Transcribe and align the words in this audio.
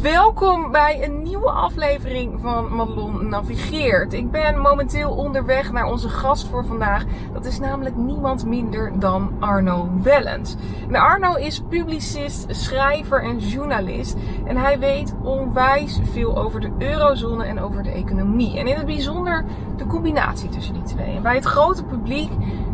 Welkom 0.00 0.70
bij 0.70 1.04
een 1.04 1.22
nieuwe 1.22 1.50
aflevering 1.50 2.40
van 2.40 2.74
Madelon 2.74 3.28
Navigeert. 3.28 4.12
Ik 4.12 4.30
ben 4.30 4.60
momenteel 4.60 5.10
onderweg 5.10 5.72
naar 5.72 5.84
onze 5.84 6.08
gast 6.08 6.48
voor 6.48 6.66
vandaag. 6.66 7.04
Dat 7.32 7.44
is 7.44 7.58
namelijk 7.58 7.96
niemand 7.96 8.46
minder 8.46 8.98
dan 8.98 9.32
Arno 9.40 9.90
Wellens. 10.02 10.56
En 10.88 10.94
Arno 10.94 11.34
is 11.34 11.62
publicist, 11.68 12.46
schrijver 12.48 13.22
en 13.22 13.38
journalist. 13.38 14.16
En 14.44 14.56
hij 14.56 14.78
weet 14.78 15.14
onwijs 15.22 16.00
veel 16.02 16.36
over 16.36 16.60
de 16.60 16.70
eurozone 16.78 17.44
en 17.44 17.60
over 17.60 17.82
de 17.82 17.92
economie. 17.92 18.58
En 18.58 18.66
in 18.66 18.76
het 18.76 18.86
bijzonder 18.86 19.44
de 19.76 19.86
combinatie 19.86 20.48
tussen 20.48 20.74
die 20.74 20.82
twee. 20.82 21.16
En 21.16 21.22
bij 21.22 21.34
het 21.34 21.44
grote 21.44 21.84
publiek 21.84 22.30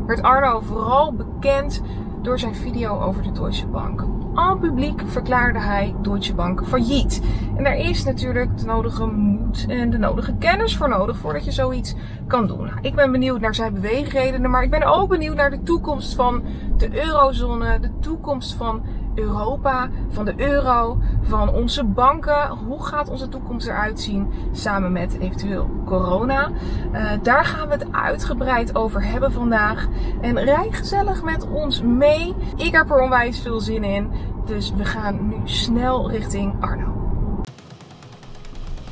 werd 0.06 0.22
Arno 0.22 0.60
vooral 0.60 1.12
bekend 1.12 1.82
door 2.22 2.38
zijn 2.38 2.54
video 2.54 3.00
over 3.00 3.22
de 3.22 3.32
Deutsche 3.32 3.66
Bank. 3.66 4.17
Al 4.38 4.56
publiek 4.56 5.02
verklaarde 5.06 5.58
hij 5.58 5.94
Deutsche 6.02 6.34
Bank 6.34 6.66
failliet. 6.66 7.22
En 7.56 7.64
daar 7.64 7.76
is 7.76 8.04
natuurlijk 8.04 8.58
de 8.58 8.64
nodige 8.64 9.06
moed 9.06 9.66
en 9.68 9.90
de 9.90 9.98
nodige 9.98 10.34
kennis 10.38 10.76
voor 10.76 10.88
nodig 10.88 11.16
voordat 11.16 11.44
je 11.44 11.52
zoiets 11.52 11.94
kan 12.26 12.46
doen. 12.46 12.64
Nou, 12.64 12.78
ik 12.80 12.94
ben 12.94 13.12
benieuwd 13.12 13.40
naar 13.40 13.54
zijn 13.54 13.74
beweegredenen, 13.74 14.50
maar 14.50 14.62
ik 14.62 14.70
ben 14.70 14.82
ook 14.82 15.08
benieuwd 15.08 15.36
naar 15.36 15.50
de 15.50 15.62
toekomst 15.62 16.14
van 16.14 16.42
de 16.76 17.06
eurozone, 17.06 17.80
de 17.80 17.90
toekomst 18.00 18.54
van 18.54 18.82
Europa, 19.18 19.88
van 20.08 20.24
de 20.24 20.34
euro, 20.36 20.98
van 21.22 21.48
onze 21.48 21.84
banken. 21.84 22.48
Hoe 22.48 22.84
gaat 22.84 23.08
onze 23.08 23.28
toekomst 23.28 23.66
eruit 23.66 24.00
zien 24.00 24.28
samen 24.52 24.92
met 24.92 25.18
eventueel 25.18 25.70
corona? 25.84 26.50
Uh, 26.92 27.10
daar 27.22 27.44
gaan 27.44 27.68
we 27.68 27.74
het 27.74 27.92
uitgebreid 27.92 28.76
over 28.76 29.04
hebben 29.04 29.32
vandaag. 29.32 29.88
En 30.20 30.38
rij 30.44 30.68
gezellig 30.70 31.22
met 31.22 31.48
ons 31.48 31.82
mee. 31.82 32.34
Ik 32.56 32.72
heb 32.72 32.90
er 32.90 33.00
onwijs 33.00 33.40
veel 33.40 33.60
zin 33.60 33.84
in. 33.84 34.10
Dus 34.44 34.72
we 34.76 34.84
gaan 34.84 35.28
nu 35.28 35.36
snel 35.44 36.10
richting 36.10 36.54
Arno. 36.60 36.97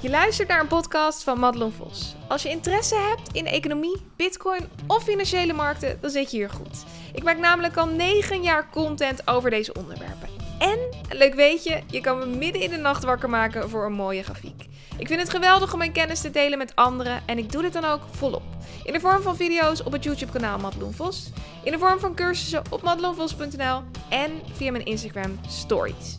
Je 0.07 0.13
luistert 0.13 0.49
naar 0.49 0.61
een 0.61 0.67
podcast 0.67 1.23
van 1.23 1.39
Madelon 1.39 1.73
Vos. 1.73 2.15
Als 2.29 2.43
je 2.43 2.49
interesse 2.49 2.95
hebt 2.95 3.33
in 3.33 3.47
economie, 3.47 4.03
bitcoin 4.17 4.69
of 4.87 5.03
financiële 5.03 5.53
markten, 5.53 5.99
dan 6.01 6.11
zit 6.11 6.31
je 6.31 6.37
hier 6.37 6.51
goed. 6.51 6.85
Ik 7.15 7.23
maak 7.23 7.39
namelijk 7.39 7.77
al 7.77 7.87
9 7.87 8.43
jaar 8.43 8.71
content 8.71 9.29
over 9.29 9.51
deze 9.51 9.75
onderwerpen. 9.75 10.29
En, 10.59 10.79
leuk 11.09 11.35
weet 11.35 11.65
je, 11.65 11.83
je 11.87 12.01
kan 12.01 12.19
me 12.19 12.27
midden 12.27 12.63
in 12.63 12.71
de 12.71 12.77
nacht 12.77 13.05
wakker 13.05 13.31
maken 13.31 13.71
voor 13.71 13.87
een 13.87 13.93
mooie 13.93 14.23
grafiek. 14.23 14.67
Ik 14.99 15.07
vind 15.07 15.21
het 15.21 15.31
geweldig 15.31 15.73
om 15.73 15.79
mijn 15.79 15.93
kennis 15.93 16.21
te 16.21 16.31
delen 16.31 16.59
met 16.59 16.75
anderen 16.75 17.23
en 17.27 17.39
ik 17.39 17.53
doe 17.53 17.63
dit 17.63 17.73
dan 17.73 17.85
ook 17.85 18.03
volop. 18.11 18.45
In 18.85 18.93
de 18.93 19.01
vorm 19.01 19.23
van 19.23 19.37
video's 19.37 19.85
op 19.85 19.93
het 19.93 20.05
YouTube 20.05 20.33
kanaal 20.33 20.59
Madelon 20.59 20.95
Vos, 20.95 21.31
in 21.65 21.73
de 21.73 21.79
vorm 21.79 21.99
van 21.99 22.15
cursussen 22.15 22.63
op 22.71 22.83
madelonvos.nl 22.83 23.83
en 24.09 24.41
via 24.53 24.71
mijn 24.71 24.85
Instagram 24.85 25.41
stories. 25.49 26.17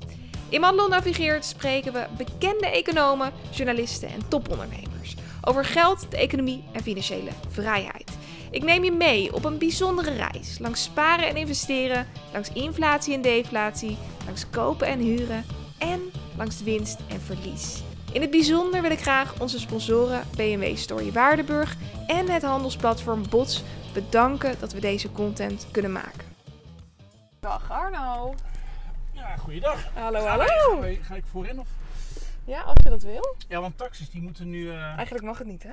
In 0.49 0.61
Madelon 0.61 0.89
Navigeert 0.89 1.45
spreken 1.45 1.93
we 1.93 2.05
bekende 2.17 2.67
economen, 2.67 3.31
journalisten 3.51 4.09
en 4.09 4.27
topondernemers 4.27 5.15
over 5.41 5.65
geld, 5.65 6.11
de 6.11 6.17
economie 6.17 6.63
en 6.71 6.83
financiële 6.83 7.29
vrijheid. 7.49 8.17
Ik 8.51 8.63
neem 8.63 8.83
je 8.83 8.91
mee 8.91 9.33
op 9.33 9.45
een 9.45 9.57
bijzondere 9.57 10.11
reis 10.11 10.59
langs 10.59 10.83
sparen 10.83 11.27
en 11.27 11.35
investeren, 11.35 12.07
langs 12.33 12.49
inflatie 12.53 13.13
en 13.13 13.21
deflatie, 13.21 13.97
langs 14.25 14.49
kopen 14.49 14.87
en 14.87 14.99
huren 14.99 15.45
en 15.77 16.01
langs 16.37 16.63
winst 16.63 16.99
en 17.09 17.21
verlies. 17.21 17.81
In 18.11 18.21
het 18.21 18.31
bijzonder 18.31 18.81
wil 18.81 18.91
ik 18.91 19.01
graag 19.01 19.39
onze 19.39 19.59
sponsoren 19.59 20.23
BMW 20.35 20.75
Story 20.75 21.11
Waardenburg 21.11 21.75
en 22.07 22.29
het 22.29 22.43
handelsplatform 22.43 23.29
Bots 23.29 23.63
bedanken 23.93 24.55
dat 24.59 24.73
we 24.73 24.79
deze 24.79 25.11
content 25.11 25.67
kunnen 25.71 25.91
maken. 25.91 26.25
Dag 27.39 27.71
Arno. 27.71 28.35
Goeiedag. 29.37 29.93
Hallo, 29.93 30.19
Ga 30.19 30.27
hallo. 30.37 30.81
ik- 30.81 31.01
Ga, 31.03 31.15
ik 31.15 31.25
voorin 31.25 31.59
of? 31.59 31.67
Ja, 32.45 32.61
als 32.61 32.77
je 32.83 32.89
dat 32.89 33.03
wil. 33.03 33.35
Ja, 33.47 33.61
want 33.61 33.77
taxis 33.77 34.09
die 34.09 34.21
moeten 34.21 34.49
nu... 34.49 34.69
eh, 34.69 34.83
Eigenlijk 34.95 35.25
mag 35.25 35.37
het 35.37 35.47
niet, 35.47 35.63
hè? 35.63 35.71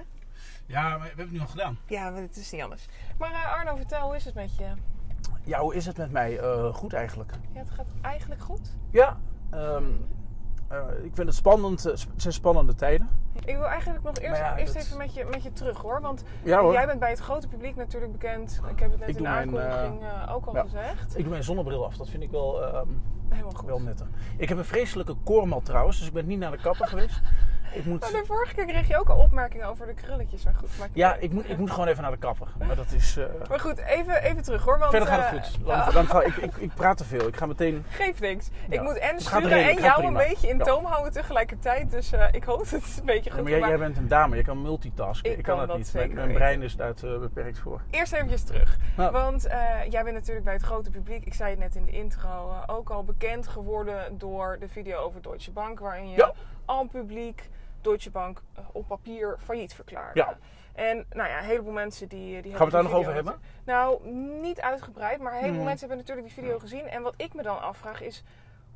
Ja, 0.67 0.83
maar 0.89 0.99
we 1.01 1.07
hebben 1.07 1.25
het 1.25 1.35
nu 1.35 1.41
al 1.41 1.47
gedaan. 1.47 1.79
Ja, 1.87 2.11
maar 2.11 2.21
het 2.21 2.37
is 2.37 2.51
niet 2.51 2.63
anders. 2.63 2.87
Maar 3.19 3.31
eh, 3.33 3.53
Arno, 3.53 3.77
vertel, 3.77 4.07
hoe 4.07 4.17
is 4.17 4.25
het 4.25 4.35
met 4.35 4.57
je? 4.57 4.73
Ja, 5.45 5.61
hoe 5.61 5.75
is 5.75 5.87
het 5.87 5.97
met 5.97 6.11
mij? 6.11 6.39
Eh, 6.39 6.75
goed 6.75 6.93
eigenlijk. 6.93 7.33
Ja, 7.53 7.59
het 7.59 7.71
gaat 7.71 7.87
eigenlijk 8.03 8.41
goed. 8.43 8.75
Ja, 8.91 9.21
ehm, 9.51 9.61
eh, 9.85 9.85
ik 11.03 11.11
vind 11.15 11.27
het 11.27 11.35
spannend. 11.37 11.85
eh, 11.87 11.93
Het 11.93 12.07
zijn 12.17 12.33
spannende 12.35 12.75
tijden. 12.75 13.09
Ik 13.45 13.57
wil 13.57 13.67
eigenlijk 13.67 14.05
nog 14.05 14.17
eerst, 14.19 14.41
ja, 14.41 14.57
eerst 14.57 14.75
dat- 14.75 14.83
even 14.83 14.97
met 14.99 15.15
je, 15.15 15.25
met 15.31 15.43
je 15.43 15.53
terug 15.53 15.79
hoor. 15.79 16.01
Want 16.01 16.23
Ja 16.43 16.61
hoor. 16.61 16.73
jij 16.73 16.87
bent 16.87 16.99
bij 17.01 17.11
het 17.11 17.19
grote 17.19 17.49
publiek 17.49 17.77
natuurlijk 17.77 18.13
bekend. 18.13 18.61
Ik 18.71 18.79
heb 18.81 18.91
het 18.91 19.01
net 19.01 19.09
Ik 19.09 19.17
in 19.17 19.23
de 19.23 19.29
mijn, 19.29 19.35
aankondiging 19.57 20.03
eh, 20.03 20.35
ook 20.35 20.47
al 20.47 20.55
ja. 20.55 20.63
gezegd. 20.63 21.15
Ik 21.17 21.21
doe 21.23 21.31
mijn 21.31 21.45
zonnebril 21.45 21.85
af. 21.85 21.97
Dat 21.97 22.09
vind 22.09 22.23
ik 22.23 22.31
wel, 22.31 22.63
ehm, 22.65 22.87
Helemaal 23.29 23.53
goed. 23.53 23.69
wel 23.69 23.81
netter. 23.81 24.07
Ik 24.37 24.49
heb 24.49 24.59
een 24.59 24.65
vreselijke 24.65 25.15
koormat 25.25 25.65
trouwens, 25.65 25.99
dus 25.99 26.07
ik 26.07 26.13
ben 26.13 26.27
niet 26.27 26.39
naar 26.39 26.51
de 26.51 26.61
kapper 26.61 26.87
geweest. 26.87 27.21
Ik 27.75 27.85
moet... 27.85 28.01
Maar 28.01 28.11
de 28.11 28.23
vorige 28.27 28.55
keer 28.55 28.65
kreeg 28.67 28.89
je 28.89 28.99
ook 28.99 29.09
al 29.09 29.19
opmerkingen 29.19 29.67
over 29.67 29.87
de 29.87 29.95
krulletjes. 29.95 30.45
Maar 30.45 30.55
goed, 30.55 30.69
Ja, 30.93 31.15
ik 31.15 31.33
moet, 31.33 31.49
ik 31.51 31.59
moet 31.59 31.71
gewoon 31.71 31.89
even 31.89 32.03
naar 32.03 32.11
de 32.11 32.17
kapper. 32.19 32.49
Maar 32.67 32.77
dat 32.77 32.93
is... 32.93 33.17
eh, 33.17 33.25
Maar 33.49 33.61
goed, 33.61 33.79
even, 33.79 34.23
even 34.23 34.43
terug 34.43 34.65
hoor. 34.65 34.79
Want, 34.79 34.91
Verder 34.91 35.09
gaat 35.09 35.21
eh, 35.21 35.31
het 35.31 35.47
goed. 35.47 35.67
Dan, 35.67 35.77
ja, 35.77 35.91
dan 35.91 36.07
ga, 36.07 36.23
ik, 36.23 36.37
ik, 36.37 36.57
ik 36.57 36.75
praat 36.75 36.97
te 36.97 37.05
veel. 37.05 37.27
Ik 37.27 37.37
ga 37.37 37.47
meteen... 37.47 37.85
geeft 37.89 38.21
niks. 38.21 38.51
Ik 38.69 38.83
moet 38.83 38.99
en 38.99 39.15
Het 39.15 39.23
sturen 39.25 39.65
en 39.69 39.81
jou 39.83 40.05
een 40.05 40.13
beetje 40.15 40.49
in 40.49 40.59
toom 40.59 40.85
houden 40.85 41.13
tegelijkertijd. 41.13 41.91
Dus 41.91 42.13
eh, 42.13 42.27
ik 42.33 42.45
hoop 42.45 42.59
dat 42.71 42.83
het 42.83 42.97
een 42.99 43.05
beetje 43.07 43.31
goed 43.31 43.43
maar 43.43 43.51
jij, 43.51 43.61
gaat. 43.61 43.69
jij 43.69 43.79
bent 43.79 43.97
een 43.97 44.09
dame, 44.09 44.37
je 44.37 44.43
kan 44.45 44.63
multitasken. 44.63 45.31
Ik 45.31 45.37
Ik, 45.39 45.45
kan 45.45 45.57
kan, 45.59 45.67
dat 45.67 45.77
het 45.77 45.95
niet. 45.95 46.15
Mijn, 46.15 46.33
brein 46.33 46.63
is 46.63 46.77
daar 46.77 46.95
te 46.95 47.17
beperkt 47.21 47.59
voor. 47.59 47.81
Eerst 47.91 48.13
eventjes 48.13 48.43
terug. 48.43 48.77
Nou. 48.97 49.13
Want 49.13 49.47
eh, 49.47 49.59
jij 49.91 50.03
bent 50.03 50.15
natuurlijk 50.15 50.45
bij 50.45 50.55
het 50.55 50.63
grote 50.63 50.91
publiek, 50.91 51.25
ik 51.25 51.35
zei 51.35 51.51
het 51.51 51.59
net 51.59 51.75
in 51.75 51.85
de 51.85 51.91
intro, 51.93 52.29
eh, 52.51 52.75
ook 52.75 52.91
al 52.91 53.05
bekend 53.05 53.49
geworden 53.49 54.19
door 54.19 54.57
de 54.61 54.69
video 54.69 54.99
over 54.99 55.23
Deutsche 55.23 55.51
Bank. 55.51 55.81
Waarin 55.81 56.11
je 56.11 56.17
Ja. 56.17 56.33
al 56.65 56.85
publiek 56.87 57.51
Deutsche 57.85 58.11
Bank 58.11 58.43
eh, 58.55 58.65
op 58.73 58.87
papier 58.87 59.37
failliet 59.39 59.75
verklaarde. 59.75 60.21
Ja. 60.21 60.39
En 60.75 61.07
nou 61.11 61.29
ja, 61.29 61.39
een 61.39 61.45
heleboel 61.45 61.73
mensen 61.73 62.09
die, 62.09 62.43
die 62.43 62.51
Gaan 62.51 62.59
we 62.59 62.65
het 62.65 62.73
daar 62.73 62.83
nog 62.83 62.93
over 62.93 63.15
hebben? 63.15 63.35
Nou, 63.65 64.09
niet 64.41 64.61
uitgebreid, 64.61 65.19
maar 65.21 65.33
een 65.33 65.39
heleboel 65.39 65.57
Hmm. 65.57 65.69
mensen 65.69 65.89
hebben 65.89 66.07
natuurlijk 66.07 66.35
die 66.35 66.45
video 66.45 66.59
gezien. 66.59 66.89
En 66.89 67.03
wat 67.03 67.15
ik 67.17 67.35
me 67.35 67.43
dan 67.43 67.61
afvraag 67.61 68.01
is, 68.01 68.23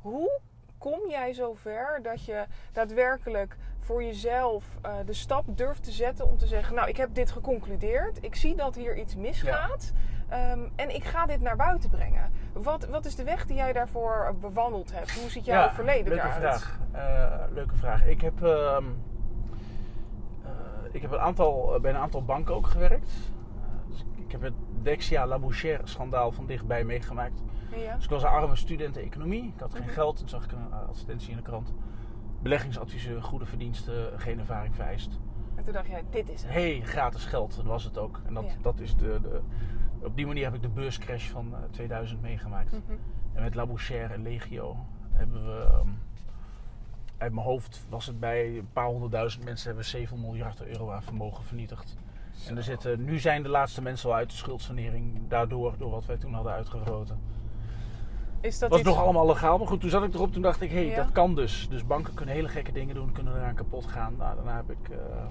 hoe 0.01 0.39
kom 0.77 0.99
jij 1.09 1.33
zover 1.33 1.99
dat 2.01 2.25
je 2.25 2.45
daadwerkelijk 2.71 3.55
voor 3.79 4.03
jezelf 4.03 4.65
eh, 4.81 4.93
de 5.05 5.13
stap 5.13 5.57
durft 5.57 5.83
te 5.83 5.91
zetten 5.91 6.25
om 6.25 6.37
te 6.37 6.47
zeggen: 6.47 6.75
Nou, 6.75 6.89
ik 6.89 6.97
heb 6.97 7.13
dit 7.13 7.31
geconcludeerd. 7.31 8.23
Ik 8.23 8.35
zie 8.35 8.55
dat 8.55 8.75
hier 8.75 8.97
iets 8.97 9.15
misgaat. 9.15 9.91
Ehm, 10.29 10.59
en 10.75 10.95
ik 10.95 11.03
ga 11.03 11.25
dit 11.25 11.41
naar 11.41 11.55
buiten 11.55 11.89
brengen. 11.89 12.31
Wat, 12.53 12.87
wat 12.87 13.05
is 13.05 13.15
de 13.15 13.23
weg 13.23 13.45
die 13.45 13.55
jij 13.55 13.73
daarvoor 13.73 14.35
bewandeld 14.41 14.91
hebt? 14.93 15.19
Hoe 15.19 15.29
ziet 15.29 15.45
jouw 15.45 15.69
verleden 15.69 16.07
leuke 16.13 16.31
vraag. 16.31 16.79
Eh, 16.91 17.41
leuke 17.53 17.75
vraag. 17.75 18.05
Ik 18.05 18.21
heb, 18.21 18.43
ehm, 18.43 18.83
eh, 20.43 20.49
ik 20.91 21.01
heb 21.01 21.11
een 21.11 21.19
aantal, 21.19 21.79
bij 21.81 21.91
een 21.91 21.97
aantal 21.97 22.23
banken 22.23 22.55
ook 22.55 22.67
gewerkt. 22.67 23.09
Eh, 23.61 23.89
dus 23.89 24.05
ik- 24.15 24.31
heb 24.31 24.41
het 24.41 24.53
Dexia 24.81 25.27
Labouchere 25.27 25.81
schandaal 25.87 26.31
van 26.31 26.45
dichtbij 26.45 26.83
meegemaakt. 26.83 27.41
Ja. 27.75 27.95
Dus 27.95 28.03
ik 28.03 28.09
was 28.09 28.23
een 28.23 28.29
arme 28.29 28.55
student 28.55 28.97
economie. 28.97 29.43
Ik 29.55 29.59
had 29.59 29.73
geen 29.73 29.83
Mhm. 29.83 29.91
geld. 29.91 30.17
Toen 30.17 30.29
zag 30.29 30.43
ik 30.43 30.51
een 30.51 30.67
eh, 30.71 30.87
advertentie 30.89 31.29
in 31.31 31.35
de 31.37 31.41
krant. 31.43 31.73
Beleggingsadviseur, 32.41 33.23
goede 33.23 33.45
verdiensten, 33.45 34.19
geen 34.19 34.39
ervaring 34.39 34.75
vereist. 34.75 35.19
En 35.55 35.63
toen 35.63 35.73
dacht 35.73 35.87
jij: 35.87 36.03
Dit 36.09 36.29
is 36.29 36.41
het. 36.41 36.51
hey, 36.51 36.81
gratis 36.83 37.25
geld. 37.25 37.55
Dat 37.55 37.65
was 37.65 37.83
het 37.83 37.97
ook. 37.97 38.21
En 38.25 38.33
dat, 38.33 38.43
Ja. 38.43 38.51
dat 38.61 38.79
is 38.79 38.95
de, 38.95 39.19
de, 39.21 39.41
op 40.03 40.15
die 40.15 40.27
manier 40.27 40.43
heb 40.43 40.53
ik 40.53 40.61
de 40.61 40.69
beurscrash 40.69 41.27
van 41.29 41.53
eh, 41.53 41.59
2000 41.71 42.21
meegemaakt. 42.21 42.71
Mhm. 42.71 42.97
En 43.33 43.43
met 43.43 43.55
Labouchere 43.55 44.13
en 44.13 44.21
Legio 44.21 44.77
hebben 45.11 45.45
we... 45.45 45.61
ehm, 45.61 45.87
uit 47.17 47.33
mijn 47.33 47.45
hoofd 47.45 47.85
was 47.89 48.05
het 48.05 48.19
bij 48.19 48.57
een 48.57 48.69
paar 48.73 48.85
honderdduizend 48.85 49.43
mensen... 49.45 49.65
hebben 49.65 49.83
we 49.83 49.89
7 49.89 50.21
miljard 50.21 50.65
euro 50.65 50.91
aan 50.91 51.03
vermogen 51.03 51.43
vernietigd. 51.43 51.95
En 52.47 52.57
er 52.57 52.63
zitten, 52.63 53.03
nu 53.03 53.19
zijn 53.19 53.43
de 53.43 53.49
laatste 53.49 53.81
mensen 53.81 54.09
al 54.09 54.15
uit 54.15 54.29
de 54.29 54.35
schuldsanering... 54.35 55.19
daardoor, 55.27 55.75
door 55.77 55.91
wat 55.91 56.05
wij 56.05 56.17
toen 56.17 56.33
hadden 56.33 56.53
uitgeroten. 56.53 57.19
Is 58.41 58.59
dat 58.59 58.69
was 58.69 58.79
iets... 58.79 58.87
nog 58.87 58.97
allemaal 58.97 59.25
legaal, 59.25 59.57
maar 59.57 59.67
goed, 59.67 59.81
toen 59.81 59.89
zat 59.89 60.03
ik 60.03 60.13
erop. 60.13 60.33
Toen 60.33 60.41
dacht 60.41 60.61
ik, 60.61 60.69
hé, 60.69 60.75
hey, 60.75 60.85
Ja. 60.85 60.95
dat 60.95 61.11
kan 61.11 61.35
dus. 61.35 61.67
Dus 61.69 61.85
banken 61.85 62.13
kunnen 62.13 62.35
hele 62.35 62.47
gekke 62.47 62.71
dingen 62.71 62.95
doen, 62.95 63.11
kunnen 63.11 63.35
eraan 63.35 63.55
kapot 63.55 63.85
gaan. 63.85 64.15
Nou, 64.17 64.35
daarna 64.35 64.55
heb 64.55 64.69
ik, 64.69 64.89
eh, 64.89 64.97
eh, 64.97 65.25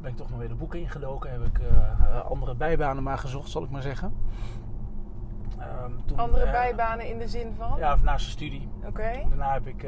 ben 0.00 0.10
ik 0.10 0.16
toch 0.16 0.30
nog 0.30 0.38
weer 0.38 0.48
de 0.48 0.54
boeken 0.54 0.80
ingedoken. 0.80 1.30
Heb 1.30 1.44
ik 1.44 1.58
eh, 1.58 1.66
eh, 1.66 2.24
andere 2.24 2.54
bijbanen 2.54 3.02
maar 3.02 3.18
gezocht, 3.18 3.50
zal 3.50 3.62
ik 3.62 3.70
maar 3.70 3.82
zeggen. 3.82 4.14
Ehm, 5.58 5.92
toen, 6.06 6.18
Andere 6.18 6.44
eh, 6.44 6.50
bijbanen 6.50 7.08
in 7.08 7.18
de 7.18 7.28
zin 7.28 7.54
van? 7.54 7.78
Ja, 7.78 7.92
of 7.92 8.02
naast 8.02 8.24
de 8.24 8.30
studie. 8.30 8.68
Oké. 8.86 9.12
Daarna 9.28 9.52
heb 9.52 9.66
ik 9.66 9.86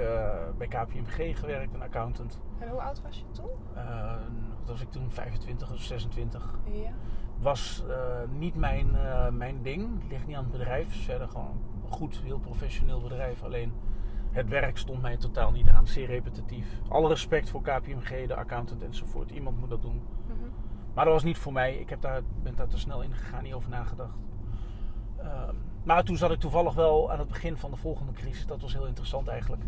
bij 0.59 0.67
KPMG 0.69 1.39
gewerkt, 1.39 1.75
een 1.75 1.83
accountant. 1.83 2.41
En 2.59 2.69
hoe 2.69 2.81
oud 2.81 3.03
was 3.03 3.19
je 3.19 3.25
toen? 3.31 3.51
Eh, 3.75 4.15
wat 4.59 4.69
was 4.69 4.81
ik 4.81 4.91
toen? 4.91 5.11
25 5.11 5.73
of 5.73 5.79
26. 5.79 6.59
Ja. 6.65 6.91
Was 7.39 7.85
niet 8.31 8.55
mijn, 8.55 8.97
mijn 9.37 9.63
ding. 9.63 10.03
Het 10.03 10.11
ligt 10.11 10.27
niet 10.27 10.37
aan 10.37 10.43
het 10.43 10.53
bedrijf. 10.53 10.85
Het 10.85 10.95
is 10.95 11.05
verder 11.05 11.29
gewoon 11.29 11.61
een 11.85 11.93
goed, 11.93 12.21
heel 12.25 12.39
professioneel 12.39 13.01
bedrijf. 13.01 13.43
Alleen 13.43 13.73
het 14.33 14.49
werk 14.49 14.79
stond 14.79 15.03
mij 15.03 15.17
totaal 15.17 15.51
niet 15.51 15.69
aan. 15.69 15.87
Zeer 15.87 16.07
repetitief. 16.07 16.67
Alle 16.89 17.09
respect 17.09 17.51
voor 17.51 17.63
KPMG, 17.63 18.27
de 18.27 18.35
accountant 18.35 18.83
enzovoort. 18.83 19.31
Iemand 19.31 19.61
moet 19.61 19.71
dat 19.71 19.83
doen. 19.83 20.03
Mhm. 20.27 20.49
Maar 20.95 21.05
dat 21.05 21.15
was 21.15 21.23
niet 21.23 21.39
voor 21.39 21.53
mij. 21.53 21.75
Ik 21.77 21.89
heb 21.91 22.01
daar, 22.01 22.21
ben 22.43 22.55
daar 22.55 22.69
te 22.69 22.79
snel 22.79 23.03
in 23.03 23.15
gegaan, 23.15 23.43
niet 23.43 23.55
over 23.55 23.71
nagedacht. 23.71 24.19
Ehm, 25.19 25.55
maar 25.85 26.05
toen 26.05 26.17
zat 26.17 26.31
ik 26.31 26.39
toevallig 26.41 26.75
wel 26.75 27.13
aan 27.13 27.19
het 27.19 27.29
begin 27.29 27.57
van 27.57 27.71
de 27.71 27.77
volgende 27.77 28.13
crisis. 28.13 28.47
Dat 28.47 28.61
was 28.61 28.73
heel 28.73 28.87
interessant 28.87 29.29
eigenlijk. 29.29 29.63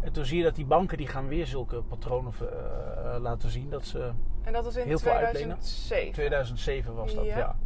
En 0.00 0.12
toen 0.12 0.24
zie 0.24 0.38
je 0.38 0.44
dat 0.44 0.54
die 0.56 0.66
banken 0.66 0.96
die 0.96 1.06
gaan 1.06 1.28
weer 1.28 1.46
zulke 1.46 1.82
patronen 1.82 2.32
eh, 2.40 3.16
laten 3.20 3.50
zien. 3.50 3.70
Dat 3.70 3.86
ze 3.86 4.12
En 4.42 4.52
dat 4.52 4.64
was 4.64 4.76
in 4.76 4.86
Heel 4.86 4.98
veel 4.98 5.12
uitlenen. 5.12 5.58
2007. 5.58 6.12
2007 6.12 6.94
was 6.94 7.14
dat, 7.14 7.24
Ja. 7.24 7.36
ja. 7.36 7.56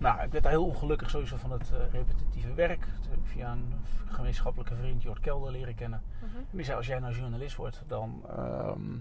Nou, 0.00 0.22
ik 0.22 0.30
werd 0.30 0.42
daar 0.42 0.52
heel 0.52 0.64
ongelukkig 0.64 1.10
sowieso 1.10 1.36
van 1.36 1.50
het 1.50 1.70
eh, 1.72 1.92
repetitieve 1.92 2.54
werk. 2.54 2.86
Via 3.22 3.52
een 3.52 3.74
gemeenschappelijke 4.06 4.74
vriend, 4.74 5.02
Jort 5.02 5.20
Kelder, 5.20 5.52
leren 5.52 5.74
kennen. 5.74 6.02
Mhm. 6.18 6.36
En 6.36 6.46
die 6.50 6.64
zei, 6.64 6.76
als 6.76 6.86
jij 6.86 6.98
nou 6.98 7.14
journalist 7.14 7.56
wordt, 7.56 7.82
dan 7.86 8.22
ehm, 8.28 8.96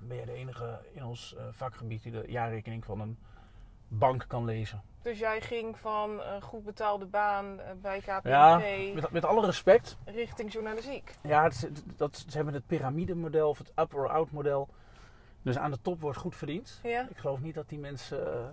ben 0.00 0.16
je 0.16 0.26
de 0.26 0.32
enige 0.32 0.80
in 0.92 1.04
ons 1.04 1.34
eh, 1.36 1.44
vakgebied 1.50 2.02
die 2.02 2.12
de 2.12 2.24
jaarrekening 2.26 2.84
van 2.84 3.00
een 3.00 3.18
bank 3.88 4.24
kan 4.28 4.44
lezen. 4.44 4.82
Dus 5.02 5.18
jij 5.18 5.40
ging 5.40 5.78
van 5.78 6.20
een 6.22 6.42
goed 6.42 6.64
betaalde 6.64 7.06
baan 7.06 7.60
eh, 7.60 7.70
bij 7.82 7.98
KPMG 7.98 8.28
Ja, 8.30 8.60
met, 8.94 9.10
met 9.10 9.24
alle 9.24 9.46
respect. 9.46 9.96
richting 10.04 10.52
journalistiek. 10.52 11.14
Ja, 11.22 11.42
het, 11.42 11.72
dat, 11.96 12.24
ze 12.28 12.36
hebben 12.36 12.54
het 12.54 12.66
piramidemodel 12.66 13.48
of 13.48 13.58
het 13.58 13.72
up 13.76 13.94
or 13.94 14.08
out 14.08 14.30
model. 14.30 14.68
Dus 15.42 15.58
aan 15.58 15.70
de 15.70 15.80
top 15.82 16.00
wordt 16.00 16.18
goed 16.18 16.36
verdiend. 16.36 16.80
Ja. 16.82 17.06
Ik 17.08 17.16
geloof 17.16 17.40
niet 17.40 17.54
dat 17.54 17.68
die 17.68 17.78
mensen 17.78 18.32
eh, 18.32 18.48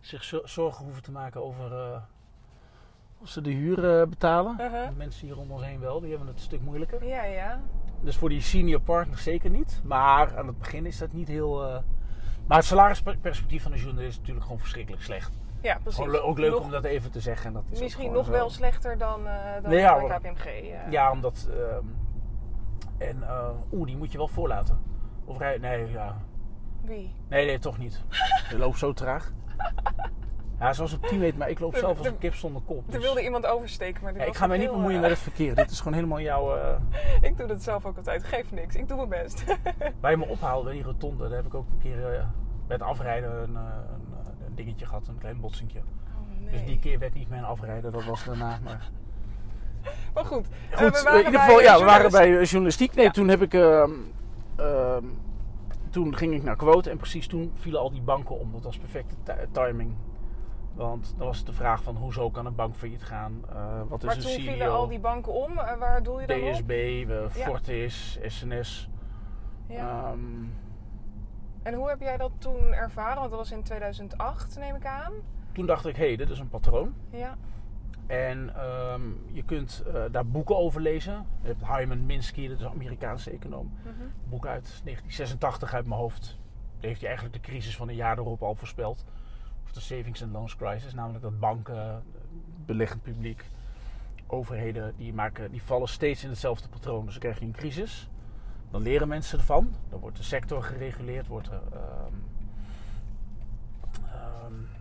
zich 0.00 0.24
zo- 0.24 0.40
zorgen 0.46 0.84
hoeven 0.84 1.02
te 1.02 1.12
maken 1.12 1.44
over 1.44 1.72
eh, 1.72 2.00
of 3.20 3.28
ze 3.28 3.40
de 3.40 3.50
huur 3.50 4.00
eh, 4.00 4.06
betalen. 4.08 4.56
Uh-huh. 4.60 4.88
De 4.88 4.94
mensen 4.96 5.26
hier 5.26 5.38
om 5.38 5.50
ons 5.50 5.64
heen 5.64 5.80
wel, 5.80 6.00
die 6.00 6.08
hebben 6.10 6.26
het 6.28 6.36
een 6.36 6.42
stuk 6.42 6.60
moeilijker. 6.60 7.04
Ja, 7.04 7.24
ja. 7.24 7.60
Dus 8.00 8.16
voor 8.16 8.28
die 8.28 8.40
senior 8.40 8.80
partners 8.80 9.22
zeker 9.22 9.50
niet. 9.50 9.80
Maar 9.84 10.36
aan 10.38 10.46
het 10.46 10.58
begin 10.58 10.86
is 10.86 10.98
dat 10.98 11.12
niet 11.12 11.28
heel. 11.28 11.64
eh, 11.68 11.78
Maar 12.46 12.56
het 12.58 12.66
salarisperspectief 12.66 13.62
van 13.62 13.72
een 13.72 13.78
journalist 13.78 14.10
is 14.12 14.18
natuurlijk 14.18 14.44
gewoon 14.44 14.60
verschrikkelijk 14.60 15.02
slecht. 15.02 15.38
Ja, 15.62 15.78
precies. 15.82 16.06
Le- 16.06 16.20
ook 16.20 16.38
leuk 16.38 16.50
Nog- 16.50 16.60
om 16.64 16.70
dat 16.70 16.84
even 16.84 17.10
te 17.10 17.20
zeggen. 17.20 17.46
En 17.46 17.52
dat 17.52 17.62
is 17.70 17.80
Misschien 17.80 18.12
nog 18.12 18.24
zo. 18.26 18.30
wel 18.30 18.50
slechter 18.50 18.98
dan, 18.98 19.26
eh 19.26 19.52
dan 19.62 19.70
Nee, 19.70 19.78
ja, 19.80 19.92
bij 19.92 20.00
hoor. 20.00 20.10
KPMG. 20.20 20.74
Ja, 20.90 21.10
omdat. 21.10 21.48
ehm, 21.50 21.84
en 22.98 23.22
eh, 23.22 23.48
oeh, 23.72 23.86
die 23.86 23.96
moet 23.96 24.12
je 24.12 24.18
wel 24.18 24.28
voorlaten. 24.28 24.78
Of 25.24 25.38
rij. 25.38 25.58
Nee, 25.58 25.90
ja. 25.90 26.16
Wie? 26.84 27.14
Nee, 27.28 27.46
nee, 27.46 27.58
toch 27.58 27.78
niet. 27.78 28.04
Je 28.50 28.58
loopt 28.58 28.78
zo 28.78 28.92
traag. 28.92 29.32
Ja, 30.60 30.72
zoals 30.72 30.92
op 30.92 31.06
10 31.06 31.18
meter, 31.18 31.38
maar 31.38 31.48
ik 31.50 31.58
loop 31.58 31.72
Er- 31.72 31.78
zelf 31.78 31.96
als 31.98 32.06
er- 32.06 32.12
een 32.12 32.18
kip 32.18 32.34
zonder 32.34 32.62
kop. 32.66 32.86
Er 32.86 32.92
dus- 32.92 33.02
wilde 33.02 33.22
iemand 33.22 33.46
oversteken, 33.46 34.02
maar 34.02 34.16
Ja, 34.16 34.24
ik 34.24 34.34
ga 34.36 34.46
mij 34.46 34.58
niet 34.58 34.70
bemoeien 34.70 34.94
eh, 34.96 35.00
met 35.00 35.10
het 35.10 35.18
verkeer. 35.18 35.54
Dit 35.54 35.70
is 35.70 35.78
gewoon 35.78 35.92
helemaal 35.94 36.20
jouw. 36.20 36.56
eh, 36.56 36.76
Ik 37.28 37.36
doe 37.36 37.46
dat 37.46 37.62
zelf 37.62 37.84
ook 37.86 37.96
altijd. 37.96 38.24
Geef 38.24 38.52
niks. 38.52 38.74
Ik 38.76 38.88
doe 38.88 38.96
mijn 38.96 39.22
best. 39.22 39.44
Je 40.10 40.16
me 40.16 40.26
ophaalde 40.26 40.64
bij 40.64 40.72
die 40.72 40.82
rotonde, 40.82 41.28
daar 41.28 41.36
heb 41.36 41.46
ik 41.46 41.54
ook 41.54 41.66
een 41.70 41.78
keer 41.78 41.96
bij 42.66 42.76
het 42.76 42.82
afrijden 42.82 43.30
een, 43.42 43.54
een, 43.54 43.62
een 44.46 44.54
dingetje 44.54 44.86
gehad, 44.86 45.06
een 45.08 45.18
klein 45.18 45.40
botsinkje. 45.40 45.78
Oh, 45.78 46.40
nee. 46.40 46.50
Dus 46.50 46.64
die 46.64 46.78
keer 46.78 46.98
werd 46.98 47.14
niet 47.14 47.28
mijn 47.28 47.44
afrijden, 47.44 47.92
dat 47.92 48.04
was 48.04 48.24
daarna. 48.24 48.58
Maar 48.64 48.90
Maar 50.14 50.24
goed. 50.24 50.46
goed, 50.72 50.90
we 50.92 50.98
in 50.98 51.04
waren 51.04 51.16
ieder 51.18 51.32
bij, 51.32 51.40
geval, 51.40 51.60
ja, 51.60 51.78
we 51.78 51.84
waren 51.84 52.10
bij 52.10 52.42
journalistiek. 52.42 52.94
Nee, 52.94 53.04
Ja. 53.04 53.10
toen 53.10 53.28
heb 53.28 53.42
ik. 53.42 53.52
Toen 55.90 56.16
ging 56.16 56.34
ik 56.34 56.42
naar 56.42 56.56
quote 56.56 56.90
en 56.90 56.96
precies 56.96 57.26
toen 57.26 57.50
vielen 57.54 57.80
al 57.80 57.90
die 57.90 58.00
banken 58.02 58.38
om. 58.38 58.52
Dat 58.52 58.62
was 58.64 58.78
perfecte 58.78 59.14
ti- 59.22 59.32
timing. 59.52 59.94
Want 60.74 61.14
dan 61.16 61.26
was 61.26 61.36
het 61.38 61.46
de 61.46 61.52
vraag 61.52 61.82
van 61.82 61.96
hoezo 61.96 62.30
kan 62.30 62.46
een 62.46 62.54
bank 62.54 62.74
failliet 62.76 63.02
gaan? 63.02 63.44
Eh, 63.48 63.80
wat 63.88 63.98
is 63.98 64.04
Maar 64.06 64.14
een 64.16 64.20
toen 64.22 64.30
CEO? 64.30 64.50
vielen 64.50 64.70
al 64.70 64.88
die 64.88 65.00
banken 65.00 65.32
om. 65.32 65.58
Eh, 65.58 65.78
waar 65.78 66.02
doel 66.02 66.20
je 66.20 66.26
dan 66.26 66.36
op? 66.42 66.52
DSB, 66.52 66.70
eh, 66.70 67.06
Ja. 67.08 67.28
Fortis, 67.28 68.18
SNS. 68.26 68.88
Ja. 69.68 70.04
Ehm, 70.06 70.18
En 71.62 71.74
hoe 71.74 71.88
heb 71.88 72.00
jij 72.00 72.16
dat 72.16 72.30
toen 72.38 72.72
ervaren? 72.72 73.16
Want 73.18 73.30
dat 73.30 73.38
was 73.38 73.52
in 73.52 73.62
2008, 73.62 74.56
neem 74.58 74.74
ik 74.74 74.86
aan. 74.86 75.12
toen 75.52 75.66
dacht 75.66 75.86
ik, 75.86 75.96
hé, 75.96 76.06
hey, 76.06 76.16
dit 76.16 76.30
is 76.30 76.38
een 76.38 76.48
patroon. 76.48 76.94
Ja. 77.10 77.36
En 78.08 78.54
ehm, 78.54 79.02
je 79.32 79.42
kunt 79.44 79.82
eh, 79.86 80.02
daar 80.10 80.26
boeken 80.26 80.56
over 80.56 80.80
lezen. 80.80 81.26
Je 81.42 81.46
hebt 81.46 81.66
Hyman 81.66 82.06
Minsky, 82.06 82.48
dat 82.48 82.58
is 82.58 82.64
een 82.64 82.70
Amerikaanse 82.70 83.30
econoom. 83.30 83.72
Mhm. 83.82 83.90
boek 84.28 84.46
uit 84.46 84.80
1986 84.84 85.74
uit 85.74 85.86
mijn 85.86 86.00
hoofd. 86.00 86.38
Daar 86.78 86.88
heeft 86.88 87.00
hij 87.00 87.08
eigenlijk 87.08 87.42
de 87.42 87.50
crisis 87.50 87.76
van 87.76 87.88
een 87.88 87.94
jaar 87.94 88.18
erop 88.18 88.42
al 88.42 88.54
voorspeld. 88.54 89.04
Of 89.64 89.72
de 89.72 89.80
savings 89.80 90.22
and 90.22 90.32
loans 90.32 90.56
crisis. 90.56 90.94
Namelijk 90.94 91.22
dat 91.22 91.38
banken, 91.38 92.02
beleggend 92.64 93.02
publiek, 93.02 93.44
overheden, 94.26 94.94
die, 94.96 95.14
maken, 95.14 95.50
die 95.50 95.62
vallen 95.62 95.88
steeds 95.88 96.24
in 96.24 96.28
hetzelfde 96.28 96.68
patroon. 96.68 97.04
Dus 97.04 97.12
dan 97.12 97.22
krijg 97.22 97.38
je 97.38 97.44
een 97.44 97.52
crisis. 97.52 98.08
Dan 98.70 98.82
leren 98.82 99.08
mensen 99.08 99.38
ervan. 99.38 99.74
Dan 99.88 100.00
wordt 100.00 100.16
de 100.16 100.22
sector 100.22 100.62
gereguleerd. 100.62 101.26
Wordt 101.26 101.48
er, 101.48 101.62
ehm, 101.72 102.14
ehm, 104.04 104.52
eh, 104.52 104.77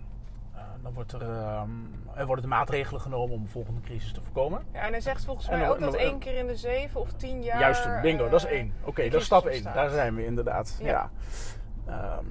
dan 0.87 0.95
wordt 0.95 1.11
er, 1.11 1.21
ehm, 1.21 1.69
er 2.15 2.25
worden 2.25 2.43
de 2.43 2.49
maatregelen 2.49 3.01
genomen 3.01 3.35
om 3.35 3.41
een 3.41 3.47
volgende 3.47 3.81
crisis 3.81 4.11
te 4.11 4.21
voorkomen. 4.21 4.61
ja. 4.73 4.79
En 4.79 4.91
hij 4.91 5.01
zegt 5.01 5.25
volgens 5.25 5.47
En 5.47 5.57
mij 5.57 5.61
dan- 5.67 5.75
ook 5.75 5.79
dat 5.79 5.93
en 5.93 5.99
dan- 5.99 6.09
één 6.09 6.19
keer 6.19 6.37
in 6.37 6.47
de 6.47 6.55
zeven 6.55 6.99
of 7.01 7.13
tien 7.13 7.43
jaar... 7.43 7.59
Juist, 7.59 8.01
bingo, 8.01 8.25
eh, 8.25 8.31
dat 8.31 8.39
is 8.43 8.49
één. 8.49 8.73
Oké, 8.83 9.09
dat 9.09 9.19
is 9.19 9.25
stap 9.25 9.45
één. 9.45 9.63
Daar 9.63 9.89
zijn 9.89 10.15
we 10.15 10.25
inderdaad. 10.25 10.77
Ja. 10.81 10.87
Ja. 10.87 11.11
Ehm, 11.85 12.25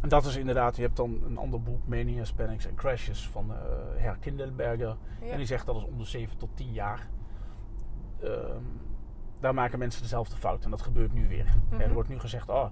en 0.00 0.08
dat 0.08 0.24
is 0.24 0.36
inderdaad, 0.36 0.76
je 0.76 0.82
hebt 0.82 0.96
dan 0.96 1.22
een 1.26 1.38
ander 1.38 1.62
boek, 1.62 1.86
Mania's, 1.86 2.32
Panics 2.32 2.66
and 2.66 2.74
Crashes 2.76 3.28
van 3.28 3.50
eh 3.52 3.56
Herr 4.02 4.16
Kindelberger. 4.20 4.96
Ja. 5.20 5.30
En 5.30 5.36
die 5.36 5.46
zegt 5.46 5.66
dat 5.66 5.76
is 5.76 5.84
om 5.84 5.98
de 5.98 6.04
7 6.04 6.36
tot 6.38 6.50
10 6.56 6.72
jaar. 6.72 7.08
Ehm, 8.22 8.62
daar 9.40 9.54
maken 9.54 9.78
mensen 9.78 10.02
dezelfde 10.02 10.36
fout 10.36 10.64
en 10.64 10.70
dat 10.70 10.82
gebeurt 10.82 11.12
nu 11.12 11.28
weer. 11.28 11.46
Mhm. 11.70 11.80
Er 11.80 11.92
wordt 11.92 12.08
nu 12.08 12.18
gezegd, 12.18 12.48
oh, 12.48 12.66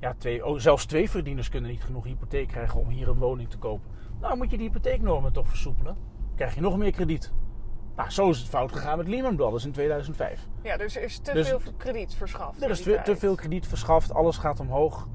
ja, 0.00 0.14
twee, 0.18 0.46
oh, 0.46 0.58
zelfs 0.58 0.86
twee 0.86 1.10
verdieners 1.10 1.48
kunnen 1.48 1.70
niet 1.70 1.84
genoeg 1.84 2.04
hypotheek 2.04 2.48
krijgen 2.48 2.80
om 2.80 2.88
hier 2.88 3.08
een 3.08 3.18
woning 3.18 3.50
te 3.50 3.58
kopen. 3.58 3.90
Nou, 4.20 4.36
moet 4.36 4.50
je 4.50 4.56
die 4.56 4.66
hypotheeknormen 4.66 5.32
toch 5.32 5.48
versoepelen? 5.48 5.96
Krijg 6.36 6.54
je 6.54 6.60
nog 6.60 6.76
meer 6.76 6.92
krediet. 6.92 7.32
Nou, 7.96 8.10
zo 8.10 8.30
is 8.30 8.38
het 8.38 8.48
fout 8.48 8.72
gegaan 8.72 8.98
met 8.98 9.08
Lehman 9.08 9.36
Brothers 9.36 9.64
in 9.64 9.72
2005. 9.72 10.46
Ja, 10.62 10.76
dus 10.76 10.96
er 10.96 11.02
is 11.02 11.18
te 11.18 11.32
Dus- 11.32 11.48
veel 11.48 11.60
krediet 11.76 12.14
verschaft. 12.14 12.62
Er 12.62 12.70
is 12.70 12.82
te, 12.82 13.00
te 13.04 13.16
veel 13.16 13.34
krediet 13.34 13.66
verschaft, 13.66 14.14
alles 14.14 14.36
gaat 14.36 14.60
omhoog. 14.60 15.08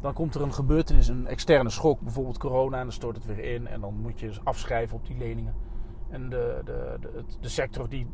Dan 0.00 0.12
komt 0.12 0.34
er 0.34 0.42
een 0.42 0.54
gebeurtenis, 0.54 1.08
een 1.08 1.26
externe 1.26 1.70
schok, 1.70 2.00
bijvoorbeeld 2.00 2.38
corona, 2.38 2.76
en 2.76 2.82
dan 2.82 2.92
stort 2.92 3.16
het 3.16 3.26
weer 3.26 3.38
in. 3.54 3.66
En 3.66 3.80
dan 3.80 3.94
moet 3.94 4.20
je 4.20 4.26
dus 4.26 4.44
afschrijven 4.44 4.96
op 4.96 5.06
die 5.06 5.16
leningen. 5.16 5.54
En 6.10 6.28
de, 6.28 6.60
de, 6.64 6.98
de, 7.40 7.48
sector 7.48 7.88
die, 7.88 8.06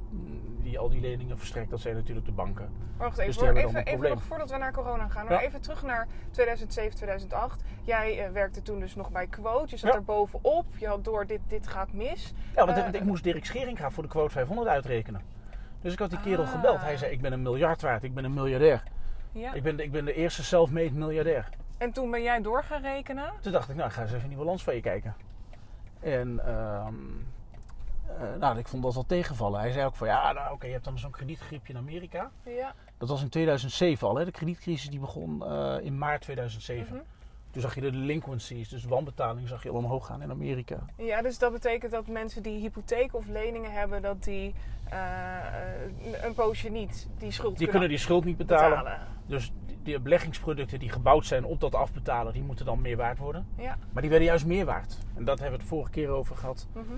die 0.62 0.79
al 0.79 0.88
die 0.91 1.00
leningen 1.00 1.38
verstrekt, 1.38 1.70
dat 1.70 1.81
zijn 1.81 1.94
natuurlijk 1.94 2.26
de 2.26 2.32
banken. 2.32 2.69
Wacht 2.96 3.19
even, 3.19 3.32
Dus 3.32 3.37
hoor. 3.43 3.49
even, 3.56 3.69
even 3.69 3.85
probleem. 3.85 4.12
nog 4.12 4.23
voordat 4.23 4.50
we 4.50 4.56
naar 4.56 4.73
corona 4.73 5.08
gaan. 5.08 5.25
Ja. 5.25 5.31
Maar 5.31 5.41
even 5.43 5.61
terug 5.61 5.82
naar 5.82 6.06
2007, 6.31 6.96
2008. 6.96 7.62
Jij 7.82 8.25
eh, 8.26 8.31
werkte 8.32 8.62
toen 8.62 8.81
dus 8.81 8.94
nog 8.94 9.11
bij 9.11 9.26
Quote. 9.26 9.70
Je 9.70 9.76
zat 9.76 9.91
Ja. 9.91 9.96
er 9.96 10.05
bovenop. 10.05 10.64
Je 10.76 10.87
had 10.87 11.05
door, 11.05 11.26
dit, 11.26 11.41
dit 11.49 11.67
gaat 11.67 11.93
mis. 11.93 12.32
Ja, 12.55 12.67
want, 12.67 12.79
Eh, 12.79 12.93
ik 12.93 13.05
moest 13.05 13.25
Dirk 13.25 13.44
Scheringa 13.44 13.91
voor 13.91 14.02
de 14.02 14.08
quote 14.08 14.31
500 14.32 14.69
uitrekenen. 14.69 15.20
Dus 15.81 15.93
ik 15.93 15.99
had 15.99 16.11
die 16.11 16.20
kerel 16.20 16.44
Ah. 16.44 16.50
gebeld. 16.50 16.81
Hij 16.81 16.96
zei, 16.96 17.12
ik 17.12 17.20
ben 17.20 17.32
een 17.32 17.43
miljard 17.43 17.82
waard, 17.82 18.02
ik 18.02 18.14
ben 18.14 18.25
een 18.25 18.35
miljardair. 18.35 18.82
Ja. 19.32 19.52
Ik 19.52 19.62
ben, 19.62 19.76
de- 19.76 19.82
ik 19.82 19.93
ben 19.93 20.05
de 20.05 20.15
eerste 20.15 20.44
self-made 20.44 20.93
miljardair. 20.93 21.48
En 21.79 21.93
toen 21.93 22.10
ben 22.10 22.22
jij 22.22 22.41
door 22.43 22.65
gaan 22.65 22.82
rekenen. 22.82 23.32
Toen 23.41 23.53
dacht 23.53 23.69
ik, 23.69 23.77
nou, 23.77 23.89
ik 23.89 23.94
ga 23.94 24.03
eens 24.03 24.10
even 24.10 24.22
in 24.22 24.29
die 24.29 24.39
balans 24.39 24.65
van 24.65 24.74
je 24.74 24.81
kijken. 24.81 25.15
En 26.01 26.41
ehm, 26.46 26.48
eh, 26.56 26.86
nou, 28.38 28.58
ik 28.58 28.68
vond 28.68 28.82
dat 28.82 28.94
wel 28.94 29.06
tegenvallen. 29.06 29.60
Hij 29.60 29.72
zei 29.72 29.86
ook 29.86 29.96
van, 29.96 30.06
ja, 30.06 30.32
nou, 30.32 30.52
oké, 30.54 30.66
je 30.66 30.72
hebt 30.72 30.84
dan 30.84 30.98
zo'n 30.98 31.10
kredietgriepje 31.10 31.72
in 31.72 31.78
Amerika. 31.78 32.30
Ja. 32.44 32.74
Dat 32.98 33.08
was 33.08 33.22
in 33.22 33.28
2007 33.28 34.08
al, 34.08 34.16
hè? 34.16 34.24
de 34.24 34.30
kredietcrisis 34.30 34.90
die 34.90 35.00
begon 35.00 35.44
eh, 35.46 35.76
in 35.80 35.98
maart 35.98 36.20
2007. 36.20 36.94
Mhm. 36.94 37.02
Toen 37.50 37.62
zag 37.62 37.74
je 37.74 37.80
de 37.80 37.90
delinquencies, 37.90 38.68
dus 38.68 38.84
wanbetaling, 38.84 39.48
zag 39.48 39.62
je 39.62 39.70
al 39.70 39.76
omhoog 39.76 40.06
gaan 40.06 40.22
in 40.22 40.30
Amerika. 40.30 40.76
Ja, 40.96 41.22
dus 41.22 41.38
dat 41.38 41.52
betekent 41.52 41.92
dat 41.92 42.06
mensen 42.06 42.42
die 42.42 42.60
hypotheek 42.60 43.14
of 43.14 43.26
leningen 43.26 43.72
hebben, 43.72 44.02
dat 44.02 44.24
die 44.24 44.54
eh, 44.88 44.96
eh, 44.96 46.24
een 46.24 46.34
poosje 46.34 46.68
niet 46.68 47.08
die 47.18 47.30
schuld 47.30 47.58
Die 47.58 47.68
kunnen 47.68 47.88
die 47.88 47.98
schuld 47.98 48.24
niet 48.24 48.36
betalen. 48.36 48.78
betalen. 48.78 49.06
Dus 49.26 49.52
die, 49.66 49.78
die 49.82 50.00
beleggingsproducten 50.00 50.78
die 50.78 50.90
gebouwd 50.90 51.26
zijn 51.26 51.44
op 51.44 51.60
dat 51.60 51.74
afbetalen, 51.74 52.32
die 52.32 52.42
moeten 52.42 52.64
dan 52.66 52.80
meer 52.80 52.96
waard 52.96 53.18
worden. 53.18 53.46
Ja. 53.56 53.78
Maar 53.92 54.02
die 54.02 54.10
werden 54.10 54.28
juist 54.28 54.46
meer 54.46 54.64
waard. 54.64 54.98
En 55.16 55.24
dat 55.24 55.38
hebben 55.38 55.58
we 55.58 55.64
het 55.64 55.74
vorige 55.74 55.90
keer 55.90 56.08
over 56.08 56.36
gehad. 56.36 56.66
Mhm. 56.72 56.94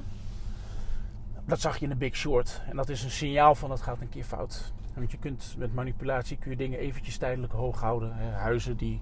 Dat 1.46 1.60
zag 1.60 1.76
je 1.76 1.82
in 1.82 1.88
de 1.88 1.96
Big 1.96 2.16
Short. 2.16 2.62
En 2.68 2.76
dat 2.76 2.88
is 2.88 3.04
een 3.04 3.10
signaal 3.10 3.54
van 3.54 3.70
het 3.70 3.80
gaat 3.80 4.00
een 4.00 4.08
keer 4.08 4.24
fout. 4.24 4.72
Want 4.94 5.10
je 5.10 5.18
kunt 5.18 5.54
met 5.58 5.74
manipulatie 5.74 6.36
kun 6.36 6.50
je 6.50 6.56
dingen 6.56 6.78
eventjes 6.78 7.16
tijdelijk 7.16 7.52
hoog 7.52 7.80
houden. 7.80 8.16
Hè, 8.16 8.30
Huizen 8.30 8.76
die 8.76 9.00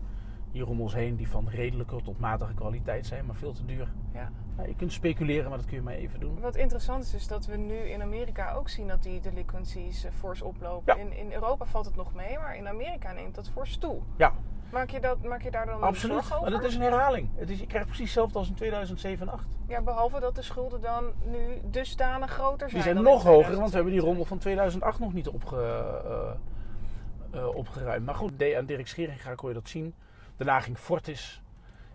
hier 0.50 0.68
om 0.68 0.80
ons 0.80 0.94
heen 0.94 1.16
die 1.16 1.28
van 1.28 1.48
redelijke 1.48 2.02
tot 2.02 2.18
matige 2.18 2.54
kwaliteit 2.54 3.06
zijn, 3.06 3.26
maar 3.26 3.36
veel 3.36 3.52
te 3.52 3.64
duur. 3.64 3.92
Ja. 4.12 4.30
Je 4.66 4.74
kunt 4.76 4.92
speculeren, 4.92 5.48
maar 5.48 5.58
dat 5.58 5.66
kun 5.66 5.76
je 5.76 5.82
maar 5.82 5.94
even 5.94 6.20
doen. 6.20 6.40
Wat 6.40 6.56
interessant 6.56 7.04
is, 7.04 7.14
is 7.14 7.26
dat 7.26 7.46
we 7.46 7.56
nu 7.56 7.74
in 7.74 8.02
Amerika 8.02 8.52
ook 8.52 8.68
zien 8.68 8.88
dat 8.88 9.02
die 9.02 9.20
delinquencies 9.20 10.04
eh, 10.04 10.12
fors 10.12 10.42
oplopen. 10.42 10.96
Ja. 10.96 11.02
In, 11.02 11.16
in 11.16 11.32
Europa 11.32 11.64
valt 11.64 11.84
het 11.84 11.96
nog 11.96 12.14
mee, 12.14 12.38
maar 12.38 12.56
in 12.56 12.68
Amerika 12.68 13.12
neemt 13.12 13.34
dat 13.34 13.50
fors 13.50 13.76
toe. 13.76 14.00
Ja, 14.16 14.32
Maak 14.74 14.90
je, 14.90 15.00
dat, 15.00 15.22
maak 15.22 15.42
je 15.42 15.50
daar 15.50 15.66
dan 15.66 15.80
absoluut. 15.80 16.14
zorgen 16.14 16.36
over? 16.36 16.50
Want 16.50 16.62
het 16.62 16.70
is 16.70 16.76
een 16.76 16.82
herhaling. 16.82 17.28
Het 17.34 17.50
is, 17.50 17.58
je 17.58 17.66
krijgt 17.66 17.86
precies 17.86 18.04
hetzelfde 18.04 18.38
als 18.38 18.48
in 18.48 18.54
2007 18.54 19.28
en 19.28 19.34
2008. 19.34 19.70
Ja, 19.70 19.82
behalve 19.82 20.20
dat 20.20 20.34
de 20.34 20.42
schulden 20.42 20.80
dan 20.80 21.12
nu 21.24 21.60
dusdanig 21.64 22.30
groter 22.30 22.58
zijn. 22.58 22.70
Die 22.70 22.82
zijn 22.82 22.94
dan 22.94 23.04
nog 23.04 23.22
hoger, 23.22 23.56
want 23.56 23.70
we 23.70 23.74
hebben 23.74 23.92
die 23.92 24.00
2007. 24.00 24.06
rommel 24.06 24.24
van 24.24 24.38
2008 24.38 24.98
nog 24.98 25.12
niet 25.12 25.28
opge, 25.28 25.56
eh, 25.56 27.40
eh, 27.40 27.56
opgeruimd. 27.56 28.06
Maar 28.06 28.14
goed, 28.14 28.54
aan 28.56 28.66
Dirk 28.66 28.88
Scheringa 28.88 29.34
kon 29.34 29.48
je 29.48 29.54
dat 29.54 29.68
zien. 29.68 29.94
Daarna 30.36 30.60
ging 30.60 30.78
Fortis. 30.78 31.42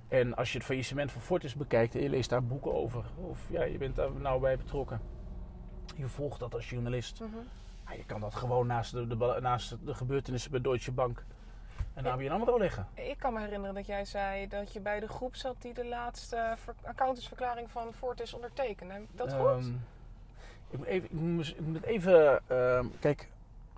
En 0.08 0.36
als 0.36 0.52
je 0.52 0.58
het 0.58 0.68
faillissement 0.68 1.12
van 1.12 1.22
Fortis 1.22 1.56
bekijkt 1.56 1.96
en 1.96 2.02
je 2.02 2.10
leest 2.10 2.30
daar 2.30 2.44
boeken 2.44 2.74
over, 2.74 3.04
of 3.16 3.40
ja, 3.50 3.64
je 3.64 3.78
bent 3.78 3.96
daar 3.96 4.12
nou 4.12 4.42
bij 4.42 4.58
betrokken, 4.58 5.02
je 5.96 6.08
volgt 6.08 6.40
dat 6.40 6.54
als 6.54 6.70
journalist. 6.70 7.20
Mhm. 7.20 7.30
Ja, 7.88 7.94
je 7.94 8.06
kan 8.06 8.22
dat 8.22 8.36
gewoon 8.36 8.68
naast 8.68 8.92
de, 8.92 9.08
de, 9.08 9.38
naast 9.42 9.78
de 9.86 9.94
gebeurtenissen 9.94 10.52
bij 10.52 10.62
Deutsche 10.62 10.92
Bank 10.92 11.24
en 11.94 12.06
ABN 12.06 12.28
AMRO 12.30 12.58
leggen. 12.58 12.88
Ik 12.94 13.18
kan 13.18 13.34
me 13.34 13.40
herinneren 13.40 13.76
dat 13.76 13.86
jij 13.86 14.06
zei 14.06 14.48
dat 14.48 14.74
je 14.74 14.80
bij 14.80 15.00
de 15.00 15.08
groep 15.08 15.36
zat 15.36 15.56
die 15.60 15.74
de 15.74 15.86
laatste 15.86 16.54
ver- 16.58 16.76
accountantsverklaring 16.84 17.72
van 17.72 17.94
Fortis 17.94 18.34
ondertekende. 18.34 18.94
Heb 18.94 19.02
ik 19.02 19.18
dat 19.18 19.34
goed? 19.34 19.48
Ehm, 19.48 19.74
ik 20.70 20.78
moet 20.80 20.88
even, 20.88 21.10
ik 21.58 21.60
moet, 21.66 21.84
even 21.84 22.40
ehm, 22.48 22.86
kijk, 23.00 23.30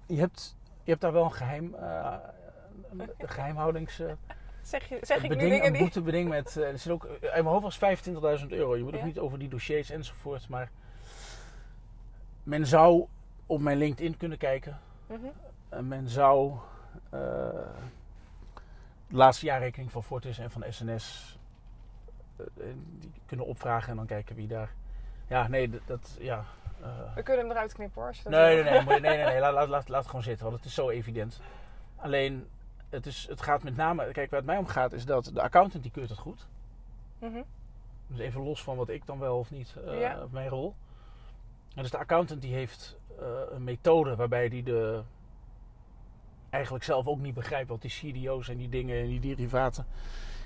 je 0.06 0.20
hebt, 0.20 0.56
je 0.84 0.90
hebt 0.90 1.02
daar 1.02 1.12
wel 1.14 1.24
een 1.24 1.34
geheim, 1.34 1.74
eh, 1.76 2.14
een 2.98 3.30
geheimhoudings... 3.30 4.00
eh, 4.00 4.12
zeg 4.62 4.90
je, 4.90 4.98
zeg 5.02 5.18
ik 5.24 5.30
nu 5.30 5.36
beding, 5.36 5.52
dingen 5.52 5.74
een 5.74 5.80
boetebeding 5.80 6.30
met, 6.30 6.58
eh, 6.58 6.68
er 6.68 6.80
zit 6.80 6.92
ook, 6.92 7.04
in 7.06 7.30
mijn 7.32 7.46
hoofd 7.46 7.64
was 7.80 7.80
25.000 8.42 8.48
euro. 8.50 8.78
Je 8.78 8.84
moet 8.84 8.96
ook 8.96 9.04
niet 9.04 9.20
over 9.20 9.40
die 9.40 9.50
dossiers 9.50 9.90
enzovoort, 9.90 10.50
maar 10.50 10.70
men 12.44 12.68
zou 12.68 13.06
op 13.46 13.60
mijn 13.62 13.78
LinkedIn 13.78 14.18
kunnen 14.18 14.38
kijken. 14.38 14.80
En 15.70 15.88
men 15.88 16.10
zou 16.10 16.54
eh, 17.10 17.20
de 19.12 19.18
laatste 19.18 19.46
jaarrekening 19.46 19.92
van 19.92 20.04
Fortis 20.04 20.38
en 20.38 20.52
van 20.52 20.64
SNS 20.70 21.38
eh, 22.36 22.46
eh, 22.46 22.76
die 23.00 23.12
kunnen 23.26 23.46
opvragen 23.46 23.90
en 23.90 23.96
dan 23.96 24.06
kijken 24.06 24.36
wie 24.36 24.48
daar. 24.48 24.74
Ja, 25.28 25.48
nee, 25.48 25.70
dat, 25.70 25.82
dat 25.86 26.18
ja. 26.20 26.46
eh, 26.82 27.16
We 27.16 27.24
kunnen 27.24 27.42
hem 27.44 27.52
eruit 27.52 27.74
knippen 27.74 28.02
hoor. 28.02 28.14
Nee, 28.30 28.64
nee, 28.64 28.64
nee, 28.64 28.84
nee, 28.84 29.00
nee, 29.00 29.26
nee, 29.26 29.40
laat, 29.40 29.68
laat, 29.68 29.88
laat, 29.90 30.00
het 30.00 30.08
gewoon 30.08 30.24
zitten, 30.24 30.46
want 30.46 30.58
het 30.58 30.66
is 30.66 30.74
zo 30.74 30.90
evident. 30.90 31.42
Alleen, 31.96 32.48
het, 32.90 33.06
is, 33.06 33.26
het 33.30 33.42
gaat 33.42 33.64
met 33.64 33.76
name, 33.76 34.12
kijk, 34.12 34.30
waar 34.30 34.40
het 34.40 34.48
mij 34.50 34.58
om 34.58 34.68
gaat, 34.68 34.94
is 34.94 35.06
dat 35.06 35.32
de 35.34 35.42
accountant 35.42 35.84
die 35.84 35.92
keurt 35.92 36.10
het 36.10 36.20
goed. 36.20 36.48
Mhm. 37.20 37.42
Dus 38.08 38.20
even 38.20 38.42
los 38.42 38.64
van 38.64 38.76
wat 38.76 38.90
ik 38.90 39.06
dan 39.06 39.20
wel 39.20 39.38
of 39.38 39.52
niet, 39.52 39.76
Ja. 39.86 40.26
mijn 40.32 40.50
rol. 40.50 40.76
En 41.76 41.82
dus 41.82 41.92
de 41.92 41.98
accountant 41.98 42.42
die 42.42 42.54
heeft 42.54 42.98
een 43.52 43.64
methode 43.64 44.16
waarbij 44.16 44.50
die 44.50 44.64
de 44.64 45.04
eigenlijk 46.52 46.84
zelf 46.84 47.08
ook 47.08 47.20
niet 47.20 47.34
begrijpt 47.34 47.70
wat 47.70 47.82
die 47.82 47.92
CDO's 47.92 48.50
en 48.50 48.58
die 48.58 48.70
dingen 48.70 49.02
en 49.02 49.08
die 49.08 49.20
derivaten, 49.20 49.86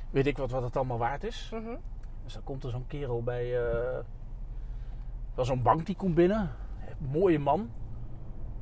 weet 0.10 0.28
ik 0.28 0.38
wat, 0.38 0.52
wat 0.52 0.64
het 0.64 0.76
allemaal 0.76 0.98
waard 0.98 1.24
is. 1.24 1.50
Mhm. 1.54 1.76
Dus 2.24 2.34
dan 2.34 2.44
komt 2.44 2.64
er 2.64 2.70
zo'n 2.70 2.88
kerel 2.88 3.24
bij, 3.24 3.58
eh 3.70 4.00
wel 5.36 5.46
zo'n 5.46 5.62
bank 5.62 5.86
die 5.86 5.96
komt 5.96 6.16
binnen, 6.16 6.52
mooie 6.98 7.40
man. 7.40 7.70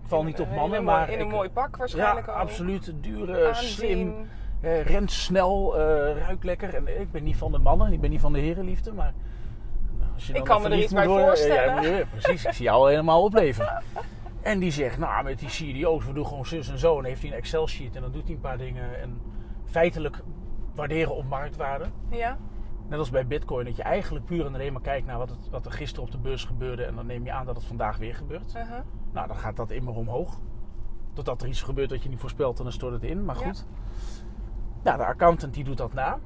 Ik 0.03 0.09
val 0.09 0.23
niet 0.23 0.39
op 0.39 0.49
mannen, 0.55 0.83
maar 0.83 1.09
in 1.09 1.19
een 1.19 1.25
ik- 1.25 1.31
mooi 1.31 1.49
pak 1.49 1.77
waarschijnlijk 1.77 2.25
ja, 2.25 2.31
al. 2.33 2.39
absoluut, 2.39 2.93
dure, 3.01 3.49
slim, 3.53 4.27
eh, 4.61 4.81
rent 4.85 5.11
snel, 5.11 5.77
eh 5.79 6.17
ruikt 6.17 6.43
lekker. 6.43 6.75
En 6.75 6.99
ik 7.01 7.11
ben 7.11 7.23
niet 7.23 7.37
van 7.37 7.51
de 7.51 7.57
mannen, 7.57 7.93
ik 7.93 8.01
ben 8.01 8.09
niet 8.09 8.21
van 8.21 8.33
de 8.33 8.39
herenliefde, 8.39 8.93
maar... 8.93 9.13
Als 10.13 10.27
je 10.27 10.33
Ik 10.33 10.43
kan 10.43 10.61
me 10.61 10.69
er 10.69 10.77
iets 10.77 10.93
bij 10.93 11.05
voorstellen. 11.05 11.81
Ja, 11.83 11.97
ja, 11.97 12.05
precies, 12.11 12.45
ik 12.45 12.51
zie 12.53 12.65
jou 12.65 12.77
al 12.79 12.87
helemaal 12.87 13.23
opleven. 13.23 13.67
En 14.43 14.59
die 14.59 14.71
zegt, 14.71 14.97
nou 14.97 15.23
met 15.23 15.39
die 15.39 15.49
CDO's, 15.49 16.05
we 16.05 16.13
doen 16.13 16.27
gewoon 16.27 16.45
zus 16.45 16.69
en 16.69 16.77
zo. 16.77 16.97
En 16.97 17.05
heeft 17.05 17.21
hij 17.21 17.31
een 17.31 17.37
Excel 17.37 17.67
sheet 17.67 17.95
en 17.95 18.01
dan 18.01 18.11
doet 18.11 18.23
hij 18.23 18.33
een 18.33 18.39
paar 18.41 18.57
dingen. 18.57 18.99
En 19.01 19.21
feitelijk 19.65 20.23
waarderen 20.75 21.15
op 21.15 21.25
marktwaarde. 21.25 21.85
Ja? 22.09 22.37
Net 22.87 22.99
als 22.99 23.09
bij 23.09 23.27
bitcoin, 23.27 23.65
dat 23.65 23.75
je 23.75 23.83
eigenlijk 23.83 24.25
puur 24.25 24.45
en 24.45 24.53
alleen 24.53 24.73
maar 24.73 24.81
kijkt 24.81 25.07
naar 25.07 25.17
wat, 25.17 25.29
het, 25.29 25.49
wat 25.49 25.65
er 25.65 25.71
gisteren 25.71 26.05
op 26.05 26.11
de 26.11 26.17
beurs 26.17 26.45
gebeurde. 26.45 26.83
En 26.83 26.95
dan 26.95 27.05
neem 27.05 27.25
je 27.25 27.31
aan 27.31 27.45
dat 27.45 27.55
het 27.55 27.65
vandaag 27.65 27.97
weer 27.97 28.15
gebeurt. 28.15 28.55
Uh-huh. 28.55 28.79
Nou, 29.11 29.27
dan 29.27 29.37
gaat 29.37 29.55
dat 29.55 29.71
immer 29.71 29.93
omhoog. 29.95 30.39
Totdat 31.13 31.41
er 31.41 31.47
iets 31.47 31.61
gebeurt 31.61 31.89
dat 31.89 32.03
je 32.03 32.09
niet 32.09 32.19
voorspelt 32.19 32.57
en 32.57 32.63
dan 32.63 32.73
stort 32.73 32.93
het 32.93 33.03
in. 33.03 33.25
Maar 33.25 33.39
Ja. 33.39 33.45
goed. 33.45 33.65
Nou, 34.83 34.97
de 34.97 35.05
accountant 35.05 35.53
die 35.53 35.63
doet 35.63 35.77
dat 35.77 35.93
na. 35.93 36.19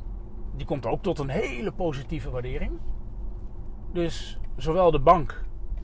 Die 0.55 0.65
komt 0.65 0.86
ook 0.86 1.01
tot 1.01 1.19
een 1.19 1.29
hele 1.29 1.71
positieve 1.71 2.29
waardering. 2.29 2.79
Dus 3.91 4.39
zowel 4.55 4.91
de 4.91 5.00
bank, 5.00 5.43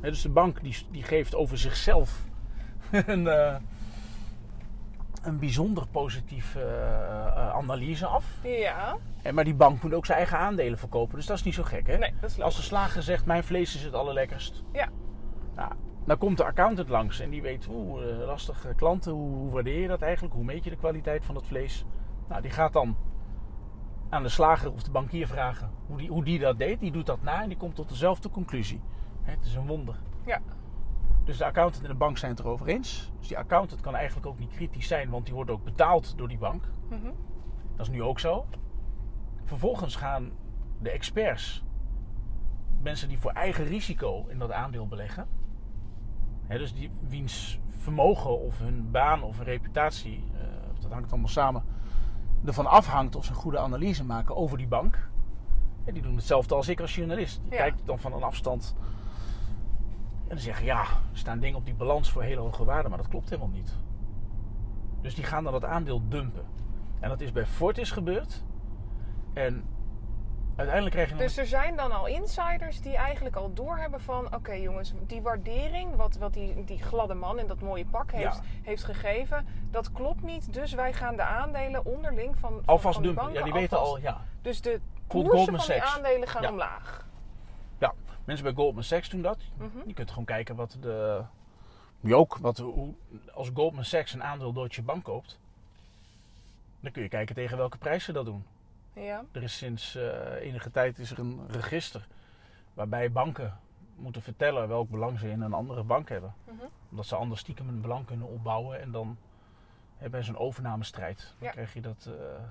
dus 0.10 0.22
de 0.22 0.30
bank 0.30 0.62
die, 0.62 0.78
die 0.92 1.04
geeft 1.04 1.36
over 1.36 1.58
zichzelf 1.58 2.24
een, 2.92 3.28
eh, 3.28 3.56
een 5.24 5.40
bijzonder 5.40 5.88
positief 5.88 6.56
eh, 6.56 6.62
eh, 6.62 7.50
analyse 7.50 8.06
af. 8.06 8.26
Ja. 8.44 8.98
En, 9.22 9.36
maar 9.36 9.44
die 9.44 9.54
bank 9.54 9.84
moet 9.84 9.94
ook 9.94 10.06
zijn 10.06 10.18
eigen 10.18 10.38
aandelen 10.38 10.78
verkopen. 10.78 11.16
Dus 11.16 11.26
dat 11.26 11.38
is 11.38 11.44
niet 11.44 11.54
zo 11.54 11.64
gek, 11.64 11.88
hè? 11.88 11.98
Nee, 11.98 12.14
dat 12.22 12.30
is 12.30 12.42
Als 12.42 12.56
de 12.56 12.62
slager 12.62 13.04
zegt, 13.04 13.26
mijn 13.26 13.44
vlees 13.44 13.76
is 13.76 13.84
het 13.84 13.94
allerlekkerst. 13.94 14.64
Ja. 14.72 14.90
Nou, 15.56 15.72
dan 16.06 16.18
komt 16.18 16.38
de 16.38 16.44
accountant 16.44 16.90
langs 16.90 17.20
en 17.20 17.30
die 17.30 17.42
weet, 17.42 17.68
oeh, 17.70 18.10
eh, 18.10 18.26
lastige 18.26 18.74
klanten, 18.76 19.12
hoe, 19.12 19.36
hoe 19.36 19.52
waardeer 19.52 19.80
je 19.80 19.88
dat 19.88 20.02
eigenlijk? 20.02 20.34
Hoe 20.34 20.44
meet 20.44 20.64
je 20.64 20.70
de 20.70 20.76
kwaliteit 20.76 21.26
van 21.26 21.36
het 21.36 21.46
vlees? 21.46 21.86
Nou, 22.30 22.42
die 22.42 22.52
gaat 22.52 22.74
dan 22.74 22.98
aan 24.10 24.24
de 24.24 24.30
slager 24.30 24.72
of 24.72 24.84
de 24.84 24.92
bankier 24.92 25.28
vragen 25.28 25.72
hoe 25.88 25.98
die, 25.98 26.10
hoe 26.10 26.24
die 26.24 26.40
dat 26.40 26.58
deed. 26.58 26.80
Die 26.80 26.92
doet 26.92 27.06
dat 27.06 27.22
na 27.22 27.42
en 27.42 27.48
die 27.48 27.58
komt 27.58 27.76
tot 27.76 27.90
dezelfde 27.90 28.30
conclusie. 28.30 28.82
Het 29.24 29.46
is 29.46 29.56
een 29.56 29.68
wonder. 29.68 29.96
Ja. 30.26 30.40
Dus 31.24 31.38
de 31.38 31.46
accountant 31.46 31.84
en 31.84 31.90
de 31.90 31.96
bank 31.98 32.18
zijn 32.18 32.32
het 32.32 32.40
erover 32.40 32.68
eens. 32.68 33.12
Dus 33.20 33.28
die 33.28 33.38
accountant 33.38 33.82
kan 33.82 33.96
eigenlijk 33.96 34.26
ook 34.28 34.40
niet 34.40 34.52
kritisch 34.52 34.88
zijn, 34.88 35.10
want 35.10 35.26
die 35.26 35.34
wordt 35.34 35.50
ook 35.52 35.64
betaald 35.64 36.18
door 36.18 36.28
die 36.28 36.38
bank. 36.38 36.64
Mhm. 36.90 37.12
Dat 37.76 37.86
is 37.86 37.92
nu 37.92 38.02
ook 38.04 38.20
zo. 38.20 38.46
Vervolgens 39.44 39.96
gaan 39.96 40.32
de 40.82 40.90
experts, 40.90 41.64
mensen 42.82 43.08
die 43.08 43.20
voor 43.20 43.32
eigen 43.32 43.66
risico 43.66 44.26
in 44.28 44.40
dat 44.40 44.52
aandeel 44.52 44.88
beleggen, 44.88 45.28
hè, 46.48 46.58
dus 46.58 46.74
die, 46.74 46.92
wiens 47.08 47.60
vermogen 47.70 48.40
of 48.40 48.58
hun 48.60 48.92
baan 48.92 49.24
of 49.24 49.36
hun 49.38 49.46
reputatie, 49.46 50.24
eh, 50.34 50.42
dat 50.82 50.92
hangt 50.92 51.12
allemaal 51.12 51.30
samen, 51.30 51.64
ervan 52.46 52.66
afhangt 52.68 53.16
of 53.16 53.26
ze 53.26 53.32
een 53.32 53.38
goede 53.38 53.60
analyse 53.60 54.04
maken 54.06 54.36
over 54.36 54.58
die 54.58 54.68
bank. 54.68 55.10
Ja, 55.86 55.92
die 55.92 56.02
doen 56.02 56.16
hetzelfde 56.16 56.56
als 56.56 56.68
ik 56.70 56.80
als 56.82 56.96
journalist. 56.96 57.42
Je 57.44 57.52
Ja. 57.52 57.58
kijkt 57.58 57.86
dan 57.86 58.00
van 58.00 58.14
een 58.14 58.24
afstand 58.24 58.76
dan 60.34 60.44
zeggen 60.44 60.66
ja, 60.66 60.80
er 60.82 60.88
staan 61.14 61.40
dingen 61.40 61.58
op 61.58 61.66
die 61.66 61.74
balans 61.74 62.12
voor 62.12 62.24
hele 62.24 62.40
hoge 62.42 62.64
waarde, 62.66 62.90
maar 62.90 62.98
dat 62.98 63.08
klopt 63.08 63.30
helemaal 63.30 63.52
niet. 63.52 63.76
Dus 65.02 65.16
die 65.16 65.24
gaan 65.24 65.44
dan 65.44 65.54
dat 65.54 65.66
aandeel 65.66 66.08
dumpen. 66.08 66.46
En 67.00 67.10
dat 67.10 67.22
is 67.22 67.32
bij 67.32 67.46
Fortis 67.46 67.92
gebeurd. 67.92 68.44
En 69.34 69.66
uiteindelijk 70.56 70.96
krijg 70.96 71.10
je 71.10 71.16
Dus 71.16 71.38
er 71.38 71.46
zijn 71.46 71.76
dan 71.76 71.92
al 71.92 72.08
insiders 72.08 72.82
die 72.82 72.96
eigenlijk 72.96 73.36
al 73.36 73.54
doorhebben 73.54 74.02
van... 74.02 74.36
Oké 74.36 74.52
jongens, 74.54 74.94
die 75.08 75.22
waardering, 75.22 75.96
wat, 75.96 76.16
wat 76.16 76.34
die, 76.34 76.64
die 76.64 76.84
gladde 76.84 77.14
man 77.14 77.40
in 77.40 77.48
dat 77.48 77.62
mooie 77.62 77.86
pak 77.86 78.12
heeft, 78.12 78.36
Ja. 78.36 78.42
heeft 78.62 78.84
gegeven... 78.84 79.48
dat 79.72 79.92
klopt 79.92 80.24
niet, 80.24 80.54
dus 80.54 80.74
wij 80.74 80.94
gaan 80.94 81.16
de 81.16 81.24
aandelen 81.24 81.86
onderling 81.86 82.38
van, 82.40 82.52
van, 82.52 82.62
alvast 82.66 82.94
van 82.96 83.04
dumpen. 83.04 83.34
Ja, 83.34 83.44
die 83.44 83.54
weten 83.54 83.78
alvast- 83.78 83.96
al, 83.96 84.02
ja. 84.02 84.22
Dus 84.42 84.62
de 84.62 84.82
koersen 85.08 85.58
van 85.58 85.66
die 85.76 85.84
aandelen 85.84 86.28
gaan 86.28 86.42
Ja. 86.42 86.50
omlaag. 86.50 87.03
Mensen 88.26 88.46
bij 88.46 88.54
Goldman 88.54 88.84
Sachs 88.84 89.10
doen 89.10 89.22
dat. 89.22 89.38
Mhm. 89.58 89.88
Je 89.88 89.94
kunt 89.94 90.10
gewoon 90.10 90.26
kijken 90.26 90.56
wat 90.56 90.78
de... 90.82 91.24
Nu 92.00 92.16
ook, 92.16 92.38
wat, 92.38 92.58
hoe, 92.58 92.94
als 93.34 93.50
Goldman 93.54 93.84
Sachs 93.86 94.14
een 94.14 94.24
aandeel 94.24 94.54
Deutsche 94.54 94.82
Bank 94.82 95.04
koopt... 95.04 95.40
dan 96.80 96.92
kun 96.92 97.02
je 97.04 97.10
kijken 97.10 97.36
tegen 97.36 97.58
welke 97.58 97.78
prijs 97.78 98.04
ze 98.04 98.12
dat 98.12 98.26
doen. 98.26 98.46
Ja, 98.94 99.24
Er 99.32 99.44
is 99.44 99.58
sinds 99.58 99.96
eh, 99.96 100.34
enige 100.42 100.72
tijd 100.72 101.00
is 101.00 101.12
er 101.12 101.20
een 101.20 101.42
register... 101.50 102.08
waarbij 102.74 103.12
banken 103.12 103.58
moeten 103.96 104.22
vertellen 104.22 104.68
welk 104.68 104.90
belang 104.90 105.20
ze 105.20 105.30
in 105.30 105.42
een 105.42 105.54
andere 105.54 105.84
bank 105.84 106.10
hebben. 106.10 106.34
Mhm. 106.46 106.64
Omdat 106.90 107.06
ze 107.06 107.16
anders 107.16 107.42
stiekem 107.42 107.68
een 107.68 107.82
belang 107.82 108.06
kunnen 108.06 108.28
opbouwen 108.28 108.82
en 108.82 108.92
dan 108.92 109.18
hebben 109.98 110.24
ze 110.24 110.30
een 110.30 110.38
overnamestrijd. 110.38 111.18
Dan 111.40 111.48
Ja. 111.48 111.52
krijg 111.52 111.74
je 111.74 111.82
dat. 111.82 112.06
eh, 112.20 112.44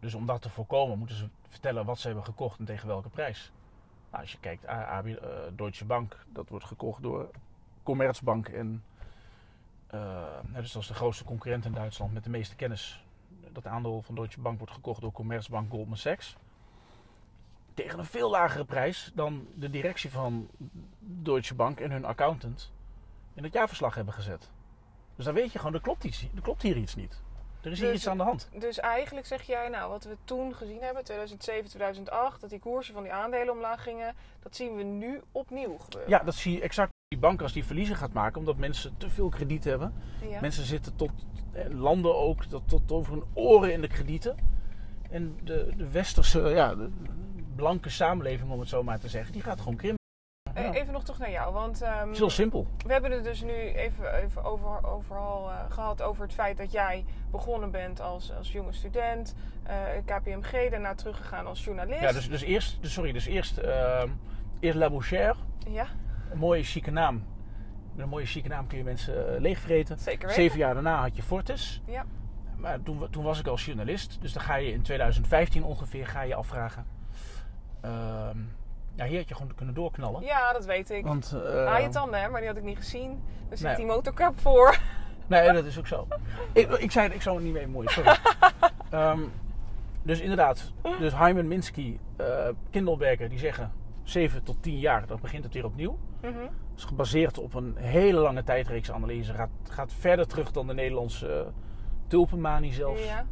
Dus 0.00 0.14
om 0.14 0.26
dat 0.26 0.42
te 0.42 0.50
voorkomen 0.50 0.98
moeten 0.98 1.16
ze 1.16 1.28
vertellen 1.48 1.84
wat 1.84 1.98
ze 1.98 2.06
hebben 2.06 2.24
gekocht 2.24 2.58
en 2.58 2.64
tegen 2.64 2.86
welke 2.88 3.08
prijs. 3.08 3.52
Nou, 4.10 4.22
als 4.22 4.32
je 4.32 4.38
kijkt, 4.40 4.66
AB, 4.66 5.06
eh, 5.06 5.28
Deutsche 5.52 5.84
Bank, 5.84 6.16
dat 6.32 6.48
wordt 6.48 6.64
gekocht 6.64 7.02
door 7.02 7.30
Commerzbank 7.82 8.48
en 8.48 8.82
eh, 9.86 10.00
nou, 10.42 10.62
dus 10.62 10.72
dat 10.72 10.82
is 10.82 10.88
de 10.88 10.94
grootste 10.94 11.24
concurrent 11.24 11.64
in 11.64 11.72
Duitsland 11.72 12.12
met 12.12 12.24
de 12.24 12.30
meeste 12.30 12.56
kennis. 12.56 13.04
Dat 13.52 13.66
aandeel 13.66 14.02
van 14.02 14.14
Deutsche 14.14 14.40
Bank 14.40 14.58
wordt 14.58 14.72
gekocht 14.72 15.00
door 15.00 15.12
Commerzbank 15.12 15.70
Goldman 15.70 15.96
Sachs. 15.96 16.36
Tegen 17.74 17.98
een 17.98 18.04
veel 18.04 18.30
lagere 18.30 18.64
prijs 18.64 19.12
dan 19.14 19.46
de 19.54 19.70
directie 19.70 20.10
van 20.10 20.48
Deutsche 20.98 21.54
Bank 21.54 21.80
en 21.80 21.90
hun 21.90 22.04
accountant 22.04 22.72
in 23.34 23.42
het 23.42 23.52
jaarverslag 23.52 23.94
hebben 23.94 24.14
gezet. 24.14 24.50
Dus 25.16 25.24
dan 25.24 25.34
weet 25.34 25.52
je 25.52 25.58
gewoon, 25.58 25.74
er 25.74 25.80
klopt, 25.80 26.04
er 26.34 26.42
klopt 26.42 26.62
hier 26.62 26.76
iets 26.76 26.94
niet. 26.94 27.22
Er 27.62 27.70
is 27.70 27.78
hier 27.78 27.88
Dus- 27.88 27.96
iets 27.96 28.08
aan 28.08 28.16
de 28.16 28.22
hand. 28.22 28.48
dus 28.58 28.78
eigenlijk 28.78 29.26
zeg 29.26 29.42
jij, 29.42 29.68
nou 29.68 29.90
wat 29.90 30.04
we 30.04 30.16
toen 30.24 30.54
gezien 30.54 30.80
hebben, 30.80 31.04
2007, 31.04 31.68
2008... 31.68 32.40
dat 32.40 32.50
die 32.50 32.58
koersen 32.58 32.94
van 32.94 33.02
die 33.02 33.12
aandelen 33.12 33.54
omlaag 33.54 33.82
gingen... 33.82 34.14
dat 34.42 34.56
zien 34.56 34.76
we 34.76 34.82
nu 34.82 35.20
opnieuw 35.32 35.76
gebeuren. 35.78 36.10
Ja, 36.10 36.18
dat 36.18 36.34
zie 36.34 36.52
je 36.52 36.60
exact. 36.60 36.90
Die 37.08 37.18
bank 37.18 37.42
als 37.42 37.52
die 37.52 37.64
verliezen 37.64 37.96
gaat 37.96 38.12
maken 38.12 38.38
omdat 38.38 38.56
mensen 38.56 38.94
te 38.98 39.10
veel 39.10 39.28
krediet 39.28 39.64
hebben. 39.64 39.94
Ja. 40.28 40.40
Mensen 40.40 40.64
zitten 40.64 40.96
tot, 40.96 41.10
eh, 41.52 41.64
landen 41.70 42.16
ook, 42.16 42.44
tot, 42.44 42.68
tot 42.68 42.92
over 42.92 43.12
hun 43.12 43.24
oren 43.32 43.72
in 43.72 43.80
de 43.80 43.88
kredieten. 43.88 44.36
En 45.10 45.38
de, 45.44 45.72
de 45.76 45.90
westerse, 45.90 46.40
ja, 46.40 46.74
de 46.74 46.90
blanke 47.56 47.88
samenleving 47.88 48.50
om 48.50 48.60
het 48.60 48.68
zo 48.68 48.82
maar 48.82 48.98
te 48.98 49.08
zeggen, 49.08 49.32
die 49.32 49.42
gaat 49.42 49.58
gewoon 49.58 49.76
krimpen. 49.76 49.97
Ja. 50.62 50.72
Even 50.72 50.92
nog 50.92 51.02
terug 51.04 51.18
naar 51.18 51.30
jou, 51.30 51.52
want... 51.52 51.82
ehm, 51.82 52.00
Het 52.00 52.10
is 52.12 52.18
heel 52.18 52.30
simpel. 52.30 52.66
We 52.86 52.92
hebben 52.92 53.10
het 53.10 53.24
dus 53.24 53.42
nu 53.42 53.52
even, 53.52 54.14
even 54.14 54.44
over, 54.44 54.86
overal 54.86 55.50
eh, 55.50 55.56
gehad 55.68 56.02
over 56.02 56.22
het 56.22 56.32
feit 56.34 56.56
dat 56.56 56.72
jij 56.72 57.04
begonnen 57.30 57.70
bent 57.70 58.00
als, 58.00 58.32
als 58.36 58.52
jonge 58.52 58.72
student, 58.72 59.34
eh, 59.62 59.76
KPMG, 60.04 60.70
daarna 60.70 60.94
teruggegaan 60.94 61.46
als 61.46 61.64
journalist. 61.64 62.00
Ja, 62.00 62.12
dus, 62.12 62.28
dus 62.28 62.42
eerst, 62.42 62.82
dus 62.82 62.92
sorry, 62.92 63.12
dus 63.12 63.26
eerst, 63.26 63.58
ehm 63.58 64.08
eerst 64.60 64.78
La 64.78 64.90
Bouchère, 64.90 65.34
Ja, 65.68 65.86
een 66.30 66.38
mooie 66.38 66.62
chique 66.62 66.90
naam. 66.90 67.24
Met 67.94 68.04
een 68.04 68.08
mooie 68.10 68.26
chique 68.26 68.48
naam 68.48 68.66
kun 68.66 68.78
je 68.78 68.84
mensen 68.84 69.34
eh, 69.34 69.40
leegvreten. 69.40 69.98
Zeker 69.98 70.20
weten. 70.28 70.42
Zeven 70.42 70.58
jaar 70.58 70.74
daarna 70.74 71.00
had 71.00 71.16
je 71.16 71.22
Fortis. 71.22 71.82
Ja. 71.86 72.04
Maar 72.56 72.82
toen, 72.82 73.06
toen 73.10 73.24
was 73.24 73.38
ik 73.40 73.46
als 73.46 73.64
journalist. 73.64 74.18
Dus 74.20 74.32
dan 74.32 74.42
ga 74.42 74.54
je 74.56 74.72
in 74.72 74.82
2015 74.82 75.62
ongeveer 75.64 76.06
ga 76.06 76.22
je 76.22 76.34
afvragen. 76.34 76.86
Ehm, 77.80 78.38
ja, 78.98 79.04
hier 79.04 79.18
had 79.18 79.28
je 79.28 79.34
gewoon 79.34 79.54
kunnen 79.54 79.74
doorknallen. 79.74 80.22
ja, 80.22 80.52
dat 80.52 80.64
weet 80.64 80.90
ik. 80.90 81.04
Want, 81.04 81.36
eh, 81.44 81.72
Ah, 81.74 81.80
je 81.80 81.88
tanden, 81.88 82.20
hè? 82.20 82.28
Maar 82.28 82.40
die 82.40 82.48
had 82.48 82.58
ik 82.58 82.64
niet 82.64 82.76
gezien. 82.76 83.10
Nee. 83.48 83.58
zit 83.58 83.76
die 83.76 83.86
motorcap 83.86 84.40
voor. 84.40 84.78
Nee, 85.26 85.52
dat 85.52 85.64
is 85.64 85.78
ook 85.78 85.86
zo. 85.86 86.06
ik, 86.52 86.70
ik 86.70 86.90
zei 86.90 87.08
ik 87.12 87.22
zou 87.22 87.36
het 87.36 87.44
niet 87.44 87.52
mee 87.54 87.66
moeien, 87.66 87.90
sorry. 87.90 88.16
Ehm, 88.90 89.20
dus 90.02 90.20
inderdaad, 90.20 90.72
dus 90.98 91.16
Hyman 91.16 91.48
Minsky, 91.48 91.98
eh 92.16 92.48
Kindleberger, 92.70 93.28
die 93.28 93.38
zeggen 93.38 93.72
7 94.02 94.42
tot 94.42 94.62
10 94.62 94.78
jaar, 94.78 95.06
dan 95.06 95.18
begint 95.20 95.44
het 95.44 95.54
weer 95.54 95.64
opnieuw. 95.64 95.98
Het 96.20 96.34
is 96.76 96.84
gebaseerd 96.84 97.38
op 97.38 97.54
een 97.54 97.76
hele 97.76 98.20
lange 98.20 98.44
tijdreeks 98.44 98.90
analyse. 98.92 99.34
Gaat, 99.34 99.48
gaat 99.70 99.92
verder 99.98 100.26
terug 100.26 100.50
dan 100.50 100.66
de 100.66 100.74
Nederlandse 100.74 101.26
uh, 101.46 101.52
tulpenmanie 102.06 102.72
zelfs. 102.72 103.04
Ja. 103.04 103.26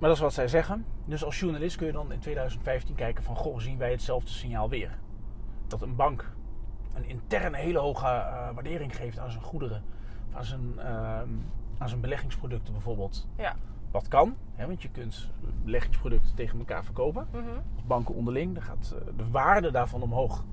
Maar 0.00 0.08
dat 0.08 0.18
is 0.18 0.24
wat 0.24 0.32
zij 0.32 0.48
zeggen. 0.48 0.84
Dus 1.06 1.24
als 1.24 1.40
journalist 1.40 1.76
kun 1.76 1.86
je 1.86 1.92
dan 1.92 2.12
in 2.12 2.18
2015 2.18 2.94
kijken 2.94 3.24
van... 3.24 3.36
Goh, 3.36 3.58
zien 3.58 3.78
wij 3.78 3.90
hetzelfde 3.90 4.30
signaal 4.30 4.68
weer. 4.68 4.98
Dat 5.66 5.82
een 5.82 5.96
bank 5.96 6.32
een 6.94 7.08
interne 7.08 7.56
hele 7.56 7.78
hoge 7.78 8.06
uh, 8.06 8.50
waardering 8.54 8.96
geeft 8.96 9.18
aan 9.18 9.30
zijn 9.30 9.44
goederen. 9.44 9.82
Aan 10.32 10.44
zijn, 10.44 10.72
uh, 10.76 10.84
aan 11.78 11.88
zijn 11.88 12.00
beleggingsproducten 12.00 12.72
bijvoorbeeld. 12.72 13.26
Ja. 13.36 13.56
Wat 13.90 14.08
kan, 14.08 14.36
hè, 14.54 14.66
want 14.66 14.82
je 14.82 14.90
kunt 14.90 15.30
beleggingsproducten 15.64 16.34
tegen 16.34 16.58
elkaar 16.58 16.84
verkopen. 16.84 17.26
Als 17.74 17.84
banken 17.86 18.14
onderling, 18.14 18.54
dan 18.54 18.62
gaat 18.62 18.94
uh, 18.94 19.16
de 19.16 19.30
waarde 19.30 19.70
daarvan 19.70 20.02
omhoog. 20.02 20.44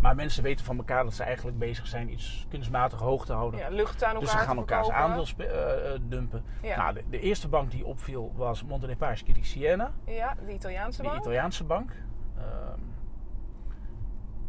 Maar 0.00 0.14
mensen 0.14 0.42
weten 0.42 0.64
van 0.64 0.76
elkaar 0.76 1.04
dat 1.04 1.14
ze 1.14 1.22
eigenlijk 1.22 1.58
bezig 1.58 1.86
zijn 1.86 2.12
iets 2.12 2.46
kunstmatig 2.48 2.98
hoog 2.98 3.24
te 3.24 3.32
houden. 3.32 3.60
Ja, 3.60 3.68
lucht 3.68 4.04
aan 4.04 4.08
elkaar 4.08 4.20
dus 4.20 4.30
ze 4.30 4.38
gaan 4.38 4.56
elkaars 4.56 4.90
aandeel 4.90 5.26
eh, 5.36 6.00
dumpen. 6.02 6.44
Ja. 6.62 6.76
Nou, 6.76 6.94
de, 6.94 7.04
de 7.10 7.20
eerste 7.20 7.48
bank 7.48 7.70
die 7.70 7.86
opviel 7.86 8.32
was 8.36 8.64
Monte 8.64 8.86
dei 8.86 8.98
Paschi 8.98 9.32
di 9.32 9.44
Siena, 9.44 9.92
Ja, 10.04 10.34
de 10.46 10.52
Italiaanse 10.52 11.00
die 11.00 11.10
bank. 11.10 11.20
Italiaanse 11.22 11.64
bank. 11.64 11.92
Ehm, 12.36 12.80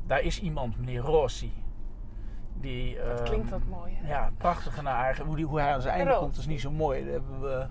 daar 0.06 0.22
is 0.22 0.42
iemand, 0.42 0.77
meneer 0.77 1.01
Rossi, 1.01 1.54
die... 2.54 2.96
Dat 2.96 3.20
ehm, 3.20 3.24
klinkt 3.24 3.50
wat 3.50 3.66
mooi, 3.66 3.94
hè? 3.96 4.08
Ja, 4.08 4.32
prachtig 4.38 4.82
naar. 4.82 5.22
Hoe, 5.25 5.36
die, 5.36 5.46
hoe 5.46 5.60
hij 5.60 5.74
aan 5.74 5.82
zijn 5.82 5.94
einde 5.94 6.18
komt 6.18 6.38
is 6.38 6.48
niet 6.48 6.62
zo 6.62 6.72
mooi. 6.72 7.04
Daar 7.04 7.13
hebben 7.13 7.42
we 7.42 7.68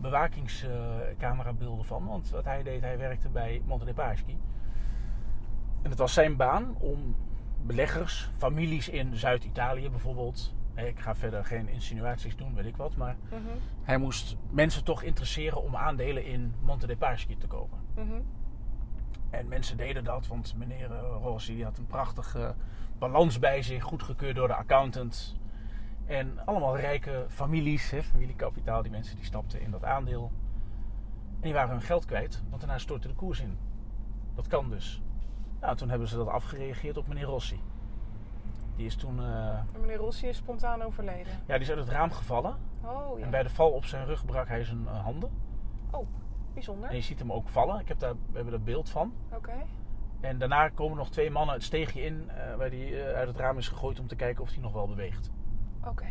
bewakingscamerabeelden 0.00 1.84
van. 1.84 2.06
Want 2.06 2.30
wat 2.30 2.44
hij 2.44 2.62
deed, 2.62 2.80
hij 2.80 2.98
werkte 2.98 3.28
bij 3.28 3.62
Monte 3.66 3.84
dei 3.84 3.96
Paschi. 3.96 4.38
En 5.86 5.92
het 5.92 6.00
was 6.00 6.12
zijn 6.14 6.36
baan 6.36 6.74
om 6.78 7.16
beleggers, 7.62 8.30
families 8.36 8.88
in 8.88 9.16
Zuid-Italië 9.16 9.90
bijvoorbeeld. 9.90 10.54
Ik 10.74 11.00
ga 11.00 11.14
verder 11.14 11.44
geen 11.44 11.68
insinuaties 11.68 12.36
doen, 12.36 12.54
weet 12.54 12.66
ik 12.66 12.76
wat. 12.76 12.96
Maar 12.96 13.16
Mhm. 13.30 13.40
hij 13.82 13.98
moest 13.98 14.36
mensen 14.50 14.84
toch 14.84 15.02
interesseren 15.02 15.62
om 15.62 15.76
aandelen 15.76 16.24
in 16.24 16.54
Monte 16.60 16.86
dei 16.86 16.98
Paschi 16.98 17.36
te 17.36 17.46
kopen. 17.46 17.78
Mhm. 17.94 18.20
En 19.30 19.48
mensen 19.48 19.76
deden 19.76 20.04
dat, 20.04 20.26
want 20.26 20.54
meneer 20.56 20.92
eh, 20.92 21.16
Rossi 21.22 21.64
had 21.64 21.78
een 21.78 21.86
prachtige 21.86 22.54
balans 22.98 23.38
bij 23.38 23.62
zich, 23.62 23.82
goedgekeurd 23.82 24.36
door 24.36 24.48
de 24.48 24.54
accountant. 24.54 25.36
En 26.06 26.38
allemaal 26.46 26.76
rijke 26.76 27.24
families, 27.28 27.90
hè, 27.90 28.02
familiekapitaal, 28.02 28.82
die 28.82 28.90
mensen 28.90 29.16
die 29.16 29.24
stapten 29.24 29.60
in 29.60 29.70
dat 29.70 29.84
aandeel. 29.84 30.32
En 31.34 31.40
die 31.42 31.52
waren 31.52 31.70
hun 31.70 31.82
geld 31.82 32.04
kwijt, 32.04 32.42
want 32.48 32.60
daarna 32.60 32.78
stortte 32.78 33.08
de 33.08 33.14
koers 33.14 33.40
in. 33.40 33.58
Dat 34.34 34.46
kan 34.46 34.70
dus. 34.70 35.00
Nou, 35.60 35.76
toen 35.76 35.88
hebben 35.88 36.08
ze 36.08 36.16
dat 36.16 36.28
afgereageerd 36.28 36.96
op 36.96 37.06
meneer 37.06 37.24
Rossi. 37.24 37.60
Die 38.76 38.86
is 38.86 38.96
toen, 38.96 39.20
eh, 39.20 39.48
En 39.48 39.80
meneer 39.80 39.96
Rossi 39.96 40.26
is 40.26 40.36
spontaan 40.36 40.82
overleden. 40.82 41.32
ja, 41.46 41.54
die 41.54 41.62
is 41.62 41.68
uit 41.70 41.78
het 41.78 41.88
raam 41.88 42.10
gevallen. 42.10 42.56
Oh, 42.84 43.18
ja. 43.18 43.24
En 43.24 43.30
bij 43.30 43.42
de 43.42 43.50
val 43.50 43.70
op 43.70 43.84
zijn 43.84 44.06
rug 44.06 44.24
brak 44.24 44.48
hij 44.48 44.64
zijn 44.64 44.86
eh, 44.88 45.02
handen. 45.02 45.30
Oh, 45.90 46.06
bijzonder. 46.54 46.90
En 46.90 46.96
je 46.96 47.02
ziet 47.02 47.18
hem 47.18 47.32
ook 47.32 47.48
vallen. 47.48 47.80
Ik 47.80 47.88
heb 47.88 47.98
daar, 47.98 48.12
we 48.14 48.34
hebben 48.34 48.52
daar 48.52 48.62
beeld 48.62 48.90
van. 48.90 49.12
Oké. 49.34 49.52
En 50.20 50.38
daarna 50.38 50.68
komen 50.68 50.96
nog 50.96 51.10
twee 51.10 51.30
mannen 51.30 51.54
het 51.54 51.64
steegje 51.64 52.02
in 52.02 52.30
eh, 52.30 52.54
waar 52.56 52.68
hij 52.68 53.14
uit 53.14 53.28
het 53.28 53.36
raam 53.36 53.58
is 53.58 53.68
gegooid 53.68 54.00
om 54.00 54.06
te 54.06 54.16
kijken 54.16 54.42
of 54.42 54.50
hij 54.52 54.62
nog 54.62 54.72
wel 54.72 54.86
beweegt. 54.86 55.30
Oké. 55.84 56.06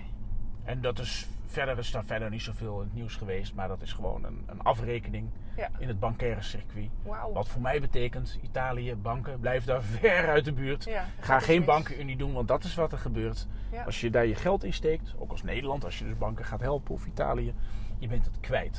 En 0.64 0.82
dat 0.82 1.00
is 1.00 1.28
verder 1.56 1.78
is 1.78 1.92
daar 1.92 2.06
verder 2.06 2.30
niet 2.30 2.42
zoveel 2.42 2.80
in 2.80 2.86
het 2.86 2.94
nieuws 2.94 3.16
geweest, 3.16 3.54
maar 3.54 3.68
dat 3.68 3.82
is 3.82 3.94
gewoon 3.94 4.24
een, 4.26 4.44
een 4.46 4.62
afrekening 4.62 5.30
Ja. 5.56 5.70
in 5.78 5.88
het 5.88 6.00
bankaire 6.00 6.42
circuit. 6.42 6.90
Wauw. 7.04 7.32
Wat 7.34 7.48
voor 7.48 7.62
mij 7.62 7.82
betekent, 7.82 8.40
Italië, 8.42 8.96
banken, 8.96 9.40
blijf 9.40 9.66
daar 9.66 9.82
ver 10.00 10.28
uit 10.30 10.46
de 10.46 10.54
buurt. 10.54 10.84
Ja, 10.84 11.06
Ga 11.20 11.40
geen 11.40 11.66
bankenunie 11.66 12.18
doen, 12.18 12.34
want 12.34 12.48
dat 12.48 12.64
is 12.64 12.76
wat 12.76 12.92
er 12.92 12.98
gebeurt. 12.98 13.48
Ja. 13.72 13.84
Als 13.84 14.02
je 14.02 14.10
daar 14.10 14.26
je 14.26 14.36
geld 14.36 14.64
in 14.64 14.74
steekt, 14.74 15.14
ook 15.18 15.32
als 15.32 15.44
Nederland, 15.44 15.86
als 15.86 16.00
je 16.00 16.06
dus 16.06 16.18
banken 16.18 16.46
gaat 16.46 16.62
helpen 16.62 16.94
of 16.94 17.06
Italië, 17.06 17.54
je 17.98 18.08
bent 18.08 18.26
het 18.26 18.40
kwijt. 18.40 18.76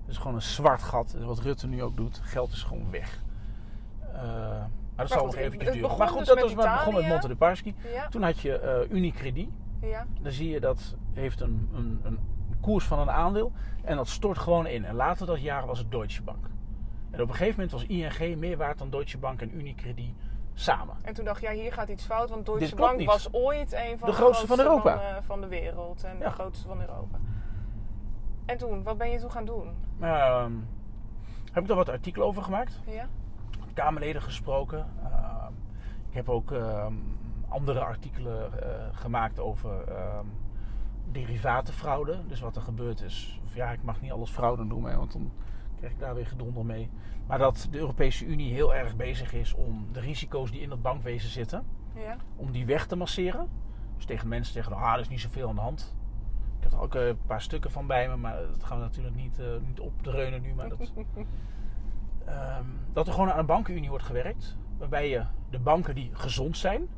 Het 0.00 0.08
is 0.10 0.16
gewoon 0.16 0.34
een 0.34 0.42
zwart 0.42 0.82
gat. 0.82 1.12
Wat 1.12 1.38
Rutte 1.40 1.66
nu 1.66 1.82
ook 1.82 1.96
doet, 1.96 2.20
geld 2.24 2.52
is 2.52 2.62
gewoon 2.62 2.90
weg. 2.90 3.22
Uh, 4.14 4.20
maar 4.20 4.68
dat 5.06 5.08
zal 5.08 5.18
goed, 5.18 5.26
nog 5.26 5.36
eventjes 5.44 5.72
duren. 5.72 5.98
Maar 5.98 6.08
goed, 6.08 6.18
dus 6.18 6.28
dat 6.28 6.40
was 6.40 6.54
wat 6.54 6.64
begon 6.64 6.94
met. 6.94 7.06
Monte 7.06 7.26
dei 7.26 7.38
Paschi. 7.38 7.74
Toen 8.10 8.22
had 8.22 8.38
je 8.40 8.84
uh, 8.90 8.96
Unicredit. 8.96 9.48
Ja. 9.80 10.06
Dan 10.20 10.32
zie 10.32 10.48
je 10.50 10.60
dat 10.60 10.96
heeft 11.12 11.40
een, 11.40 11.68
een, 11.74 12.00
een 12.02 12.18
koers 12.60 12.84
van 12.84 12.98
een 12.98 13.10
aandeel. 13.10 13.52
En 13.84 13.96
dat 13.96 14.08
stort 14.08 14.38
gewoon 14.38 14.66
in. 14.66 14.84
En 14.84 14.94
later 14.94 15.26
dat 15.26 15.40
jaar 15.40 15.66
was 15.66 15.78
het 15.78 15.90
Deutsche 15.90 16.22
Bank. 16.22 16.46
En 17.10 17.20
op 17.22 17.28
een 17.28 17.34
gegeven 17.34 17.54
moment 17.54 17.70
was 17.70 17.84
ING 17.86 18.38
meer 18.38 18.56
waard 18.56 18.78
dan 18.78 18.90
Deutsche 18.90 19.18
Bank 19.18 19.40
en 19.42 19.54
Unicredit 19.58 20.12
samen. 20.54 20.96
En 21.02 21.14
toen 21.14 21.24
dacht 21.24 21.40
jij, 21.40 21.54
hier 21.56 21.72
gaat 21.72 21.88
iets 21.88 22.04
fout, 22.04 22.30
want 22.30 22.46
Deutsche 22.46 22.76
Bank 22.76 22.98
niet. 22.98 23.06
was 23.06 23.32
ooit 23.32 23.72
een 23.72 23.98
van 23.98 24.08
De 24.08 24.14
de, 24.14 24.20
grootste 24.20 24.46
van 24.46 24.58
Europa. 24.58 24.92
Van, 24.92 25.02
eh, 25.16 25.22
van 25.22 25.40
de 25.40 25.46
wereld 25.46 26.04
en 26.04 26.18
Ja. 26.18 26.24
de 26.24 26.30
grootste 26.30 26.68
van 26.68 26.80
Europa. 26.80 27.18
En 28.46 28.58
toen, 28.58 28.82
wat 28.82 28.98
ben 28.98 29.10
je 29.10 29.18
toen 29.18 29.30
gaan 29.30 29.44
doen? 29.44 29.68
Ehm, 30.00 30.52
heb 31.52 31.62
ik 31.62 31.68
daar 31.68 31.76
wat 31.76 31.88
artikelen 31.88 32.26
over 32.26 32.42
gemaakt. 32.42 32.80
Ja? 32.86 33.08
Kamerleden 33.74 34.22
gesproken. 34.22 34.86
Ehm, 35.02 35.52
ik 36.08 36.14
heb 36.14 36.28
ook 36.28 36.52
ehm, 36.52 36.94
andere 37.48 37.80
artikelen 37.80 38.62
eh, 38.62 38.86
gemaakt 38.92 39.38
over 39.40 39.84
ehm, 39.88 40.26
derivatenfraude. 41.12 42.18
Dus 42.26 42.40
wat 42.40 42.56
er 42.56 42.62
gebeurd 42.62 43.00
is. 43.02 43.40
Of 43.44 43.54
ja, 43.54 43.70
ik 43.70 43.82
mag 43.82 44.00
niet 44.00 44.12
alles 44.12 44.30
fraude 44.30 44.64
noemen, 44.64 44.96
want 44.98 45.12
dan 45.12 45.32
krijg 45.76 45.92
ik 45.92 45.98
daar 45.98 46.14
weer 46.14 46.26
gedonder 46.26 46.64
mee. 46.64 46.90
Maar 47.26 47.38
dat 47.38 47.68
de 47.70 47.78
Europese 47.78 48.24
Unie 48.24 48.52
heel 48.52 48.74
erg 48.74 48.96
bezig 48.96 49.32
is 49.32 49.54
om 49.54 49.86
de 49.92 50.00
risico's 50.00 50.50
die 50.50 50.60
in 50.60 50.70
het 50.70 50.82
bankwezen 50.82 51.30
zitten, 51.30 51.64
Ja? 51.94 52.16
om 52.36 52.52
die 52.52 52.66
weg 52.66 52.86
te 52.86 52.96
masseren. 52.96 53.48
Dus 53.96 54.04
tegen 54.04 54.28
mensen 54.28 54.52
zeggen, 54.52 54.76
ah, 54.76 54.92
er 54.92 55.00
is 55.00 55.08
niet 55.08 55.20
zoveel 55.20 55.48
aan 55.48 55.54
de 55.54 55.60
hand. 55.60 55.96
Ik 56.58 56.62
heb 56.64 56.72
er 56.72 56.80
ook 56.80 56.94
eh, 56.94 57.06
een 57.06 57.18
paar 57.26 57.42
stukken 57.42 57.70
van 57.70 57.86
bij 57.86 58.08
me, 58.08 58.16
maar 58.16 58.36
dat 58.36 58.64
gaan 58.64 58.78
we 58.78 58.84
natuurlijk 58.84 59.16
niet, 59.16 59.38
eh, 59.38 59.46
niet 59.66 59.80
opdreunen 59.80 60.42
nu. 60.42 60.54
Maar 60.54 60.68
dat, 60.68 60.92
Ehm, 62.28 62.64
dat 62.92 63.06
er 63.06 63.12
gewoon 63.12 63.32
aan 63.32 63.38
een 63.38 63.46
bankenunie 63.46 63.88
wordt 63.88 64.04
gewerkt. 64.04 64.56
Waarbij 64.78 65.08
je 65.08 65.22
de 65.50 65.58
banken 65.58 65.94
die 65.94 66.10
gezond 66.12 66.56
zijn, 66.56 66.88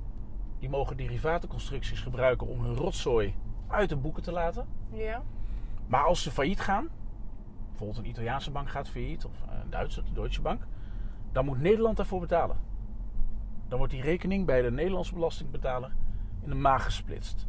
die 0.60 0.68
mogen 0.68 0.96
derivatenconstructies 0.96 2.00
gebruiken 2.00 2.46
om 2.46 2.60
hun 2.60 2.74
rotzooi 2.74 3.34
uit 3.66 3.88
de 3.88 3.96
boeken 3.96 4.22
te 4.22 4.32
laten. 4.32 4.66
Ja? 4.92 5.22
Maar 5.86 6.04
als 6.04 6.22
ze 6.22 6.30
failliet 6.30 6.60
gaan, 6.60 6.88
bijvoorbeeld 7.68 7.98
een 7.98 8.10
Italiaanse 8.10 8.50
bank 8.50 8.70
gaat 8.70 8.88
failliet 8.88 9.24
of 9.24 9.32
een 9.62 9.70
Duitse, 9.70 10.02
de 10.02 10.12
Deutsche 10.12 10.42
Bank, 10.42 10.66
dan 11.32 11.44
moet 11.44 11.60
Nederland 11.60 11.96
daarvoor 11.96 12.20
betalen. 12.20 12.56
Dan 13.68 13.78
wordt 13.78 13.92
die 13.92 14.02
rekening 14.02 14.46
bij 14.46 14.62
de 14.62 14.70
Nederlandse 14.70 15.14
belastingbetaler 15.14 15.92
in 16.42 16.48
de 16.48 16.54
maag 16.54 16.84
gesplitst. 16.84 17.46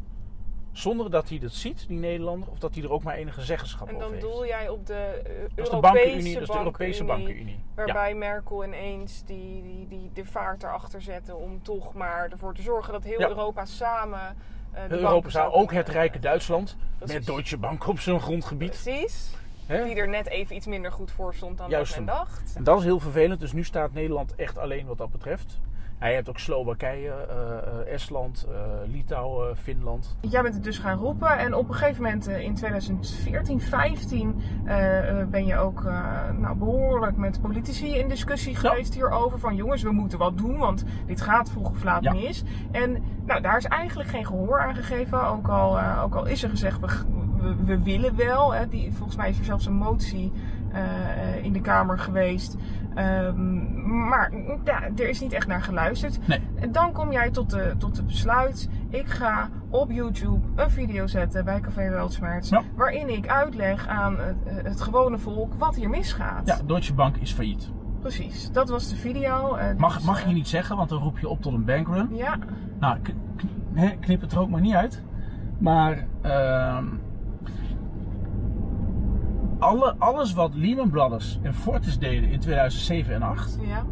Zonder 0.72 1.10
dat 1.10 1.28
hij 1.28 1.38
dat 1.38 1.52
ziet, 1.52 1.84
die 1.88 1.98
Nederlander, 1.98 2.48
of 2.48 2.58
dat 2.58 2.74
hij 2.74 2.82
er 2.82 2.90
ook 2.90 3.02
maar 3.02 3.14
enige 3.14 3.40
zeggenschap 3.42 3.88
En 3.88 3.94
over 3.94 4.06
dan 4.08 4.14
heeft. 4.16 4.26
doel 4.32 4.46
jij 4.46 4.68
op 4.68 4.86
de 4.86 4.94
eh, 4.94 5.24
dat 5.54 5.64
is 5.64 5.70
de 5.70 5.74
Europese 5.74 5.80
bankenunie, 5.80 6.32
dat 6.34 6.42
is 6.42 6.48
de 6.48 6.56
Europese 6.58 7.04
bankenunie, 7.04 7.34
bankenunie. 7.44 7.64
Ja. 7.76 7.84
Waarbij 7.84 8.14
Merkel 8.14 8.64
ineens 8.64 9.22
die, 9.24 9.62
die, 9.62 9.86
die 9.88 10.10
de 10.14 10.24
vaart 10.24 10.62
erachter 10.62 11.02
zette 11.02 11.34
om 11.34 11.62
toch 11.62 11.94
maar 11.94 12.28
ervoor 12.30 12.54
te 12.54 12.62
zorgen 12.62 12.92
dat 12.92 13.04
heel 13.04 13.20
Ja. 13.20 13.28
Europa 13.28 13.64
samen. 13.64 14.36
eh, 14.72 14.88
de 14.88 14.98
Europa 14.98 15.28
zou 15.28 15.52
ook 15.52 15.72
het 15.72 15.88
rijke 15.88 16.18
Duitsland 16.18 16.76
Precies. 16.98 17.14
met 17.16 17.26
Deutsche 17.26 17.56
Bank 17.56 17.86
op 17.86 18.00
zijn 18.00 18.20
grondgebied. 18.20 18.70
Precies. 18.82 19.30
Die 19.66 19.94
er 19.94 20.08
net 20.08 20.26
even 20.26 20.56
iets 20.56 20.66
minder 20.66 20.92
goed 20.92 21.10
voor 21.10 21.34
stond 21.34 21.58
dan 21.58 21.70
Juist 21.70 21.94
dat 21.94 22.04
men 22.04 22.14
dacht. 22.14 22.52
En 22.56 22.64
dat 22.64 22.78
is 22.78 22.84
heel 22.84 23.00
vervelend. 23.00 23.40
Dus 23.40 23.52
nu 23.52 23.64
staat 23.64 23.92
Nederland 23.92 24.34
echt 24.34 24.58
alleen 24.58 24.86
wat 24.86 24.98
dat 24.98 25.10
betreft. 25.10 25.58
Hij 26.02 26.14
hebt 26.14 26.28
ook 26.28 26.38
Slowakije, 26.38 27.10
eh, 27.10 27.36
eh, 27.86 27.92
Estland, 27.94 28.46
eh, 28.48 28.92
Litouwen, 28.92 29.56
Finland. 29.56 30.16
Jij 30.20 30.42
bent 30.42 30.54
het 30.54 30.64
dus 30.64 30.78
gaan 30.78 30.98
roepen 30.98 31.38
en 31.38 31.54
op 31.54 31.68
een 31.68 31.74
gegeven 31.74 32.02
moment 32.02 32.28
in 32.28 32.54
2014, 32.54 33.60
15 33.60 34.42
eh, 34.64 35.20
eh, 35.20 35.28
ben 35.28 35.46
je 35.46 35.56
ook 35.56 35.82
nou, 36.38 36.56
behoorlijk 36.56 37.16
met 37.16 37.40
politici 37.40 37.98
in 37.98 38.08
discussie 38.08 38.56
geweest 38.56 38.94
hierover. 38.94 39.38
Van 39.38 39.54
jongens, 39.56 39.82
we 39.82 39.92
moeten 39.92 40.18
wat 40.18 40.38
doen, 40.38 40.56
want 40.58 40.84
dit 41.06 41.20
gaat 41.20 41.50
vroeg 41.50 41.70
of 41.70 41.84
laat 41.84 42.02
Ja. 42.02 42.12
mis. 42.12 42.44
En 42.70 43.02
nou, 43.26 43.40
daar 43.40 43.56
is 43.56 43.64
eigenlijk 43.64 44.08
geen 44.08 44.26
gehoor 44.26 44.60
aan 44.60 44.74
gegeven. 44.74 45.26
Ook 45.26 45.48
al, 45.48 45.80
ook 45.80 46.14
al 46.14 46.26
is 46.26 46.42
er 46.42 46.50
gezegd, 46.50 46.80
we, 46.80 46.86
we, 47.36 47.54
we 47.64 47.82
willen 47.82 48.16
wel. 48.16 48.54
Hè. 48.54 48.68
Die, 48.68 48.92
volgens 48.92 49.16
mij 49.16 49.28
is 49.28 49.38
er 49.38 49.44
zelfs 49.44 49.66
een 49.66 49.72
motie 49.72 50.32
in 51.42 51.52
de 51.52 51.60
Kamer 51.60 51.98
geweest. 51.98 52.56
Ehm, 52.94 54.08
maar 54.08 54.32
ja, 54.64 54.82
er 54.82 55.08
is 55.08 55.20
niet 55.20 55.32
echt 55.32 55.46
naar 55.46 55.62
geluisterd. 55.62 56.28
Nee. 56.28 56.40
En 56.54 56.72
dan 56.72 56.92
kom 56.92 57.12
jij 57.12 57.30
tot 57.30 57.50
de, 57.50 57.74
tot 57.78 57.96
de 57.96 58.02
besluit 58.02 58.68
Ik 58.88 59.06
ga 59.06 59.48
op 59.68 59.90
YouTube 59.90 60.46
een 60.62 60.70
video 60.70 61.06
zetten 61.06 61.44
bij 61.44 61.60
Café 61.60 61.90
Weltsmerts. 61.90 62.48
Ja. 62.48 62.62
Waarin 62.76 63.08
ik 63.08 63.28
uitleg 63.28 63.86
aan 63.88 64.16
het, 64.18 64.36
het 64.44 64.80
gewone 64.80 65.18
volk 65.18 65.54
wat 65.54 65.76
hier 65.76 65.88
misgaat. 65.90 66.46
Ja, 66.46 66.58
Deutsche 66.66 66.94
Bank 66.94 67.16
is 67.16 67.32
failliet. 67.32 67.70
Precies, 68.00 68.50
dat 68.52 68.68
was 68.68 68.88
de 68.88 68.96
video. 68.96 69.54
Eh, 69.54 69.76
Mag, 69.76 69.94
dus, 69.96 70.04
mag 70.04 70.20
eh, 70.22 70.28
je 70.28 70.34
niet 70.34 70.48
zeggen, 70.48 70.76
want 70.76 70.88
dan 70.88 70.98
roep 71.02 71.18
je 71.18 71.28
op 71.28 71.42
tot 71.42 71.52
een 71.52 71.64
bankrun. 71.64 72.08
Ja, 72.12 72.38
Nou, 72.80 72.98
knip 74.00 74.20
het 74.20 74.32
er 74.32 74.38
ook 74.38 74.50
maar 74.50 74.60
niet 74.60 74.74
uit. 74.74 75.02
Maar 75.58 76.06
ehm, 76.20 76.84
alle, 79.62 79.94
alles 79.98 80.32
wat 80.32 80.54
Lehman 80.54 80.90
Brothers 80.90 81.38
en 81.42 81.54
Fortis 81.54 81.98
deden 81.98 82.30
in 82.30 82.40
2007 82.40 83.14
en 83.14 83.20
2008, 83.20 83.58
ja. 83.66 83.84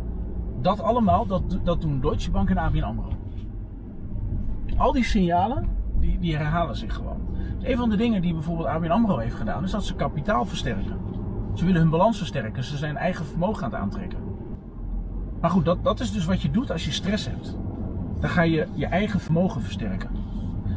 dat 0.60 0.80
allemaal, 0.80 1.26
dat, 1.26 1.58
dat 1.64 1.80
doen 1.80 2.00
Deutsche 2.00 2.30
Bank 2.30 2.50
en 2.50 2.58
ABN 2.58 2.82
AMRO. 2.82 3.12
Al 4.76 4.92
die 4.92 5.04
signalen, 5.04 5.68
die, 5.98 6.18
die 6.18 6.36
herhalen 6.36 6.76
zich 6.76 6.94
gewoon. 6.94 7.20
Dus 7.58 7.68
een 7.70 7.76
van 7.76 7.88
de 7.88 7.96
dingen 7.96 8.22
die 8.22 8.32
bijvoorbeeld 8.32 8.68
ABN 8.68 8.90
AMRO 8.90 9.18
heeft 9.18 9.34
gedaan, 9.34 9.64
is 9.64 9.70
dat 9.70 9.84
ze 9.84 9.94
kapitaal 9.94 10.44
versterken. 10.44 10.98
Ze 11.54 11.64
willen 11.64 11.80
hun 11.80 11.90
balans 11.90 12.18
versterken, 12.18 12.64
ze 12.64 12.76
zijn 12.76 12.96
eigen 12.96 13.26
vermogen 13.26 13.64
aan 13.64 13.70
het 13.70 13.80
aantrekken. 13.80 14.18
Maar 15.40 15.50
goed, 15.50 15.64
dat, 15.64 15.84
dat 15.84 16.00
is 16.00 16.12
dus 16.12 16.24
wat 16.24 16.42
je 16.42 16.50
doet 16.50 16.70
als 16.70 16.84
je 16.84 16.90
stress 16.90 17.26
hebt. 17.26 17.56
Dan 18.20 18.30
ga 18.30 18.42
je 18.42 18.66
je 18.74 18.86
eigen 18.86 19.20
vermogen 19.20 19.62
versterken. 19.62 20.10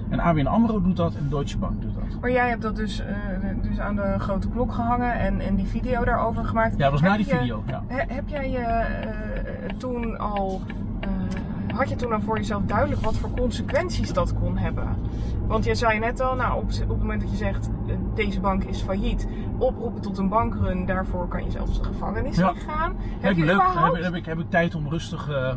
En 0.09 0.19
ABN 0.19 0.45
AMRO 0.45 0.81
doet 0.81 0.97
dat 0.97 1.15
en 1.15 1.29
Deutsche 1.29 1.57
Bank 1.57 1.81
doet 1.81 1.93
dat. 1.93 2.21
Maar 2.21 2.31
jij 2.31 2.49
hebt 2.49 2.61
dat 2.61 2.75
dus, 2.75 3.03
eh, 3.63 3.69
dus 3.69 3.79
aan 3.79 3.95
de 3.95 4.15
grote 4.17 4.49
klok 4.49 4.71
gehangen 4.73 5.13
en, 5.19 5.39
en 5.39 5.55
die 5.55 5.67
video 5.67 6.03
daarover 6.03 6.45
gemaakt. 6.45 6.71
Ja, 6.77 6.83
dat 6.83 6.91
was 6.91 7.01
na 7.01 7.17
die 7.17 7.25
je- 7.27 7.35
video. 7.37 7.63
Ja. 7.67 7.83
He- 7.87 8.13
heb 8.13 8.27
jij 8.27 8.49
je 8.51 8.57
eh, 8.59 9.69
toen 9.77 10.17
al. 10.17 10.61
eh, 10.99 11.09
had 11.75 11.89
je 11.89 11.95
toen 11.95 12.13
al 12.13 12.21
voor 12.21 12.37
jezelf 12.37 12.63
duidelijk 12.65 13.01
wat 13.01 13.15
voor 13.17 13.29
consequenties 13.37 14.13
dat 14.13 14.33
kon 14.39 14.57
hebben? 14.57 14.87
Want 15.47 15.65
je 15.65 15.75
zei 15.75 15.99
net 15.99 16.19
al, 16.19 16.35
nou, 16.35 16.55
op, 16.57 16.63
op 16.63 16.89
het 16.89 16.97
moment 16.97 17.21
dat 17.21 17.31
je 17.31 17.37
zegt 17.37 17.69
eh, 17.87 17.95
deze 18.15 18.39
bank 18.39 18.63
is 18.63 18.81
failliet, 18.81 19.27
oproepen 19.57 20.01
tot 20.01 20.17
een 20.17 20.29
bankrun, 20.29 20.85
daarvoor 20.85 21.27
kan 21.27 21.43
je 21.43 21.51
zelfs 21.51 21.77
de 21.77 21.83
gevangenis 21.83 22.37
Ja. 22.37 22.49
in 22.49 22.55
gaan. 22.55 22.95
Heb 23.19 23.35
je 23.35 23.45
leuk. 23.45 23.57
Dan 23.57 23.65
überhaupt 23.69 23.95
heb, 23.95 23.97
ik- 23.97 24.03
heb, 24.03 24.15
ik, 24.15 24.25
heb 24.25 24.39
ik 24.39 24.49
tijd 24.49 24.75
om 24.75 24.87
rustig. 24.89 25.29
eh 25.29 25.53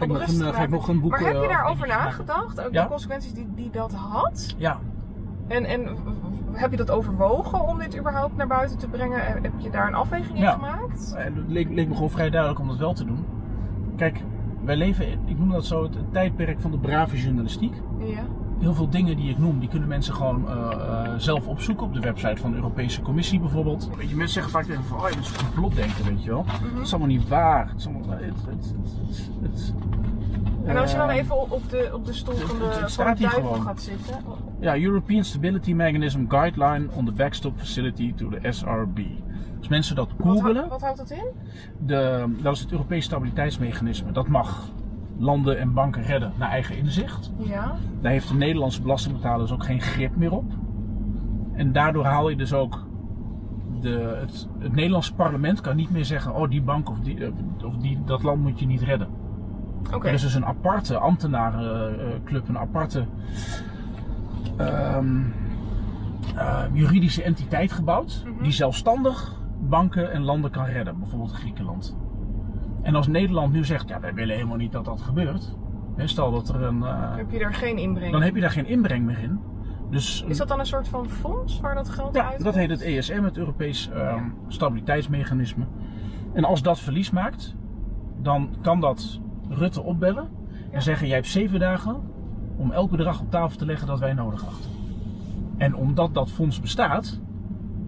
ik 0.00 0.08
nog 0.08 0.28
een, 0.28 0.38
maken? 0.38 0.70
nog 0.70 0.88
een 0.88 1.00
boek. 1.00 1.10
Maar 1.10 1.20
heb 1.20 1.34
eh, 1.34 1.42
je 1.42 1.48
daarover 1.48 1.86
nagedacht? 1.86 2.60
Ook 2.66 2.72
Ja. 2.72 2.82
de 2.82 2.88
consequenties 2.88 3.32
die, 3.32 3.48
die 3.54 3.70
dat 3.70 3.92
had? 3.92 4.54
Ja, 4.56 4.78
En, 5.48 5.64
en 5.64 5.88
heb 6.52 6.70
je 6.70 6.76
dat 6.76 6.90
overwogen 6.90 7.68
om 7.68 7.78
dit 7.78 7.98
überhaupt 7.98 8.36
naar 8.36 8.46
buiten 8.46 8.78
te 8.78 8.88
brengen? 8.88 9.20
Heb 9.26 9.52
je 9.56 9.70
daar 9.70 9.86
een 9.86 9.94
afweging 9.94 10.34
in 10.36 10.42
Ja. 10.42 10.50
gemaakt? 10.52 11.14
En 11.16 11.34
het 11.36 11.48
leek, 11.48 11.68
leek 11.70 11.88
me 11.88 11.94
gewoon 11.94 12.10
vrij 12.10 12.30
duidelijk 12.30 12.60
om 12.60 12.68
dat 12.68 12.76
wel 12.76 12.92
te 12.94 13.04
doen. 13.04 13.24
Kijk, 13.96 14.22
wij 14.64 14.76
leven, 14.76 15.08
in- 15.10 15.20
ik 15.24 15.38
noem 15.38 15.50
dat 15.50 15.66
zo, 15.66 15.82
het, 15.82 15.94
het 15.94 16.12
tijdperk 16.12 16.60
van 16.60 16.70
de 16.70 16.78
brave 16.78 17.16
journalistiek. 17.16 17.74
Ja. 17.98 18.22
Heel 18.58 18.74
veel 18.74 18.88
dingen 18.90 19.16
die 19.16 19.30
ik 19.30 19.38
noem, 19.38 19.58
die 19.58 19.68
kunnen 19.68 19.88
mensen 19.88 20.14
gewoon 20.14 20.48
eh, 20.48 20.54
eh, 20.72 21.12
zelf 21.16 21.46
opzoeken 21.46 21.86
op 21.86 21.94
de 21.94 22.00
website 22.00 22.40
van 22.40 22.50
de 22.50 22.56
Europese 22.56 23.02
Commissie 23.02 23.40
bijvoorbeeld. 23.40 23.90
Weet 23.96 24.08
je, 24.10 24.16
mensen 24.16 24.34
zeggen 24.34 24.52
vaak 24.52 24.64
tegen 24.64 24.80
me 24.80 24.86
van, 24.86 24.98
oh, 25.00 25.08
je 25.08 25.14
bent 25.14 25.26
zo'n 25.26 25.46
complotdenker, 25.52 26.04
weet 26.04 26.22
je 26.24 26.30
wel. 26.30 26.44
Dat 26.74 26.82
is 26.86 26.90
allemaal 26.90 27.08
niet 27.08 27.28
waar. 27.28 27.68
Het 27.68 27.78
is 27.78 27.86
allemaal, 27.86 28.08
het, 28.10 28.20
het, 28.20 28.74
het, 29.00 29.30
het- 29.42 29.74
En 30.70 30.76
als 30.76 30.90
je 30.90 30.96
dan 30.96 31.10
eh, 31.10 31.16
even 31.16 31.50
op 31.50 31.70
de, 31.70 31.90
op 31.92 32.06
de 32.06 32.12
stoel 32.12 32.34
van 32.34 32.58
de, 32.58 32.64
het 32.64 32.92
van 32.92 33.14
de 33.14 33.20
duivel 33.20 33.54
gaat 33.54 33.82
zitten. 33.82 34.14
Ja, 34.60 34.78
European 34.78 35.24
Stability 35.24 35.72
Mechanism 35.72 36.24
Guideline 36.28 36.86
on 36.94 37.04
the 37.04 37.12
Backstop 37.12 37.58
Facility 37.58 38.14
to 38.14 38.28
the 38.28 38.52
SRB. 38.52 38.98
Als 39.58 39.68
mensen 39.68 39.96
dat 39.96 40.08
googelen, 40.20 40.68
wat 40.68 40.80
houdt 40.80 40.98
dat 40.98 41.10
in? 41.10 41.24
de, 41.78 42.26
dat 42.42 42.54
is 42.54 42.60
het 42.60 42.72
Europees 42.72 43.04
Stabiliteitsmechanisme. 43.04 44.12
Dat 44.12 44.28
mag 44.28 44.68
landen 45.18 45.58
en 45.58 45.72
banken 45.72 46.02
redden 46.02 46.32
naar 46.36 46.50
eigen 46.50 46.76
inzicht. 46.76 47.32
Ja. 47.36 47.76
Daar 48.00 48.12
heeft 48.12 48.28
de 48.28 48.34
Nederlandse 48.34 48.82
belastingbetaler 48.82 49.40
dus 49.40 49.52
ook 49.52 49.64
geen 49.64 49.80
grip 49.80 50.16
meer 50.16 50.32
op. 50.32 50.52
En 51.52 51.72
daardoor 51.72 52.04
haal 52.04 52.28
je 52.28 52.36
dus 52.36 52.52
ook. 52.52 52.88
De, 53.80 54.16
het, 54.20 54.48
het 54.58 54.74
Nederlandse 54.74 55.14
parlement 55.14 55.60
kan 55.60 55.76
niet 55.76 55.90
meer 55.90 56.04
zeggen: 56.04 56.34
oh, 56.34 56.50
die 56.50 56.62
bank 56.62 56.90
of, 56.90 57.00
die, 57.00 57.32
of 57.64 57.76
die, 57.76 58.04
dat 58.04 58.22
land 58.22 58.42
moet 58.42 58.58
je 58.58 58.66
niet 58.66 58.82
redden. 58.82 59.08
Er 60.02 60.12
is 60.12 60.22
dus 60.22 60.34
een 60.34 60.46
aparte 60.46 60.98
ambtenarenclub, 60.98 62.48
een 62.48 62.58
aparte 62.58 63.04
ehm, 64.56 65.20
eh, 66.36 66.62
juridische 66.72 67.22
entiteit 67.22 67.72
gebouwd. 67.72 68.22
Mhm. 68.26 68.42
Die 68.42 68.52
zelfstandig 68.52 69.38
banken 69.60 70.12
en 70.12 70.22
landen 70.22 70.50
kan 70.50 70.64
redden, 70.64 70.98
bijvoorbeeld 70.98 71.32
Griekenland. 71.32 71.96
En 72.82 72.94
als 72.94 73.06
Nederland 73.06 73.52
nu 73.52 73.64
zegt: 73.64 73.88
ja, 73.88 74.00
wij 74.00 74.14
willen 74.14 74.34
helemaal 74.34 74.56
niet 74.56 74.72
dat 74.72 74.84
dat 74.84 75.00
gebeurt. 75.00 75.56
Hè, 75.96 76.06
Stel 76.06 76.30
dat 76.30 76.48
er 76.48 76.62
een. 76.62 76.82
eh, 76.82 77.16
Heb 77.16 77.30
je 77.30 77.38
daar 77.38 77.54
geen 77.54 77.78
inbreng? 77.78 78.12
dan 78.12 78.22
heb 78.22 78.34
je 78.34 78.40
daar 78.40 78.50
geen 78.50 78.66
inbreng 78.66 79.04
meer 79.04 79.18
in. 79.18 79.40
Dus 79.90 80.24
Is 80.28 80.36
dat 80.38 80.48
dan 80.48 80.58
een 80.58 80.66
soort 80.66 80.88
van 80.88 81.08
fonds 81.08 81.60
waar 81.60 81.74
dat 81.74 81.88
geld 81.88 82.14
ja, 82.14 82.30
uit 82.30 82.44
dat 82.44 82.54
heet 82.54 82.70
het 82.70 82.80
ESM, 82.80 83.22
het 83.22 83.36
Europees 83.36 83.90
ehm, 83.90 84.24
Stabiliteitsmechanisme. 84.48 85.64
En 86.32 86.44
als 86.44 86.62
dat 86.62 86.80
verlies 86.80 87.10
maakt, 87.10 87.54
dan 88.22 88.50
kan 88.62 88.80
dat 88.80 89.20
Rutte 89.50 89.82
opbellen 89.82 90.28
en 90.70 90.82
zeggen: 90.82 91.06
Jij 91.06 91.16
hebt 91.16 91.28
zeven 91.28 91.58
dagen 91.58 91.96
om 92.56 92.72
elk 92.72 92.90
bedrag 92.90 93.20
op 93.20 93.30
tafel 93.30 93.58
te 93.58 93.66
leggen 93.66 93.86
dat 93.86 93.98
wij 93.98 94.12
nodig 94.12 94.46
achten. 94.46 94.70
En 95.56 95.74
omdat 95.74 96.14
dat 96.14 96.30
fonds 96.30 96.60
bestaat, 96.60 97.20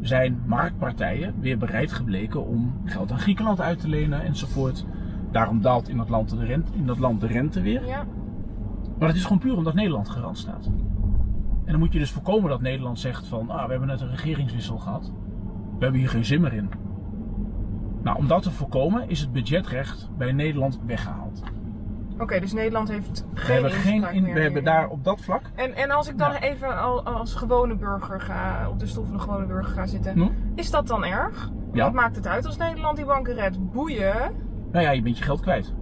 zijn 0.00 0.42
marktpartijen 0.46 1.34
weer 1.40 1.58
bereid 1.58 1.92
gebleken 1.92 2.46
om 2.46 2.80
geld 2.84 3.10
aan 3.10 3.18
Griekenland 3.18 3.60
uit 3.60 3.80
te 3.80 3.88
lenen 3.88 4.22
enzovoort. 4.22 4.84
Daarom 5.30 5.60
daalt 5.60 5.88
in 5.88 5.96
dat 5.96 6.08
land 6.08 6.30
de 6.30 6.44
rente, 6.44 6.72
in 6.74 6.86
dat 6.86 6.98
land 6.98 7.20
de 7.20 7.26
rente 7.26 7.60
weer. 7.60 7.86
Ja. 7.86 8.06
Maar 8.98 9.08
het 9.08 9.16
is 9.16 9.22
gewoon 9.22 9.38
puur 9.38 9.56
omdat 9.56 9.74
Nederland 9.74 10.08
garant 10.08 10.38
staat. 10.38 10.66
En 11.64 11.70
dan 11.70 11.78
moet 11.78 11.92
je 11.92 11.98
dus 11.98 12.10
voorkomen 12.10 12.50
dat 12.50 12.60
Nederland 12.60 12.98
zegt 12.98 13.26
van, 13.26 13.50
ah, 13.50 13.64
we 13.64 13.70
hebben 13.70 13.88
net 13.88 14.00
een 14.00 14.10
regeringswissel 14.10 14.78
gehad. 14.78 15.12
We 15.78 15.82
hebben 15.82 16.00
hier 16.00 16.10
geen 16.10 16.24
zin 16.24 16.40
meer 16.40 16.52
in. 16.52 16.70
Nou, 18.02 18.18
om 18.18 18.28
dat 18.28 18.42
te 18.42 18.50
voorkomen 18.50 19.08
is 19.08 19.20
het 19.20 19.32
budgetrecht 19.32 20.10
bij 20.18 20.32
Nederland 20.32 20.80
weggehaald. 20.86 21.42
Oké, 22.22 22.40
dus 22.40 22.52
Nederland 22.52 22.88
heeft 22.88 23.24
We 23.34 23.40
geen 23.40 23.62
hebben, 24.02 24.12
in, 24.14 24.22
meer 24.22 24.34
we 24.34 24.40
hebben 24.40 24.64
daar 24.64 24.88
op 24.88 25.04
dat 25.04 25.20
vlak. 25.20 25.42
En, 25.54 25.74
en 25.74 25.90
als 25.90 26.08
ik 26.08 26.18
dan 26.18 26.32
Ja. 26.32 26.40
even 26.40 26.80
al, 26.82 27.02
als 27.02 27.34
gewone 27.34 27.76
burger 27.76 28.20
ga, 28.20 28.68
op 28.70 28.78
de 28.78 28.86
stoel 28.86 29.04
van 29.04 29.12
de 29.12 29.20
gewone 29.22 29.46
burger 29.46 29.72
ga 29.72 29.86
zitten, 29.86 30.12
Hm? 30.12 30.28
is 30.54 30.70
dat 30.70 30.86
dan 30.86 31.04
erg? 31.04 31.50
Ja. 31.72 31.84
Wat 31.84 31.92
maakt 31.92 32.16
het 32.16 32.26
uit 32.26 32.46
als 32.46 32.56
Nederland 32.56 32.96
die 32.96 33.06
banken 33.06 33.34
redt? 33.34 33.72
Boeien. 33.72 34.14
Nou 34.72 34.84
ja, 34.84 34.90
je 34.90 35.02
bent 35.02 35.18
je 35.18 35.24
geld 35.24 35.40
kwijt. 35.40 35.74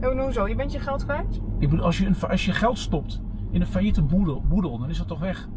En 0.00 0.18
hoezo? 0.18 0.48
Je 0.48 0.54
bent 0.54 0.72
je 0.72 0.78
geld 0.78 1.04
kwijt? 1.04 1.40
Ik 1.58 1.70
bedoel, 1.70 1.84
als 1.84 1.98
je, 1.98 2.06
een, 2.06 2.16
als 2.28 2.44
je 2.44 2.52
geld 2.52 2.78
stopt 2.78 3.20
in 3.50 3.60
een 3.60 3.66
failliete 3.66 4.02
boedel, 4.02 4.42
boedel 4.48 4.78
dan 4.78 4.88
is 4.88 4.98
dat 4.98 5.08
toch 5.08 5.20
weg. 5.20 5.48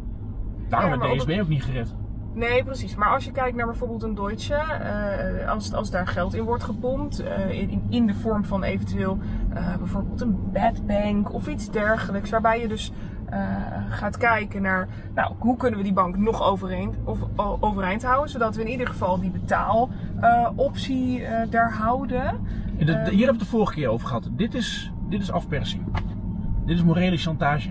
Daarom 0.68 1.02
Ja, 1.02 1.16
DSB 1.16 1.38
ook 1.40 1.48
niet 1.48 1.62
gered. 1.64 1.94
Nee, 2.34 2.64
precies. 2.64 2.94
Maar 2.94 3.08
als 3.08 3.24
je 3.24 3.30
kijkt 3.30 3.56
naar 3.56 3.66
bijvoorbeeld 3.66 4.02
een 4.02 4.14
Deutsche, 4.14 4.54
eh, 4.54 5.50
als, 5.50 5.72
als 5.72 5.90
daar 5.90 6.06
geld 6.06 6.34
in 6.34 6.42
wordt 6.44 6.62
gepompt, 6.64 7.18
eh, 7.22 7.50
in, 7.60 7.82
in 7.88 8.06
de 8.06 8.14
vorm 8.14 8.44
van 8.44 8.62
eventueel 8.62 9.18
eh, 9.54 9.76
bijvoorbeeld 9.76 10.20
een 10.20 10.38
bad 10.52 10.86
bank 10.86 11.32
of 11.32 11.46
iets 11.48 11.70
dergelijks, 11.70 12.30
waarbij 12.30 12.60
je 12.60 12.68
dus 12.68 12.92
eh, 13.30 13.40
gaat 13.88 14.16
kijken 14.16 14.62
naar, 14.62 14.88
nou, 15.14 15.32
hoe 15.38 15.56
kunnen 15.56 15.78
we 15.78 15.84
die 15.84 15.92
bank 15.92 16.16
nog 16.16 16.42
overeind, 16.42 16.94
of, 17.04 17.18
overeind 17.60 18.02
houden, 18.04 18.30
zodat 18.30 18.54
we 18.56 18.62
in 18.62 18.70
ieder 18.70 18.86
geval 18.86 19.20
die 19.20 19.30
betaaloptie 19.30 21.24
eh 21.24 21.50
daar 21.50 21.72
houden. 21.72 22.40
De- 22.78 22.84
de- 22.84 22.92
Ehm. 22.92 23.00
hier 23.02 23.04
hebben 23.10 23.18
we 23.18 23.30
het 23.30 23.38
de 23.38 23.44
vorige 23.46 23.74
keer 23.74 23.88
over 23.88 24.06
gehad. 24.06 24.28
Dit 24.32 24.54
is, 24.54 24.92
dit 25.08 25.22
is 25.22 25.32
afpersing. 25.32 25.82
Dit 26.66 26.76
is 26.76 26.82
morele 26.84 27.16
chantage. 27.16 27.70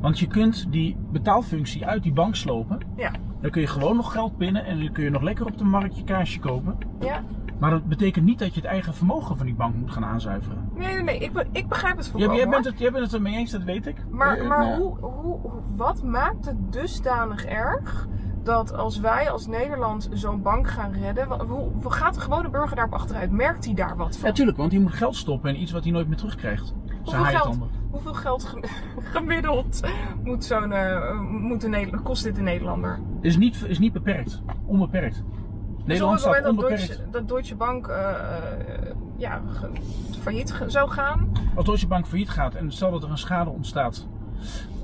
Want 0.00 0.18
je 0.18 0.26
kunt 0.26 0.66
die 0.72 0.96
betaalfunctie 1.12 1.86
uit 1.86 2.02
die 2.02 2.12
bank 2.12 2.34
slopen. 2.36 2.78
Ja, 2.96 3.10
Dan 3.40 3.50
kun 3.50 3.60
je 3.60 3.66
gewoon 3.66 3.96
nog 3.96 4.12
geld 4.12 4.36
pinnen 4.36 4.64
en 4.64 4.78
dan 4.78 4.92
kun 4.92 5.04
je 5.04 5.10
nog 5.10 5.22
lekker 5.22 5.46
op 5.46 5.58
de 5.58 5.64
markt 5.64 5.96
je 5.96 6.04
kaasje 6.04 6.38
kopen. 6.40 6.76
ja. 7.00 7.20
Maar 7.58 7.70
dat 7.70 7.84
betekent 7.84 8.24
niet 8.24 8.38
dat 8.38 8.54
je 8.54 8.60
het 8.60 8.68
eigen 8.70 8.94
vermogen 8.94 9.36
van 9.36 9.46
die 9.46 9.54
bank 9.54 9.74
moet 9.74 9.90
gaan 9.90 10.04
aanzuiveren. 10.04 10.68
Nee, 10.74 10.92
nee, 10.94 11.02
nee. 11.02 11.18
Ik, 11.18 11.32
be- 11.32 11.46
ik 11.52 11.68
begrijp 11.68 11.96
het 11.96 12.08
volkomen. 12.08 12.36
jij, 12.36 12.48
bent 12.48 12.64
het, 12.64 12.78
jij 12.78 12.90
bent 12.92 13.04
het 13.04 13.14
ermee 13.14 13.34
eens, 13.36 13.50
dat 13.50 13.62
weet 13.62 13.86
ik. 13.86 13.96
Maar, 14.10 14.36
Eh, 14.38 14.48
maar 14.48 14.58
nou 14.58 14.70
ja. 14.70 14.76
hoe, 14.78 14.98
hoe, 14.98 15.38
wat 15.76 16.02
maakt 16.02 16.44
het 16.46 16.72
dusdanig 16.72 17.44
erg 17.44 18.08
dat 18.42 18.72
als 18.74 19.00
wij 19.00 19.30
als 19.30 19.46
Nederland 19.46 20.08
zo'n 20.12 20.42
bank 20.42 20.68
gaan 20.68 20.92
redden, 20.92 21.40
hoe, 21.40 21.70
hoe 21.82 21.92
gaat 21.92 22.14
de 22.14 22.20
gewone 22.20 22.50
burger 22.50 22.76
daarop 22.76 22.94
achteruit? 22.94 23.30
Merkt 23.30 23.64
hij 23.64 23.74
daar 23.74 23.96
wat 23.96 24.16
van? 24.16 24.28
Ja, 24.28 24.34
tuurlijk, 24.34 24.56
want 24.56 24.70
die 24.70 24.80
moet 24.80 24.92
geld 24.94 25.16
stoppen 25.16 25.54
in 25.54 25.60
iets 25.60 25.72
wat 25.72 25.82
hij 25.84 25.92
nooit 25.92 26.08
meer 26.08 26.16
terugkrijgt. 26.16 26.74
Hoeveel 27.04 27.24
geld, 27.24 27.58
hoeveel 27.90 28.14
geld 28.14 28.44
gem- 28.44 28.62
gemiddeld 29.12 29.80
moet 30.24 30.44
zo'n, 30.44 30.72
eh, 30.72 31.20
moet 31.20 31.64
een 31.64 32.02
kost 32.02 32.22
dit 32.24 32.38
een 32.38 32.44
Nederlander? 32.44 32.98
Is 33.20 33.36
niet, 33.36 33.64
is 33.68 33.78
niet 33.78 33.92
beperkt. 33.92 34.42
Onbeperkt. 34.66 35.22
Dus 35.86 36.02
op 36.02 36.08
Nederland 36.10 36.24
het 36.24 36.44
staat 36.44 36.44
moment 36.54 36.60
dat. 36.60 36.68
Deutsche, 36.68 37.10
dat 37.10 37.28
Deutsche 37.28 37.54
Bank 37.56 37.86
eh, 37.86 38.10
eh, 38.10 38.94
ja, 39.16 39.40
failliet 40.20 40.54
zou 40.66 40.90
gaan, 40.90 41.28
Als 41.54 41.64
Deutsche 41.64 41.86
Bank 41.86 42.06
failliet 42.06 42.28
gaat 42.30 42.54
en 42.54 42.72
stel 42.72 42.90
dat 42.90 43.02
er 43.02 43.10
een 43.10 43.18
schade 43.18 43.50
ontstaat 43.50 44.06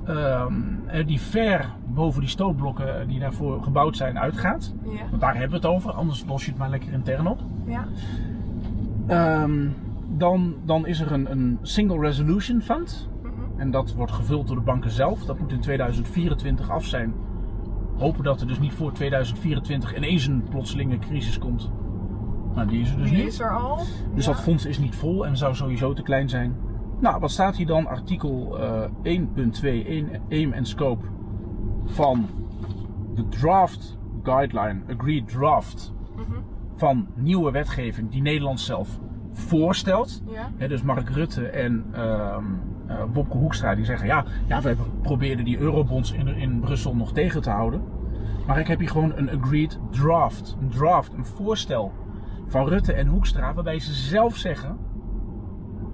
ehm, 0.06 0.52
eh, 0.86 1.06
die 1.06 1.20
ver 1.20 1.70
boven 1.86 2.20
die 2.20 2.28
stootblokken 2.30 3.00
eh, 3.00 3.08
die 3.08 3.20
daarvoor 3.20 3.62
gebouwd 3.62 3.96
zijn 3.96 4.18
uitgaat. 4.18 4.74
ja, 4.84 4.90
Want 5.10 5.20
daar 5.20 5.32
hebben 5.32 5.60
we 5.60 5.66
het 5.66 5.74
over, 5.76 5.92
anders 5.92 6.24
los 6.26 6.44
je 6.44 6.50
het 6.50 6.58
maar 6.58 6.70
lekker 6.70 6.92
intern 6.92 7.26
op. 7.26 7.40
ja, 7.66 7.86
Ehm, 9.06 9.68
dan, 10.08 10.54
dan 10.64 10.86
is 10.86 11.00
er 11.00 11.12
een, 11.12 11.30
een 11.30 11.58
Single 11.62 11.98
Resolution 11.98 12.60
Fund. 12.60 13.08
mhm, 13.22 13.60
En 13.60 13.70
dat 13.70 13.94
wordt 13.94 14.12
gevuld 14.12 14.46
door 14.46 14.56
de 14.56 14.62
banken 14.62 14.90
zelf. 14.90 15.24
Dat 15.24 15.38
moet 15.38 15.52
in 15.52 15.60
2024 15.60 16.70
af 16.70 16.84
zijn. 16.84 17.14
Hopen 18.02 18.24
dat 18.24 18.40
er 18.40 18.46
dus 18.46 18.58
niet 18.58 18.72
voor 18.72 18.92
2024 18.92 19.96
ineens 19.96 20.26
een 20.26 20.42
plotselinge 20.50 20.98
crisis 20.98 21.38
komt. 21.38 21.70
Nou, 22.54 22.68
die 22.68 22.80
is 22.80 22.90
er 22.90 22.96
dus 22.96 23.08
Die 23.10 23.18
niet. 23.18 23.26
is 23.26 23.40
er 23.40 23.50
al. 23.58 23.76
Dus 24.14 24.24
Ja. 24.26 24.32
dat 24.32 24.40
fonds 24.40 24.64
is 24.66 24.78
niet 24.78 24.94
vol 24.94 25.26
en 25.26 25.36
zou 25.36 25.54
sowieso 25.54 25.92
te 25.92 26.02
klein 26.02 26.28
zijn. 26.28 26.56
Nou, 27.00 27.20
wat 27.20 27.30
staat 27.30 27.56
hier 27.56 27.66
dan? 27.66 27.86
Artikel 27.86 28.58
eh 28.60 28.82
1.2, 29.02 29.84
1 29.86 30.08
aim 30.30 30.52
en 30.52 30.64
scope 30.66 31.04
van 31.84 32.26
de 33.14 33.28
draft 33.28 33.98
guideline, 34.22 34.80
agreed 34.98 35.28
draft 35.28 35.92
Mhm. 36.16 36.22
van 36.76 37.06
nieuwe 37.14 37.50
wetgeving 37.50 38.10
die 38.10 38.22
Nederland 38.22 38.60
zelf 38.60 38.98
voorstelt. 39.32 40.22
Ja. 40.58 40.66
Dus 40.66 40.82
Mark 40.82 41.08
Rutte 41.08 41.46
en 41.46 41.84
ehm 41.92 42.44
eh, 42.86 42.96
Wopke 43.12 43.36
Hoekstra 43.36 43.74
die 43.74 43.84
zeggen 43.84 44.06
ja, 44.06 44.24
ja, 44.46 44.60
we 44.62 44.76
probeerden 45.02 45.44
die 45.44 45.58
eurobonds 45.58 46.12
in, 46.12 46.28
in 46.28 46.51
Brussel 46.62 46.94
nog 46.94 47.12
tegen 47.12 47.42
te 47.42 47.50
houden. 47.50 47.82
Maar 48.46 48.58
ik 48.58 48.66
heb 48.66 48.78
hier 48.78 48.88
gewoon 48.88 49.12
een 49.16 49.40
agreed 49.40 49.78
draft. 49.90 50.56
Een 50.60 50.68
draft, 50.68 51.12
een 51.12 51.24
voorstel 51.24 51.92
van 52.46 52.68
Rutte 52.68 52.92
en 52.92 53.06
Hoekstra 53.06 53.54
waarbij 53.54 53.78
ze 53.78 53.92
zelf 53.92 54.36
zeggen... 54.36 54.76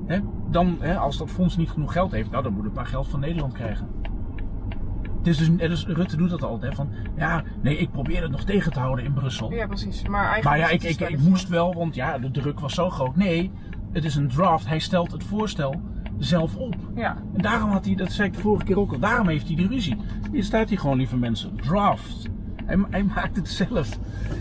Hè, 0.06 0.18
dan, 0.50 0.76
hè, 0.80 0.96
als 0.96 1.18
dat 1.18 1.30
fonds 1.30 1.56
niet 1.56 1.70
genoeg 1.70 1.92
geld 1.92 2.12
heeft, 2.12 2.30
nou, 2.30 2.42
dan 2.42 2.52
moet 2.52 2.64
het 2.64 2.74
maar 2.74 2.86
geld 2.86 3.08
van 3.08 3.20
Nederland 3.20 3.52
krijgen. 3.52 3.88
Is 5.22 5.36
dus, 5.36 5.56
dus 5.56 5.86
Rutte 5.86 6.16
doet 6.16 6.30
dat 6.30 6.42
altijd. 6.42 6.70
Hè, 6.70 6.76
van, 6.76 6.90
ja, 7.16 7.42
nee, 7.62 7.76
ik 7.76 7.90
probeer 7.90 8.22
het 8.22 8.30
nog 8.30 8.44
tegen 8.44 8.72
te 8.72 8.78
houden 8.78 9.04
in 9.04 9.12
Brussel. 9.12 9.52
ja, 9.52 9.66
precies. 9.66 10.08
Maar 10.08 10.32
eigenlijk. 10.32 10.44
Maar 10.44 10.58
ja, 10.58 10.68
ik, 10.68 10.82
ik, 10.82 10.88
ik 10.88 10.94
spelletje. 10.94 11.28
moest 11.28 11.48
wel, 11.48 11.74
want 11.74 11.94
ja, 11.94 12.18
de 12.18 12.30
druk 12.30 12.60
was 12.60 12.74
zo 12.74 12.90
groot. 12.90 13.16
Nee, 13.16 13.50
het 13.92 14.04
is 14.04 14.14
een 14.14 14.28
draft. 14.28 14.66
Hij 14.66 14.78
stelt 14.78 15.12
het 15.12 15.24
voorstel 15.24 15.80
zelf 16.18 16.56
op. 16.56 16.76
Ja. 16.94 17.16
En 17.34 17.42
daarom 17.42 17.70
had 17.70 17.84
hij, 17.84 17.94
dat 17.94 18.12
zei 18.12 18.28
ik 18.28 18.34
de 18.34 18.40
vorige 18.40 18.64
keer 18.64 18.78
ook 18.78 18.92
al, 18.92 18.98
daarom 18.98 19.28
heeft 19.28 19.46
hij 19.46 19.56
die 19.56 19.68
ruzie. 19.68 19.96
Hier 20.32 20.44
staat 20.44 20.68
hij 20.68 20.78
gewoon, 20.78 20.96
lieve 20.96 21.16
mensen. 21.16 21.56
Draft. 21.56 22.28
Hij, 22.64 22.78
hij 22.90 23.04
maakt 23.04 23.36
het 23.36 23.48
zelf. 23.48 23.98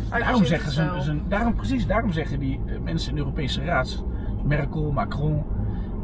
Hij 0.10 0.20
Daarom 0.20 0.46
zeggen 0.46 0.72
ze, 0.72 1.20
daarom, 1.28 1.56
precies, 1.56 1.88
daarom 1.88 2.12
zeggen 2.12 2.40
die 2.40 2.60
eh, 2.66 2.80
mensen 2.80 3.10
in 3.10 3.16
de 3.16 3.22
Europese 3.22 3.64
Raad, 3.64 4.04
Merkel, 4.44 4.92
Macron 4.92 5.44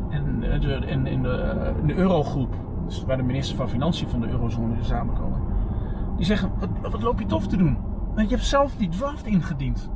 en 0.10 0.44
eh, 0.44 0.62
de, 0.62 0.86
in, 0.86 1.08
in, 1.08 1.22
de, 1.22 1.30
eh, 1.30 1.78
in 1.80 1.88
de 1.88 1.96
Eurogroep, 1.96 2.56
dus 2.86 3.04
waar 3.04 3.18
de 3.18 3.24
minister 3.24 3.56
van 3.56 3.70
Financiën 3.70 4.10
van 4.10 4.22
de 4.22 4.28
Eurozone 4.28 4.76
samenkomen, 4.82 5.42
die 6.18 6.26
zeggen, 6.26 6.52
wat, 6.60 6.92
wat 6.92 7.02
loop 7.02 7.20
je 7.20 7.26
tof 7.26 7.48
te 7.48 7.58
doen? 7.58 7.78
Want 8.16 8.30
je 8.30 8.36
hebt 8.36 8.48
zelf 8.48 8.76
die 8.76 8.90
draft 8.90 9.26
ingediend. 9.26 9.90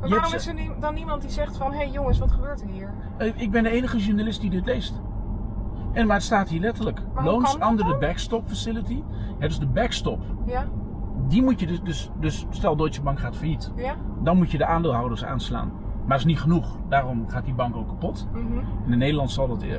Maar 0.00 0.08
waarom 0.08 0.34
is 0.34 0.46
er 0.46 0.54
dan 0.80 0.94
niemand 0.94 1.22
die 1.22 1.30
zegt 1.30 1.56
van, 1.56 1.70
hé 1.70 1.76
hey 1.76 1.90
jongens, 1.90 2.18
wat 2.18 2.32
gebeurt 2.32 2.60
er 2.60 2.68
hier? 2.68 2.90
Ik 3.34 3.50
ben 3.50 3.62
de 3.62 3.70
enige 3.70 3.98
journalist 3.98 4.40
die 4.40 4.50
dit 4.50 4.64
leest. 4.64 5.00
En 5.94 6.06
maar 6.06 6.16
het 6.16 6.24
staat 6.24 6.48
hier 6.48 6.60
letterlijk. 6.60 7.00
Loans 7.22 7.54
under 7.54 7.84
the 7.84 7.90
dan? 7.90 8.00
backstop 8.00 8.46
facility. 8.46 9.02
Ja, 9.38 9.46
dus 9.46 9.58
de 9.58 9.66
backstop. 9.66 10.20
Ja? 10.46 10.66
Die 11.28 11.42
moet 11.42 11.60
je 11.60 11.66
dus, 11.66 11.80
dus, 11.82 12.10
dus 12.20 12.46
stel 12.50 12.76
Deutsche 12.76 13.02
Bank 13.02 13.20
gaat 13.20 13.36
failliet. 13.36 13.72
Ja? 13.76 13.94
Dan 14.22 14.36
moet 14.36 14.50
je 14.50 14.58
de 14.58 14.66
aandeelhouders 14.66 15.24
aanslaan. 15.24 15.72
Maar 16.06 16.16
dat 16.16 16.18
is 16.18 16.32
niet 16.32 16.40
genoeg. 16.40 16.78
Daarom 16.88 17.28
gaat 17.28 17.44
die 17.44 17.54
bank 17.54 17.76
ook 17.76 17.88
kapot. 17.88 18.28
Mhm. 18.32 18.58
En 18.86 18.92
in 18.92 18.98
Nederland 18.98 19.30
zal 19.30 19.48
dat 19.48 19.62
eh, 19.62 19.70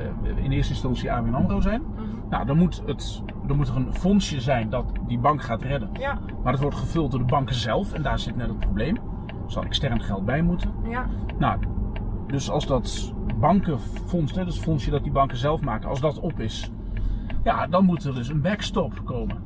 in 0.44 0.50
eerste 0.52 0.72
instantie 0.72 1.12
ABN 1.12 1.34
AMRO 1.34 1.60
zijn. 1.60 1.82
Mhm. 1.82 2.04
Nou, 2.30 2.46
dan 2.46 2.56
moet, 2.56 2.82
het, 2.86 3.22
dan 3.46 3.56
moet 3.56 3.68
er 3.68 3.76
een 3.76 3.94
fondsje 3.94 4.40
zijn 4.40 4.70
dat 4.70 4.84
die 5.06 5.18
bank 5.18 5.42
gaat 5.42 5.62
redden. 5.62 5.88
Ja. 5.92 6.18
Maar 6.42 6.52
dat 6.52 6.60
wordt 6.60 6.76
gevuld 6.76 7.10
door 7.10 7.20
de 7.20 7.26
banken 7.26 7.54
zelf. 7.54 7.92
En 7.92 8.02
daar 8.02 8.18
zit 8.18 8.36
net 8.36 8.48
het 8.48 8.58
probleem. 8.58 8.96
Er 9.26 9.52
zal 9.52 9.62
extern 9.62 10.00
geld 10.00 10.24
bij 10.24 10.42
moeten. 10.42 10.72
Ja. 10.88 11.06
Nou, 11.38 11.58
dus 12.26 12.50
als 12.50 12.66
dat 12.66 13.12
bankenfonds, 13.40 14.34
hè, 14.34 14.44
dus 14.44 14.54
het 14.54 14.64
fondsje 14.64 14.90
dat 14.90 15.02
die 15.02 15.12
banken 15.12 15.36
zelf 15.36 15.60
maken, 15.60 15.88
als 15.88 16.00
dat 16.00 16.18
op 16.20 16.40
is, 16.40 16.70
ja, 17.44 17.66
dan 17.66 17.84
moet 17.84 18.04
er 18.04 18.14
dus 18.14 18.28
een 18.28 18.40
backstop 18.40 19.00
komen. 19.04 19.36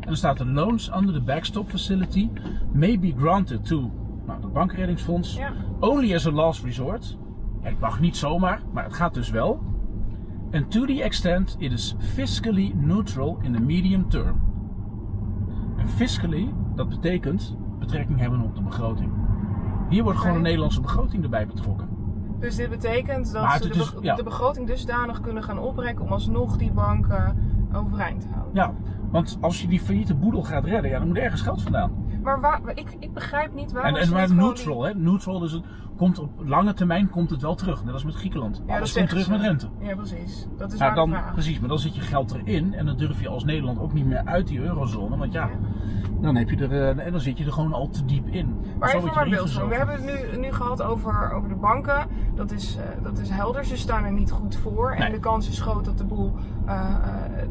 En 0.00 0.06
dan 0.08 0.16
staat 0.16 0.40
er 0.40 0.46
loans 0.46 0.90
under 0.96 1.14
the 1.14 1.20
backstop 1.22 1.70
facility 1.70 2.30
may 2.72 2.98
be 2.98 3.14
granted 3.18 3.64
to, 3.64 3.90
nou, 4.26 4.40
dat 4.40 4.52
bankreddingsfonds, 4.52 5.34
Ja. 5.36 5.52
only 5.80 6.14
as 6.14 6.26
a 6.26 6.30
last 6.30 6.64
resort. 6.64 7.18
Het 7.60 7.80
mag 7.80 8.00
niet 8.00 8.16
zomaar, 8.16 8.60
maar 8.72 8.84
het 8.84 8.94
gaat 8.94 9.14
dus 9.14 9.30
wel. 9.30 9.60
And 10.52 10.70
to 10.70 10.84
the 10.84 11.02
extent 11.02 11.56
it 11.58 11.72
is 11.72 11.94
fiscally 11.98 12.72
neutral 12.76 13.38
in 13.42 13.52
the 13.52 13.60
medium 13.60 14.08
term. 14.08 14.40
En 15.76 15.88
fiscally, 15.88 16.52
dat 16.74 16.88
betekent 16.88 17.56
betrekking 17.78 18.18
hebben 18.18 18.40
op 18.40 18.54
de 18.54 18.62
begroting. 18.62 19.10
Hier 19.88 20.02
wordt 20.02 20.18
gewoon 20.18 20.36
een 20.36 20.42
Nederlandse 20.42 20.80
begroting 20.80 21.22
erbij 21.22 21.46
betrokken. 21.46 21.88
Dus 22.42 22.56
dit 22.56 22.70
betekent 22.70 23.32
dat 23.32 23.42
Maar 23.42 23.58
ze 23.62 23.68
de, 23.68 23.74
is- 23.78 23.94
ja. 24.00 24.14
de 24.14 24.22
begroting 24.22 24.66
dusdanig 24.66 25.20
kunnen 25.20 25.42
gaan 25.42 25.58
oprekken 25.58 26.04
om 26.04 26.12
alsnog 26.12 26.56
die 26.56 26.72
banken 26.72 27.36
overeind 27.74 28.20
te 28.20 28.26
houden. 28.28 28.54
Ja, 28.54 28.72
want 29.10 29.38
als 29.40 29.62
je 29.62 29.68
die 29.68 29.80
failliete 29.80 30.14
boedel 30.14 30.42
gaat 30.42 30.64
redden, 30.64 30.90
ja, 30.90 30.98
dan 30.98 31.06
moet 31.08 31.16
ergens 31.16 31.40
geld 31.42 31.62
vandaan. 31.62 31.92
Maar 32.22 32.40
waar, 32.40 32.60
ik, 32.74 32.96
ik 32.98 33.12
begrijp 33.12 33.54
niet 33.54 33.72
waarom 33.72 33.94
En, 33.94 34.02
en 34.02 34.10
maar 34.10 34.26
gewoon 34.28 34.44
neutral, 34.44 34.82
hè? 34.82 34.94
Neutral, 34.94 35.38
dus 35.38 35.52
het 35.52 35.62
komt 36.02 36.18
op 36.18 36.30
lange 36.44 36.74
termijn 36.74 37.10
komt 37.10 37.30
het 37.30 37.42
wel 37.42 37.54
terug. 37.54 37.84
Net 37.84 37.92
als 37.94 38.04
met 38.04 38.14
Griekenland. 38.14 38.62
Ja, 38.66 38.76
Alles 38.76 38.88
dat 38.88 38.98
komt 38.98 39.08
terug 39.08 39.28
met 39.30 39.40
rente. 39.40 39.68
Ja, 39.80 39.94
precies. 39.94 40.46
Dat 40.56 40.72
is 40.72 40.78
Ja, 40.78 40.94
dan, 40.94 41.10
vraag. 41.10 41.32
precies, 41.32 41.60
maar 41.60 41.68
dan 41.68 41.78
zit 41.78 41.94
je 41.94 42.00
geld 42.00 42.34
erin 42.34 42.74
en 42.74 42.86
dan 42.86 42.96
durf 42.96 43.20
je 43.20 43.28
als 43.28 43.44
Nederland 43.44 43.78
ook 43.80 43.92
niet 43.92 44.06
meer 44.06 44.22
uit 44.24 44.46
die 44.46 44.60
eurozone. 44.60 45.16
Want 45.16 45.32
ja, 45.32 45.50
dan, 46.20 46.36
heb 46.36 46.50
je 46.50 46.56
er, 46.56 46.72
eh, 46.96 47.06
en 47.06 47.12
dan 47.12 47.20
zit 47.20 47.38
je 47.38 47.44
er 47.44 47.52
gewoon 47.52 47.72
al 47.72 47.88
te 47.88 48.04
diep 48.04 48.26
in. 48.28 48.56
Maar 48.78 48.88
Zo 48.88 48.96
even 48.96 49.10
maar. 49.14 49.68
We 49.68 49.74
hebben 49.76 49.94
het 49.94 50.32
nu, 50.32 50.38
nu 50.40 50.52
gehad 50.52 50.82
over, 50.82 51.32
over 51.32 51.48
de 51.48 51.54
banken. 51.54 52.06
Dat 52.34 52.50
is, 52.52 52.76
eh, 52.76 53.04
dat 53.04 53.18
is 53.18 53.28
helder. 53.30 53.64
Ze 53.64 53.76
staan 53.76 54.04
er 54.04 54.12
niet 54.12 54.30
goed 54.30 54.56
voor. 54.56 54.90
En 54.90 55.12
de 55.12 55.18
kans 55.18 55.48
is 55.48 55.60
groot 55.60 55.84
dat 55.84 55.98
de 55.98 56.04
boel. 56.04 56.32
eh, 56.66 56.94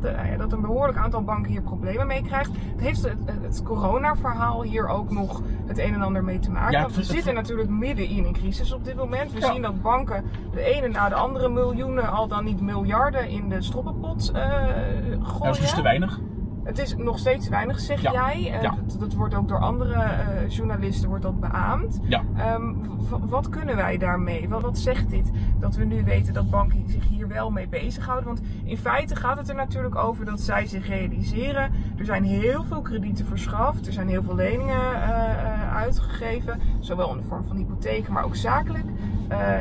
de- 0.02 0.36
dat 0.38 0.52
een 0.54 0.62
behoorlijk 0.62 0.98
aantal 0.98 1.24
banken 1.24 1.52
hier 1.52 1.62
problemen 1.62 2.08
mee 2.08 2.22
krijgt. 2.22 2.52
Het 2.72 2.82
heeft 2.82 3.02
het, 3.04 3.18
het 3.42 3.64
corona-verhaal 3.64 4.64
hier 4.64 4.88
ook 4.88 5.12
nog 5.12 5.42
het 5.66 5.78
een 5.80 5.94
en 5.94 6.02
ander 6.02 6.24
mee 6.24 6.40
te 6.40 6.52
maken. 6.52 6.72
Ja, 6.72 6.82
Want 6.82 6.96
we 6.96 7.04
zitten 7.04 7.34
natuurlijk 7.34 7.70
midden 7.70 8.08
in 8.08 8.26
een 8.26 8.34
crisis 8.42 8.72
op 8.72 8.84
dit 8.86 8.96
moment. 8.96 9.32
We 9.32 9.40
Ja. 9.40 9.52
zien 9.54 9.62
dat 9.62 9.82
banken 9.82 10.24
de 10.54 10.62
ene 10.62 10.88
na 10.88 11.10
de 11.10 11.16
andere 11.16 11.50
miljoenen, 11.50 12.12
al 12.12 12.28
dan 12.28 12.44
niet 12.44 12.62
miljarden, 12.62 13.30
in 13.30 13.50
de 13.50 13.62
stroppenpot 13.62 14.32
eh 14.32 14.42
gooien. 14.44 15.40
Ja, 15.40 15.46
dat 15.46 15.56
is 15.56 15.62
dus 15.62 15.74
te 15.74 15.82
weinig. 15.82 16.20
Het 16.64 16.80
is 16.80 16.96
nog 16.96 17.20
steeds 17.20 17.50
weinig, 17.50 17.80
zeg 17.80 18.02
Ja. 18.02 18.12
jij. 18.12 18.52
Eh, 18.54 18.62
Ja. 18.62 18.76
dat, 18.88 19.00
dat 19.00 19.14
wordt 19.14 19.36
ook 19.36 19.48
door 19.48 19.60
andere 19.60 19.94
eh, 19.94 20.50
journalisten 20.50 21.10
wordt 21.10 21.24
dat 21.24 21.40
beaamd. 21.40 22.00
Ja. 22.04 22.22
Ehm, 22.38 22.74
wat 23.10 23.50
kunnen 23.50 23.76
wij 23.76 23.98
daarmee? 23.98 24.50
Wat, 24.50 24.62
wat 24.62 24.78
zegt 24.78 25.10
dit? 25.10 25.32
Dat 25.60 25.76
we 25.76 25.84
nu 25.86 26.04
weten 26.04 26.34
dat 26.34 26.50
banken 26.50 26.84
zich 26.90 27.08
hier 27.10 27.28
wel 27.28 27.50
mee 27.52 27.68
bezighouden. 27.68 28.26
Want 28.26 28.42
in 28.64 28.78
feite 28.78 29.16
gaat 29.16 29.38
het 29.38 29.50
er 29.50 29.56
natuurlijk 29.56 29.96
over 29.96 30.26
dat 30.26 30.42
zij 30.42 30.66
zich 30.66 30.88
realiseren. 30.88 31.72
Er 31.98 32.06
zijn 32.06 32.24
heel 32.24 32.64
veel 32.64 32.82
kredieten 32.82 33.26
verschaft. 33.26 33.88
Er 33.88 33.94
zijn 33.94 34.08
heel 34.08 34.24
veel 34.24 34.36
leningen 34.36 34.94
eh, 35.04 35.76
uitgegeven. 35.76 36.60
Zowel 36.80 37.12
in 37.12 37.18
de 37.18 37.24
vorm 37.24 37.46
van 37.46 37.58
hypotheken, 37.58 38.14
maar 38.14 38.24
ook 38.26 38.36
zakelijk. 38.36 38.86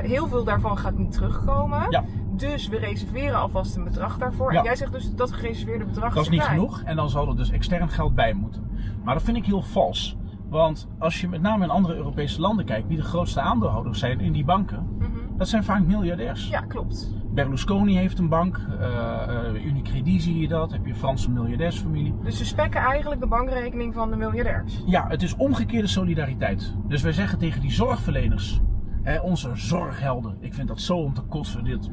Heel 0.02 0.28
veel 0.28 0.44
daarvan 0.44 0.78
gaat 0.78 0.98
niet 0.98 1.12
terugkomen. 1.12 1.86
Ja. 1.90 2.04
Dus 2.40 2.68
we 2.68 2.76
reserveren 2.78 3.40
alvast 3.40 3.76
een 3.76 3.84
bedrag 3.84 4.18
daarvoor. 4.18 4.52
Ja. 4.52 4.58
En 4.58 4.64
jij 4.64 4.76
zegt 4.76 4.92
dus 4.92 5.14
dat 5.14 5.32
gereserveerde 5.32 5.84
bedrag 5.84 6.14
Dat 6.14 6.22
is 6.22 6.28
niet 6.30 6.42
genoeg 6.42 6.82
en 6.82 6.96
dan 6.96 7.10
zal 7.10 7.28
er 7.28 7.36
dus 7.36 7.50
extern 7.50 7.88
geld 7.88 8.14
bij 8.14 8.32
moeten. 8.32 8.70
Maar 9.04 9.14
dat 9.14 9.22
vind 9.22 9.36
ik 9.36 9.44
heel 9.46 9.62
vals. 9.62 10.16
Want 10.48 10.88
als 10.98 11.20
je 11.20 11.28
met 11.28 11.40
name 11.42 11.64
in 11.64 11.70
andere 11.70 11.94
Europese 11.94 12.40
landen 12.40 12.64
kijkt, 12.64 12.88
wie 12.88 12.96
de 12.96 13.02
grootste 13.02 13.40
aandeelhouders 13.40 13.98
zijn 13.98 14.20
in 14.20 14.32
die 14.32 14.44
banken, 14.44 14.86
Mhm. 14.98 15.08
dat 15.36 15.48
zijn 15.48 15.64
vaak 15.64 15.82
miljardairs. 15.86 16.48
Ja, 16.48 16.60
klopt. 16.60 17.14
Berlusconi 17.34 17.96
heeft 17.96 18.18
een 18.18 18.28
bank, 18.28 18.60
eh, 18.80 19.64
Unicredit 19.64 20.22
zie 20.22 20.38
je 20.40 20.48
dat, 20.48 20.72
heb 20.72 20.84
je 20.84 20.90
een 20.92 20.98
Franse 20.98 21.30
miljardairsfamilie. 21.30 22.14
Dus 22.22 22.38
ze 22.38 22.44
spekken 22.44 22.80
eigenlijk 22.80 23.20
de 23.20 23.26
bankrekening 23.26 23.94
van 23.94 24.10
de 24.10 24.16
miljardairs. 24.16 24.82
Ja, 24.86 25.06
het 25.08 25.22
is 25.22 25.36
omgekeerde 25.36 25.88
solidariteit. 25.88 26.74
Dus 26.88 27.02
wij 27.02 27.12
zeggen 27.12 27.38
tegen 27.38 27.60
die 27.60 27.72
zorgverleners, 27.72 28.60
hè, 29.02 29.18
onze 29.20 29.50
zorghelden, 29.54 30.36
ik 30.40 30.54
vind 30.54 30.68
dat 30.68 30.80
zo 30.80 30.96
om 30.96 31.14
te 31.14 31.22
kotsen. 31.22 31.64
Dit, 31.64 31.90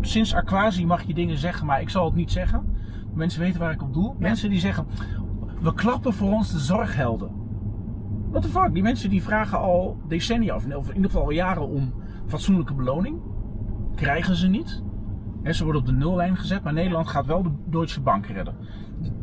sinds 0.00 0.34
Aquasi 0.34 0.86
mag 0.86 1.02
je 1.02 1.14
dingen 1.14 1.38
zeggen, 1.38 1.66
maar 1.66 1.80
ik 1.80 1.90
zal 1.90 2.04
het 2.04 2.14
niet 2.14 2.30
zeggen. 2.30 2.76
Mensen 3.14 3.40
weten 3.40 3.60
waar 3.60 3.72
ik 3.72 3.82
op 3.82 3.92
doel. 3.92 4.16
Mensen 4.18 4.50
die 4.50 4.58
zeggen, 4.58 4.86
we 5.60 5.74
klappen 5.74 6.12
voor 6.12 6.32
ons 6.32 6.52
de 6.52 6.58
zorghelden. 6.58 7.30
What 8.30 8.42
the 8.42 8.48
fuck? 8.48 8.72
Die 8.74 8.82
mensen 8.82 9.10
die 9.10 9.22
vragen 9.22 9.58
al 9.58 10.00
decennia, 10.08 10.56
of 10.56 10.64
in 10.64 10.94
ieder 10.94 11.10
geval 11.10 11.22
al 11.22 11.30
jaren 11.30 11.68
om 11.68 11.92
fatsoenlijke 12.26 12.74
beloning. 12.74 13.18
Krijgen 13.94 14.36
ze 14.36 14.48
niet. 14.48 14.82
Hè, 15.42 15.52
ze 15.52 15.64
worden 15.64 15.80
op 15.80 15.86
de 15.86 15.92
nullijn 15.92 16.36
gezet, 16.36 16.62
maar 16.62 16.72
Nederland 16.72 17.08
gaat 17.08 17.26
wel 17.26 17.42
de 17.42 17.50
Deutsche 17.66 18.00
Bank 18.00 18.26
redden. 18.26 18.54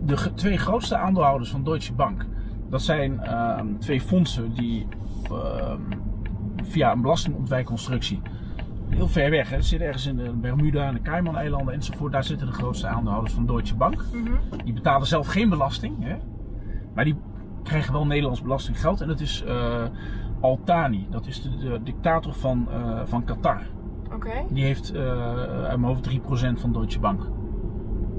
De, 0.06 0.34
twee 0.34 0.58
grootste 0.58 0.98
aandeelhouders 0.98 1.50
van 1.50 1.64
Deutsche 1.64 1.94
Bank, 1.94 2.26
dat 2.70 2.82
zijn 2.82 3.20
ehm, 3.20 3.78
twee 3.78 4.02
fondsen 4.02 4.54
die 4.54 4.88
ehm, 5.24 5.82
via 6.64 6.92
een 6.92 7.02
belastingontwijkconstructie 7.02 8.22
heel 8.90 9.08
ver 9.08 9.30
weg, 9.30 9.50
hè, 9.50 9.62
ze 9.62 9.68
zitten 9.68 9.88
ergens 9.88 10.06
in 10.06 10.16
de 10.16 10.32
Bermuda 10.32 10.88
en 10.88 10.94
de 10.94 11.02
Cayman-eilanden 11.02 11.74
enzovoort, 11.74 12.12
daar 12.12 12.24
zitten 12.24 12.48
de 12.48 12.54
grootste 12.54 12.88
aandeelhouders 12.88 13.34
van 13.34 13.46
Deutsche 13.46 13.76
Bank. 13.76 14.06
Mhm. 14.14 14.64
Die 14.64 14.74
betalen 14.74 15.08
zelf 15.08 15.28
geen 15.28 15.50
belasting, 15.50 16.04
hè? 16.04 16.16
maar 16.94 17.06
die 17.06 17.16
krijgen 17.64 17.94
wel 17.94 18.06
Nederlands 18.06 18.42
belastinggeld. 18.42 19.02
En 19.02 19.08
dat 19.08 19.20
is 19.20 19.44
eh 19.44 19.84
Al-Thani, 20.40 21.08
dat 21.10 21.28
is 21.28 21.42
de, 21.42 21.58
de 21.58 21.84
dictator 21.84 22.34
van, 22.34 22.68
eh, 22.72 23.02
van 23.06 23.24
Qatar. 23.24 23.62
Oké. 24.14 24.46
Die 24.50 24.64
heeft 24.64 24.92
eh 24.92 25.02
uit 25.64 25.80
mijn 25.80 25.84
hoofd 25.84 26.04
3% 26.04 26.60
van 26.60 26.74
Deutsche 26.74 27.00
Bank. 27.00 27.22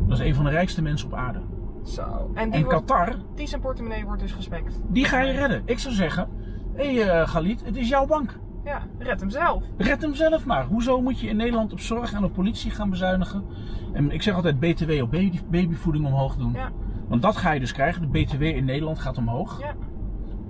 Dat 0.08 0.18
is 0.18 0.24
een 0.24 0.34
van 0.34 0.44
de 0.44 0.50
rijkste 0.50 0.82
mensen 0.82 1.06
op 1.06 1.14
aarde. 1.14 1.40
Zo. 1.84 2.30
En 2.34 2.50
die, 2.50 2.60
En 2.60 2.64
wordt, 2.64 2.84
Qatar, 2.84 3.14
die 3.34 3.46
zijn 3.46 3.60
portemonnee 3.60 4.04
wordt 4.04 4.20
dus 4.20 4.32
gespekt. 4.32 4.80
die 4.88 5.04
ga 5.04 5.20
je 5.20 5.32
redden. 5.32 5.62
Ik 5.64 5.78
zou 5.78 5.94
zeggen, 5.94 6.28
hé 6.74 6.94
hey, 6.94 7.26
Galit, 7.26 7.64
het 7.64 7.76
is 7.76 7.88
jouw 7.88 8.06
bank. 8.06 8.38
Ja, 8.68 8.82
red 8.98 9.20
hem 9.20 9.30
zelf. 9.30 9.62
Red 9.76 10.02
hem 10.02 10.14
zelf 10.14 10.46
maar. 10.46 10.64
Hoezo 10.66 11.00
moet 11.02 11.20
je 11.20 11.28
in 11.28 11.36
Nederland 11.36 11.72
op 11.72 11.80
zorg 11.80 12.12
en 12.12 12.24
op 12.24 12.32
politie 12.32 12.70
gaan 12.70 12.90
bezuinigen? 12.90 13.44
En 13.92 14.10
ik 14.10 14.22
zeg 14.22 14.34
altijd 14.34 14.60
BTW 14.60 14.90
op 15.02 15.10
baby, 15.10 15.40
babyvoeding 15.50 16.06
omhoog 16.06 16.36
doen. 16.36 16.52
Ja, 16.52 16.70
Want 17.08 17.22
dat 17.22 17.36
ga 17.36 17.50
je 17.50 17.60
dus 17.60 17.72
krijgen. 17.72 18.02
De 18.12 18.20
BTW 18.24 18.42
in 18.42 18.64
Nederland 18.64 18.98
gaat 18.98 19.18
omhoog. 19.18 19.60
ja. 19.60 19.74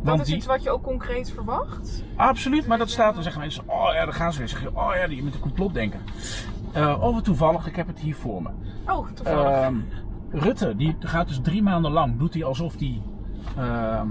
Dat 0.03 0.21
is 0.21 0.33
iets 0.33 0.47
wat 0.47 0.63
je 0.63 0.71
ook 0.71 0.83
concreet 0.83 1.31
verwacht. 1.33 2.05
Absoluut, 2.17 2.67
maar 2.67 2.79
dat 2.79 2.91
staat. 2.91 3.15
Dan 3.15 3.23
zeggen 3.23 3.41
mensen, 3.41 3.63
oh 3.67 3.91
ja, 3.93 4.05
daar 4.05 4.15
gaan 4.15 4.33
ze 4.33 4.39
weer. 4.39 4.71
Oh 4.75 4.91
ja, 4.95 5.07
die 5.07 5.23
met 5.23 5.35
een 5.35 5.41
complotdenken. 5.41 6.01
Eh 6.73 7.03
over 7.03 7.23
toevallig, 7.23 7.67
ik 7.67 7.77
heb 7.77 7.87
het 7.87 7.99
hier 7.99 8.15
voor 8.15 8.43
me. 8.43 8.49
Oh, 8.87 9.09
toevallig. 9.15 9.51
Ehm, 9.51 9.77
Rutte, 10.31 10.77
die 10.77 10.97
gaat 10.99 11.29
dus 11.29 11.41
drie 11.43 11.63
maanden 11.63 11.91
lang, 11.91 12.19
doet 12.19 12.35
hij 12.35 12.45
alsof 12.45 12.79
hij 12.79 13.03
ehm, 13.57 14.09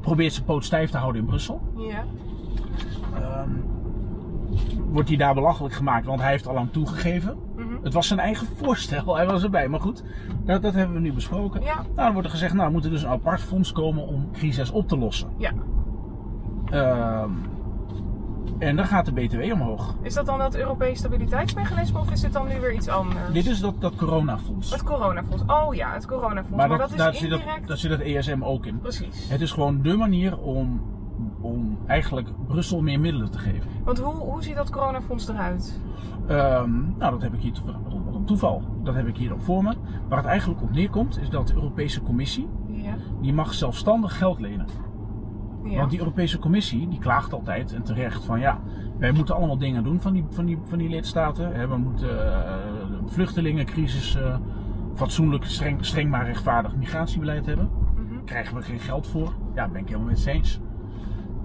probeert 0.00 0.32
zijn 0.32 0.44
poot 0.44 0.64
stijf 0.64 0.90
te 0.90 0.98
houden 0.98 1.20
in 1.20 1.26
Brussel. 1.26 1.60
ja. 1.76 2.04
Ehm, 3.14 3.50
wordt 4.90 5.08
hij 5.08 5.16
daar 5.18 5.34
belachelijk 5.34 5.74
gemaakt, 5.74 6.06
want 6.06 6.20
hij 6.20 6.30
heeft 6.30 6.46
al 6.46 6.54
lang 6.54 6.72
toegegeven. 6.72 7.36
Mhm. 7.56 7.66
Het 7.82 7.92
was 7.92 8.06
zijn 8.06 8.20
eigen 8.20 8.46
voorstel, 8.62 9.16
hij 9.16 9.26
was 9.26 9.42
erbij. 9.42 9.68
Maar 9.68 9.80
goed, 9.80 10.02
dat, 10.44 10.62
dat 10.62 10.74
hebben 10.74 10.94
we 10.94 11.00
nu 11.02 11.12
besproken. 11.12 11.62
Ja. 11.62 11.74
Nou, 11.74 11.86
dan 11.94 12.12
wordt 12.12 12.26
er 12.26 12.32
gezegd, 12.34 12.54
nou, 12.54 12.66
er 12.66 12.72
moet 12.72 12.84
er 12.84 12.90
dus 12.90 13.02
een 13.02 13.08
apart 13.08 13.40
fonds 13.40 13.72
komen 13.72 14.06
om 14.06 14.30
crisis 14.32 14.70
op 14.70 14.88
te 14.88 14.98
lossen. 14.98 15.28
Ja. 15.36 15.52
Ehm, 16.70 17.30
en 18.58 18.76
dan 18.76 18.86
gaat 18.86 19.04
de 19.04 19.12
BTW 19.12 19.52
omhoog. 19.52 19.94
Is 20.02 20.14
dat 20.14 20.26
dan 20.26 20.38
dat 20.38 20.54
Europees 20.54 20.98
stabiliteitsmechanisme 20.98 21.98
of 21.98 22.10
is 22.10 22.20
dit 22.20 22.32
dan 22.32 22.48
nu 22.48 22.60
weer 22.60 22.72
iets 22.72 22.88
anders? 22.88 23.32
Dit 23.32 23.46
is 23.46 23.60
dat, 23.60 23.80
dat 23.80 23.94
coronafonds. 23.94 24.70
Het 24.70 24.84
coronafonds. 24.84 25.42
Oh 25.46 25.74
ja, 25.74 25.92
het 25.92 26.06
coronafonds. 26.06 26.56
Maar 26.56 26.68
Maar, 26.68 26.78
dat, 26.78 26.88
dat, 26.88 26.98
daar 26.98 27.12
is 27.12 27.18
zit 27.18 27.30
dat, 27.30 27.38
indirect. 27.38 27.68
daar 27.68 27.76
zit 27.76 27.90
het 27.90 28.00
ESM 28.00 28.42
ook 28.42 28.66
in. 28.66 28.78
Precies. 28.80 29.28
Het 29.28 29.40
is 29.40 29.50
gewoon 29.52 29.82
de 29.82 29.96
manier 29.96 30.38
om, 30.38 30.80
om 31.42 31.78
eigenlijk 31.86 32.28
Brussel 32.46 32.82
meer 32.82 33.00
middelen 33.00 33.30
te 33.30 33.38
geven. 33.38 33.70
Want 33.84 33.98
hoe, 33.98 34.14
hoe 34.14 34.42
ziet 34.42 34.54
dat 34.56 34.70
coronafonds 34.70 35.28
eruit? 35.28 35.80
Ehm, 36.28 36.70
nou, 36.98 37.10
dat 37.10 37.22
heb 37.22 37.34
ik 37.34 37.40
hier 37.40 37.52
toevallig, 37.52 37.78
wat 38.04 38.14
een- 38.14 38.24
toeval. 38.24 38.62
Dat 38.82 38.94
heb 38.94 39.06
ik 39.06 39.16
hier 39.16 39.32
ook 39.32 39.42
voor 39.42 39.62
me. 39.62 39.74
Waar 40.08 40.18
het 40.18 40.26
eigenlijk 40.26 40.62
op 40.62 40.70
neerkomt, 40.72 41.18
is 41.20 41.28
dat 41.30 41.46
de 41.46 41.54
Europese 41.54 42.02
Commissie, 42.02 42.48
Ja. 42.66 42.94
die 43.20 43.32
mag 43.32 43.54
zelfstandig 43.54 44.18
geld 44.18 44.40
lenen. 44.40 44.66
ja. 45.64 45.76
Want 45.78 45.90
die 45.90 45.98
Europese 45.98 46.38
Commissie, 46.38 46.88
die 46.88 46.98
klaagt 46.98 47.32
altijd 47.32 47.72
en 47.72 47.82
terecht 47.82 48.24
van 48.24 48.40
ja, 48.40 48.60
wij 48.98 49.12
moeten 49.12 49.34
allemaal 49.34 49.58
dingen 49.58 49.84
doen 49.84 50.00
van 50.00 50.12
die, 50.12 50.24
van 50.30 50.44
die, 50.44 50.58
van 50.64 50.78
die 50.78 50.88
lidstaten. 50.88 51.52
Hè, 51.54 51.68
We 51.68 51.76
moeten 51.76 52.34
eh, 52.44 52.54
vluchtelingencrisis 53.06 54.14
eh, 54.16 54.36
fatsoenlijk, 54.94 55.44
streng, 55.44 55.84
streng 55.84 56.10
maar 56.10 56.24
rechtvaardig 56.26 56.76
migratiebeleid 56.76 57.46
hebben. 57.46 57.68
Mhm. 57.94 58.24
Krijgen 58.24 58.56
we 58.56 58.62
geen 58.62 58.78
geld 58.80 59.06
voor? 59.06 59.32
Ja, 59.54 59.68
ben 59.68 59.80
ik 59.80 59.86
helemaal 59.88 60.08
met 60.08 60.26
eens. 60.26 60.60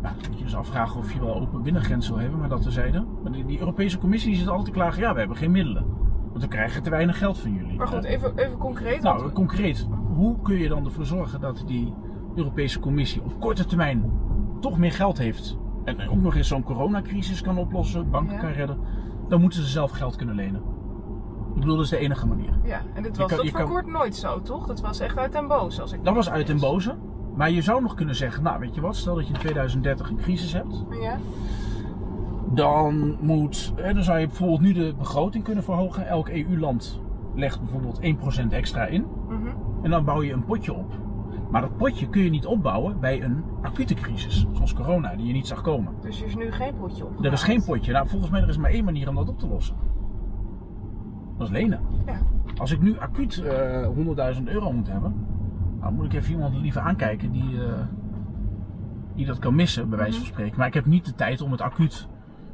Ja, 0.03 0.13
moet 0.29 0.37
je 0.37 0.43
dus 0.43 0.55
afvragen 0.55 0.99
of 0.99 1.13
je 1.13 1.19
wel 1.19 1.35
open 1.41 1.61
binnengrens 1.61 2.07
wil 2.09 2.17
hebben, 2.17 2.39
maar 2.39 2.49
dat 2.49 2.61
terzijde. 2.61 3.05
Maar 3.23 3.31
die, 3.31 3.45
die 3.45 3.59
Europese 3.59 3.97
Commissie 3.97 4.35
zit 4.35 4.47
altijd 4.47 4.65
te 4.65 4.71
klagen, 4.71 5.01
ja, 5.01 5.13
we 5.13 5.19
hebben 5.19 5.37
geen 5.37 5.51
middelen. 5.51 5.85
Want 6.29 6.41
we 6.41 6.47
krijgen 6.47 6.83
te 6.83 6.89
weinig 6.89 7.17
geld 7.17 7.37
van 7.39 7.53
jullie. 7.53 7.77
Maar 7.77 7.87
goed, 7.87 8.03
Eh, 8.05 8.11
even, 8.11 8.37
even 8.37 8.57
concreet. 8.57 9.01
nou, 9.01 9.19
want- 9.21 9.33
concreet, 9.33 9.87
hoe 10.15 10.41
kun 10.41 10.55
je 10.57 10.67
dan 10.67 10.85
ervoor 10.85 11.05
zorgen 11.05 11.39
dat 11.39 11.63
die 11.65 11.93
Europese 12.35 12.79
Commissie 12.79 13.21
op 13.23 13.39
korte 13.39 13.65
termijn 13.65 14.11
toch 14.59 14.77
meer 14.77 14.91
geld 14.91 15.17
heeft 15.17 15.57
en 15.83 16.09
ook 16.09 16.21
nog 16.21 16.35
eens 16.35 16.47
zo'n 16.47 16.63
coronacrisis 16.63 17.41
kan 17.41 17.57
oplossen, 17.57 18.09
banken 18.09 18.33
Ja. 18.35 18.39
kan 18.41 18.51
redden? 18.51 18.77
Dan 19.27 19.41
moeten 19.41 19.61
ze 19.61 19.67
zelf 19.67 19.91
geld 19.91 20.15
kunnen 20.15 20.35
lenen. 20.35 20.61
Ik 21.53 21.59
bedoel, 21.63 21.75
dat 21.75 21.83
is 21.85 21.89
de 21.91 21.97
enige 21.97 22.27
manier. 22.27 22.59
ja, 22.63 22.81
en 22.93 23.03
dit 23.03 23.15
je 23.15 23.21
was 23.21 23.27
kan- 23.27 23.37
dat 23.37 23.45
je 23.45 23.51
voor 23.51 23.59
kan- 23.61 23.69
kort 23.69 23.87
nooit 23.87 24.15
zo, 24.15 24.41
toch? 24.41 24.67
Dat 24.67 24.81
was 24.81 24.99
echt 24.99 25.17
uit 25.17 25.31
den 25.31 25.47
boos. 25.47 25.81
Als 25.81 25.91
ik 25.91 26.03
Dat 26.03 26.15
was 26.15 26.29
uit 26.29 26.47
den 26.47 26.59
boze. 26.59 26.95
Maar 27.37 27.51
je 27.51 27.61
zou 27.61 27.81
nog 27.81 27.95
kunnen 27.95 28.15
zeggen, 28.15 28.43
nou 28.43 28.59
weet 28.59 28.75
je 28.75 28.81
wat, 28.81 28.95
stel 28.95 29.15
dat 29.15 29.27
je 29.27 29.33
in 29.33 29.39
2030 29.39 30.09
een 30.09 30.17
crisis 30.17 30.53
hebt. 30.53 30.85
Ja. 31.01 31.17
Dan, 32.53 33.17
moet, 33.19 33.73
hè, 33.75 33.93
dan 33.93 34.03
zou 34.03 34.19
je 34.19 34.27
bijvoorbeeld 34.27 34.61
nu 34.61 34.73
de 34.73 34.93
begroting 34.97 35.43
kunnen 35.43 35.63
verhogen. 35.63 36.07
Elk 36.07 36.29
EU-land 36.29 37.01
legt 37.35 37.59
bijvoorbeeld 37.59 37.99
1% 38.01 38.53
extra 38.53 38.85
in. 38.85 39.05
Mhm. 39.27 39.47
En 39.81 39.89
dan 39.89 40.05
bouw 40.05 40.21
je 40.21 40.33
een 40.33 40.45
potje 40.45 40.73
op. 40.73 40.93
Maar 41.51 41.61
dat 41.61 41.77
potje 41.77 42.09
kun 42.09 42.23
je 42.23 42.29
niet 42.29 42.45
opbouwen 42.45 42.99
bij 42.99 43.23
een 43.23 43.43
acute 43.61 43.93
crisis. 43.93 44.47
Zoals 44.53 44.73
corona, 44.73 45.15
die 45.15 45.25
je 45.25 45.33
niet 45.33 45.47
zag 45.47 45.61
komen. 45.61 45.93
Dus 46.01 46.21
er 46.21 46.27
is 46.27 46.35
nu 46.35 46.51
geen 46.51 46.73
potje 46.79 47.05
op. 47.05 47.25
Er 47.25 47.33
is 47.33 47.43
geen 47.43 47.63
potje. 47.63 47.91
Nou, 47.91 48.07
volgens 48.07 48.31
mij 48.31 48.41
er 48.41 48.49
is 48.49 48.57
maar 48.57 48.71
één 48.71 48.83
manier 48.83 49.09
om 49.09 49.15
dat 49.15 49.29
op 49.29 49.39
te 49.39 49.47
lossen. 49.47 49.75
Dat 51.37 51.47
is 51.47 51.53
lenen. 51.53 51.79
Ja. 52.05 52.17
Als 52.57 52.71
ik 52.71 52.81
nu 52.81 52.99
acuut 52.99 53.37
eh 53.37 53.87
100.000 54.35 54.43
euro 54.43 54.71
moet 54.71 54.87
hebben, 54.87 55.25
dan 55.87 55.95
moet 55.95 56.05
ik 56.05 56.13
even 56.13 56.31
iemand 56.31 56.55
liever 56.55 56.81
aankijken 56.81 57.31
die, 57.31 57.63
eh, 57.63 57.71
die 59.15 59.25
dat 59.25 59.39
kan 59.39 59.55
missen, 59.55 59.89
bij 59.89 59.97
wijze 59.97 60.17
van 60.17 60.27
spreken. 60.27 60.57
Maar 60.57 60.67
ik 60.67 60.73
heb 60.73 60.85
niet 60.85 61.05
de 61.05 61.15
tijd 61.15 61.41
om 61.41 61.51
het 61.51 61.61
acuut, 61.61 62.07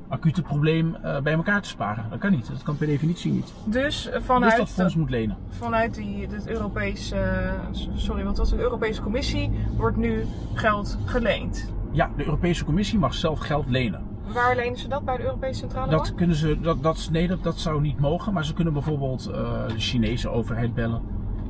acute 0.07 0.41
probleem 0.41 0.95
eh, 0.95 1.21
bij 1.21 1.33
elkaar 1.33 1.61
te 1.61 1.67
sparen. 1.69 2.05
Dat 2.09 2.19
kan 2.19 2.31
niet. 2.31 2.47
Dat 2.47 2.63
kan 2.63 2.77
per 2.77 2.87
definitie 2.87 3.31
niet. 3.31 3.53
Dus 3.65 4.07
eh, 4.07 4.13
Dus 4.13 4.23
vanuit, 4.25 4.57
dat 4.57 4.69
fonds 4.69 4.95
moet 4.95 5.09
lenen. 5.09 5.37
vanuit 5.49 5.93
die, 5.95 6.27
het 6.27 6.47
Europese, 6.47 7.51
sorry, 7.95 8.23
wat 8.23 8.37
was 8.37 8.49
het? 8.49 8.57
De 8.59 8.63
Europese 8.63 9.01
Commissie 9.01 9.51
wordt 9.77 9.97
nu 9.97 10.25
geld 10.53 10.97
geleend. 11.05 11.73
Ja, 11.91 12.11
de 12.17 12.25
Europese 12.25 12.65
Commissie 12.65 12.99
mag 12.99 13.13
zelf 13.13 13.39
geld 13.39 13.69
lenen. 13.69 14.01
Waar 14.33 14.55
lenen 14.55 14.77
ze 14.77 14.87
dat? 14.87 15.05
Bij 15.05 15.17
de 15.17 15.23
Europese 15.23 15.59
Centrale 15.59 15.89
Dat 15.91 16.03
Bank? 16.03 16.17
kunnen 16.17 16.35
ze, 16.35 16.59
dat, 16.59 16.83
dat, 16.83 17.09
nee, 17.11 17.27
dat, 17.27 17.43
dat 17.43 17.59
zou 17.59 17.81
niet 17.81 17.99
mogen. 17.99 18.33
Maar 18.33 18.45
ze 18.45 18.53
kunnen 18.53 18.73
bijvoorbeeld 18.73 19.23
de 19.23 19.73
Chinese 19.77 20.29
overheid 20.29 20.73
bellen. 20.73 21.01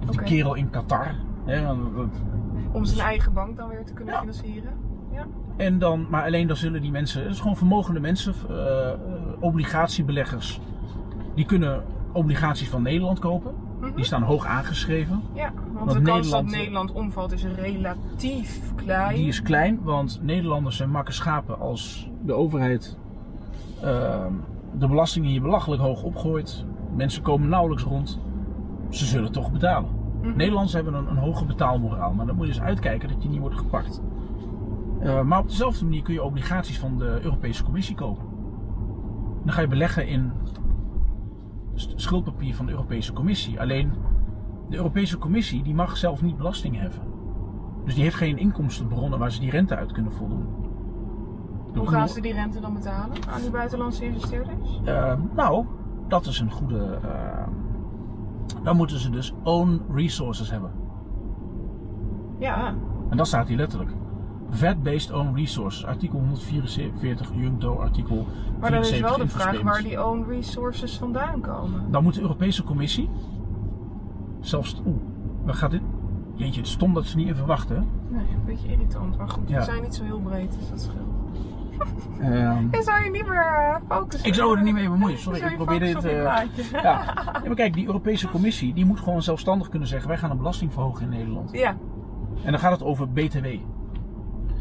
Of 0.08 0.16
de 0.16 0.24
kerel 0.24 0.54
in 0.54 0.70
Qatar. 0.70 1.16
Hè, 1.46 1.66
want 1.66 1.96
dat- 1.96 2.22
Om 2.72 2.86
zijn 2.86 3.08
eigen 3.08 3.34
bank 3.34 3.58
dan 3.58 3.70
weer 3.70 3.86
te 3.86 3.94
kunnen 3.94 4.14
Ja. 4.14 4.20
financieren. 4.20 4.72
Ja. 5.12 5.26
En 5.58 5.80
dan, 5.80 6.08
maar 6.10 6.24
alleen 6.24 6.48
dan 6.48 6.56
zullen 6.56 6.82
die 6.82 6.92
mensen, 6.92 7.22
het 7.24 7.32
is 7.32 7.40
gewoon 7.40 7.56
vermogende 7.58 8.00
mensen, 8.00 8.34
eh, 8.50 8.90
eh, 8.90 8.96
obligatiebeleggers, 9.40 10.60
die 11.36 11.46
kunnen 11.46 11.84
obligaties 12.12 12.70
van 12.70 12.82
Nederland 12.82 13.20
kopen. 13.20 13.54
Mhm. 13.80 13.96
Die 13.96 14.06
staan 14.06 14.22
hoog 14.24 14.46
aangeschreven. 14.46 15.22
Ja, 15.34 15.52
want, 15.74 15.78
Want 15.86 15.92
de 15.92 16.02
kans 16.02 16.16
Nederland- 16.26 16.50
dat 16.50 16.58
Nederland 16.60 16.92
omvalt 16.92 17.32
is 17.32 17.46
relatief 17.46 18.74
klein. 18.76 19.16
Die 19.16 19.28
is 19.28 19.42
klein, 19.42 19.80
want 19.84 20.20
Nederlanders 20.22 20.78
zijn 20.78 20.90
makke 20.90 21.12
schapen 21.12 21.60
als 21.60 22.10
de 22.26 22.34
overheid 22.34 22.98
eh, 23.82 24.26
de 24.80 24.88
belastingen 24.88 25.30
hier 25.30 25.42
belachelijk 25.42 25.82
hoog 25.82 26.04
opgooit. 26.04 26.66
Mensen 26.96 27.22
komen 27.22 27.50
nauwelijks 27.50 27.84
rond. 27.84 28.20
Ze 28.90 29.06
zullen 29.06 29.32
toch 29.32 29.52
betalen. 29.52 29.90
Mhm. 30.24 30.38
Nederlanders 30.38 30.74
hebben 30.74 30.94
een, 30.94 31.10
een 31.10 31.18
hoge 31.18 31.46
betaalmoraal, 31.46 32.14
maar 32.14 32.26
dan 32.26 32.36
moet 32.36 32.48
je 32.48 32.54
dus 32.54 32.62
uitkijken 32.62 33.10
dat 33.10 33.24
je 33.24 33.30
niet 33.30 33.40
wordt 33.40 33.58
gepakt. 33.58 34.02
Eh, 35.00 35.22
maar 35.22 35.40
op 35.40 35.48
dezelfde 35.48 35.84
manier 35.86 36.02
kun 36.02 36.14
je 36.14 36.24
obligaties 36.24 36.80
van 36.80 36.98
de 36.98 37.20
Europese 37.22 37.64
Commissie 37.64 37.96
kopen. 37.96 38.26
Dan 39.44 39.54
ga 39.54 39.62
je 39.62 39.68
beleggen 39.68 40.08
in 40.08 40.32
schuldpapier 41.76 42.56
van 42.56 42.66
de 42.66 42.72
Europese 42.72 43.14
Commissie. 43.14 43.60
Alleen 43.60 43.92
de 44.70 44.76
Europese 44.76 45.18
Commissie 45.18 45.64
die 45.64 45.74
mag 45.76 45.98
zelf 45.98 46.22
niet 46.22 46.38
belasting 46.38 46.80
heffen. 46.80 47.04
Dus 47.86 47.94
die 47.94 48.04
heeft 48.04 48.16
geen 48.16 48.38
inkomstenbronnen 48.38 49.20
waar 49.20 49.32
ze 49.32 49.40
die 49.40 49.50
rente 49.50 49.76
uit 49.76 49.92
kunnen 49.92 50.12
voldoen. 50.14 50.46
Hoe 51.76 51.88
gaan 51.88 52.10
ze 52.10 52.22
die 52.22 52.34
rente 52.34 52.60
dan 52.60 52.74
betalen 52.74 53.18
aan 53.30 53.42
die 53.42 53.50
buitenlandse 53.52 54.06
investeerders? 54.06 54.80
Eh, 54.86 55.14
nou, 55.36 55.66
dat 56.08 56.26
is 56.26 56.40
een 56.40 56.52
goede. 56.52 57.00
eh, 57.04 57.48
dan 58.64 58.76
moeten 58.78 59.00
ze 59.00 59.10
dus 59.10 59.34
own 59.44 59.82
resources 59.94 60.52
hebben. 60.52 60.72
Ja, 62.40 62.74
En 63.10 63.18
dat 63.18 63.28
staat 63.28 63.48
hier 63.48 63.58
letterlijk. 63.58 63.92
VAT-based 64.50 65.12
own 65.12 65.36
resources, 65.36 65.86
artikel 65.86 66.20
144, 66.20 67.32
UNCTO, 67.36 67.76
artikel 67.80 68.28
maar 68.60 68.72
dan 68.72 68.80
is 68.80 68.90
74 68.90 69.02
wel 69.18 69.18
de 69.18 69.28
vraag 69.28 69.62
waar 69.62 69.82
die 69.84 70.06
own 70.06 70.26
resources 70.28 70.98
vandaan 70.98 71.42
komen. 71.42 71.92
Dan 71.92 72.04
moet 72.04 72.14
de 72.14 72.22
Europese 72.22 72.64
Commissie, 72.64 73.10
zelfs, 74.40 74.82
oeh, 74.86 74.96
waar 75.46 75.54
gaat 75.54 75.72
dit? 75.72 75.82
Jeetje, 76.36 76.60
het 76.60 76.70
stom 76.70 76.94
dat 76.94 77.06
ze 77.06 77.16
niet 77.18 77.28
even 77.28 77.46
wachten. 77.46 77.88
Nee, 78.10 78.22
een 78.22 78.46
beetje 78.46 78.68
irritant. 78.68 79.18
Maar 79.18 79.30
goed, 79.30 79.50
Ja. 79.50 79.58
we 79.58 79.64
zijn 79.64 79.82
niet 79.82 79.96
zo 79.96 80.04
heel 80.04 80.20
breed, 80.20 80.52
dus 80.60 80.70
dat 80.70 80.82
scheelt. 80.82 81.23
En 82.72 82.84
zou 82.84 83.04
je 83.04 83.10
niet 83.10 83.28
meer 83.28 83.46
eh, 83.46 83.76
focussen? 83.90 84.28
ik 84.28 84.34
zou 84.34 84.58
er 84.58 84.64
niet 84.64 84.74
mee 84.74 84.90
bemoeien, 84.90 85.18
sorry, 85.18 85.40
ik 85.40 85.56
probeer 85.56 85.80
dit... 85.80 86.00
praatje? 86.00 86.64
ja. 86.84 87.14
Maar 87.46 87.56
kijk, 87.56 87.74
die 87.74 87.86
Europese 87.86 88.30
Commissie, 88.30 88.74
die 88.74 88.86
moet 88.86 89.00
gewoon 89.00 89.22
zelfstandig 89.22 89.70
kunnen 89.70 89.88
zeggen, 89.88 90.08
wij 90.08 90.18
gaan 90.18 90.32
een 90.32 90.38
belasting 90.38 90.74
verhogen 90.74 91.04
in 91.04 91.10
Nederland. 91.10 91.52
Ja. 91.52 91.76
En 92.44 92.52
dan 92.52 92.60
gaat 92.60 92.72
het 92.72 92.84
over 92.84 93.10
BTW. 93.10 93.46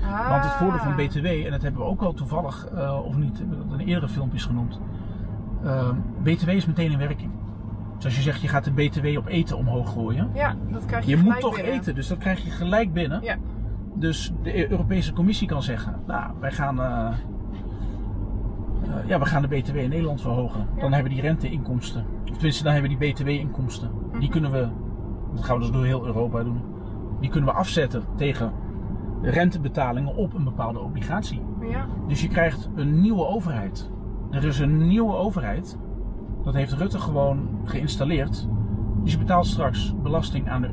Ah. 0.05 0.29
Want 0.29 0.45
het 0.45 0.53
voordeel 0.53 0.79
van 0.79 0.97
BTW, 0.97 1.27
en 1.27 1.51
dat 1.51 1.63
hebben 1.63 1.81
we 1.81 1.87
ook 1.87 2.01
wel 2.01 2.13
toevallig, 2.13 2.67
eh, 2.67 3.05
of 3.05 3.17
niet, 3.17 3.39
hebben 3.39 3.59
we 3.59 3.69
dat 3.69 3.81
in 3.81 3.87
eerdere 3.87 4.09
filmpjes 4.09 4.45
genoemd. 4.45 4.81
Ehm, 5.65 5.95
BTW 6.23 6.49
is 6.49 6.67
meteen 6.67 6.93
in 6.93 6.99
werking. 6.99 7.31
Dus 7.97 8.05
als 8.05 8.17
je 8.17 8.23
zegt, 8.23 8.41
je 8.41 8.49
gaat 8.49 8.65
de 8.65 8.73
BTW 8.73 9.17
op 9.17 9.27
eten 9.27 9.57
omhoog 9.57 9.93
gooien. 9.93 10.31
Ja, 10.35 10.55
dat 10.71 10.85
krijg 10.85 11.05
je 11.05 11.11
Je 11.11 11.23
moet 11.23 11.41
toch 11.41 11.55
binnen. 11.55 11.73
eten, 11.73 11.95
dus 11.95 12.09
dat 12.09 12.19
krijg 12.19 12.45
je 12.45 12.51
gelijk 12.51 12.93
binnen. 12.93 13.23
Ja. 13.23 13.37
Dus 13.95 14.33
de 14.43 14.71
Europese 14.71 15.13
Commissie 15.13 15.49
kan 15.49 15.63
zeggen, 15.63 16.03
nou, 16.07 16.33
wij 16.41 16.51
gaan, 16.53 16.81
eh, 16.81 17.09
eh, 18.83 19.09
ja, 19.09 19.19
we 19.19 19.27
gaan 19.27 19.43
de 19.43 19.49
BTW 19.49 19.77
in 19.77 19.89
Nederland 19.89 20.21
verhogen. 20.21 20.67
Dan 20.79 20.93
hebben 20.93 21.13
die 21.13 21.21
renteinkomsten 21.21 22.05
Of 22.23 22.33
tenminste, 22.33 22.65
dan 22.65 22.73
hebben 22.73 22.91
we 22.91 22.97
die 22.99 23.13
BTW-inkomsten. 23.13 23.91
Die 24.11 24.21
Mhm. 24.21 24.31
kunnen 24.31 24.51
we, 24.51 24.69
dat 25.35 25.45
gaan 25.45 25.57
we 25.57 25.63
dus 25.63 25.73
door 25.73 25.85
heel 25.85 26.07
Europa 26.07 26.43
doen, 26.43 26.61
die 27.21 27.31
kunnen 27.31 27.51
we 27.51 27.57
afzetten 27.57 28.03
tegen 28.17 28.53
rentebetalingen 29.23 30.17
op 30.17 30.35
een 30.35 30.45
bepaalde 30.45 30.79
obligatie. 30.81 31.43
Ja. 31.71 31.87
Dus 32.09 32.21
je 32.23 32.29
krijgt 32.29 32.71
een 32.75 33.01
nieuwe 33.01 33.27
overheid. 33.27 33.91
Er 34.31 34.45
is 34.45 34.59
een 34.59 34.87
nieuwe 34.87 35.15
overheid. 35.15 35.79
Dat 36.45 36.55
heeft 36.55 36.73
Rutte 36.73 36.99
gewoon 36.99 37.49
geïnstalleerd. 37.65 38.49
Dus 39.03 39.13
je 39.13 39.19
betaalt 39.19 39.47
straks 39.47 39.95
belasting 40.03 40.49
aan 40.49 40.61
de, 40.63 40.71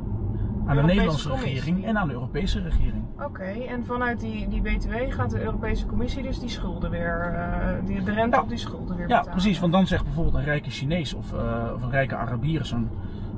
aan 0.70 0.76
de 0.76 0.82
Nederlandse 0.84 1.30
Commissie. 1.30 1.54
regering 1.54 1.86
en 1.86 1.98
aan 1.98 2.08
de 2.08 2.14
Europese 2.14 2.62
regering. 2.62 3.04
Oké, 3.26 3.44
en 3.44 3.86
vanuit 3.86 4.20
die, 4.20 4.48
die 4.48 4.62
BTW 4.62 4.94
gaat 5.10 5.30
de 5.30 5.42
Europese 5.44 5.86
Commissie 5.86 6.24
dus 6.24 6.40
die 6.40 6.50
schulden 6.50 6.90
weer, 6.92 7.34
eh, 7.34 7.86
die, 7.86 8.04
de 8.04 8.12
rente 8.12 8.36
Ja. 8.36 8.42
op 8.42 8.50
die 8.50 8.58
schulden 8.58 8.96
weer 8.96 9.08
Ja, 9.08 9.16
betalen. 9.18 9.32
precies. 9.32 9.60
Want 9.60 9.72
dan 9.74 9.88
zegt 9.88 10.04
bijvoorbeeld 10.04 10.36
een 10.36 10.44
rijke 10.44 10.70
Chinees 10.70 11.14
of, 11.14 11.34
eh, 11.34 11.72
of 11.76 11.82
een 11.84 11.92
rijke 11.92 12.16
Arabier, 12.16 12.66
zo'n 12.66 12.90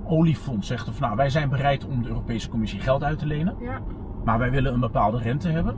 oliefonds, 0.06 0.68
zegt 0.68 0.88
of 0.90 1.00
nou 1.00 1.16
wij 1.16 1.30
zijn 1.30 1.50
bereid 1.50 1.86
om 1.88 2.02
de 2.04 2.08
Europese 2.10 2.50
Commissie 2.50 2.80
geld 2.80 3.04
uit 3.04 3.20
te 3.20 3.26
lenen. 3.26 3.56
Ja, 3.60 3.80
Maar 4.24 4.40
wij 4.40 4.52
willen 4.52 4.74
een 4.74 4.80
bepaalde 4.80 5.18
rente 5.18 5.50
hebben. 5.50 5.76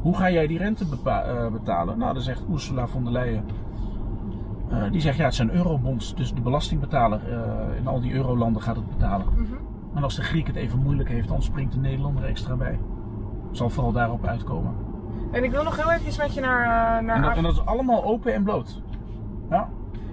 Hoe 0.00 0.16
ga 0.16 0.30
jij 0.30 0.46
die 0.46 0.58
rente 0.58 0.84
eh, 1.04 1.46
betalen? 1.52 1.98
Nou, 1.98 2.12
dan 2.14 2.22
zegt 2.22 2.42
Ursula 2.50 2.86
von 2.86 3.02
der 3.04 3.12
Leyen. 3.12 3.44
die 4.90 5.00
zegt 5.00 5.16
ja, 5.16 5.24
het 5.24 5.34
zijn 5.34 5.50
eurobonds, 5.50 6.14
dus 6.14 6.34
de 6.34 6.40
belastingbetaler 6.40 7.20
in 7.78 7.86
al 7.86 8.00
die 8.00 8.12
eurolanden 8.12 8.62
gaat 8.62 8.76
het 8.76 8.88
betalen. 8.88 9.26
Mhm. 9.36 9.54
En 9.94 10.02
als 10.02 10.14
de 10.14 10.22
Griek 10.22 10.46
het 10.46 10.56
even 10.56 10.78
moeilijk 10.78 11.08
heeft, 11.08 11.28
dan 11.28 11.42
springt 11.42 11.72
de 11.72 11.78
Nederlander 11.78 12.24
extra 12.24 12.56
bij. 12.56 12.78
Zal 13.50 13.70
vooral 13.70 13.92
daarop 13.92 14.24
uitkomen. 14.26 14.74
En 15.32 15.44
ik 15.44 15.50
wil 15.50 15.62
nog 15.62 15.76
heel 15.76 15.90
even 15.90 16.22
met 16.22 16.34
je 16.34 16.40
naar, 16.40 16.62
eh, 16.62 17.04
naar 17.04 17.16
En 17.16 17.22
dat, 17.22 17.36
en 17.36 17.42
dat 17.42 17.52
is 17.52 17.64
allemaal 17.64 18.04
open 18.04 18.34
en 18.34 18.42
bloot. 18.42 18.82
Ja. 19.50 19.68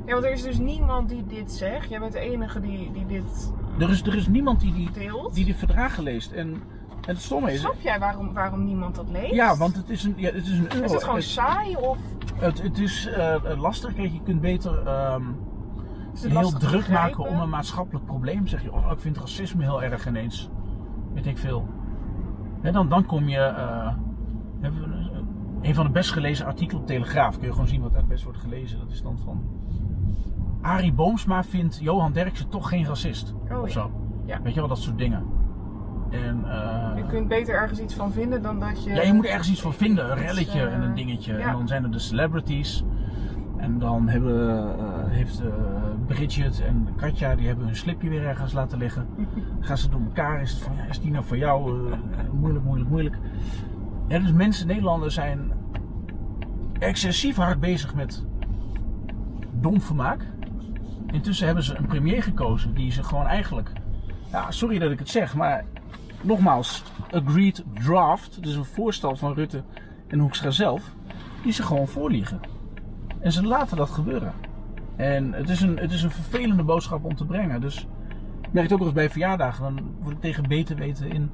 Ja, 0.06 0.14
want 0.14 0.26
er 0.26 0.32
is 0.32 0.44
dus 0.44 0.58
niemand 0.58 1.10
die 1.10 1.26
dit 1.26 1.52
zegt. 1.52 1.90
Jij 1.90 2.00
bent 2.00 2.14
de 2.14 2.20
enige 2.20 2.60
die, 2.60 2.92
die 2.92 3.06
dit 3.06 3.54
Er, 3.80 3.90
is, 3.90 4.02
er 4.02 4.16
is 4.16 4.28
niemand 4.28 4.60
die 4.60 4.74
die, 4.74 4.92
deelt. 4.92 5.34
die 5.34 5.46
die 5.46 5.56
verdragen 5.56 6.04
leest. 6.04 6.32
En, 6.32 6.48
en 6.48 6.62
het 7.02 7.22
stomme 7.22 7.54
is. 7.54 7.60
Snap 7.60 7.80
jij 7.80 8.00
waarom, 8.00 8.34
waarom 8.34 8.64
niemand 8.64 8.96
dat 8.96 9.10
leest? 9.10 9.34
Ja, 9.34 9.58
want 9.58 9.76
het 9.76 9.90
is 9.90 10.04
een, 10.04 10.14
ja, 10.16 10.32
het 10.32 10.46
is 10.48 10.58
een 10.58 10.74
euro. 10.74 10.86
Is 10.86 10.92
het 10.92 11.04
gewoon 11.04 11.16
het, 11.20 11.26
saai 11.26 11.76
of 11.76 11.98
het, 12.36 12.62
het 12.62 12.78
is 12.80 13.08
eh, 13.08 13.36
lastig. 13.58 13.94
Kijk, 13.94 14.12
je 14.12 14.22
kunt 14.24 14.42
beter 14.42 14.88
ehm, 14.88 15.24
heel 16.24 16.52
druk 16.52 16.90
maken 16.90 17.28
om 17.30 17.40
een 17.40 17.50
maatschappelijk 17.50 18.06
probleem. 18.06 18.48
Zeg 18.48 18.62
je, 18.64 18.74
oh, 18.74 18.92
ik 18.92 19.00
vind 19.00 19.18
racisme 19.18 19.64
heel 19.64 19.84
erg 19.84 20.08
ineens. 20.08 20.50
Weet 21.14 21.26
ik 21.26 21.38
veel. 21.38 21.68
Dan, 22.72 22.90
dan 22.90 23.06
kom 23.06 23.28
je. 23.28 23.38
eh, 23.40 23.94
een- 24.62 25.76
van 25.76 25.86
de 25.86 25.92
best 25.92 26.12
gelezen 26.12 26.46
artikelen 26.46 26.82
op 26.82 26.88
Telegraaf. 26.88 27.38
Kun 27.38 27.46
je 27.48 27.52
gewoon 27.54 27.68
zien 27.68 27.82
wat 27.82 27.94
daar 27.94 28.06
best 28.06 28.24
wordt 28.24 28.40
gelezen. 28.40 28.80
Dat 28.80 28.92
is 28.92 29.02
dan 29.02 29.18
van. 29.24 29.42
Arie 30.62 30.94
Boomsma 30.94 31.44
vindt 31.44 31.80
Johan 31.82 32.12
Derksen 32.12 32.50
toch 32.50 32.70
geen 32.70 32.86
racist. 32.86 33.34
Oh, 33.52 33.62
of 33.62 33.72
zo. 33.72 33.92
Ja. 34.26 34.42
Weet 34.42 34.54
je 34.54 34.60
wel, 34.60 34.70
dat 34.70 34.78
soort 34.78 34.98
dingen. 34.98 35.24
En, 36.10 36.44
eh, 36.46 36.92
Je 36.98 37.06
kunt 37.08 37.28
beter 37.28 37.56
ergens 37.56 37.80
iets 37.80 37.94
van 37.94 38.12
vinden 38.12 38.42
dan 38.42 38.60
dat 38.60 38.84
je... 38.84 38.94
ja, 38.94 39.02
je 39.02 39.14
moet 39.14 39.26
ergens 39.26 39.50
iets 39.50 39.62
van 39.62 39.74
vinden. 39.74 40.12
Een 40.12 40.18
relletje 40.18 40.60
eh, 40.62 40.74
en 40.74 40.82
een 40.82 40.96
dingetje. 40.96 41.34
ja. 41.38 41.40
En 41.48 41.52
dan 41.52 41.68
zijn 41.68 41.84
er 41.84 41.92
de 41.92 42.00
celebrities. 42.00 42.84
En 43.58 43.80
dan 43.80 44.08
hebben, 44.08 44.60
eh, 44.80 45.12
heeft 45.12 45.40
eh, 45.40 45.48
Bridget 46.06 46.62
en 46.62 46.88
Katja, 46.96 47.36
die 47.36 47.48
hebben 47.48 47.66
hun 47.66 47.76
slipje 47.76 48.10
weer 48.10 48.26
ergens 48.26 48.54
laten 48.54 48.78
liggen. 48.78 49.08
Gaan 49.60 49.78
ze 49.78 49.90
door 49.90 50.02
elkaar. 50.02 50.42
Is 50.42 50.52
het 50.52 50.62
van, 50.62 50.76
ja, 50.76 50.84
is 50.84 51.00
die 51.00 51.12
nou 51.12 51.26
voor 51.26 51.38
jou? 51.38 51.92
Eh, 51.92 51.98
moeilijk, 52.32 52.66
moeilijk, 52.66 52.90
moeilijk. 52.90 53.18
Ja, 54.08 54.20
dus 54.20 54.32
mensen, 54.32 54.68
Nederlanders 54.68 55.14
zijn 55.14 55.52
excessief 56.80 57.36
hard 57.36 57.60
bezig 57.60 57.96
met 57.96 58.24
dom 59.52 59.82
vermaak. 59.82 60.26
Intussen 61.08 61.46
hebben 61.46 61.64
ze 61.64 61.76
een 61.76 61.88
premier 61.88 62.24
gekozen 62.24 62.74
die 62.74 62.92
ze 62.92 63.04
gewoon 63.04 63.26
eigenlijk... 63.26 63.72
Ja, 64.32 64.52
sorry 64.52 64.80
dat 64.80 64.92
ik 64.92 65.00
het 65.00 65.10
zeg, 65.10 65.36
maar 65.36 65.66
nogmaals, 66.22 66.84
agreed 67.12 67.64
draft, 67.74 68.44
dus 68.44 68.56
een 68.56 68.66
voorstel 68.66 69.16
van 69.16 69.34
Rutte 69.34 69.64
en 70.08 70.20
Hoekstra 70.20 70.52
zelf, 70.52 70.96
die 71.44 71.52
ze 71.52 71.64
gewoon 71.64 71.88
voorliegen. 71.88 72.40
En 73.20 73.32
ze 73.32 73.44
laten 73.44 73.78
dat 73.78 73.90
gebeuren. 73.90 74.34
En 74.96 75.34
het 75.34 75.50
is 75.50 75.62
een, 75.62 75.78
het 75.78 75.92
is 75.92 76.04
een 76.04 76.12
vervelende 76.12 76.64
boodschap 76.64 77.04
om 77.04 77.16
te 77.16 77.26
brengen. 77.26 77.62
Dus 77.62 77.88
ik 78.42 78.54
merk 78.54 78.64
het 78.66 78.72
ook 78.74 78.78
wel 78.80 78.88
eens 78.88 78.98
bij 78.98 79.10
verjaardagen, 79.10 79.64
dan 79.64 79.80
word 80.02 80.16
ik 80.16 80.22
tegen 80.22 80.48
beter 80.48 80.76
weten 80.76 81.12
in. 81.12 81.32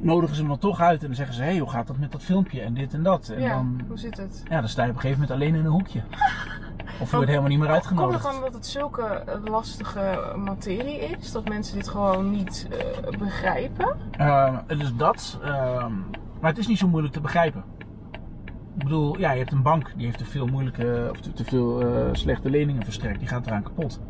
Nodigen 0.00 0.36
ze 0.36 0.42
me 0.42 0.48
dan 0.48 0.58
toch 0.58 0.80
uit 0.80 1.00
en 1.00 1.06
dan 1.06 1.16
zeggen 1.16 1.34
ze: 1.34 1.42
hé, 1.42 1.48
hey, 1.48 1.58
hoe 1.58 1.70
gaat 1.70 1.86
dat 1.86 1.98
met 1.98 2.12
dat 2.12 2.22
filmpje 2.22 2.60
en 2.60 2.74
dit 2.74 2.94
en 2.94 3.02
dat? 3.02 3.28
En 3.28 3.40
Ja, 3.42 3.54
dan, 3.54 3.80
hoe 3.88 3.98
zit 3.98 4.16
het? 4.16 4.42
ja, 4.50 4.60
dan 4.60 4.68
sta 4.68 4.82
je 4.84 4.88
op 4.90 4.94
een 4.94 5.00
gegeven 5.00 5.22
moment 5.22 5.40
alleen 5.40 5.54
in 5.54 5.64
een 5.64 5.70
hoekje. 5.72 6.00
Of 7.00 7.10
je 7.10 7.16
wordt 7.16 7.28
helemaal 7.30 7.48
niet 7.50 7.58
meer 7.58 7.68
Komt 7.68 7.78
uitgenodigd. 7.78 8.14
het 8.14 8.22
dan 8.32 8.34
omdat 8.36 8.54
het 8.54 8.66
zulke 8.66 9.02
eh, 9.02 9.34
lastige 9.44 10.32
materie 10.36 10.98
is? 10.98 11.32
Dat 11.32 11.48
mensen 11.48 11.76
dit 11.76 11.88
gewoon 11.88 12.30
niet 12.30 12.68
eh, 12.70 13.18
begrijpen? 13.18 13.96
Ehm, 14.10 14.54
het 14.66 14.80
is 14.80 14.94
dat. 14.96 15.38
ehm, 15.42 15.92
maar 16.40 16.50
het 16.50 16.58
is 16.58 16.66
niet 16.66 16.78
zo 16.78 16.88
moeilijk 16.88 17.14
te 17.14 17.20
begrijpen. 17.20 17.64
Ik 18.78 18.84
bedoel, 18.84 19.18
ja, 19.18 19.30
je 19.32 19.38
hebt 19.38 19.52
een 19.52 19.62
bank 19.62 19.92
die 19.96 20.06
heeft 20.06 20.18
te 20.18 20.24
veel 20.24 20.46
moeilijke 20.46 21.08
of 21.10 21.20
te, 21.20 21.32
te 21.32 21.44
veel 21.44 21.80
eh, 21.80 22.08
slechte 22.12 22.50
leningen 22.50 22.84
verstrekt. 22.84 23.18
Die 23.18 23.28
gaat 23.28 23.46
eraan 23.46 23.62
kapot. 23.62 24.00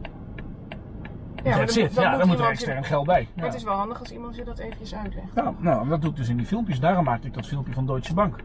Ja, 1.45 1.51
maar 1.51 1.59
dan- 1.59 1.69
zit. 1.69 1.95
dan 1.95 2.05
ja, 2.05 2.17
dan 2.17 2.27
moet 2.27 2.39
er 2.39 2.45
je- 2.45 2.51
extern 2.51 2.85
geld 2.85 3.07
bij. 3.07 3.29
Maar 3.35 3.45
Ja. 3.45 3.51
het 3.51 3.55
is 3.61 3.65
wel 3.65 3.75
handig 3.75 4.01
als 4.01 4.11
iemand 4.13 4.37
je 4.37 4.45
dat 4.45 4.59
eventjes 4.59 4.95
uitlegt. 4.95 5.27
Ja, 5.35 5.53
nou, 5.59 5.89
dat 5.89 6.01
doe 6.01 6.11
ik 6.11 6.17
dus 6.17 6.29
in 6.29 6.37
die 6.37 6.47
filmpjes. 6.47 6.81
Daarom 6.81 7.05
maakte 7.05 7.27
ik 7.27 7.35
dat 7.35 7.47
filmpje 7.47 7.73
van 7.73 7.87
Deutsche 7.87 8.15
Bank. 8.15 8.37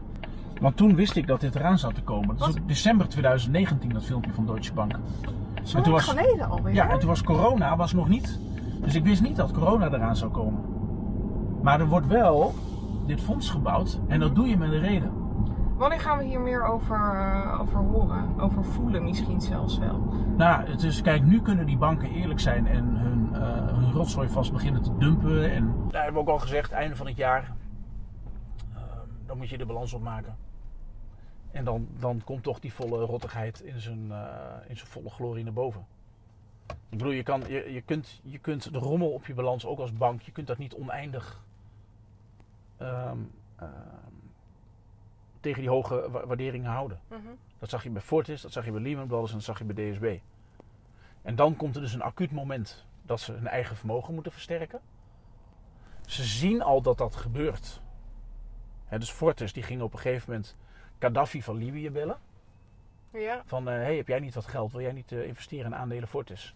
Want 0.60 0.76
toen 0.76 0.94
wist 0.94 1.16
ik 1.16 1.26
dat 1.26 1.40
dit 1.40 1.54
eraan 1.54 1.78
zat 1.78 1.94
te 1.94 2.02
komen. 2.02 2.36
Dat 2.36 2.48
is 2.48 2.58
ook 2.60 2.68
december 2.68 3.08
2019, 3.08 3.88
dat 3.92 4.04
filmpje 4.04 4.32
van 4.32 4.46
Deutsche 4.46 4.72
Bank. 4.72 4.92
Zo 5.62 5.76
lang 5.78 5.90
was- 5.90 6.08
geleden 6.08 6.48
alweer. 6.50 6.74
Ja, 6.74 6.88
en 6.90 6.98
toen 6.98 7.08
was 7.08 7.22
corona 7.22 7.76
was 7.76 7.92
nog 7.92 8.08
niet. 8.08 8.40
Dus 8.82 8.94
ik 8.94 9.04
wist 9.04 9.22
niet 9.22 9.36
dat 9.36 9.52
corona 9.52 9.86
eraan 9.92 10.16
zou 10.16 10.30
komen. 10.30 10.60
Maar 11.62 11.80
er 11.80 11.86
wordt 11.88 12.06
wel 12.06 12.54
dit 13.06 13.20
fonds 13.20 13.50
gebouwd. 13.50 13.98
En 14.08 14.20
dat 14.20 14.34
doe 14.34 14.48
je 14.48 14.56
met 14.56 14.72
een 14.72 14.80
reden. 14.80 15.10
Wanneer 15.76 16.00
gaan 16.00 16.18
we 16.18 16.24
hier 16.24 16.40
meer 16.40 16.64
over, 16.64 16.96
eh, 16.96 17.60
over 17.60 17.78
horen? 17.78 18.40
Over 18.40 18.64
voelen 18.64 19.04
misschien 19.04 19.40
zelfs 19.40 19.78
wel. 19.78 19.98
Nou, 20.36 20.70
het 20.70 20.82
is, 20.82 21.02
kijk, 21.02 21.22
nu 21.22 21.42
kunnen 21.42 21.66
die 21.66 21.76
banken 21.76 22.10
eerlijk 22.10 22.40
zijn 22.40 22.66
en 22.66 22.84
hun, 22.96 23.34
eh, 23.34 23.74
hun 23.76 23.92
rotzooi 23.92 24.28
vast 24.28 24.52
beginnen 24.52 24.82
te 24.82 24.96
dumpen. 24.98 25.50
En... 25.52 25.74
Daar 25.90 26.02
hebben 26.02 26.24
we 26.24 26.28
ook 26.28 26.34
al 26.34 26.42
gezegd, 26.42 26.72
einde 26.72 26.96
van 26.96 27.06
het 27.06 27.16
jaar. 27.16 27.52
eh, 28.74 28.80
dan 29.26 29.36
moet 29.36 29.48
je 29.48 29.58
de 29.58 29.66
balans 29.66 29.92
opmaken. 29.92 30.36
En 31.50 31.64
dan, 31.64 31.88
dan 31.98 32.20
komt 32.24 32.42
toch 32.42 32.60
die 32.60 32.72
volle 32.72 33.04
rottigheid 33.04 33.60
in 33.60 33.80
zijn, 33.80 34.12
eh, 34.12 34.68
in 34.68 34.76
zijn 34.76 34.88
volle 34.88 35.10
glorie 35.10 35.44
naar 35.44 35.52
boven. 35.52 35.86
Ik 36.66 36.98
bedoel, 36.98 37.12
je, 37.12 37.22
kan, 37.22 37.42
je, 37.48 37.72
je, 37.72 37.80
kunt, 37.80 38.20
je 38.22 38.38
kunt 38.38 38.72
de 38.72 38.78
rommel 38.78 39.10
op 39.10 39.26
je 39.26 39.34
balans 39.34 39.66
ook 39.66 39.78
als 39.78 39.92
bank, 39.92 40.22
je 40.22 40.32
kunt 40.32 40.46
dat 40.46 40.58
niet 40.58 40.74
oneindig 40.74 41.42
ehm, 42.76 43.18
ehm, 43.56 43.68
tegen 45.44 45.60
die 45.60 45.70
hoge 45.70 46.10
wa- 46.10 46.26
waarderingen 46.26 46.70
houden. 46.70 47.00
Mhm. 47.08 47.20
Dat 47.58 47.70
zag 47.70 47.82
je 47.82 47.90
bij 47.90 48.02
Fortis, 48.02 48.42
dat 48.42 48.52
zag 48.52 48.64
je 48.64 48.70
bij 48.70 48.80
Lehman 48.80 49.06
Brothers 49.06 49.30
en 49.30 49.36
dat 49.36 49.46
zag 49.46 49.58
je 49.58 49.64
bij 49.64 49.90
DSB. 49.90 50.18
En 51.22 51.34
dan 51.36 51.56
komt 51.56 51.74
er 51.76 51.80
dus 51.82 51.92
een 51.94 52.02
acuut 52.02 52.30
moment 52.32 52.86
dat 53.02 53.20
ze 53.20 53.32
hun 53.32 53.46
eigen 53.46 53.76
vermogen 53.76 54.14
moeten 54.14 54.32
versterken. 54.32 54.80
Ze 56.06 56.24
zien 56.24 56.62
al 56.62 56.82
dat 56.82 56.98
dat 56.98 57.16
gebeurt. 57.16 57.80
Dus 58.98 59.10
Fortis 59.10 59.52
die 59.52 59.62
ging 59.62 59.82
op 59.82 59.92
een 59.92 59.98
gegeven 59.98 60.30
moment 60.32 60.56
Gaddafi 60.98 61.42
van 61.42 61.56
Libië 61.56 61.90
bellen. 61.90 62.18
Ja. 63.12 63.42
Van, 63.46 63.66
hé, 63.66 63.72
hey, 63.72 63.96
heb 63.96 64.08
jij 64.08 64.18
niet 64.20 64.34
wat 64.34 64.46
geld? 64.46 64.72
Wil 64.72 64.80
jij 64.80 64.92
niet 64.92 65.12
eh, 65.12 65.26
investeren 65.26 65.66
in 65.66 65.74
aandelen 65.74 66.08
Fortis? 66.08 66.54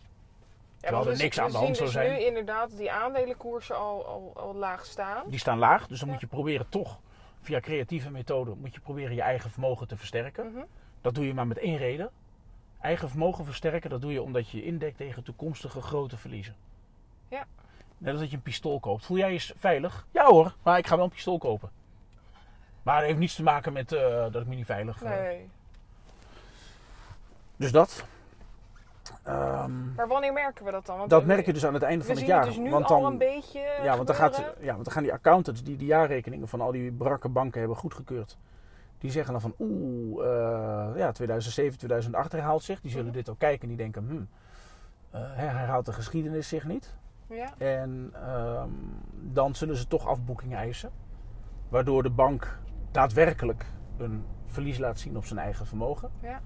Ja, 0.81 0.89
Terwijl 0.89 1.11
er 1.11 1.17
niks 1.17 1.41
aan 1.41 1.51
de 1.51 1.57
hand 1.57 1.77
zien 1.77 1.89
zou 1.89 1.89
dus 1.89 2.13
zijn. 2.13 2.13
nu 2.13 2.27
inderdaad 2.27 2.77
die 2.77 2.93
aandelenkoersen 2.93 3.77
al, 3.77 4.07
al, 4.07 4.33
al 4.37 4.55
laag 4.55 4.85
staan. 4.85 5.25
Die 5.31 5.39
staan 5.39 5.59
laag, 5.59 5.87
dus 5.87 5.99
dan 5.99 6.07
Ja. 6.07 6.13
moet 6.13 6.23
je 6.23 6.29
proberen 6.29 6.69
toch 6.69 7.01
via 7.49 7.61
creatieve 7.61 8.11
methoden 8.11 8.59
moet 8.59 8.75
je 8.75 8.81
proberen 8.81 9.15
je 9.15 9.23
eigen 9.23 9.51
vermogen 9.51 9.89
te 9.89 9.97
versterken. 9.97 10.53
Mhm. 10.53 10.65
Dat 11.01 11.15
doe 11.15 11.27
je 11.27 11.35
maar 11.35 11.47
met 11.47 11.59
één 11.59 11.77
reden. 11.77 12.11
Eigen 12.81 13.09
vermogen 13.09 13.45
versterken, 13.45 13.91
dat 13.91 14.01
doe 14.01 14.13
je 14.13 14.23
omdat 14.23 14.51
je 14.51 14.57
je 14.57 14.65
indekt 14.65 14.97
tegen 14.97 15.23
toekomstige 15.23 15.81
grote 15.81 16.17
verliezen. 16.17 16.55
Ja. 17.29 17.47
Net 17.99 18.11
als 18.13 18.21
dat 18.21 18.31
je 18.31 18.37
een 18.37 18.43
pistool 18.43 18.81
koopt. 18.81 19.05
Voel 19.05 19.17
jij 19.17 19.33
je 19.33 19.53
veilig? 19.57 20.07
Ja 20.11 20.25
hoor, 20.25 20.55
maar 20.63 20.79
ik 20.79 20.87
ga 20.87 20.95
wel 20.97 21.05
een 21.05 21.11
pistool 21.11 21.39
kopen. 21.39 21.71
Maar 22.83 22.97
dat 22.97 23.07
heeft 23.07 23.19
niets 23.19 23.35
te 23.35 23.43
maken 23.43 23.73
met 23.73 23.93
eh, 23.93 24.01
dat 24.33 24.35
ik 24.43 24.47
me 24.47 24.55
niet 24.55 24.67
veilig... 24.67 25.03
eh, 25.03 25.11
Nee. 25.11 25.51
Dus 27.57 27.73
dat. 27.73 28.07
Ehm, 29.29 29.95
Maar 29.95 30.09
wanneer 30.09 30.33
merken 30.33 30.65
we 30.65 30.71
dat 30.71 30.87
dan? 30.87 30.99
Want 30.99 31.11
dat 31.11 31.21
we- 31.21 31.27
merk 31.27 31.47
je 31.47 31.53
dus 31.53 31.67
aan 31.67 31.75
het 31.75 31.83
einde 31.83 32.05
van 32.05 32.17
het 32.17 32.27
jaar. 32.27 32.39
het 32.41 32.49
dus 32.49 32.59
nu 32.59 32.71
want 32.71 32.91
al 32.91 33.01
dan, 33.03 33.13
een 33.13 33.19
beetje 33.19 33.61
ja, 33.83 33.95
want 33.95 34.07
dan, 34.07 34.17
gaat, 34.17 34.37
ja, 34.61 34.73
want 34.73 34.85
dan 34.85 34.93
gaan 34.93 35.03
die 35.03 35.13
accountants 35.13 35.63
die 35.63 35.77
de 35.77 35.85
jaarrekeningen 35.85 36.49
van 36.49 36.61
al 36.61 36.73
die 36.73 36.93
brakke 36.93 37.29
banken 37.29 37.59
hebben 37.59 37.77
goedgekeurd. 37.79 38.39
Die 38.99 39.11
zeggen 39.11 39.33
dan 39.33 39.41
van 39.41 39.55
oeh, 39.59 40.25
eh, 40.27 40.97
ja, 40.97 41.13
2007, 41.13 41.79
2008 41.79 42.33
herhaalt 42.33 42.63
zich. 42.63 42.81
Die 42.81 42.91
zullen 42.91 43.07
Mhm. 43.07 43.15
dit 43.15 43.29
ook 43.29 43.39
kijken 43.39 43.63
en 43.63 43.69
die 43.69 43.77
denken, 43.77 44.07
hmm, 44.09 44.29
eh, 45.11 45.21
herhaalt 45.35 45.87
de 45.87 45.93
geschiedenis 45.93 46.49
zich 46.49 46.65
niet. 46.65 46.95
Ja. 47.29 47.49
En 47.59 48.11
ehm, 48.15 48.69
dan 49.13 49.55
zullen 49.55 49.77
ze 49.77 49.87
toch 49.87 50.07
afboekingen 50.07 50.59
eisen. 50.59 50.91
Waardoor 51.69 52.03
de 52.03 52.11
bank 52.11 52.59
daadwerkelijk 52.91 53.67
een 53.99 54.25
verlies 54.47 54.79
laat 54.79 54.99
zien 54.99 55.17
op 55.17 55.25
zijn 55.25 55.39
eigen 55.39 55.67
vermogen. 55.67 56.11
Ja. 56.21 56.41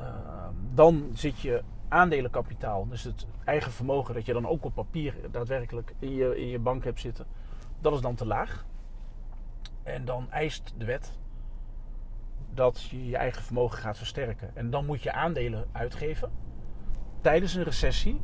Ehm, 0.00 0.54
dan 0.74 1.10
zit 1.12 1.40
je 1.40 1.62
aandelenkapitaal, 1.88 2.88
dus 2.88 3.04
het 3.04 3.26
eigen 3.44 3.72
vermogen 3.72 4.14
dat 4.14 4.26
je 4.26 4.32
dan 4.32 4.46
ook 4.46 4.64
op 4.64 4.74
papier 4.74 5.14
daadwerkelijk 5.30 5.94
in 5.98 6.14
je, 6.14 6.40
in 6.40 6.46
je 6.46 6.58
bank 6.58 6.84
hebt 6.84 7.00
zitten, 7.00 7.26
dat 7.80 7.92
is 7.92 8.00
dan 8.00 8.14
te 8.14 8.26
laag. 8.26 8.64
En 9.82 10.04
dan 10.04 10.30
eist 10.30 10.74
de 10.76 10.84
wet 10.84 11.18
dat 12.54 12.82
je 12.82 13.06
je 13.06 13.16
eigen 13.16 13.42
vermogen 13.42 13.78
gaat 13.78 13.98
versterken. 13.98 14.56
En 14.56 14.70
dan 14.70 14.86
moet 14.86 15.02
je 15.02 15.12
aandelen 15.12 15.68
uitgeven 15.72 16.30
tijdens 17.20 17.54
een 17.54 17.62
recessie 17.62 18.20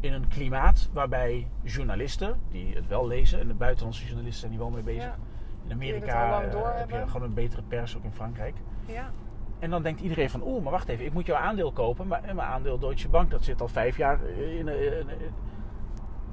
in 0.00 0.12
een 0.12 0.28
klimaat 0.28 0.88
waarbij 0.92 1.48
journalisten, 1.62 2.40
die 2.50 2.74
het 2.74 2.86
wel 2.86 3.06
lezen, 3.06 3.40
en 3.40 3.48
de 3.48 3.54
buitenlandse 3.54 4.04
journalisten 4.04 4.40
zijn 4.40 4.52
hier 4.52 4.60
wel 4.60 4.70
mee 4.70 4.82
bezig. 4.82 5.02
Ja. 5.02 5.18
In 5.62 5.64
Die 5.64 5.72
Amerika 5.72 6.42
eh, 6.42 6.78
heb 6.78 6.90
je 6.90 7.06
gewoon 7.06 7.22
een 7.22 7.34
betere 7.34 7.62
pers, 7.62 7.96
ook 7.96 8.04
in 8.04 8.12
Frankrijk. 8.12 8.56
Ja. 8.86 9.10
En 9.58 9.70
dan 9.70 9.82
denkt 9.82 10.00
iedereen 10.00 10.30
van, 10.30 10.42
oeh, 10.42 10.62
maar 10.62 10.72
wacht 10.72 10.88
even, 10.88 11.04
ik 11.04 11.12
moet 11.12 11.26
jouw 11.26 11.36
aandeel 11.36 11.72
kopen. 11.72 12.06
Maar 12.06 12.20
mijn 12.24 12.40
aandeel 12.40 12.78
Deutsche 12.78 13.08
Bank, 13.08 13.30
dat 13.30 13.44
zit 13.44 13.60
al 13.60 13.68
vijf 13.68 13.96
jaar 13.96 14.22
in, 14.28 14.68
in, 14.68 15.08
in- 15.08 15.34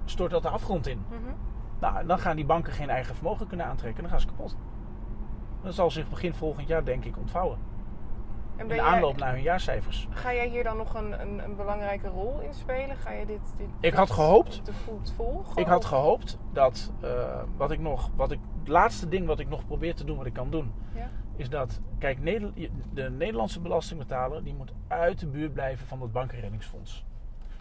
stort 0.06 0.32
dat 0.32 0.42
de 0.42 0.50
afgrond 0.50 0.88
in. 0.88 1.04
Mhm. 1.10 1.20
Nou, 1.80 2.06
dan 2.06 2.20
gaan 2.20 2.36
die 2.36 2.46
banken 2.46 2.74
geen 2.74 2.90
eigen 2.90 3.16
vermogen 3.16 3.48
kunnen 3.48 3.66
aantrekken. 3.66 4.02
Dan 4.02 4.12
gaan 4.12 4.20
ze 4.20 4.28
kapot. 4.28 4.58
Dat 5.64 5.74
zal 5.74 5.92
zich 5.92 6.10
begin 6.10 6.34
volgend 6.34 6.68
jaar, 6.68 6.86
denk 6.86 7.06
ik, 7.06 7.18
ontvouwen. 7.18 7.58
En 8.56 8.62
In 8.62 8.68
de 8.68 8.76
jij- 8.76 8.84
aanloop 8.84 9.18
naar 9.18 9.32
hun 9.34 9.42
jaarcijfers. 9.42 10.08
Ga 10.10 10.34
jij 10.34 10.48
hier 10.48 10.64
dan 10.64 10.78
nog 10.78 10.94
een, 10.96 11.22
een, 11.22 11.44
een 11.44 11.56
belangrijke 11.56 12.08
rol 12.08 12.40
in 12.40 12.54
spelen? 12.54 12.96
Ga 12.96 13.12
je 13.12 13.26
dit, 13.26 13.54
dit 13.58 13.68
Ik 13.80 13.94
had 13.94 14.12
gehoopt. 14.12 14.60
op 14.60 14.66
de 14.66 14.74
voet 14.74 15.14
volgen? 15.16 15.58
Ik 15.62 15.68
had 15.68 15.78
Of- 15.84 15.90
gehoopt 15.90 16.40
dat 16.54 16.92
eh, 17.02 17.10
wat 17.58 17.72
ik 17.72 17.80
nog, 17.80 18.10
wat 18.16 18.32
ik, 18.32 18.40
het 18.60 18.68
laatste 18.68 19.08
ding 19.08 19.28
wat 19.28 19.40
ik 19.40 19.50
nog 19.50 19.66
probeer 19.66 19.96
te 19.96 20.04
doen, 20.04 20.18
wat 20.18 20.26
ik 20.26 20.34
kan 20.34 20.50
doen, 20.50 20.72
Ja. 20.94 21.10
Is 21.36 21.50
dat, 21.50 21.80
kijk, 22.00 22.26
de 22.94 23.10
Nederlandse 23.10 23.60
belastingbetaler 23.60 24.44
die 24.44 24.54
moet 24.54 24.74
uit 24.88 25.20
de 25.20 25.28
buurt 25.28 25.54
blijven 25.54 25.88
van 25.88 26.00
dat 26.00 26.12
bankenreddingsfonds. 26.12 27.06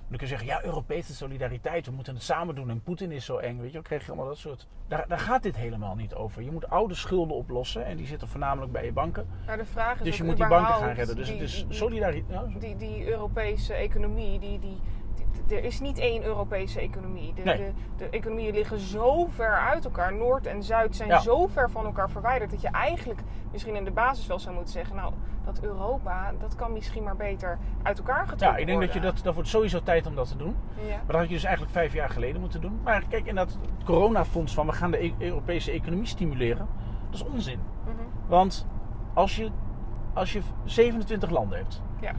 Dan 0.08 0.18
kun 0.18 0.28
je 0.28 0.36
zeggen, 0.36 0.46
ja, 0.46 0.64
Europese 0.64 1.14
solidariteit, 1.14 1.86
we 1.86 1.92
moeten 1.92 2.14
het 2.14 2.22
samen 2.22 2.54
doen 2.54 2.70
en 2.70 2.82
Poetin 2.82 3.12
is 3.12 3.24
zo 3.24 3.36
eng, 3.36 3.56
weet 3.58 3.66
je, 3.66 3.72
dan 3.72 3.82
krijg 3.82 4.02
je 4.02 4.08
allemaal 4.08 4.26
dat 4.28 4.38
soort. 4.38 4.66
Daar, 4.88 5.08
daar 5.08 5.18
gaat 5.18 5.42
dit 5.42 5.56
helemaal 5.56 5.94
niet 5.94 6.14
over. 6.14 6.42
Je 6.42 6.50
moet 6.50 6.70
oude 6.70 6.94
schulden 6.94 7.36
oplossen 7.36 7.84
en 7.84 7.96
die 7.96 8.06
zitten 8.06 8.28
voornamelijk 8.28 8.72
bij 8.72 8.84
je 8.84 8.92
banken. 8.92 9.26
Maar 9.46 9.56
de 9.56 9.64
vraag 9.64 9.98
is 9.98 10.04
Dus 10.04 10.16
je 10.16 10.24
moet 10.24 10.36
die 10.36 10.46
banken 10.46 10.74
gaan 10.74 10.92
redden. 10.92 11.16
Dus 11.16 11.26
die- 11.26 11.34
het 11.34 11.44
is 11.44 11.66
solidariteit. 11.68 12.60
die, 12.60 12.76
die 12.76 13.08
Europese 13.10 13.74
economie, 13.74 14.38
die, 14.38 14.58
die- 14.58 14.80
er 15.48 15.64
is 15.64 15.80
niet 15.80 15.98
één 15.98 16.24
Europese 16.24 16.80
economie. 16.80 17.34
De, 17.34 17.42
Nee. 17.42 17.56
de, 17.56 17.72
de 17.96 18.08
economieën 18.08 18.54
liggen 18.54 18.78
zo 18.78 19.26
ver 19.26 19.58
uit 19.58 19.84
elkaar. 19.84 20.14
Noord 20.14 20.46
en 20.46 20.62
Zuid 20.62 20.96
zijn 20.96 21.08
Ja. 21.08 21.18
zo 21.18 21.46
ver 21.46 21.70
van 21.70 21.84
elkaar 21.84 22.10
verwijderd 22.10 22.50
dat 22.50 22.60
je 22.60 22.68
eigenlijk 22.68 23.20
misschien 23.52 23.74
in 23.76 23.84
de 23.84 23.90
basis 23.90 24.26
wel 24.26 24.38
zou 24.38 24.54
moeten 24.54 24.72
zeggen: 24.72 24.96
Nou, 24.96 25.12
dat 25.44 25.60
Europa, 25.62 26.32
dat 26.38 26.54
kan 26.54 26.72
misschien 26.72 27.02
maar 27.02 27.16
beter 27.16 27.58
uit 27.82 27.98
elkaar 27.98 28.20
getrokken 28.28 28.48
Ja, 28.48 28.56
ik 28.56 28.66
denk 28.66 28.80
dat 28.80 28.92
je 28.92 29.00
dat, 29.00 29.20
dat 29.22 29.34
wordt 29.34 29.48
sowieso 29.48 29.82
tijd 29.82 30.06
om 30.06 30.14
dat 30.14 30.28
te 30.28 30.36
doen. 30.36 30.56
Ja. 30.76 30.88
Maar 30.88 31.06
dat 31.06 31.16
had 31.16 31.28
je 31.28 31.34
dus 31.34 31.44
eigenlijk 31.44 31.74
vijf 31.74 31.92
jaar 31.92 32.08
geleden 32.10 32.40
moeten 32.40 32.60
doen. 32.60 32.80
Maar 32.84 33.04
kijk, 33.08 33.26
in 33.26 33.34
dat 33.34 33.58
coronafonds 33.84 34.54
van 34.54 34.66
we 34.66 34.72
gaan 34.72 34.90
de 34.90 35.04
E- 35.04 35.14
Europese 35.18 35.70
economie 35.70 36.06
stimuleren, 36.06 36.68
dat 37.10 37.14
is 37.20 37.24
onzin. 37.26 37.58
Mhm. 37.84 37.94
Want 38.26 38.66
als 39.14 39.36
je, 39.36 39.50
als 40.14 40.32
je 40.32 40.40
27 40.64 41.30
landen 41.30 41.58
hebt, 41.58 41.82
Ja. 42.00 42.12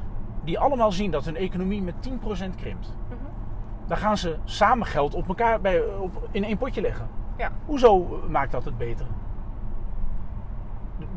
Die 0.45 0.59
allemaal 0.59 0.91
zien 0.91 1.11
dat 1.11 1.25
hun 1.25 1.35
economie 1.35 1.81
met 1.81 2.01
10% 2.01 2.55
krimpt, 2.55 2.93
Mhm. 3.09 3.17
dan 3.87 3.97
gaan 3.97 4.17
ze 4.17 4.37
samen 4.43 4.87
geld 4.87 5.13
op 5.15 5.27
elkaar 5.27 5.61
bij, 5.61 5.81
op, 5.85 6.27
in 6.31 6.43
één 6.43 6.57
potje 6.57 6.81
leggen. 6.81 7.07
Ja. 7.37 7.51
Hoezo 7.65 8.21
maakt 8.29 8.51
dat 8.51 8.65
het 8.65 8.77
beter? 8.77 9.05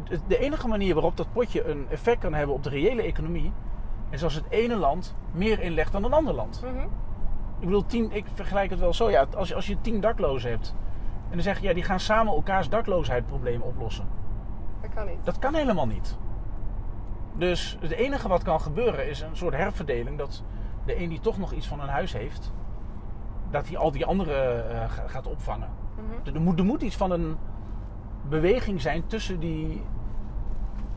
De, 0.08 0.18
de 0.26 0.38
enige 0.38 0.68
manier 0.68 0.94
waarop 0.94 1.16
dat 1.16 1.32
potje 1.32 1.64
een 1.64 1.86
effect 1.90 2.20
kan 2.20 2.34
hebben 2.34 2.54
op 2.54 2.62
de 2.62 2.68
reële 2.70 3.02
economie, 3.02 3.52
is 4.10 4.24
als 4.24 4.34
het 4.34 4.44
ene 4.48 4.76
land 4.76 5.14
meer 5.32 5.60
inlegt 5.60 5.92
dan 5.92 6.04
een 6.04 6.12
ander 6.12 6.34
land. 6.34 6.62
Mhm. 6.64 6.86
Ik 7.60 7.64
bedoel, 7.64 7.86
tien, 7.86 8.12
ik 8.12 8.24
vergelijk 8.34 8.70
het 8.70 8.78
wel 8.78 8.92
zo. 8.94 9.10
Ja, 9.10 9.26
als, 9.36 9.48
je, 9.48 9.54
als 9.54 9.66
je 9.66 9.80
tien 9.80 10.00
daklozen 10.00 10.50
hebt. 10.50 10.74
En 11.28 11.34
dan 11.34 11.42
zeg 11.42 11.60
je, 11.60 11.68
ja, 11.68 11.74
die 11.74 11.82
gaan 11.82 12.00
samen 12.00 12.32
elkaars 12.32 12.68
dakloosheidprobleem 12.68 13.60
oplossen. 13.62 14.08
Dat 14.80 14.90
kan 14.94 15.06
niet. 15.06 15.24
Dat 15.24 15.38
kan 15.38 15.54
helemaal 15.54 15.86
niet. 15.86 16.18
Dus 17.38 17.76
het 17.80 17.90
enige 17.90 18.28
wat 18.28 18.42
kan 18.42 18.60
gebeuren 18.60 19.08
is 19.08 19.20
een 19.20 19.36
soort 19.36 19.54
herverdeling. 19.54 20.18
Dat 20.18 20.42
de 20.86 21.02
een 21.02 21.08
die 21.08 21.20
toch 21.20 21.38
nog 21.38 21.52
iets 21.52 21.66
van 21.66 21.80
een 21.80 21.88
huis 21.88 22.12
heeft, 22.12 22.52
dat 23.50 23.68
hij 23.68 23.76
al 23.76 23.90
die 23.90 24.04
anderen 24.06 24.70
eh, 24.70 24.90
ga- 24.90 25.06
gaat 25.08 25.26
opvangen. 25.26 25.68
Mhm. 25.96 26.34
Er 26.36 26.40
moet, 26.40 26.58
er 26.58 26.64
moet 26.64 26.82
iets 26.82 26.96
van 26.96 27.10
een 27.10 27.36
beweging 28.28 28.80
zijn 28.80 29.06
tussen 29.06 29.40
die, 29.40 29.82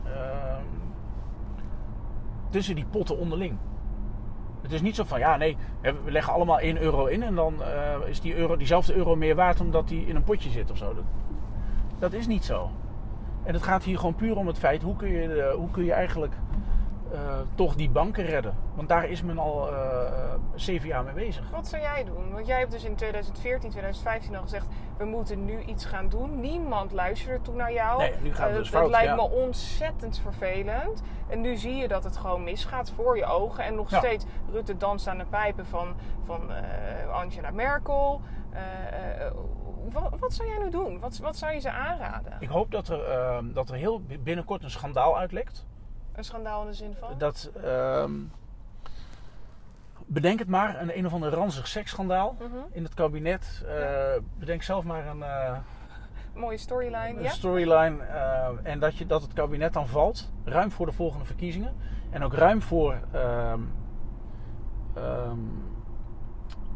ehm, 0.04 0.64
tussen 2.50 2.74
die 2.74 2.86
potten 2.90 3.18
onderling. 3.18 3.56
Het 4.62 4.72
is 4.72 4.82
niet 4.82 4.94
zo 4.96 5.04
van, 5.04 5.18
ja 5.18 5.36
nee, 5.36 5.56
we 5.80 6.10
leggen 6.10 6.32
allemaal 6.32 6.60
1 6.60 6.80
euro 6.82 7.06
in 7.06 7.22
en 7.22 7.34
dan 7.34 7.62
eh, 7.62 7.94
is 8.08 8.20
die 8.20 8.36
euro, 8.36 8.56
diezelfde 8.56 8.94
euro 8.94 9.16
meer 9.16 9.34
waard 9.34 9.60
omdat 9.60 9.88
die 9.88 10.06
in 10.06 10.16
een 10.16 10.24
potje 10.24 10.50
zit 10.50 10.70
of 10.70 10.76
zo. 10.76 10.94
Dat, 10.94 11.04
dat 11.98 12.12
is 12.12 12.26
niet 12.26 12.44
zo. 12.44 12.70
En 13.44 13.54
het 13.54 13.62
gaat 13.62 13.84
hier 13.84 13.96
gewoon 13.98 14.14
puur 14.14 14.36
om 14.36 14.46
het 14.46 14.58
feit, 14.58 14.82
hoe 14.82 14.96
kun 14.96 15.08
je, 15.08 15.42
eh, 15.42 15.54
hoe 15.54 15.70
kun 15.70 15.84
je 15.84 15.92
eigenlijk 15.92 16.34
eh, 17.12 17.18
toch 17.54 17.74
die 17.74 17.90
banken 17.90 18.24
redden? 18.24 18.54
Want 18.74 18.88
daar 18.88 19.08
is 19.08 19.22
men 19.22 19.38
al 19.38 19.72
eh, 19.72 20.34
zeven 20.54 20.88
jaar 20.88 21.04
mee 21.04 21.14
bezig. 21.14 21.50
Wat 21.50 21.66
zou 21.66 21.82
jij 21.82 22.04
doen? 22.04 22.32
Want 22.32 22.46
jij 22.46 22.58
hebt 22.58 22.72
dus 22.72 22.84
in 22.84 22.94
2014, 22.94 23.70
2015 23.70 24.36
al 24.36 24.42
gezegd: 24.42 24.66
we 24.96 25.04
moeten 25.04 25.44
nu 25.44 25.60
iets 25.60 25.84
gaan 25.84 26.08
doen. 26.08 26.40
Niemand 26.40 26.92
luisterde 26.92 27.40
toen 27.40 27.56
naar 27.56 27.72
jou. 27.72 27.98
Nee, 27.98 28.12
nu 28.22 28.34
gaat 28.34 28.48
het 28.48 28.58
dus 28.58 28.68
fout, 28.68 28.90
lijkt 28.90 29.08
ja. 29.08 29.14
me 29.14 29.30
ontzettend 29.30 30.18
vervelend. 30.18 31.02
En 31.28 31.40
nu 31.40 31.56
zie 31.56 31.76
je 31.76 31.88
dat 31.88 32.04
het 32.04 32.16
gewoon 32.16 32.44
misgaat 32.44 32.90
voor 32.90 33.16
je 33.16 33.24
ogen. 33.24 33.64
En 33.64 33.74
nog 33.74 33.90
Ja. 33.90 33.98
steeds 33.98 34.24
Rutte 34.52 34.76
danst 34.76 35.08
aan 35.08 35.18
de 35.18 35.26
pijpen 35.30 35.66
van, 35.66 35.94
van 36.24 36.40
Angela 37.12 37.50
Merkel. 37.50 38.20
Wat, 39.90 40.18
wat 40.18 40.32
zou 40.34 40.48
jij 40.48 40.58
nu 40.58 40.70
doen? 40.70 40.98
Wat, 41.00 41.18
wat 41.18 41.36
zou 41.36 41.52
je 41.52 41.58
ze 41.60 41.70
aanraden? 41.70 42.32
Ik 42.40 42.48
hoop 42.48 42.70
dat 42.70 42.88
er, 42.88 43.04
ehm, 43.04 43.52
dat 43.52 43.68
er 43.68 43.74
heel 43.76 44.02
binnenkort 44.22 44.62
een 44.62 44.70
schandaal 44.70 45.18
uitlekt. 45.18 45.66
Een 46.12 46.24
schandaal 46.24 46.60
in 46.62 46.66
de 46.66 46.74
zin 46.74 46.94
van? 47.00 47.18
Dat, 47.18 47.50
ehm, 47.64 48.12
bedenk 50.06 50.38
het 50.38 50.48
maar, 50.48 50.80
een 50.80 50.98
een 50.98 51.06
of 51.06 51.12
ander 51.12 51.30
ranzig 51.30 51.66
seksschandaal 51.68 52.36
Mhm. 52.38 52.56
in 52.70 52.82
het 52.84 52.94
kabinet. 52.94 53.64
Eh, 53.66 54.22
bedenk 54.38 54.62
zelf 54.62 54.84
maar 54.84 55.06
een, 55.06 55.22
eh, 55.22 55.56
Mooie 56.34 56.56
storyline, 56.58 57.16
een 57.16 57.22
ja? 57.22 57.28
storyline. 57.30 58.02
eh, 58.04 58.48
en 58.62 58.78
dat, 58.80 58.96
je, 58.96 59.06
dat 59.06 59.22
het 59.22 59.32
kabinet 59.32 59.72
dan 59.72 59.86
valt, 59.88 60.30
ruim 60.44 60.70
voor 60.70 60.86
de 60.86 60.92
volgende 60.92 61.24
verkiezingen. 61.24 61.74
En 62.10 62.22
ook 62.24 62.34
ruim 62.34 62.62
voor, 62.62 62.98
ehm, 63.12 63.60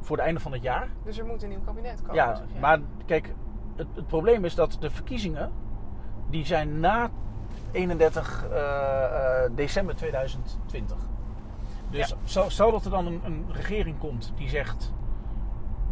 voor 0.07 0.17
het 0.17 0.27
einde 0.27 0.41
van 0.41 0.53
het 0.53 0.63
jaar. 0.63 0.89
Dus 1.05 1.19
er 1.19 1.27
moet 1.27 1.43
een 1.43 1.49
nieuw 1.49 1.63
kabinet 1.65 2.01
komen. 2.01 2.15
Ja, 2.15 2.35
zeg 2.35 2.61
maar 2.61 2.81
kijk, 3.07 3.35
het, 3.77 3.87
het 3.95 4.07
probleem 4.07 4.45
is 4.45 4.55
dat 4.55 4.77
de 4.81 4.91
verkiezingen, 4.91 5.53
die 6.31 6.47
zijn 6.47 6.81
na 6.81 7.11
31 7.73 8.47
eh, 8.51 9.45
eh, 9.45 9.51
december 9.55 9.97
2020. 9.97 10.97
Dus 11.91 12.15
stel 12.25 12.71
dat 12.71 12.85
er 12.85 12.91
dan 12.91 13.07
een, 13.07 13.21
een 13.25 13.45
regering 13.53 13.99
komt 13.99 14.33
die 14.37 14.49
zegt, 14.49 14.93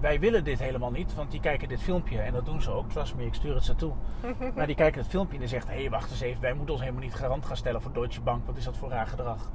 wij 0.01 0.21
willen 0.21 0.45
dit 0.45 0.59
helemaal 0.59 0.91
niet, 0.91 1.15
want 1.15 1.31
die 1.31 1.41
kijken 1.41 1.69
dit 1.69 1.83
filmpje 1.83 2.21
en 2.21 2.33
dat 2.33 2.45
doen 2.45 2.62
ze 2.62 2.71
ook, 2.71 2.91
trust 2.91 3.15
me, 3.15 3.25
ik 3.25 3.35
stuur 3.35 3.55
het 3.55 3.65
ze 3.65 3.75
toe. 3.75 3.93
maar 4.57 4.67
die 4.67 4.77
kijken 4.77 5.01
het 5.01 5.11
filmpje 5.11 5.35
en 5.35 5.41
die 5.41 5.49
zegt, 5.49 5.69
hé 5.69 5.81
hey, 5.81 5.91
wacht 5.91 6.11
eens 6.11 6.21
even, 6.21 6.41
wij 6.41 6.55
moeten 6.55 6.75
ons 6.75 6.83
helemaal 6.83 7.05
niet 7.05 7.15
garant 7.15 7.45
gaan 7.47 7.57
stellen 7.57 7.83
voor 7.83 7.93
Deutsche 7.93 8.21
Bank, 8.21 8.47
wat 8.47 8.57
is 8.57 8.65
dat 8.65 8.77
voor 8.77 8.89
raar 8.89 9.07
gedrag? 9.07 9.51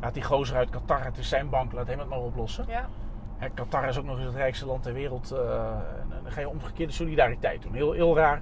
Laat 0.00 0.14
die 0.14 0.22
gozer 0.22 0.56
uit 0.56 0.70
Qatar, 0.70 1.04
het 1.04 1.18
is 1.18 1.28
zijn 1.28 1.48
bank, 1.48 1.72
laat 1.72 1.86
hem 1.86 1.98
het 1.98 2.08
maar 2.08 2.18
oplossen. 2.18 2.64
Ja, 2.68 2.88
Hè, 3.38 3.50
Qatar 3.50 3.88
is 3.88 3.98
ook 3.98 4.04
nog 4.04 4.16
eens 4.16 4.26
het 4.26 4.34
rijkste 4.34 4.66
land 4.66 4.82
ter 4.82 4.92
wereld. 4.92 5.30
eh, 5.30 5.70
en 6.00 6.22
dan 6.22 6.32
ga 6.32 6.40
je 6.40 6.48
omgekeerde 6.48 6.92
solidariteit 6.92 7.62
doen. 7.62 7.74
Heel, 7.74 7.92
heel 7.92 8.16
raar. 8.16 8.40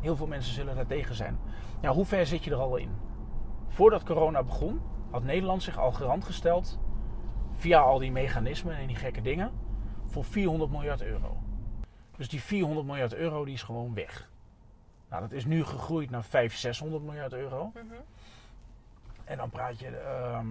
Heel 0.00 0.16
veel 0.16 0.26
mensen 0.26 0.54
zullen 0.54 0.74
daar 0.74 0.86
tegen 0.86 1.14
zijn. 1.14 1.38
Ja, 1.80 1.90
hoe 1.92 2.04
ver 2.04 2.26
zit 2.26 2.44
je 2.44 2.50
er 2.50 2.56
al 2.56 2.76
in? 2.76 2.90
Voordat 3.68 4.04
corona 4.04 4.42
begon, 4.42 4.80
had 5.10 5.22
Nederland 5.22 5.62
zich 5.62 5.78
al 5.78 5.92
garant 5.92 6.24
gesteld. 6.24 6.78
Via 7.52 7.80
al 7.80 7.98
die 7.98 8.12
mechanismen 8.12 8.76
en 8.76 8.86
die 8.86 8.96
gekke 8.96 9.22
dingen. 9.22 9.52
Voor 10.06 10.24
400 10.24 10.70
miljard 10.70 11.02
euro. 11.02 11.36
Dus 12.16 12.28
die 12.28 12.42
400 12.42 12.86
miljard 12.86 13.14
euro 13.14 13.44
die 13.44 13.54
is 13.54 13.62
gewoon 13.62 13.94
weg. 13.94 14.30
Nou, 15.10 15.22
dat 15.22 15.32
is 15.32 15.44
nu 15.44 15.64
gegroeid 15.64 16.10
naar 16.10 16.24
500, 16.24 16.60
600 16.60 17.02
miljard 17.02 17.32
euro. 17.32 17.70
Mhm. 17.74 17.94
En 19.24 19.36
dan 19.36 19.50
praat 19.50 19.78
je 19.78 19.96
ehm, 19.96 20.46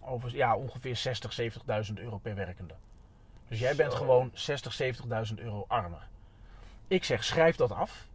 over 0.00 0.34
ja, 0.36 0.56
ongeveer 0.56 0.96
60, 0.96 1.40
70.000 1.88 1.94
euro 1.94 2.18
per 2.18 2.34
werkende. 2.34 2.74
Dus 3.48 3.58
jij 3.58 3.74
bent 3.74 3.92
Zo. 3.92 3.98
gewoon 3.98 4.30
60, 4.32 4.80
70.000 5.32 5.34
euro 5.34 5.64
armer. 5.68 6.06
Ik 6.88 7.04
zeg, 7.04 7.24
schrijf 7.24 7.56
dat 7.56 7.72
af. 7.72 8.08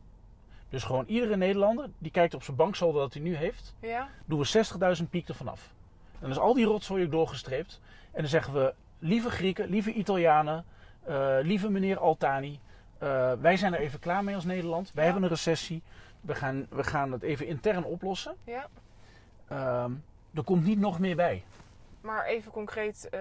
Dus 0.69 0.83
gewoon 0.83 1.05
iedere 1.07 1.35
Nederlander 1.37 1.89
die 1.97 2.11
kijkt 2.11 2.33
op 2.33 2.43
zijn 2.43 2.57
banksaldo 2.57 2.99
dat 2.99 3.13
hij 3.13 3.21
nu 3.21 3.35
heeft, 3.35 3.73
ja. 3.79 4.09
doen 4.25 4.39
we 4.39 4.97
60.000 4.97 5.09
piek 5.09 5.27
ervan 5.27 5.47
af. 5.47 5.69
En 6.13 6.19
dan 6.19 6.29
is 6.29 6.37
al 6.37 6.53
die 6.53 6.65
rotzooi 6.65 7.03
ook 7.05 7.11
doorgestreept. 7.11 7.81
En 8.11 8.19
dan 8.21 8.29
zeggen 8.29 8.53
we, 8.53 8.73
lieve 8.99 9.29
Grieken, 9.29 9.69
lieve 9.69 9.93
Italianen, 9.93 10.65
eh, 11.03 11.37
lieve 11.41 11.69
meneer 11.69 11.97
Altani, 11.99 12.59
eh, 12.97 13.31
wij 13.33 13.57
zijn 13.57 13.73
er 13.73 13.79
even 13.79 13.99
klaar 13.99 14.23
mee 14.23 14.35
als 14.35 14.45
Nederland. 14.45 14.91
Wij 14.93 15.03
Ja. 15.05 15.11
hebben 15.11 15.29
een 15.29 15.35
recessie. 15.35 15.81
We 16.21 16.35
gaan, 16.35 16.65
we 16.69 16.83
gaan 16.83 17.11
het 17.11 17.21
even 17.21 17.47
intern 17.47 17.83
oplossen. 17.83 18.35
ja. 18.43 18.67
Ehm, 19.47 19.91
er 20.33 20.43
komt 20.43 20.63
niet 20.65 20.79
nog 20.79 20.99
meer 20.99 21.15
bij. 21.15 21.43
Maar 22.05 22.25
even 22.25 22.51
concreet, 22.51 23.09
eh, 23.09 23.19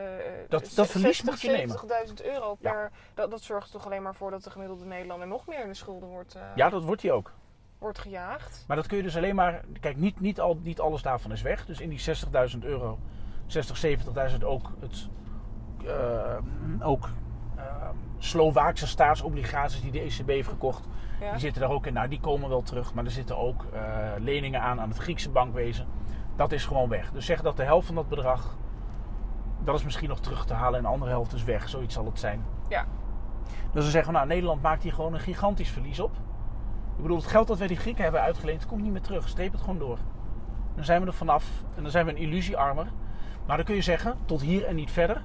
Dat- 0.48 0.72
dat 0.74 0.86
verlies 0.86 1.22
moet 1.22 1.40
je 1.40 1.50
nemen. 1.50 1.68
70.000 1.68 2.22
euro 2.22 2.54
per... 2.54 2.90
Dat, 3.14 3.30
dat 3.30 3.40
zorgt 3.42 3.70
toch 3.70 3.84
alleen 3.86 4.02
maar 4.02 4.14
voor 4.14 4.30
dat 4.30 4.44
de 4.44 4.50
gemiddelde 4.50 4.84
Nederlander 4.84 5.28
nog 5.28 5.46
meer 5.46 5.60
in 5.62 5.68
de 5.68 5.74
schulden 5.74 6.08
wordt, 6.08 6.34
eh, 6.34 6.42
Ja, 6.54 6.68
dat 6.68 6.84
wordt 6.84 7.02
hij 7.02 7.12
ook. 7.12 7.32
wordt 7.78 7.98
gejaagd. 7.98 8.64
Maar 8.68 8.76
dat 8.76 8.86
kun 8.86 8.96
je 8.96 9.02
dus 9.02 9.16
alleen 9.16 9.34
maar. 9.34 9.64
Kijk, 9.80 9.96
niet, 9.96 10.20
niet, 10.20 10.40
al, 10.40 10.58
niet 10.62 10.80
alles 10.80 11.02
daarvan 11.02 11.32
is 11.32 11.42
weg. 11.42 11.66
Dus 11.66 11.80
in 11.80 11.88
die 11.88 11.98
60.000 11.98 12.64
euro, 12.64 12.98
60, 13.46 13.76
70.000 13.76 14.44
ook 14.44 14.70
het. 14.80 15.08
ook 16.82 17.08
Slovaakse 18.18 18.86
staatsobligaties 18.86 19.80
die 19.80 19.90
de 19.90 20.00
ECB 20.00 20.28
heeft 20.28 20.48
gekocht. 20.48 20.84
Ja? 21.20 21.30
Die 21.30 21.40
zitten 21.40 21.60
daar 21.62 21.70
ook 21.70 21.86
in. 21.86 21.92
Nou, 21.92 22.08
die 22.08 22.20
komen 22.20 22.48
wel 22.48 22.62
terug. 22.62 22.94
Maar 22.94 23.04
er 23.04 23.10
zitten 23.10 23.36
ook 23.38 23.64
leningen 24.18 24.60
aan 24.60 24.80
aan 24.80 24.88
het 24.88 24.98
Griekse 24.98 25.30
bankwezen. 25.30 25.86
Dat 26.36 26.52
is 26.52 26.64
gewoon 26.66 26.88
weg. 26.88 27.10
Dus 27.12 27.26
zeg 27.26 27.42
dat 27.42 27.56
de 27.56 27.62
helft 27.64 27.86
van 27.86 27.94
dat 27.94 28.08
bedrag. 28.08 28.56
Dat 29.64 29.74
is 29.74 29.84
misschien 29.84 30.08
nog 30.08 30.20
terug 30.20 30.46
te 30.46 30.54
halen 30.54 30.76
en 30.76 30.84
de 30.84 30.90
andere 30.90 31.10
helft 31.10 31.32
is 31.32 31.44
weg. 31.44 31.68
Zoiets 31.68 31.94
zal 31.94 32.04
het 32.04 32.18
zijn. 32.18 32.44
Ja. 32.68 32.86
Dus 33.72 33.84
we 33.84 33.90
zeggen, 33.90 34.12
nou, 34.12 34.26
Nederland 34.26 34.62
maakt 34.62 34.82
hier 34.82 34.92
gewoon 34.92 35.14
een 35.14 35.20
gigantisch 35.20 35.70
verlies 35.70 36.00
op. 36.00 36.12
Ik 36.96 37.02
bedoel, 37.02 37.16
het 37.16 37.26
geld 37.26 37.46
dat 37.46 37.58
wij 37.58 37.66
die 37.66 37.76
Grieken 37.76 38.02
hebben 38.02 38.20
uitgeleend, 38.20 38.66
komt 38.66 38.82
niet 38.82 38.92
meer 38.92 39.00
terug. 39.00 39.28
Streep 39.28 39.52
het 39.52 39.60
gewoon 39.60 39.78
door. 39.78 39.98
Dan 40.74 40.84
zijn 40.84 41.00
we 41.00 41.06
er 41.06 41.12
vanaf 41.12 41.50
en 41.74 41.82
dan 41.82 41.90
zijn 41.90 42.06
we 42.06 42.12
een 42.12 42.18
illusiearmer. 42.18 42.86
Maar 43.46 43.56
dan 43.56 43.64
kun 43.66 43.74
je 43.74 43.82
zeggen, 43.82 44.18
tot 44.24 44.40
hier 44.40 44.64
en 44.64 44.74
niet 44.74 44.90
verder. 44.90 45.22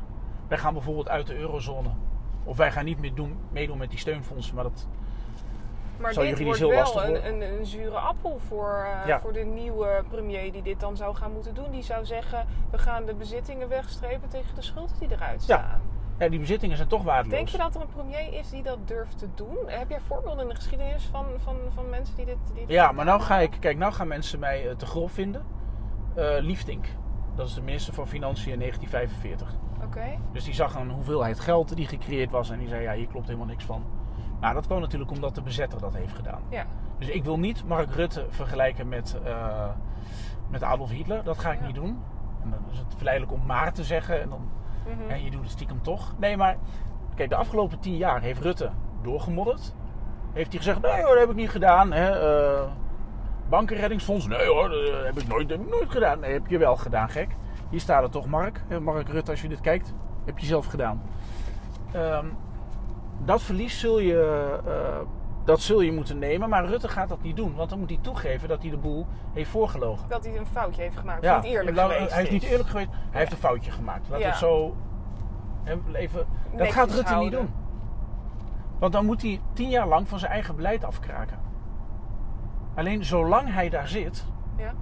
Wij 0.48 0.58
gaan 0.58 0.74
bijvoorbeeld 0.74 1.10
uit 1.10 1.28
de 1.28 1.36
eurozone. 1.38 1.90
Of 2.44 2.58
wij 2.58 2.72
gaan 2.72 2.86
niet 2.86 3.00
meer 3.00 3.14
doen, 3.16 3.38
meedoen 3.52 3.78
met 3.78 3.90
die 3.90 4.00
steunfondsen. 4.00 4.56
Maar 4.56 4.64
dat, 4.64 4.88
Maar 6.00 6.14
dit 6.14 6.24
juridisch 6.24 6.46
wordt 6.46 6.60
heel 6.60 6.70
wel 6.70 6.80
lastig 6.80 7.08
een, 7.08 7.28
een, 7.42 7.58
een 7.60 7.66
zure 7.66 7.98
appel 7.98 8.40
voor, 8.48 8.86
eh, 9.02 9.08
Ja. 9.08 9.20
voor 9.20 9.34
de 9.34 9.44
nieuwe 9.44 10.04
premier 10.10 10.52
die 10.52 10.62
dit 10.62 10.80
dan 10.80 10.98
zou 10.98 11.16
gaan 11.16 11.32
moeten 11.32 11.54
doen. 11.56 11.72
Die 11.72 11.84
zou 11.84 12.06
zeggen, 12.06 12.46
we 12.72 12.78
gaan 12.78 13.06
de 13.06 13.14
bezittingen 13.14 13.70
wegstrepen 13.70 14.30
tegen 14.30 14.56
de 14.56 14.62
schulden 14.62 14.96
die 15.00 15.12
eruit 15.12 15.42
staan. 15.42 15.82
ja, 16.20 16.30
die 16.30 16.40
bezittingen 16.40 16.76
zijn 16.78 16.88
toch 16.90 17.04
waardeloos. 17.04 17.38
Denk 17.38 17.48
je 17.48 17.58
dat 17.58 17.76
er 17.76 17.82
een 17.82 17.88
premier 17.88 18.34
is 18.34 18.50
die 18.50 18.64
dat 18.64 18.78
durft 18.88 19.18
te 19.18 19.28
doen? 19.36 19.58
Heb 19.66 19.90
jij 19.90 20.00
voorbeelden 20.00 20.42
in 20.44 20.50
de 20.50 20.56
geschiedenis 20.56 21.04
van, 21.12 21.26
van, 21.38 21.56
van 21.74 21.90
mensen 21.90 22.16
die 22.16 22.26
dit, 22.26 22.38
die 22.54 22.66
dit 22.66 22.70
Ja, 22.76 22.92
maar 22.92 23.06
nou 23.06 23.22
ga 23.22 23.38
ik, 23.40 23.58
kijk, 23.60 23.78
nou 23.78 23.94
gaan 23.94 24.08
mensen 24.08 24.40
mij 24.40 24.70
eh, 24.70 24.76
te 24.76 24.86
grof 24.86 25.12
vinden. 25.12 25.46
Eh 26.16 26.36
Liefdink, 26.40 26.86
dat 27.36 27.48
is 27.48 27.54
de 27.54 27.62
minister 27.62 27.94
van 27.94 28.08
Financiën 28.08 28.54
in 28.54 28.60
1945. 28.60 29.48
hebben? 29.48 29.88
Oké. 29.88 30.22
Dus 30.34 30.44
die 30.44 30.54
zag 30.54 30.76
een 30.76 30.90
hoeveelheid 30.90 31.40
geld 31.40 31.76
die 31.76 31.88
gecreëerd 31.88 32.32
was 32.32 32.50
en 32.50 32.60
die 32.60 32.68
zei, 32.68 32.82
ja, 32.82 32.94
hier 32.94 33.08
klopt 33.08 33.26
helemaal 33.26 33.48
niks 33.48 33.64
van. 33.66 33.86
Nou, 34.40 34.54
dat 34.54 34.66
kwam 34.66 34.80
natuurlijk 34.80 35.12
omdat 35.12 35.36
de 35.36 35.42
bezetter 35.42 35.80
dat 35.80 35.94
heeft 35.94 36.16
gedaan. 36.16 36.42
Ja. 36.50 36.66
Dus 36.98 37.08
ik 37.08 37.24
wil 37.24 37.40
niet 37.40 37.64
Mark 37.68 37.92
Rutte 37.92 38.26
vergelijken 38.30 38.88
met, 38.88 39.18
eh, 39.24 39.68
met 40.50 40.64
Adolf 40.64 40.90
Hitler. 40.90 41.24
Dat 41.24 41.38
ga 41.40 41.52
ik 41.52 41.60
Ja. 41.60 41.66
niet 41.66 41.76
doen. 41.76 42.00
En 42.44 42.50
dan 42.50 42.60
is 42.72 42.78
het 42.78 42.94
verleidelijk 42.96 43.34
om 43.34 43.46
maar 43.46 43.74
te 43.74 43.84
zeggen 43.84 44.22
en 44.22 44.30
dan 44.30 44.50
en 45.08 45.24
je 45.24 45.32
doet 45.32 45.42
het 45.42 45.52
stiekem 45.52 45.82
toch. 45.82 46.14
Nee, 46.18 46.38
maar 46.38 46.58
kijk, 47.16 47.30
de 47.30 47.36
afgelopen 47.36 47.80
tien 47.80 47.98
jaar 47.98 48.22
heeft 48.22 48.42
Rutte 48.42 48.70
doorgemodderd. 49.02 49.74
Heeft 50.34 50.50
hij 50.50 50.58
gezegd, 50.58 50.82
nee 50.82 51.02
hoor, 51.02 51.10
dat 51.10 51.20
heb 51.20 51.30
ik 51.30 51.36
niet 51.36 51.50
gedaan. 51.50 51.92
Hè. 51.92 52.10
eh, 52.10 52.72
bankenreddingsfonds, 53.50 54.28
nee 54.28 54.48
hoor, 54.48 54.70
dat 54.70 55.04
heb 55.06 55.18
ik, 55.20 55.28
nooit, 55.28 55.50
heb 55.50 55.62
ik 55.62 55.70
nooit 55.70 55.92
gedaan. 55.92 56.20
Nee, 56.20 56.32
heb 56.34 56.48
je 56.48 56.58
wel 56.58 56.76
gedaan, 56.76 57.10
gek. 57.10 57.36
Hier 57.70 57.80
staat 57.80 58.04
het 58.04 58.12
toch, 58.12 58.26
Mark. 58.26 58.62
Mark 58.82 59.08
Rutte, 59.10 59.32
als 59.32 59.42
je 59.42 59.48
dit 59.48 59.62
kijkt, 59.62 59.94
heb 60.26 60.40
je 60.40 60.46
zelf 60.46 60.66
gedaan. 60.66 61.02
Ehm, 61.92 62.26
dat 63.26 63.42
verlies 63.42 63.80
zul 63.80 64.00
je, 64.00 64.60
eh, 64.66 65.00
dat 65.46 65.62
zul 65.62 65.82
je 65.82 65.92
moeten 65.92 66.20
nemen, 66.20 66.50
maar 66.50 66.66
Rutte 66.66 66.88
gaat 66.88 67.10
dat 67.10 67.22
niet 67.22 67.36
doen. 67.36 67.56
Want 67.56 67.70
dan 67.70 67.80
moet 67.80 67.90
hij 67.90 68.00
toegeven 68.02 68.48
dat 68.48 68.62
hij 68.62 68.72
de 68.72 68.78
boel 68.78 69.08
heeft 69.34 69.50
voorgelogen. 69.50 70.10
Dat 70.10 70.26
hij 70.26 70.38
een 70.38 70.46
foutje 70.46 70.82
heeft 70.82 70.98
gemaakt. 70.98 71.24
Ja, 71.24 71.42
niet 71.42 71.52
eerlijk 71.52 71.80
geweest 71.80 72.14
Hij 72.14 72.24
is 72.24 72.30
niet 72.30 72.44
eerlijk 72.44 72.70
geweest. 72.70 72.90
Hij 72.92 73.20
heeft 73.20 73.32
een 73.32 73.38
foutje 73.38 73.72
gemaakt. 73.72 74.08
Ja. 74.08 74.18
het 74.18 74.36
zo 74.36 74.76
even. 75.94 76.18
Dat 76.18 76.58
Netjes 76.58 76.76
gaat 76.76 76.92
Rutte 76.92 77.16
niet 77.16 77.32
doen. 77.32 77.50
Want 78.80 78.94
dan 78.94 79.06
moet 79.06 79.22
hij 79.22 79.42
tien 79.54 79.70
jaar 79.70 79.88
lang 79.88 80.08
van 80.08 80.20
zijn 80.20 80.32
eigen 80.32 80.56
beleid 80.56 80.84
afkraken. 80.84 81.40
Alleen 82.76 83.06
zolang 83.06 83.54
hij 83.54 83.70
daar 83.70 83.88
zit, 83.88 84.26
Ja. 84.58 84.74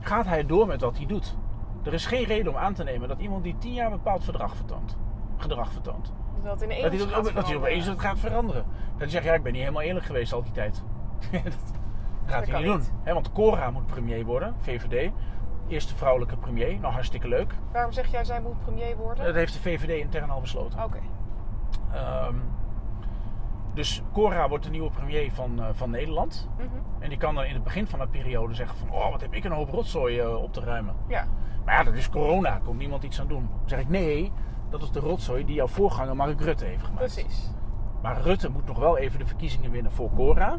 gaat 0.00 0.26
hij 0.26 0.46
door 0.46 0.66
met 0.66 0.80
wat 0.80 0.96
hij 0.96 1.06
doet. 1.06 1.36
Er 1.82 1.92
is 1.92 2.06
geen 2.06 2.24
reden 2.24 2.52
om 2.52 2.58
aan 2.58 2.74
te 2.74 2.84
nemen 2.84 3.08
dat 3.08 3.18
iemand 3.18 3.44
die 3.44 3.56
tien 3.58 3.72
jaar 3.72 3.90
bepaald 3.90 4.24
verdrag 4.24 4.56
vertoont, 4.56 4.96
gedrag 5.36 5.72
vertoont, 5.72 6.12
Dat 6.44 6.62
ineens 6.62 6.82
dat 6.82 6.90
hij, 6.90 6.98
dat, 6.98 7.08
gaat 7.08 7.34
dat 7.34 7.46
hij 7.46 7.56
opeens 7.56 7.86
het 7.86 8.00
gaat 8.00 8.18
veranderen. 8.18 8.64
Dat 8.64 8.98
hij 9.00 9.08
zegt, 9.08 9.24
ja, 9.24 9.34
ik 9.34 9.42
ben 9.42 9.52
niet 9.52 9.60
helemaal 9.60 9.82
eerlijk 9.82 10.06
geweest 10.06 10.32
al 10.32 10.42
die 10.42 10.52
tijd. 10.52 10.82
dat 11.30 11.42
gaat 12.26 12.46
hij 12.46 12.62
niet 12.62 12.66
doen. 13.04 13.14
want 13.14 13.32
Cora 13.32 13.70
moet 13.70 13.86
premier 13.86 14.24
worden, 14.24 14.54
VVD. 14.60 15.12
Eerste 15.68 15.96
vrouwelijke 15.96 16.36
premier, 16.36 16.78
nou 16.80 16.92
hartstikke 16.92 17.28
leuk. 17.28 17.54
Waarom 17.72 17.92
zeg 17.92 18.06
jij, 18.10 18.24
zij 18.24 18.40
moet 18.40 18.60
premier 18.60 18.96
worden? 18.96 19.24
Dat 19.24 19.34
heeft 19.34 19.52
de 19.52 19.60
VVD 19.60 20.00
intern 20.00 20.30
al 20.30 20.40
besloten. 20.40 20.84
Oké. 20.84 20.98
Ehm, 21.92 22.36
dus 23.74 24.02
Cora 24.12 24.48
wordt 24.48 24.64
de 24.64 24.70
nieuwe 24.70 24.90
premier 24.90 25.32
van, 25.32 25.62
eh, 25.62 25.66
van 25.72 25.90
Nederland. 25.90 26.48
Mhm. 26.56 26.66
En 26.98 27.08
die 27.08 27.18
kan 27.18 27.34
dan 27.34 27.44
in 27.44 27.54
het 27.54 27.64
begin 27.64 27.86
van 27.86 27.98
de 27.98 28.06
periode 28.06 28.54
zeggen 28.54 28.76
van... 28.76 28.90
Oh, 28.90 29.10
wat 29.10 29.20
heb 29.20 29.34
ik 29.34 29.44
een 29.44 29.52
hoop 29.52 29.70
rotzooi 29.70 30.18
eh, 30.18 30.42
op 30.42 30.52
te 30.52 30.60
ruimen. 30.60 30.94
Ja. 31.08 31.26
Maar 31.64 31.74
ja, 31.74 31.82
dat 31.82 31.94
is 31.94 32.10
corona. 32.10 32.50
Daar 32.50 32.60
komt 32.60 32.78
niemand 32.78 33.02
iets 33.02 33.20
aan 33.20 33.26
doen. 33.26 33.48
Dan 33.58 33.68
zeg 33.68 33.80
ik 33.80 33.88
nee, 33.88 34.32
dat 34.78 34.82
is 34.82 34.90
de 34.90 35.00
rotzooi 35.00 35.44
die 35.44 35.54
jouw 35.54 35.66
voorganger 35.66 36.16
Mark 36.16 36.40
Rutte 36.40 36.64
heeft 36.64 36.84
gemaakt. 36.84 37.14
Precies. 37.14 37.50
Maar 38.02 38.20
Rutte 38.20 38.48
moet 38.50 38.66
nog 38.66 38.78
wel 38.78 38.98
even 38.98 39.18
de 39.18 39.26
verkiezingen 39.26 39.70
winnen 39.70 39.92
voor 39.92 40.10
Cora. 40.14 40.58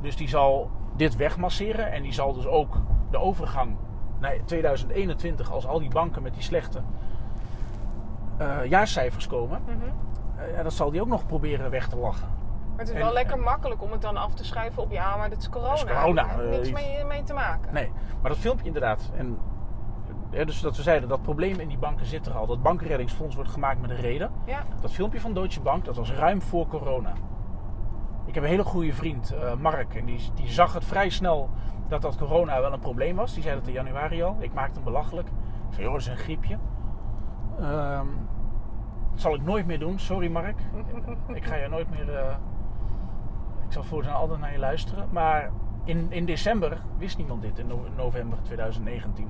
Dus 0.00 0.16
die 0.16 0.28
zal 0.28 0.70
dit 0.96 1.16
wegmasseren. 1.16 1.92
En 1.92 2.02
die 2.02 2.12
zal 2.12 2.32
dus 2.32 2.46
ook 2.46 2.76
de 3.10 3.18
overgang 3.18 3.76
naar 4.20 4.36
2021... 4.44 5.52
als 5.52 5.66
al 5.66 5.78
die 5.78 5.90
banken 5.90 6.22
met 6.22 6.34
die 6.34 6.42
slechte 6.42 6.82
eh, 8.38 8.64
jaarcijfers 8.64 9.26
komen... 9.26 9.62
Eh, 10.36 10.56
ja, 10.56 10.62
dat 10.62 10.72
zal 10.72 10.90
die 10.90 11.00
ook 11.00 11.08
nog 11.08 11.26
proberen 11.26 11.70
weg 11.70 11.88
te 11.88 11.96
lachen. 11.96 12.28
Maar 12.70 12.78
het 12.78 12.88
is 12.88 12.94
En- 12.94 13.00
wel 13.00 13.12
lekker 13.12 13.38
makkelijk 13.38 13.82
om 13.82 13.92
het 13.92 14.02
dan 14.02 14.16
af 14.16 14.34
te 14.34 14.44
schuiven 14.44 14.82
op 14.82 14.90
ja, 14.90 15.16
maar 15.16 15.30
dit 15.30 15.38
is 15.38 15.48
corona. 15.48 15.74
Dat 15.74 15.88
is 15.88 15.94
corona, 15.94 16.22
Daar 16.22 16.38
heeft 16.38 16.68
eh, 16.68 16.74
niks 16.74 16.86
mee, 16.86 17.04
mee 17.04 17.22
te 17.22 17.32
maken. 17.32 17.72
Nee, 17.74 17.92
maar 18.20 18.30
dat 18.30 18.40
filmpje 18.40 18.66
inderdaad. 18.66 19.10
En, 19.16 19.38
eh, 20.30 20.46
dus 20.46 20.60
dat 20.60 20.76
we 20.76 20.82
zeiden, 20.82 21.08
dat 21.08 21.22
probleem 21.22 21.60
in 21.60 21.68
die 21.68 21.78
banken 21.78 22.06
zit 22.06 22.26
er 22.26 22.32
al. 22.32 22.46
Dat 22.46 22.62
bankenreddingsfonds 22.62 23.34
wordt 23.34 23.50
gemaakt 23.50 23.80
met 23.80 23.90
een 23.90 23.96
reden. 23.96 24.30
Ja. 24.44 24.62
Dat 24.80 24.92
filmpje 24.92 25.20
van 25.20 25.34
Deutsche 25.34 25.60
Bank, 25.60 25.84
dat 25.84 25.96
was 25.96 26.12
ruim 26.12 26.42
voor 26.42 26.66
corona. 26.66 27.12
Ik 28.26 28.34
heb 28.34 28.42
een 28.42 28.48
hele 28.48 28.64
goede 28.64 28.92
vriend, 28.92 29.30
eh, 29.34 29.54
Mark. 29.54 29.94
En 29.94 30.04
die, 30.04 30.20
die 30.34 30.48
zag 30.48 30.72
het 30.74 30.84
vrij 30.84 31.08
snel 31.08 31.50
dat 31.88 32.02
dat 32.02 32.16
corona 32.16 32.60
wel 32.60 32.72
een 32.72 32.78
probleem 32.80 33.16
was. 33.16 33.34
Die 33.34 33.42
zei 33.42 33.54
dat 33.54 33.66
in 33.66 33.72
januari 33.72 34.22
al. 34.22 34.36
Ik 34.38 34.54
maakte 34.54 34.74
hem 34.74 34.84
belachelijk. 34.84 35.28
Ik 35.28 35.74
zei, 35.74 35.82
joh, 35.82 35.92
dat 35.92 36.00
is 36.00 36.06
een 36.08 36.16
griepje. 36.16 36.58
Ehm, 37.60 38.06
dat 39.12 39.20
zal 39.20 39.34
ik 39.34 39.42
nooit 39.42 39.66
meer 39.66 39.78
doen. 39.78 39.98
Sorry 39.98 40.30
Mark. 40.30 40.58
ik 41.34 41.44
ga 41.44 41.54
je 41.54 41.68
nooit 41.68 41.90
meer... 41.90 42.14
eh, 42.14 42.36
ik 43.66 43.72
zal 43.72 43.82
voortaan 43.82 44.14
altijd 44.14 44.40
naar 44.40 44.52
je 44.52 44.58
luisteren. 44.58 45.08
Maar 45.10 45.50
in, 45.84 46.06
in 46.12 46.24
december 46.24 46.82
wist 46.98 47.16
niemand 47.16 47.42
dit. 47.42 47.58
In 47.58 47.66
no- 47.66 47.86
november 47.96 48.38
2019. 48.42 49.28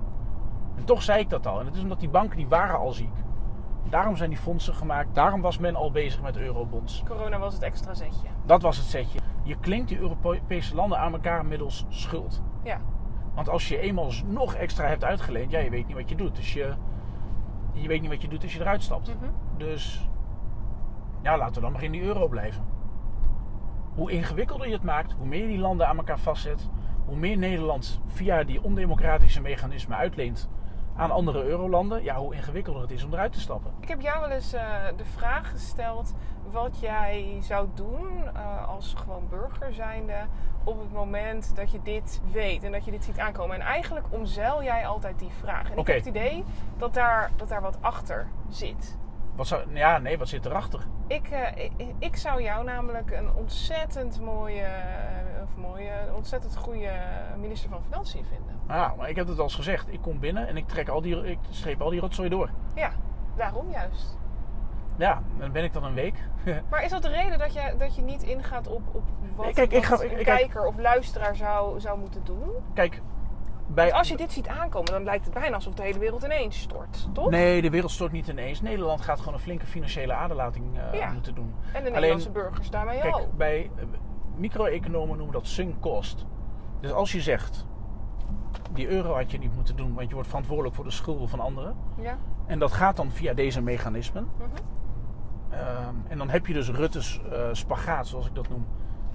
En 0.79 0.85
toch 0.85 1.03
zei 1.03 1.21
ik 1.21 1.31
dat 1.31 1.47
al. 1.47 1.61
En 1.61 1.67
het 1.67 1.75
is 1.75 1.83
omdat 1.83 2.01
die 2.01 2.09
banken, 2.09 2.37
die 2.37 2.49
waren 2.49 2.79
al 2.79 2.93
ziek. 2.93 3.15
Daarom 3.89 4.17
zijn 4.17 4.31
die 4.31 4.39
fondsen 4.39 4.75
gemaakt. 4.75 5.15
Daarom 5.15 5.41
was 5.41 5.59
men 5.59 5.77
al 5.77 5.91
bezig 5.91 6.23
met 6.23 6.37
eurobonds. 6.37 7.03
Corona 7.07 7.39
was 7.39 7.55
het 7.55 7.63
extra 7.63 7.95
zetje. 7.95 8.29
Dat 8.45 8.63
was 8.63 8.77
het 8.77 8.87
setje. 8.87 9.19
Je 9.43 9.57
klinkt 9.57 9.89
die 9.89 9.99
Europese 9.99 10.75
landen 10.75 10.99
aan 10.99 11.13
elkaar 11.13 11.47
middels 11.47 11.87
schuld. 11.89 12.43
Ja. 12.63 12.81
Want 13.35 13.49
als 13.49 13.69
je 13.69 13.79
eenmaal 13.79 14.11
nog 14.27 14.55
extra 14.55 14.87
hebt 14.87 15.05
uitgeleend, 15.05 15.51
ja, 15.51 15.59
je 15.59 15.71
weet 15.71 15.87
niet 15.87 15.97
wat 15.97 16.09
je 16.09 16.17
doet. 16.17 16.37
Dus 16.37 16.53
je, 16.53 16.75
je 17.73 17.89
weet 17.89 18.01
niet 18.01 18.11
wat 18.11 18.23
je 18.23 18.29
doet 18.29 18.43
als 18.43 18.53
je 18.55 18.61
eruit 18.61 18.83
stapt. 18.83 19.15
Mhm. 19.15 19.31
Dus 19.57 20.09
ja, 21.23 21.37
laten 21.37 21.55
we 21.55 21.61
dan 21.61 21.73
maar 21.73 21.83
in 21.83 21.93
die 21.93 22.03
euro 22.03 22.29
blijven. 22.29 22.65
Hoe 23.95 24.11
ingewikkelder 24.11 24.67
je 24.67 24.73
het 24.73 24.83
maakt, 24.83 25.13
hoe 25.13 25.27
meer 25.27 25.47
die 25.47 25.59
landen 25.59 25.89
aan 25.89 25.97
elkaar 25.97 26.19
vastzet, 26.19 26.71
hoe 27.07 27.17
meer 27.17 27.37
Nederland 27.37 28.01
via 28.07 28.45
die 28.45 28.63
ondemocratische 28.63 29.41
mechanismen 29.41 29.97
uitleent 29.97 30.49
aan 30.99 31.11
andere 31.11 31.45
eurolanden, 31.45 32.03
ja, 32.03 32.17
hoe 32.17 32.35
ingewikkelder 32.35 32.83
het 32.83 32.91
is 32.91 33.05
om 33.05 33.13
eruit 33.13 33.33
te 33.33 33.41
stappen. 33.41 33.73
Ik 33.81 33.89
heb 33.89 34.01
jou 34.01 34.21
wel 34.21 34.31
eens 34.31 34.53
eh, 34.53 34.63
de 34.97 35.05
vraag 35.05 35.51
gesteld 35.51 36.15
wat 36.51 36.81
jij 36.81 37.39
zou 37.41 37.69
doen 37.75 38.09
eh, 38.35 38.69
als 38.69 38.95
gewoon 38.95 39.29
burger 39.29 39.73
zijnde 39.73 40.27
op 40.65 40.79
het 40.79 40.93
moment 40.93 41.57
dat 41.57 41.71
je 41.71 41.83
dit 41.83 42.21
weet 42.33 42.63
en 42.63 42.73
dat 42.73 42.85
je 42.85 42.91
dit 42.91 43.05
ziet 43.05 43.19
aankomen. 43.19 43.57
En 43.57 43.63
eigenlijk 43.63 44.07
omzeil 44.11 44.63
jij 44.63 44.87
altijd 44.87 45.19
die 45.19 45.31
vraag. 45.41 45.71
En 45.71 45.79
ik 45.79 45.87
heb 45.87 45.97
het 45.97 46.07
idee 46.07 46.45
dat 46.77 46.95
daar, 46.95 47.31
dat 47.37 47.49
daar 47.49 47.63
wat 47.63 47.79
achter 47.81 48.29
zit. 48.49 48.99
Wat 49.39 49.47
zou, 49.47 49.75
ja, 49.77 49.99
nee, 49.99 50.19
wat 50.19 50.29
zit 50.29 50.47
erachter? 50.47 50.87
Ik, 51.07 51.29
eh, 51.29 51.65
ik, 51.77 51.95
ik 51.99 52.17
zou 52.17 52.43
jou 52.43 52.65
namelijk 52.65 53.11
een 53.11 53.35
ontzettend 53.35 54.21
mooie, 54.21 54.63
eh, 54.63 55.43
of 55.43 55.57
mooie, 55.57 55.93
ontzettend 56.17 56.57
goede 56.57 56.91
minister 57.41 57.71
van 57.71 57.83
Financiën 57.83 58.25
vinden. 58.25 58.57
Ja, 58.69 58.95
maar 58.99 59.09
ik 59.09 59.17
heb 59.17 59.27
het 59.29 59.39
al 59.39 59.45
eens 59.45 59.55
gezegd. 59.55 59.93
Ik 59.93 60.01
kom 60.03 60.19
binnen 60.19 60.49
en 60.49 60.57
ik, 60.57 60.69
trek 60.69 60.89
al 60.89 61.01
die, 61.01 61.31
ik 61.31 61.39
streep 61.51 61.81
al 61.81 61.91
die 61.91 62.01
rotzooi 62.01 62.29
door. 62.29 62.51
Ja, 62.75 62.91
daarom 63.37 63.71
juist. 63.71 64.17
Ja, 64.97 65.23
dan 65.39 65.53
ben 65.53 65.65
ik 65.65 65.73
dan 65.73 65.85
een 65.85 65.95
week. 65.95 66.15
Maar 66.71 66.85
is 66.85 66.91
dat 66.91 67.03
de 67.03 67.09
reden 67.09 67.39
dat 67.39 67.53
je, 67.53 67.75
dat 67.79 67.95
je 67.95 68.03
niet 68.03 68.23
ingaat 68.23 68.67
op, 68.69 68.83
op 68.93 69.03
wat, 69.37 69.53
kijk, 69.55 69.73
ik 69.73 69.85
wat 69.87 69.99
ga- 70.01 70.05
een 70.07 70.19
ik- 70.19 70.25
kijker 70.25 70.67
of 70.67 70.79
luisteraar 70.79 71.37
zou, 71.37 71.81
zou 71.81 71.99
moeten 71.99 72.25
doen? 72.25 72.51
Kijk, 72.75 73.03
bij, 73.69 73.93
als 73.93 74.09
je 74.09 74.17
dit 74.17 74.33
ziet 74.33 74.49
aankomen, 74.49 74.93
dan 74.93 75.05
lijkt 75.05 75.25
het 75.25 75.35
bijna 75.35 75.55
alsof 75.55 75.75
de 75.75 75.83
hele 75.83 75.99
wereld 75.99 76.23
ineens 76.25 76.61
stort, 76.61 77.09
toch? 77.13 77.31
Nee, 77.31 77.63
de 77.63 77.71
wereld 77.71 77.91
stort 77.91 78.13
niet 78.13 78.29
ineens. 78.29 78.61
Nederland 78.61 79.01
gaat 79.01 79.19
gewoon 79.19 79.35
een 79.35 79.41
flinke 79.41 79.67
financiële 79.67 80.13
aderlating 80.13 80.65
eh, 80.79 80.99
Ja. 80.99 81.13
moeten 81.13 81.35
doen. 81.35 81.55
En 81.65 81.73
de 81.73 81.79
Alleen- 81.79 81.93
Nederlandse 81.93 82.31
burgers 82.31 82.71
daarmee 82.71 83.01
Kijk, 83.01 83.17
ook. 83.17 83.37
bij 83.37 83.71
eh, 83.77 83.85
micro-economen 84.37 85.17
noemen 85.17 85.35
dat 85.35 85.47
sunk 85.47 85.81
cost. 85.81 86.27
Dus 86.81 86.93
als 86.93 87.13
je 87.13 87.21
zegt, 87.21 87.67
die 88.73 88.89
euro 88.89 89.15
had 89.15 89.31
je 89.31 89.39
niet 89.39 89.55
moeten 89.55 89.77
doen, 89.77 89.95
want 89.95 90.09
je 90.09 90.15
wordt 90.15 90.29
verantwoordelijk 90.29 90.75
voor 90.75 90.85
de 90.85 90.91
schulden 90.91 91.29
van 91.29 91.41
anderen. 91.41 91.77
Ja. 92.01 92.19
En 92.47 92.59
dat 92.59 92.73
gaat 92.73 92.97
dan 92.97 93.11
via 93.11 93.35
deze 93.35 93.63
mechanismen. 93.63 94.29
Mhm. 94.37 94.49
Ehm, 95.51 95.95
en 96.09 96.19
dan 96.19 96.29
heb 96.31 96.47
je 96.47 96.53
dus 96.53 96.71
Rutte's 96.71 97.21
eh, 97.33 97.49
spagaat, 97.53 98.07
zoals 98.07 98.27
ik 98.27 98.35
dat 98.35 98.49
noem. 98.49 98.67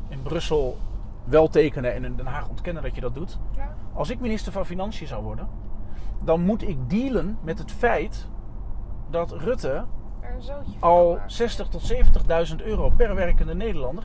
In 0.10 0.22
Brussel 0.22 0.78
wel 1.26 1.48
tekenen 1.48 1.94
en 1.94 2.06
in 2.06 2.16
Den 2.16 2.26
Haag 2.26 2.50
ontkennen 2.50 2.84
dat 2.84 2.96
je 2.96 3.02
dat 3.02 3.14
doet. 3.14 3.40
ja. 3.56 3.76
Als 3.94 4.10
ik 4.10 4.20
minister 4.20 4.52
van 4.52 4.66
Financiën 4.66 5.08
zou 5.08 5.24
worden, 5.24 5.48
dan 6.24 6.42
moet 6.42 6.68
ik 6.68 6.90
dealen 6.90 7.38
met 7.42 7.58
het 7.58 7.72
feit 7.72 8.28
dat 9.10 9.32
Rutte 9.32 9.86
al 10.80 11.12
maken. 11.12 11.32
60 11.32 11.68
tot 11.68 11.94
70.000 12.50 12.56
euro 12.66 12.90
per 12.90 13.16
werkende 13.16 13.56
Nederlander 13.56 14.04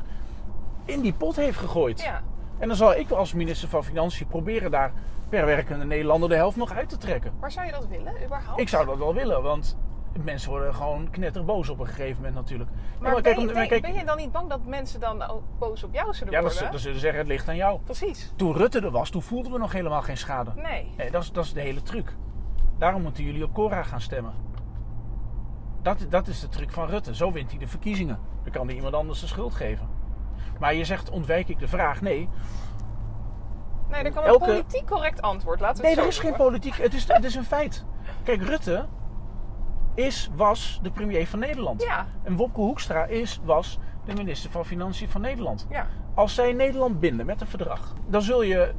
in 0.85 1.01
die 1.01 1.13
pot 1.13 1.37
heeft 1.37 1.59
gegooid. 1.59 2.01
Ja. 2.01 2.23
En 2.59 2.69
dan 2.69 2.77
zal 2.77 2.95
ik 2.95 3.11
als 3.11 3.33
minister 3.33 3.69
van 3.69 3.85
Financiën 3.85 4.27
proberen 4.27 4.71
daar 4.71 4.93
per 5.29 5.47
werkende 5.47 5.85
Nederlander 5.85 6.29
de 6.29 6.35
helft 6.35 6.57
nog 6.57 6.73
uit 6.73 6.89
te 6.89 6.97
trekken. 6.97 7.33
Maar 7.41 7.53
zou 7.53 7.67
je 7.67 7.73
dat 7.73 7.87
willen, 7.87 8.25
überhaupt? 8.25 8.61
Ik 8.61 8.69
zou 8.69 8.87
dat 8.87 8.99
wel 8.99 9.15
willen, 9.15 9.43
want 9.43 9.79
mensen 10.25 10.51
worden 10.51 10.75
gewoon 10.75 11.11
knetterboos 11.11 11.69
op 11.69 11.79
een 11.79 11.87
gegeven 11.87 12.17
moment 12.17 12.35
natuurlijk. 12.35 12.71
Ja, 12.71 12.77
Maar, 13.01 13.13
ben, 13.13 13.23
kijk, 13.23 13.39
je, 13.39 13.45
ben, 13.45 13.55
maar 13.55 13.63
je- 13.63 13.69
kijk, 13.69 13.83
ben 13.83 13.95
je 13.95 14.05
dan 14.05 14.17
niet 14.17 14.33
bang 14.33 14.49
dat 14.49 14.65
mensen 14.67 15.01
dan 15.01 15.23
ook 15.23 15.43
boos 15.59 15.85
op 15.85 15.95
jou 15.95 16.15
zullen 16.15 16.33
ja, 16.33 16.41
worden? 16.41 16.59
z- 16.59 16.71
dan 16.71 16.79
zullen 16.79 16.95
ze 16.95 17.01
zeggen 17.01 17.19
het 17.19 17.29
ligt 17.29 17.49
aan 17.49 17.57
jou. 17.57 17.81
Precies. 17.85 18.33
Toen 18.37 18.53
Rutte 18.57 18.81
er 18.81 18.91
was, 18.91 19.11
toen 19.11 19.23
voelden 19.23 19.53
we 19.53 19.59
nog 19.59 19.73
helemaal 19.73 20.03
geen 20.03 20.17
schade. 20.17 20.51
Nee. 20.57 20.93
Nee, 20.97 21.11
dat 21.11 21.23
is, 21.23 21.33
dat 21.33 21.45
is 21.45 21.53
de 21.53 21.61
hele 21.61 21.83
truc. 21.83 22.17
Daarom 22.79 23.03
moeten 23.03 23.25
jullie 23.25 23.45
op 23.45 23.55
Cora 23.55 23.83
gaan 23.83 24.01
stemmen. 24.01 24.33
Dat, 25.83 26.07
dat 26.09 26.27
is 26.27 26.41
de 26.41 26.49
truc 26.49 26.73
van 26.73 26.89
Rutte. 26.89 27.15
Zo 27.15 27.33
wint 27.33 27.51
hij 27.51 27.59
de 27.59 27.69
verkiezingen. 27.69 28.19
Dan 28.43 28.53
kan 28.53 28.67
hij 28.67 28.77
iemand 28.77 28.95
anders 28.95 29.21
de 29.21 29.27
schuld 29.27 29.55
geven. 29.55 29.89
Maar 30.61 30.75
je 30.75 30.85
zegt, 30.85 31.11
ontwijk 31.11 31.49
ik 31.49 31.59
de 31.59 31.69
vraag? 31.69 32.01
Nee, 32.01 32.29
Nee, 33.91 34.03
er 34.03 34.13
kan 34.13 34.23
Elke- 34.25 34.45
een 34.45 34.51
politiek 34.51 34.87
correct 34.87 35.23
antwoord. 35.23 35.61
Laten 35.61 35.83
we 35.83 35.89
nee 35.89 35.97
er 35.97 36.07
is 36.07 36.19
geen 36.19 36.37
politiek. 36.37 36.75
Het 36.77 36.95
is, 36.95 37.09
het 37.13 37.25
is 37.25 37.35
een 37.35 37.45
feit. 37.45 37.85
Kijk, 38.23 38.43
Rutte 38.43 38.87
is, 39.99 40.31
was 40.35 40.79
de 40.83 40.91
premier 40.91 41.27
van 41.27 41.39
Nederland. 41.39 41.83
Ja. 41.83 42.07
En 42.23 42.37
Wopke 42.37 42.61
Hoekstra 42.61 43.05
is, 43.05 43.41
was 43.45 43.79
de 44.05 44.15
minister 44.15 44.51
van 44.51 44.65
Financiën 44.65 45.09
van 45.09 45.21
Nederland. 45.21 45.67
Ja. 45.71 45.87
Als 46.15 46.35
zij 46.35 46.53
Nederland 46.53 47.01
binden 47.01 47.27
met 47.27 47.41
een 47.41 47.47
verdrag, 47.47 47.95
dan 48.09 48.23
zul 48.23 48.43
je 48.43 48.75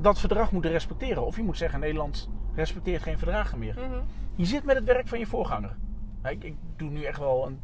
dat 0.00 0.18
verdrag 0.18 0.52
moeten 0.52 0.70
respecteren. 0.70 1.26
Of 1.26 1.36
je 1.36 1.42
moet 1.42 1.56
zeggen, 1.56 1.80
Nederland 1.80 2.30
respecteert 2.54 3.02
geen 3.02 3.18
verdragen 3.18 3.58
meer. 3.58 3.74
Mhm. 3.74 4.00
Je 4.34 4.44
zit 4.44 4.64
met 4.64 4.76
het 4.76 4.84
werk 4.84 5.08
van 5.08 5.18
je 5.18 5.26
voorganger. 5.26 5.76
Nou, 6.22 6.34
Ik, 6.34 6.44
ik 6.44 6.54
doe 6.76 6.90
nu 6.90 7.02
echt 7.02 7.18
wel 7.18 7.46
een, 7.46 7.60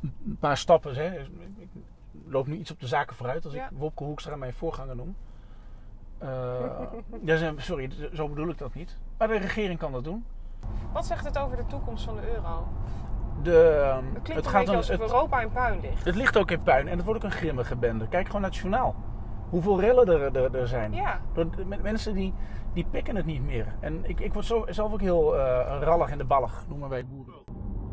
een 0.00 0.36
paar 0.40 0.56
stappen. 0.56 0.94
Hè. 0.94 1.18
Ik 1.58 1.68
loop 2.26 2.46
nu 2.46 2.56
iets 2.56 2.70
op 2.70 2.80
de 2.80 2.86
zaken 2.86 3.16
vooruit 3.16 3.44
als 3.44 3.54
Ja. 3.54 3.64
ik 3.64 3.76
Wopke 3.76 4.04
Hoekstra 4.04 4.36
mijn 4.36 4.52
voorganger 4.52 4.96
noem. 4.96 5.16
Eh, 6.18 6.82
ja, 7.24 7.52
sorry, 7.56 7.90
zo 8.12 8.28
bedoel 8.28 8.48
ik 8.48 8.58
dat 8.58 8.74
niet. 8.74 8.98
Maar 9.18 9.28
de 9.28 9.36
regering 9.38 9.78
kan 9.78 9.92
dat 9.92 10.04
doen. 10.04 10.24
Wat 10.92 11.06
zegt 11.06 11.24
het 11.24 11.38
over 11.38 11.56
de 11.56 11.66
toekomst 11.66 12.04
van 12.04 12.16
de 12.16 12.34
euro? 12.34 12.66
De, 13.42 13.68
ehm, 13.68 14.04
Het 14.14 14.22
klinkt 14.22 14.28
het, 14.28 14.36
een 14.36 14.50
gaat 14.50 14.52
beetje 14.52 14.70
een, 14.72 14.76
alsof 14.76 14.98
het, 15.00 15.10
Europa 15.10 15.40
in 15.40 15.50
puin 15.50 15.80
ligt. 15.80 16.04
het 16.04 16.14
ligt 16.14 16.36
ook 16.36 16.50
in 16.50 16.62
puin 16.62 16.88
en 16.88 16.96
het 16.96 17.04
wordt 17.06 17.24
ook 17.24 17.30
een 17.30 17.36
grimmige 17.36 17.76
bende. 17.76 18.08
Kijk 18.08 18.26
gewoon 18.26 18.40
naar 18.40 18.50
het 18.50 18.58
journaal. 18.58 18.94
Hoeveel 19.50 19.80
rellen 19.80 20.06
er, 20.06 20.36
er, 20.36 20.56
er 20.56 20.68
zijn. 20.68 20.92
Ja. 20.94 21.20
Door 21.32 21.50
de- 21.56 21.64
met 21.64 21.82
mensen 21.82 22.14
die, 22.14 22.34
die 22.72 22.86
pikken 22.90 23.16
het 23.16 23.26
niet 23.26 23.42
meer. 23.44 23.66
En 23.80 24.00
ik, 24.08 24.20
ik 24.20 24.32
word 24.32 24.44
zo, 24.46 24.64
zelf 24.68 24.92
ook 24.92 25.00
heel 25.00 25.36
eh, 25.38 25.78
rallig 25.80 26.10
in 26.10 26.18
de 26.18 26.24
ballig, 26.24 26.64
noemen 26.68 26.88
wij 26.88 27.06
boeren. 27.06 27.34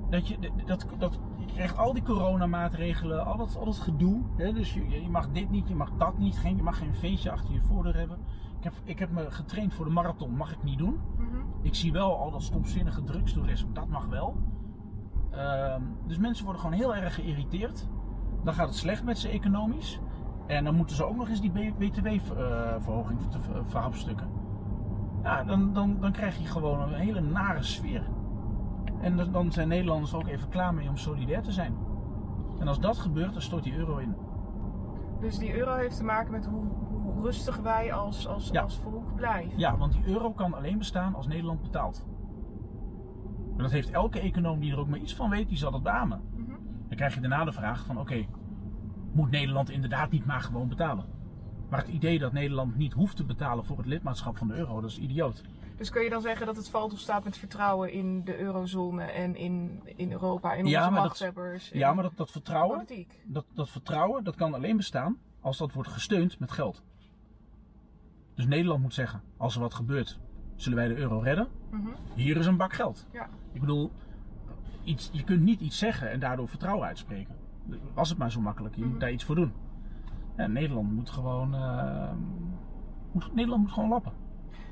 Dat 0.09 0.27
je, 0.27 0.37
dat, 0.65 0.85
dat, 0.97 1.19
je 1.37 1.45
krijgt 1.53 1.77
al 1.77 1.93
die 1.93 2.03
coronamaatregelen, 2.03 3.25
al 3.25 3.37
dat, 3.37 3.55
al 3.59 3.65
dat 3.65 3.77
gedoe. 3.77 4.21
Hè? 4.37 4.53
Dus 4.53 4.73
je, 4.73 5.01
je 5.01 5.09
mag 5.09 5.29
dit 5.29 5.49
niet, 5.49 5.67
je 5.67 5.75
mag 5.75 5.89
dat 5.97 6.17
niet. 6.17 6.37
Geen, 6.37 6.55
je 6.55 6.63
mag 6.63 6.77
geen 6.77 6.95
feestje 6.95 7.31
achter 7.31 7.53
je 7.53 7.61
voordeur 7.61 7.95
hebben. 7.97 8.17
Ik 8.59 8.63
heb, 8.65 8.73
ik 8.83 8.99
heb 8.99 9.11
me 9.11 9.31
getraind 9.31 9.73
voor 9.73 9.85
de 9.85 9.91
marathon, 9.91 10.35
mag 10.35 10.51
ik 10.51 10.63
niet 10.63 10.77
doen. 10.77 10.99
Mhm. 11.17 11.25
Ik 11.61 11.75
zie 11.75 11.91
wel 11.91 12.17
al 12.17 12.31
dat 12.31 12.43
stomzinnige 12.43 13.03
drugstoerisme, 13.03 13.71
dat 13.73 13.87
mag 13.87 14.05
wel. 14.05 14.35
Ehm, 15.31 15.81
dus 16.07 16.17
mensen 16.17 16.43
worden 16.43 16.61
gewoon 16.61 16.77
heel 16.77 16.95
erg 16.95 17.13
geïrriteerd. 17.15 17.87
Dan 18.43 18.53
gaat 18.53 18.67
het 18.67 18.75
slecht 18.77 19.03
met 19.03 19.17
ze 19.17 19.29
economisch. 19.29 19.99
En 20.47 20.63
dan 20.63 20.75
moeten 20.75 20.95
ze 20.95 21.03
ook 21.05 21.15
nog 21.15 21.29
eens 21.29 21.41
die 21.41 21.73
btw-verhoging 21.77 23.19
te 23.29 23.39
ver- 23.39 23.65
verhapstukken. 23.65 24.27
Ja, 25.23 25.43
dan, 25.43 25.73
dan, 25.73 25.97
dan 25.99 26.11
krijg 26.11 26.37
je 26.37 26.45
gewoon 26.45 26.81
een 26.81 26.93
hele 26.93 27.21
nare 27.21 27.63
sfeer. 27.63 28.03
En 29.01 29.17
dan- 29.17 29.31
dan 29.31 29.51
zijn 29.51 29.67
Nederlanders 29.67 30.13
ook 30.13 30.27
even 30.27 30.49
klaar 30.49 30.73
mee 30.73 30.89
om 30.89 30.97
solidair 30.97 31.41
te 31.41 31.51
zijn. 31.51 31.75
En 32.59 32.67
als 32.67 32.79
dat 32.79 32.97
gebeurt, 32.97 33.33
dan 33.33 33.41
stort 33.41 33.63
die 33.63 33.75
euro 33.75 33.97
in. 33.97 34.15
Dus 35.19 35.37
die 35.37 35.57
euro 35.57 35.75
heeft 35.75 35.97
te 35.97 36.03
maken 36.03 36.31
met 36.31 36.45
hoe, 36.45 36.63
hoe 37.19 37.27
rustig 37.27 37.57
wij 37.57 37.93
als, 37.93 38.27
als, 38.27 38.49
Ja. 38.51 38.61
als 38.61 38.77
volk 38.77 39.15
blijven. 39.15 39.59
Ja, 39.59 39.77
want 39.77 39.93
die 39.93 40.05
euro 40.05 40.31
kan 40.31 40.53
alleen 40.53 40.77
bestaan 40.77 41.15
als 41.15 41.27
Nederland 41.27 41.61
betaalt. 41.61 42.05
En 43.57 43.63
dat 43.63 43.71
heeft 43.71 43.89
elke 43.89 44.19
econoom 44.19 44.59
die 44.59 44.71
er 44.71 44.79
ook 44.79 44.87
maar 44.87 44.99
iets 44.99 45.15
van 45.15 45.29
weet, 45.29 45.47
die 45.49 45.57
zal 45.57 45.71
dat 45.71 45.83
beamen. 45.83 46.21
Mhm. 46.33 46.49
Dan 46.87 46.97
krijg 46.97 47.13
je 47.13 47.19
daarna 47.19 47.45
de 47.45 47.51
vraag 47.51 47.85
van 47.85 47.99
oké, 47.99 48.25
moet 49.11 49.31
Nederland 49.31 49.69
inderdaad 49.69 50.11
niet 50.11 50.25
maar 50.25 50.41
gewoon 50.41 50.67
betalen? 50.67 51.05
Maar 51.69 51.79
het 51.79 51.87
idee 51.89 52.19
dat 52.19 52.31
Nederland 52.31 52.75
niet 52.77 52.93
hoeft 52.93 53.15
te 53.15 53.23
betalen 53.25 53.65
voor 53.65 53.77
het 53.77 53.85
lidmaatschap 53.85 54.37
van 54.37 54.47
de 54.47 54.53
euro, 54.53 54.81
dat 54.81 54.89
is 54.89 54.97
idioot. 54.97 55.43
Dus 55.77 55.89
kun 55.89 56.03
je 56.03 56.09
dan 56.09 56.21
zeggen 56.21 56.45
dat 56.45 56.55
het 56.55 56.69
valt 56.69 56.93
of 56.93 56.99
staat 56.99 57.23
met 57.23 57.37
vertrouwen 57.37 57.91
in 57.91 58.23
de 58.23 58.39
eurozone 58.39 59.03
en 59.03 59.35
in, 59.35 59.81
in 59.95 60.11
Europa, 60.11 60.53
in 60.53 60.65
Ja, 60.65 60.87
onze 60.87 61.01
machthebbers? 61.01 61.69
Ja, 61.69 61.89
in 61.89 61.95
maar 61.95 62.03
dat, 62.03 62.17
dat 62.17 62.31
vertrouwen, 62.31 62.75
politiek. 62.85 63.23
dat, 63.25 63.45
dat 63.53 63.69
vertrouwen, 63.69 64.23
dat 64.23 64.35
kan 64.35 64.53
alleen 64.53 64.77
bestaan 64.77 65.17
als 65.41 65.57
dat 65.57 65.73
wordt 65.73 65.89
gesteund 65.89 66.39
met 66.39 66.51
geld. 66.51 66.83
Dus 68.39 68.47
Nederland 68.47 68.81
moet 68.81 68.93
zeggen, 68.93 69.21
als 69.37 69.55
er 69.55 69.61
wat 69.61 69.73
gebeurt, 69.73 70.19
zullen 70.55 70.77
wij 70.77 70.87
de 70.87 70.95
euro 70.95 71.19
redden? 71.19 71.47
Mhm. 71.71 71.87
Hier 72.13 72.37
is 72.37 72.45
een 72.45 72.57
bak 72.57 72.73
geld. 72.73 73.05
Ja. 73.11 73.27
Ik 73.53 73.59
bedoel, 73.61 73.91
iets, 74.83 75.09
je 75.13 75.23
kunt 75.23 75.41
niet 75.41 75.59
iets 75.59 75.77
zeggen 75.77 76.11
en 76.11 76.19
daardoor 76.19 76.47
vertrouwen 76.47 76.87
uitspreken. 76.87 77.35
Was 77.93 78.09
het 78.09 78.17
maar 78.17 78.31
zo 78.31 78.41
makkelijk, 78.41 78.75
je 78.75 78.81
Mhm. 78.81 78.89
moet 78.91 78.99
daar 78.99 79.11
iets 79.11 79.23
voor 79.23 79.35
doen. 79.35 79.51
Ja, 80.37 80.47
Nederland 80.47 80.91
moet 80.91 81.09
gewoon, 81.09 81.55
eh, 81.55 82.11
moet, 83.11 83.33
Nederland 83.35 83.61
moet 83.61 83.71
gewoon 83.71 83.89
lappen. 83.89 84.11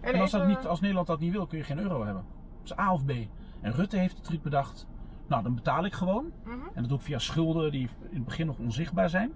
En, 0.02 0.14
En 0.14 0.22
als, 0.22 0.32
dat 0.32 0.48
niet, 0.48 0.66
als 0.68 0.80
Nederland 0.80 1.08
dat 1.08 1.20
niet 1.20 1.32
wil, 1.32 1.48
kun 1.48 1.58
je 1.58 1.64
geen 1.64 1.80
euro 1.80 2.06
hebben. 2.06 2.24
Dat 2.64 2.72
is 2.72 2.86
A 2.86 2.94
of 2.94 3.06
B. 3.06 3.12
En 3.62 3.72
Rutte 3.74 3.98
heeft 3.98 4.16
de 4.16 4.22
truc 4.22 4.42
bedacht. 4.42 4.88
Nou, 5.28 5.44
dan 5.44 5.56
betaal 5.56 5.86
ik 5.86 5.94
gewoon. 5.94 6.32
Mhm. 6.44 6.52
En 6.52 6.82
dat 6.82 6.90
doe 6.90 6.98
ik 6.98 7.04
via 7.04 7.20
schulden 7.20 7.72
die 7.72 7.90
in 8.10 8.16
het 8.16 8.26
begin 8.26 8.46
nog 8.46 8.58
onzichtbaar 8.58 9.10
zijn. 9.10 9.32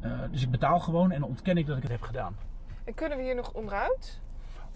Eh, 0.00 0.10
dus 0.30 0.42
ik 0.42 0.50
betaal 0.50 0.78
gewoon 0.80 1.10
en 1.10 1.20
dan 1.20 1.28
ontken 1.28 1.56
ik 1.56 1.66
dat 1.66 1.76
ik 1.76 1.82
het 1.82 1.92
heb 1.92 2.02
gedaan. 2.02 2.34
En 2.84 2.94
kunnen 2.94 3.18
we 3.18 3.24
hier 3.24 3.34
nog 3.34 3.52
onderuit? 3.52 4.20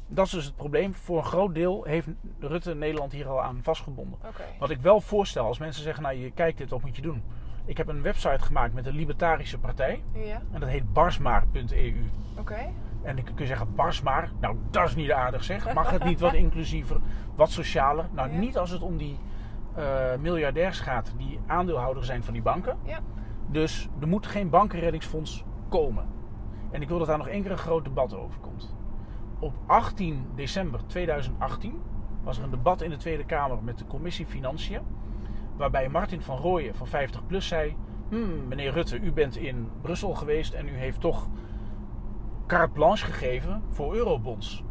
Dat 0.06 0.26
is 0.26 0.32
dus 0.32 0.44
het 0.44 0.56
probleem. 0.56 0.94
Voor 0.94 1.18
een 1.18 1.24
groot 1.24 1.54
deel 1.54 1.84
heeft 1.84 2.08
Rutte 2.40 2.74
Nederland 2.74 3.12
hier 3.12 3.28
al 3.28 3.42
aan 3.42 3.58
vastgebonden. 3.62 4.18
Wat 4.58 4.70
ik 4.70 4.80
wel 4.80 5.00
voorstel, 5.00 5.44
als 5.46 5.58
mensen 5.58 5.82
zeggen, 5.82 6.02
nou 6.02 6.16
je 6.16 6.30
kijkt 6.30 6.58
dit, 6.58 6.70
wat 6.70 6.82
moet 6.82 6.96
je 6.96 7.02
doen? 7.02 7.22
Ik 7.64 7.76
heb 7.76 7.88
een 7.88 8.02
website 8.02 8.44
gemaakt 8.44 8.74
met 8.74 8.86
een 8.86 8.94
libertarische 8.94 9.58
partij. 9.58 10.02
Ja, 10.12 10.42
En 10.52 10.60
dat 10.60 10.68
heet 10.68 10.92
barsmaar.eu. 10.92 11.94
oké. 12.38 12.72
En 13.02 13.16
dan 13.16 13.24
kun 13.24 13.34
je 13.36 13.46
zeggen, 13.46 13.74
barsmaar. 13.74 14.30
Nou, 14.40 14.56
dat 14.70 14.88
is 14.88 14.94
niet 14.94 15.12
aardig 15.12 15.44
zeg. 15.44 15.74
Mag 15.74 15.90
het 15.90 16.04
niet 16.04 16.20
wat 16.20 16.34
inclusiever, 16.44 17.00
wat 17.34 17.50
socialer? 17.50 18.08
Nou, 18.12 18.32
Ja. 18.32 18.38
niet 18.38 18.58
als 18.58 18.70
het 18.70 18.82
om 18.82 18.96
die 18.96 19.18
eh, 19.74 20.14
miljardairs 20.20 20.80
gaat 20.80 21.12
die 21.16 21.40
aandeelhouder 21.46 22.04
zijn 22.04 22.24
van 22.24 22.32
die 22.32 22.42
banken. 22.42 22.78
Ja. 22.82 22.98
Dus 23.46 23.88
er 24.00 24.08
moet 24.08 24.26
geen 24.26 24.50
bankenreddingsfonds 24.50 25.44
komen. 25.68 26.04
En 26.70 26.82
ik 26.82 26.88
wil 26.88 26.98
dat 26.98 27.06
daar 27.06 27.18
nog 27.18 27.28
één 27.28 27.42
keer 27.42 27.50
een 27.50 27.58
groot 27.58 27.84
debat 27.84 28.14
over 28.14 28.40
komt. 28.40 28.76
Op 29.38 29.54
18 29.66 30.26
december 30.34 30.86
2018 30.86 31.82
was 32.22 32.38
er 32.38 32.44
een 32.44 32.50
debat 32.50 32.82
in 32.82 32.90
de 32.90 32.96
Tweede 32.96 33.24
Kamer 33.24 33.62
met 33.62 33.78
de 33.78 33.86
commissie 33.86 34.26
Financiën. 34.26 34.80
Waarbij 35.56 35.88
Martin 35.88 36.22
van 36.22 36.36
Rooyen 36.36 36.74
van 36.74 36.86
50PLUS 36.86 37.36
zei... 37.36 37.76
"Hmm, 38.08 38.48
meneer 38.48 38.72
Rutte, 38.72 39.00
u 39.00 39.12
bent 39.12 39.36
in 39.36 39.70
Brussel 39.80 40.14
geweest 40.14 40.52
en 40.52 40.68
u 40.68 40.76
heeft 40.76 41.00
toch 41.00 41.28
carte 42.46 42.72
blanche 42.72 43.04
gegeven 43.04 43.62
voor 43.68 43.94
eurobonds. 43.94 44.64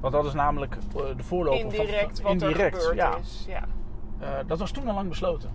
Want 0.00 0.12
dat 0.12 0.24
is 0.24 0.32
namelijk 0.32 0.74
eh, 0.74 1.16
de 1.16 1.22
voorloper 1.22 1.60
Indirect 1.60 2.20
van... 2.20 2.38
wat 2.38 2.48
er 2.48 2.54
gebeurd 2.54 2.94
ja. 2.94 3.16
is. 3.16 3.44
Ja. 3.48 3.64
Eh, 4.18 4.46
dat 4.46 4.58
was 4.58 4.70
toen 4.70 4.88
al 4.88 4.94
lang 4.94 5.08
besloten. 5.08 5.50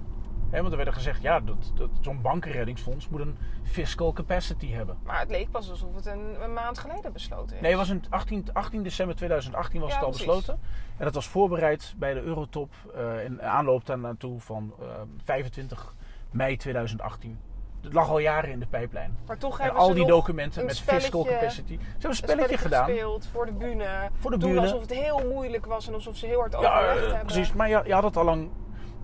Want 0.61 0.71
er 0.71 0.77
werd 0.83 0.93
gezegd, 0.93 1.21
ja, 1.21 1.39
dat, 1.39 1.71
dat, 1.75 1.89
zo'n 2.01 2.21
bankenreddingsfonds 2.21 3.09
moet 3.09 3.19
een 3.19 3.37
fiscal 3.63 4.13
capacity 4.13 4.71
hebben. 4.71 4.97
Maar 5.03 5.19
het 5.19 5.29
leek 5.29 5.51
pas 5.51 5.69
alsof 5.69 5.95
het 5.95 6.05
een, 6.05 6.43
een 6.43 6.53
maand 6.53 6.77
geleden 6.77 7.13
besloten 7.13 7.55
is. 7.55 7.61
Nee, 7.61 7.69
het 7.71 7.79
was 7.79 7.89
in 7.89 8.03
18, 8.09 8.45
18 8.53 8.83
december 8.83 9.15
2018 9.15 9.81
was 9.81 9.89
Ja, 9.89 9.95
het 9.95 10.05
al 10.05 10.09
precies. 10.11 10.27
besloten. 10.27 10.59
En 10.97 11.05
dat 11.05 11.13
was 11.13 11.27
voorbereid 11.27 11.93
bij 11.97 12.13
de 12.13 12.21
Eurotop 12.21 12.73
eh, 12.95 13.23
in 13.23 13.41
aanloop 13.41 13.85
daar 13.85 13.99
naartoe 13.99 14.39
van 14.39 14.73
eh, 14.79 14.85
25 15.23 15.93
mei 16.31 16.57
2018. 16.57 17.39
Het 17.81 17.93
lag 17.93 18.09
al 18.09 18.19
jaren 18.19 18.51
in 18.51 18.59
de 18.59 18.65
pijplijn. 18.65 19.17
Maar 19.27 19.37
toch 19.37 19.57
En 19.57 19.63
hebben 19.63 19.81
al 19.81 19.87
ze 19.87 19.93
die 19.93 20.05
documenten 20.05 20.59
een 20.61 20.65
met 20.65 20.79
fiscal 20.79 21.25
capacity. 21.25 21.73
Ze 21.73 21.83
hebben 21.83 22.01
een 22.01 22.09
een 22.09 22.15
spelletje 22.15 22.57
gedaan. 22.57 22.85
gespeeld 22.85 23.27
voor 23.31 23.45
de 23.45 23.51
bühne. 23.51 24.09
Voor 24.19 24.31
de 24.31 24.37
Doen 24.37 24.57
alsof 24.57 24.81
het 24.81 24.93
heel 24.93 25.29
moeilijk 25.29 25.65
was 25.65 25.87
en 25.87 25.93
alsof 25.93 26.17
ze 26.17 26.25
heel 26.25 26.39
hard 26.39 26.51
Ja, 26.53 26.57
overlegd 26.59 26.97
eh, 26.97 27.03
hebben. 27.07 27.25
precies. 27.25 27.53
Maar 27.53 27.69
je, 27.69 27.81
je 27.85 27.93
had 27.93 28.03
het 28.03 28.17
al 28.17 28.23
lang 28.23 28.49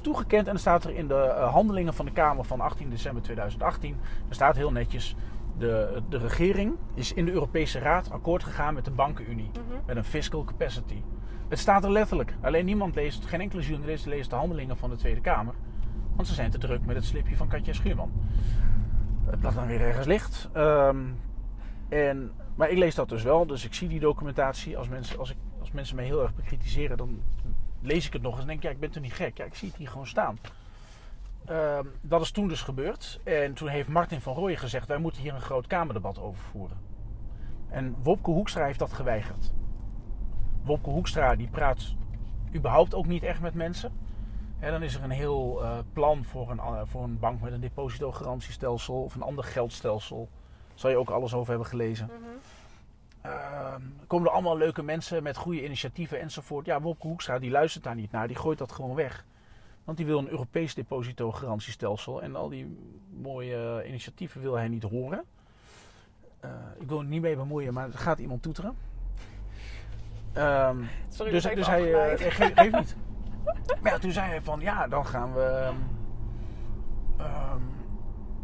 toegekend. 0.02 0.46
En 0.46 0.52
dan 0.52 0.60
staat 0.60 0.84
er 0.84 0.96
in 0.96 1.08
de 1.08 1.14
eh, 1.14 1.52
handelingen 1.52 1.94
van 1.94 2.06
de 2.06 2.12
Kamer 2.12 2.46
van 2.46 2.62
18 2.62 2.90
december 2.90 3.24
2018... 3.24 3.98
er 4.30 4.36
staat 4.36 4.56
heel 4.56 4.72
netjes... 4.72 5.16
De, 5.58 6.02
de 6.10 6.18
regering 6.18 6.76
is 6.94 7.14
in 7.14 7.26
de 7.26 7.32
Europese 7.32 7.80
Raad 7.80 8.12
akkoord 8.12 8.44
gegaan 8.44 8.74
met 8.74 8.86
de 8.86 8.92
bankenunie. 8.92 9.52
Mhm. 9.54 9.86
Met 9.86 9.96
een 9.96 10.04
fiscal 10.04 10.44
capacity. 10.44 11.02
Het 11.48 11.60
staat 11.60 11.84
er 11.84 11.92
letterlijk. 11.92 12.36
Alleen 12.42 12.66
niemand 12.66 12.96
leest, 12.96 13.26
geen 13.26 13.42
enkele 13.42 13.62
journalist 13.62 14.06
leest 14.06 14.30
de 14.30 14.36
handelingen 14.36 14.78
van 14.78 14.90
de 14.90 14.96
Tweede 14.96 15.22
Kamer. 15.22 15.54
Want 16.16 16.28
ze 16.28 16.34
zijn 16.34 16.52
te 16.52 16.58
druk 16.58 16.86
met 16.86 16.96
het 16.96 17.06
slipje 17.06 17.38
van 17.38 17.48
Katja 17.48 17.74
Schuurman. 17.74 18.12
Het 19.26 19.42
dat 19.42 19.54
dan 19.54 19.68
weer 19.68 19.82
ergens 19.82 20.06
ligt. 20.06 20.50
Ehm, 20.54 20.98
en, 21.90 22.32
maar 22.56 22.70
ik 22.70 22.78
lees 22.78 22.96
dat 22.96 23.10
dus 23.10 23.24
wel, 23.24 23.46
dus 23.46 23.66
ik 23.66 23.74
zie 23.74 23.88
die 23.88 24.00
documentatie. 24.00 24.78
Als 24.78 24.90
mensen, 24.90 25.20
als 25.20 25.30
ik, 25.30 25.38
als 25.60 25.72
mensen 25.72 25.96
mij 25.96 26.06
heel 26.06 26.22
erg 26.22 26.36
bekritiseren, 26.36 26.98
dan 26.98 27.22
lees 27.82 28.06
ik 28.06 28.14
het 28.14 28.22
nog 28.22 28.32
eens 28.32 28.42
en 28.42 28.48
denk 28.48 28.60
ik, 28.60 28.66
ja, 28.66 28.70
ik 28.70 28.80
ben 28.80 28.92
toch 28.92 29.04
niet 29.04 29.14
gek? 29.14 29.38
Ja, 29.38 29.46
ik 29.46 29.56
zie 29.56 29.68
het 29.68 29.78
hier 29.78 29.88
gewoon 29.88 30.08
staan. 30.08 30.40
Ehm, 31.46 31.86
dat 32.02 32.22
is 32.22 32.32
toen 32.32 32.48
dus 32.48 32.62
gebeurd. 32.62 33.20
En 33.24 33.54
toen 33.54 33.68
heeft 33.68 33.88
Martin 33.88 34.22
van 34.22 34.34
Rooyen 34.34 34.58
gezegd, 34.58 34.88
wij 34.88 34.98
moeten 34.98 35.22
hier 35.22 35.34
een 35.34 35.42
groot 35.42 35.68
Kamerdebat 35.68 36.20
over 36.20 36.44
voeren. 36.44 36.78
En 37.70 37.96
Wopke 38.04 38.32
Hoekstra 38.32 38.66
heeft 38.66 38.80
dat 38.80 38.94
geweigerd. 38.94 39.54
Wopke 40.64 40.90
Hoekstra 40.90 41.36
die 41.36 41.50
praat 41.50 41.96
überhaupt 42.56 42.96
ook 42.96 43.06
niet 43.06 43.24
echt 43.24 43.42
met 43.42 43.54
mensen. 43.54 43.92
En 44.60 44.72
dan 44.72 44.84
is 44.84 44.96
er 44.96 45.04
een 45.04 45.10
heel 45.10 45.64
eh, 45.64 45.78
plan 45.94 46.26
voor 46.26 46.52
een, 46.52 46.60
eh, 46.60 46.82
voor 46.86 47.04
een 47.04 47.20
bank 47.20 47.42
met 47.42 47.54
een 47.54 47.60
depositogarantiestelsel 47.60 49.04
of 49.04 49.16
een 49.16 49.22
ander 49.22 49.44
geldstelsel. 49.44 50.30
Daar 50.68 50.80
zal 50.80 50.90
je 50.90 50.98
ook 50.98 51.10
alles 51.10 51.34
over 51.34 51.50
hebben 51.50 51.68
gelezen. 51.68 52.06
Mhm. 52.06 52.28
Komen 54.08 54.28
er 54.28 54.34
allemaal 54.34 54.58
leuke 54.58 54.84
mensen 54.84 55.24
met 55.24 55.38
goede 55.38 55.64
initiatieven 55.64 56.20
enzovoort. 56.20 56.66
Ja, 56.66 56.82
Wopke 56.82 57.08
Hoekstra 57.08 57.40
die 57.40 57.52
luistert 57.52 57.84
daar 57.84 57.96
niet 57.96 58.12
naar, 58.12 58.28
die 58.28 58.36
gooit 58.36 58.58
dat 58.58 58.72
gewoon 58.72 58.96
weg. 58.96 59.26
Want 59.84 59.98
die 59.98 60.08
wil 60.08 60.18
een 60.20 60.30
Europees 60.30 60.74
depositogarantiestelsel 60.74 62.22
en 62.22 62.36
al 62.36 62.50
die 62.50 62.78
mooie 63.10 63.80
eh, 63.82 63.90
initiatieven 63.90 64.42
wil 64.42 64.54
hij 64.56 64.68
niet 64.68 64.84
horen. 64.84 65.24
Eh, 66.40 66.50
ik 66.80 66.88
wil 66.88 67.00
er 67.00 67.06
niet 67.06 67.22
mee 67.22 67.36
bemoeien, 67.36 67.74
maar 67.74 67.88
er 67.92 67.98
gaat 67.98 68.20
iemand 68.20 68.42
toeteren. 68.42 68.76
Ehm, 70.34 70.78
Sorry, 71.10 71.32
dus 71.32 71.44
dus 71.44 71.68
hij 71.68 71.94
eh, 71.94 72.00
afgeleid. 72.00 72.20
nee, 72.20 72.32
geef, 72.32 72.52
geef 72.56 72.72
niet. 72.72 72.96
Maar 73.82 73.92
ja, 73.92 73.98
toen 73.98 74.12
zei 74.12 74.28
hij 74.28 74.42
van 74.42 74.60
ja, 74.60 74.88
dan 74.88 75.06
gaan 75.06 75.34
we. 75.34 75.42
ehm, 75.42 75.76
ehm, 77.18 77.62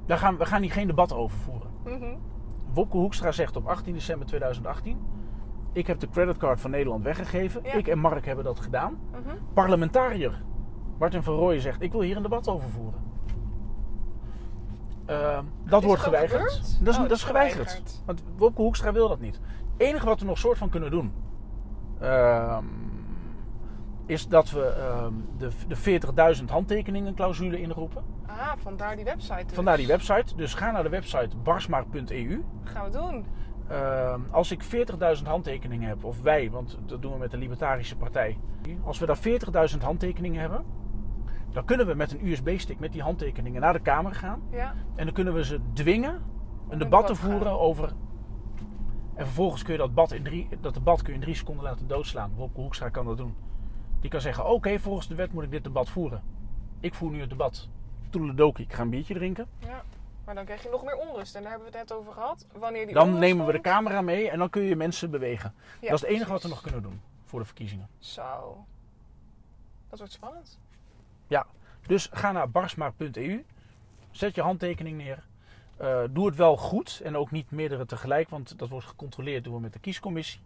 dan 0.05 0.17
gaan, 0.17 0.37
we 0.37 0.45
gaan 0.45 0.61
hier 0.61 0.71
geen 0.71 0.87
debat 0.87 1.13
over 1.13 1.37
voeren. 1.37 1.69
Mhm. 1.83 2.15
Wopke 2.75 2.97
Hoekstra 2.97 3.31
zegt 3.31 3.55
op 3.55 3.67
18 3.67 3.93
december 3.93 4.27
2018: 4.27 4.97
Ik 5.73 5.87
heb 5.87 5.99
de 5.99 6.09
creditcard 6.09 6.61
van 6.61 6.71
Nederland 6.71 7.03
weggegeven. 7.03 7.61
Ja. 7.63 7.73
Ik 7.73 7.87
en 7.87 7.99
Mark 7.99 8.25
hebben 8.25 8.43
dat 8.45 8.59
gedaan. 8.59 8.97
Mhm. 9.11 9.35
Parlementariër 9.53 10.43
Martin 10.99 11.23
van 11.23 11.33
Rooyen 11.35 11.61
zegt: 11.61 11.81
Ik 11.81 11.91
wil 11.91 12.01
hier 12.01 12.15
een 12.15 12.21
debat 12.23 12.47
over 12.47 12.69
voeren. 12.69 12.99
Ehm, 15.05 15.43
dat 15.65 15.81
Is 15.81 15.87
wordt 15.87 16.01
geweigerd. 16.01 16.77
Dat 16.83 16.93
is, 16.93 16.99
Oh, 16.99 17.07
dat 17.07 17.17
is 17.17 17.23
geweigerd. 17.23 17.67
geweigerd. 17.69 18.01
Want 18.05 18.23
Wopke 18.37 18.61
Hoekstra 18.61 18.91
wil 18.91 19.07
dat 19.07 19.19
niet. 19.19 19.35
Het 19.35 19.87
enige 19.87 20.05
wat 20.05 20.19
we 20.19 20.25
nog 20.25 20.37
soort 20.37 20.57
van 20.57 20.69
kunnen 20.69 20.91
doen. 20.91 21.13
ehm, 21.99 22.63
is 24.05 24.27
dat 24.27 24.51
we 24.51 24.65
ehm, 24.65 25.13
de, 25.37 25.49
de 25.67 26.37
40.000 26.37 26.45
handtekeningen 26.45 27.15
clausule 27.15 27.61
inroepen. 27.61 28.03
Ah, 28.27 28.51
vandaar 28.57 28.95
die 28.95 29.05
website 29.05 29.45
dus. 29.45 29.55
Vandaar 29.55 29.77
die 29.77 29.87
website. 29.87 30.35
Dus 30.35 30.53
ga 30.53 30.71
naar 30.71 30.83
de 30.83 30.89
website 30.89 31.37
barsmaar.eu. 31.43 32.43
Gaan 32.63 32.85
we 32.85 32.91
doen. 32.91 33.25
Ehm, 33.67 34.21
als 34.31 34.51
ik 34.51 34.63
40.000 34.63 35.27
handtekeningen 35.27 35.89
heb, 35.89 36.03
of 36.03 36.21
wij, 36.21 36.51
want 36.51 36.79
dat 36.85 37.01
doen 37.01 37.11
we 37.11 37.17
met 37.17 37.31
de 37.31 37.37
Libertarische 37.37 37.97
Partij. 37.97 38.37
Als 38.83 38.99
we 38.99 39.05
daar 39.05 39.17
40.000 39.71 39.81
handtekeningen 39.81 40.39
hebben, 40.39 40.65
dan 41.51 41.65
kunnen 41.65 41.87
we 41.87 41.93
met 41.93 42.11
een 42.11 42.27
USB-stick 42.27 42.79
met 42.79 42.91
die 42.91 43.01
handtekeningen 43.01 43.61
naar 43.61 43.73
de 43.73 43.79
Kamer 43.79 44.15
gaan. 44.15 44.41
Ja. 44.51 44.73
En 44.95 45.05
dan 45.05 45.13
kunnen 45.13 45.33
we 45.33 45.45
ze 45.45 45.59
dwingen 45.73 46.13
een 46.13 46.21
een 46.69 46.77
debat 46.77 47.07
te 47.07 47.15
gaan. 47.15 47.31
voeren 47.31 47.59
over. 47.59 47.91
En 49.15 49.25
vervolgens 49.25 49.63
kun 49.63 49.73
je 49.73 49.79
dat, 49.79 49.93
bad 49.93 50.11
in 50.11 50.23
drie, 50.23 50.47
dat 50.61 50.73
debat 50.73 51.01
kun 51.01 51.07
je 51.07 51.19
in 51.19 51.21
drie 51.25 51.35
seconden 51.35 51.63
laten 51.63 51.87
doodslaan. 51.87 52.31
Wopke 52.35 52.61
Hoekstra 52.61 52.89
kan 52.89 53.05
dat 53.05 53.17
doen. 53.17 53.35
Die 54.01 54.09
kan 54.09 54.21
zeggen: 54.21 54.45
Oké, 54.45 54.79
volgens 54.79 55.07
de 55.07 55.15
wet 55.15 55.33
moet 55.33 55.43
ik 55.43 55.51
dit 55.51 55.63
debat 55.63 55.89
voeren. 55.89 56.23
Ik 56.79 56.93
voer 56.93 57.11
nu 57.11 57.19
het 57.19 57.29
debat. 57.29 57.69
Toedeledoki, 58.09 58.63
ik 58.63 58.73
ga 58.73 58.81
een 58.81 58.89
biertje 58.89 59.13
drinken. 59.13 59.47
ja. 59.59 59.83
Maar 60.25 60.35
dan 60.35 60.45
krijg 60.45 60.63
je 60.63 60.69
nog 60.69 60.83
meer 60.83 60.95
onrust. 60.97 61.35
En 61.35 61.41
daar 61.41 61.51
hebben 61.51 61.71
we 61.71 61.77
het 61.77 61.89
net 61.89 61.97
over 61.97 62.13
gehad. 62.13 62.47
Wanneer 62.57 62.85
die 62.85 62.95
Dan 62.95 63.19
nemen 63.19 63.45
we 63.45 63.51
de 63.51 63.61
camera 63.61 64.01
mee 64.01 64.29
en 64.29 64.39
dan 64.39 64.49
kun 64.49 64.61
je 64.61 64.75
mensen 64.75 65.11
bewegen. 65.11 65.53
Ja, 65.81 65.89
dat 65.89 65.93
is 65.93 66.01
het 66.01 66.09
enige 66.09 66.31
wat 66.31 66.43
we 66.43 66.49
nog 66.49 66.61
kunnen 66.61 66.81
doen 66.81 67.01
voor 67.25 67.39
de 67.39 67.45
verkiezingen. 67.45 67.89
Zo. 67.99 68.65
Dat 69.89 69.99
wordt 69.99 70.13
spannend. 70.13 70.57
Dus 71.87 72.09
ga 72.11 72.31
naar 72.31 72.49
barsmaar.eu. 72.49 73.45
Zet 74.11 74.35
je 74.35 74.41
handtekening 74.41 74.97
neer. 74.97 75.23
Eh, 75.77 76.03
doe 76.09 76.25
het 76.25 76.35
wel 76.35 76.57
goed 76.57 77.01
en 77.03 77.17
ook 77.17 77.31
niet 77.31 77.51
meerdere 77.51 77.85
tegelijk, 77.85 78.29
want 78.29 78.59
dat 78.59 78.69
wordt 78.69 78.85
gecontroleerd 78.85 79.45
we 79.45 79.59
met 79.59 79.73
de 79.73 79.79
kiescommissie. 79.79 80.39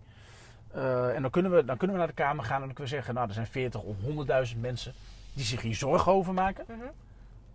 Eh, 0.71 1.15
en 1.15 1.21
dan 1.21 1.31
kunnen, 1.31 1.51
we, 1.51 1.65
dan 1.65 1.77
kunnen 1.77 1.95
we 1.95 2.01
naar 2.01 2.15
de 2.15 2.21
Kamer 2.21 2.43
gaan 2.43 2.61
en 2.61 2.65
dan 2.65 2.73
kunnen 2.73 2.91
we 2.91 2.97
zeggen: 2.97 3.13
Nou, 3.13 3.27
er 3.27 3.33
zijn 3.33 3.47
40 3.47 3.81
of 3.81 3.95
100.000 4.53 4.59
mensen 4.59 4.93
die 5.33 5.45
zich 5.45 5.61
hier 5.61 5.75
zorgen 5.75 6.11
over 6.11 6.33
maken. 6.33 6.65
Mhm. 6.67 6.79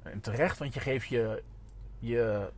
En 0.03 0.21
terecht, 0.21 0.59
want 0.59 0.75
je 0.75 0.81
geeft 0.81 1.09
je, 1.09 1.43
je, 1.99 2.49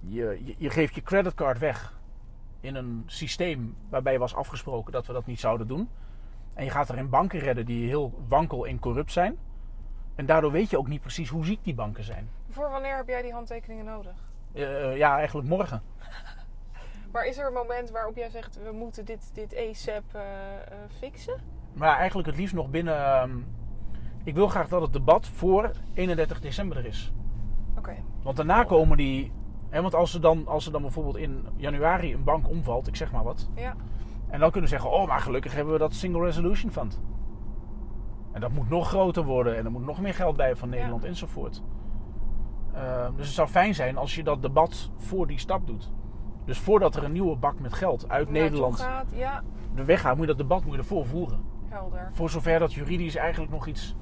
je, 0.00 0.40
je, 0.44 0.54
je 0.58 0.70
geeft 0.70 0.94
je 0.94 1.02
creditcard 1.02 1.58
weg 1.58 2.00
in 2.60 2.74
een 2.74 3.02
systeem 3.06 3.76
waarbij 3.88 4.18
was 4.18 4.34
afgesproken 4.34 4.92
dat 4.92 5.06
we 5.06 5.12
dat 5.12 5.26
niet 5.26 5.40
zouden 5.40 5.66
doen. 5.66 5.88
En 6.54 6.64
je 6.64 6.70
gaat 6.70 6.88
er 6.88 6.98
in 6.98 7.08
banken 7.08 7.38
redden 7.38 7.66
die 7.66 7.88
heel 7.88 8.24
wankel 8.28 8.66
en 8.66 8.78
corrupt 8.78 9.12
zijn. 9.12 9.38
En 10.14 10.26
daardoor 10.26 10.52
weet 10.52 10.70
je 10.70 10.78
ook 10.78 10.88
niet 10.88 11.00
precies 11.00 11.28
hoe 11.28 11.44
ziek 11.44 11.64
die 11.64 11.74
banken 11.74 12.04
zijn. 12.04 12.28
Voor 12.50 12.70
wanneer 12.70 12.96
heb 12.96 13.08
jij 13.08 13.22
die 13.22 13.32
handtekeningen 13.32 13.84
nodig? 13.84 14.14
Eh, 14.52 14.96
ja, 14.96 15.16
eigenlijk 15.16 15.48
morgen. 15.48 15.82
Maar 17.12 17.26
is 17.26 17.38
er 17.38 17.46
een 17.46 17.52
moment 17.52 17.90
waarop 17.90 18.16
jij 18.16 18.30
zegt... 18.30 18.58
we 18.62 18.72
moeten 18.72 19.04
dit, 19.04 19.30
dit 19.34 19.56
ASAP 19.56 20.04
eh, 20.12 20.20
eh, 20.22 20.78
fixen? 20.98 21.40
Maar 21.72 21.96
eigenlijk 21.96 22.28
het 22.28 22.36
liefst 22.36 22.54
nog 22.54 22.70
binnen. 22.70 22.96
ehm, 22.96 23.38
ik 24.24 24.34
wil 24.34 24.48
graag 24.48 24.68
dat 24.68 24.82
het 24.82 24.92
debat 24.92 25.26
voor 25.26 25.70
31 25.94 26.40
december 26.40 26.76
er 26.76 26.86
is. 26.86 27.12
Oké. 27.78 27.94
Want 28.22 28.36
daarna 28.36 28.64
komen 28.64 28.96
die. 28.96 29.32
Hè, 29.70 29.82
want 29.82 29.94
als 29.94 30.14
er, 30.14 30.20
dan, 30.20 30.46
als 30.46 30.66
er 30.66 30.72
dan 30.72 30.82
bijvoorbeeld 30.82 31.16
in 31.16 31.46
januari 31.56 32.14
een 32.14 32.24
bank 32.24 32.48
omvalt, 32.48 32.86
ik 32.88 32.96
zeg 32.96 33.12
maar 33.12 33.24
wat. 33.24 33.48
Ja. 33.54 33.74
En 34.28 34.40
dan 34.40 34.50
kunnen 34.50 34.70
we 34.70 34.76
zeggen: 34.76 34.90
Oh, 34.90 35.06
maar 35.06 35.20
gelukkig 35.20 35.54
hebben 35.54 35.72
we 35.72 35.78
dat 35.78 35.92
Single 35.94 36.24
Resolution 36.24 36.70
Fund. 36.70 37.00
En 38.32 38.40
dat 38.40 38.52
moet 38.52 38.68
nog 38.68 38.88
groter 38.88 39.24
worden 39.24 39.56
en 39.56 39.64
er 39.64 39.70
moet 39.70 39.84
nog 39.84 40.00
meer 40.00 40.14
geld 40.14 40.36
bij 40.36 40.56
van 40.56 40.68
Nederland 40.68 41.02
Ja. 41.02 41.08
enzovoort. 41.08 41.62
Ehm, 42.74 43.16
dus 43.16 43.26
het 43.26 43.34
zou 43.34 43.48
fijn 43.48 43.74
zijn 43.74 43.96
als 43.96 44.14
je 44.14 44.22
dat 44.22 44.42
debat 44.42 44.90
voor 44.96 45.26
die 45.26 45.38
stap 45.38 45.66
doet. 45.66 45.92
Dus 46.44 46.58
voordat 46.58 46.96
er 46.96 47.04
een 47.04 47.12
nieuwe 47.12 47.36
bak 47.36 47.58
met 47.58 47.72
geld 47.74 48.08
uit 48.08 48.30
Nederland 48.30 48.80
Gaat, 48.80 49.06
ja, 49.14 49.42
de 49.74 49.84
weg 49.84 50.00
gaat, 50.00 50.12
moet 50.16 50.20
je 50.20 50.34
dat 50.34 50.38
debat 50.38 50.64
moet 50.64 50.72
je 50.74 50.78
ervoor 50.78 51.06
voeren. 51.06 51.44
helder. 51.68 52.10
Voor 52.12 52.30
zover 52.30 52.58
dat 52.58 52.72
juridisch 52.72 53.16
eigenlijk 53.16 53.52
nog 53.52 53.66
iets. 53.66 53.94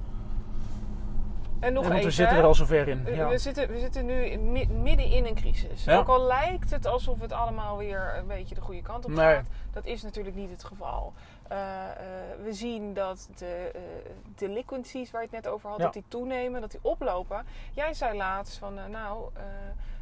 En 1.61 1.73
nog 1.73 1.83
want 1.83 1.95
even, 1.95 2.07
we 2.09 2.15
zitten 2.15 2.35
hè? 2.37 2.41
er 2.43 2.49
al 2.49 2.55
zover 2.55 2.89
in. 2.89 3.05
We- 3.05 3.11
Ja. 3.15 3.29
We, 3.29 3.39
zitten, 3.39 3.69
we 3.69 3.79
zitten 3.79 4.07
nu 4.07 4.37
midden 4.69 5.05
in 5.11 5.27
een 5.27 5.35
crisis. 5.35 5.85
Ja. 5.85 5.97
Ook 5.99 6.09
al 6.09 6.27
lijkt 6.27 6.71
het 6.71 6.87
alsof 6.87 7.21
het 7.21 7.33
allemaal 7.33 7.77
weer 7.77 8.15
een 8.19 8.27
beetje 8.27 8.55
de 8.55 8.61
goede 8.61 8.83
kant 8.83 9.05
op 9.05 9.11
Nee. 9.11 9.35
gaat. 9.35 9.47
Dat 9.73 9.85
is 9.87 10.03
natuurlijk 10.03 10.37
niet 10.37 10.51
het 10.51 10.65
geval. 10.65 11.13
Eh, 11.49 11.59
eh, 11.59 11.97
we 12.43 12.53
zien 12.53 12.95
dat 12.95 13.29
de 13.37 13.71
eh, 13.75 13.81
delinquencies 14.35 15.11
waar 15.11 15.21
je 15.23 15.27
het 15.33 15.45
net 15.45 15.53
over 15.53 15.69
had, 15.69 15.79
Ja. 15.79 15.85
dat 15.85 15.93
die 15.93 16.05
toenemen, 16.09 16.61
dat 16.61 16.71
die 16.71 16.81
oplopen. 16.83 17.45
Jij 17.73 17.95
zei 17.95 18.17
laatst 18.17 18.59
van, 18.59 18.75
nou, 18.91 19.31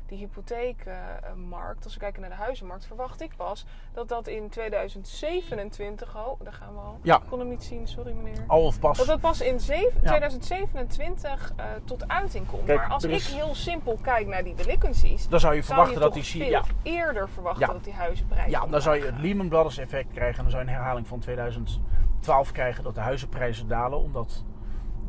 die 0.09 0.19
hypotheekmarkt, 0.19 1.85
als 1.85 1.95
we 1.95 2.01
kijken 2.01 2.21
naar 2.21 2.31
de 2.31 2.37
huizenmarkt, 2.37 2.87
verwacht 2.87 3.21
ik 3.21 3.31
pas 3.37 3.65
dat 3.93 4.09
dat 4.09 4.27
in 4.27 4.49
2027, 4.49 6.17
oh, 6.17 6.41
daar 6.41 6.53
gaan 6.53 6.73
we 6.75 6.81
al. 6.81 6.99
Ja. 7.03 7.17
Ik 7.17 7.23
kon 7.29 7.39
hem 7.39 7.49
niet 7.49 7.63
zien, 7.65 7.89
sorry 7.89 8.13
meneer. 8.13 8.45
Al 8.47 8.63
of 8.65 8.81
pas. 8.81 8.99
Dat 8.99 9.07
dat 9.07 9.21
pas 9.21 9.41
in 9.41 9.61
zeven- 9.61 10.01
Ja. 10.03 10.09
2027 10.09 11.53
eh, 11.57 11.65
tot 11.85 12.09
uiting 12.09 12.47
komt. 12.47 12.65
Kijk, 12.65 12.79
maar 12.79 12.89
als 12.91 13.05
ik 13.05 13.23
heel 13.23 13.55
simpel 13.55 13.99
kijk 14.03 14.27
naar 14.27 14.45
die 14.45 14.55
delinquencies, 14.55 15.29
Dan 15.29 15.41
zou 15.41 15.55
je 15.55 15.63
zou 15.63 15.67
verwachten 15.75 15.95
je 15.95 16.01
dat 16.01 16.13
die. 16.15 16.23
veel 16.25 16.49
Ja, 16.51 16.63
eerder 16.83 17.29
verwachten 17.29 17.67
Ja. 17.67 17.73
dat 17.73 17.85
die 17.85 17.93
huizenprijzen 17.93 18.51
Ja, 18.51 18.67
dan 18.67 18.83
zou 18.83 18.97
je 18.97 19.05
het 19.05 19.19
Lehman 19.19 19.49
Brothers 19.49 19.79
effect 19.79 20.13
krijgen. 20.13 20.37
En 20.37 20.43
dan 20.43 20.51
zou 20.51 20.65
je 20.65 20.69
een 20.71 20.75
herhaling 20.77 21.07
van 21.07 21.19
2012 21.19 22.53
krijgen 22.53 22.85
dat 22.85 22.95
de 22.95 23.01
huizenprijzen 23.01 23.69
dalen. 23.69 23.99
Omdat 23.99 24.45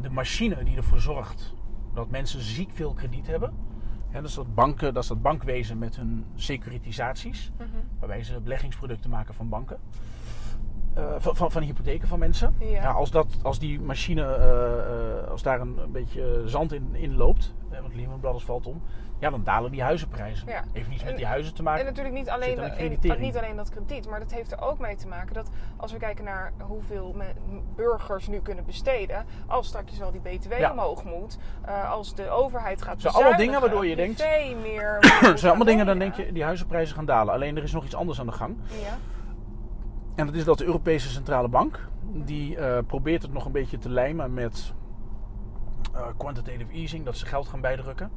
de 0.01 0.09
machine 0.09 0.63
die 0.63 0.77
ervoor 0.77 0.99
zorgt 0.99 1.53
dat 1.93 2.09
mensen 2.09 2.41
ziek 2.41 2.69
veel 2.73 2.93
krediet 2.93 3.27
hebben. 3.27 3.67
Hè, 4.09 4.21
dat, 4.21 4.29
is 4.29 4.35
dat, 4.35 4.55
banken, 4.55 4.93
dat 4.93 5.03
is 5.03 5.09
dat 5.09 5.21
bankwezen 5.21 5.77
met 5.77 5.95
hun 5.95 6.25
securitisaties. 6.35 7.51
Mhm. 7.57 7.67
Waarbij 7.99 8.23
ze 8.23 8.39
beleggingsproducten 8.39 9.09
maken 9.09 9.33
van 9.33 9.49
banken. 9.49 9.77
eh, 10.93 11.15
van, 11.17 11.35
van, 11.35 11.51
van 11.51 11.61
hypotheken 11.61 12.07
van 12.07 12.19
mensen. 12.19 12.55
Ja. 12.59 12.91
als, 12.91 13.11
dat, 13.11 13.39
als 13.41 13.59
die 13.59 13.79
machine, 13.79 14.23
eh, 14.23 15.19
eh, 15.21 15.27
als 15.27 15.41
daar 15.41 15.61
een, 15.61 15.77
beetje 15.91 16.41
zand 16.45 16.73
in, 16.73 16.95
in 16.95 17.15
loopt, 17.15 17.53
want 17.81 17.95
Lehman 17.95 18.19
Brothers 18.19 18.43
valt 18.43 18.65
om, 18.65 18.81
ja, 19.19 19.29
dan 19.29 19.43
dalen 19.43 19.71
die 19.71 19.81
huizenprijzen. 19.81 20.47
Ja. 20.47 20.63
Heeft 20.73 20.89
niets 20.89 21.03
met 21.03 21.17
die 21.17 21.25
huizen 21.25 21.53
te 21.53 21.63
maken. 21.63 21.79
En 21.79 21.85
natuurlijk 21.85 22.15
niet 22.15 22.29
alleen, 22.29 22.49
niet 22.49 22.55
dat 23.55 23.69
krediet, 23.69 24.09
maar 24.09 24.19
dat 24.19 24.31
heeft 24.31 24.51
er 24.51 24.61
ook 24.61 24.79
mee 24.79 24.95
te 24.95 25.07
maken 25.07 25.33
dat 25.33 25.49
als 25.77 25.91
we 25.91 25.97
kijken 25.97 26.23
naar 26.23 26.51
hoeveel 26.57 27.15
burgers 27.75 28.27
nu 28.27 28.39
kunnen 28.39 28.65
besteden, 28.65 29.25
als 29.47 29.67
straks 29.67 29.97
wel 29.97 30.11
die 30.11 30.21
BTW 30.21 30.59
Ja. 30.59 30.71
omhoog 30.71 31.03
moet, 31.03 31.37
eh, 31.65 31.91
als 31.91 32.15
de 32.15 32.29
overheid 32.29 32.81
gaat 32.81 33.01
zijn 33.01 33.13
allemaal 33.13 33.31
bezuinigen, 33.31 33.45
dingen 33.45 33.59
waardoor 33.61 33.85
je 33.85 33.95
denkt- 33.95 34.61
meer... 34.61 34.97
Zijn 35.39 35.45
allemaal 35.49 35.65
dingen, 35.65 35.85
dan 35.85 35.99
denk 35.99 36.13
je, 36.13 36.31
die 36.31 36.43
huizenprijzen 36.43 36.95
gaan 36.95 37.05
dalen. 37.05 37.33
Alleen 37.33 37.57
er 37.57 37.63
is 37.63 37.71
nog 37.71 37.85
iets 37.85 37.95
anders 37.95 38.19
aan 38.19 38.25
de 38.25 38.31
gang. 38.31 38.57
Ja, 38.81 38.97
En 40.15 40.25
dat 40.25 40.35
is 40.35 40.43
dat 40.43 40.57
de 40.57 40.65
Europese 40.65 41.09
Centrale 41.09 41.47
Bank, 41.47 41.87
die 42.01 42.57
eh, 42.57 42.77
probeert 42.87 43.21
het 43.21 43.33
nog 43.33 43.45
een 43.45 43.51
beetje 43.51 43.77
te 43.77 43.89
lijmen 43.89 44.33
met 44.33 44.73
eh, 45.93 46.01
quantitative 46.17 46.71
easing, 46.71 47.05
dat 47.05 47.17
ze 47.17 47.25
geld 47.25 47.47
gaan 47.47 47.61
bijdrukken. 47.61 48.11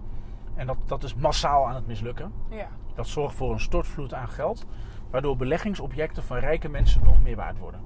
En 0.54 0.66
dat, 0.66 0.76
dat 0.86 1.02
is 1.02 1.14
massaal 1.14 1.68
aan 1.68 1.74
het 1.74 1.86
mislukken. 1.86 2.32
ja. 2.50 2.68
Dat 2.94 3.06
zorgt 3.06 3.34
voor 3.34 3.52
een 3.52 3.60
stortvloed 3.60 4.14
aan 4.14 4.28
geld, 4.28 4.66
waardoor 5.10 5.36
beleggingsobjecten 5.36 6.22
van 6.22 6.36
rijke 6.36 6.68
mensen 6.68 7.04
nog 7.04 7.22
meer 7.22 7.36
waard 7.36 7.58
worden. 7.58 7.80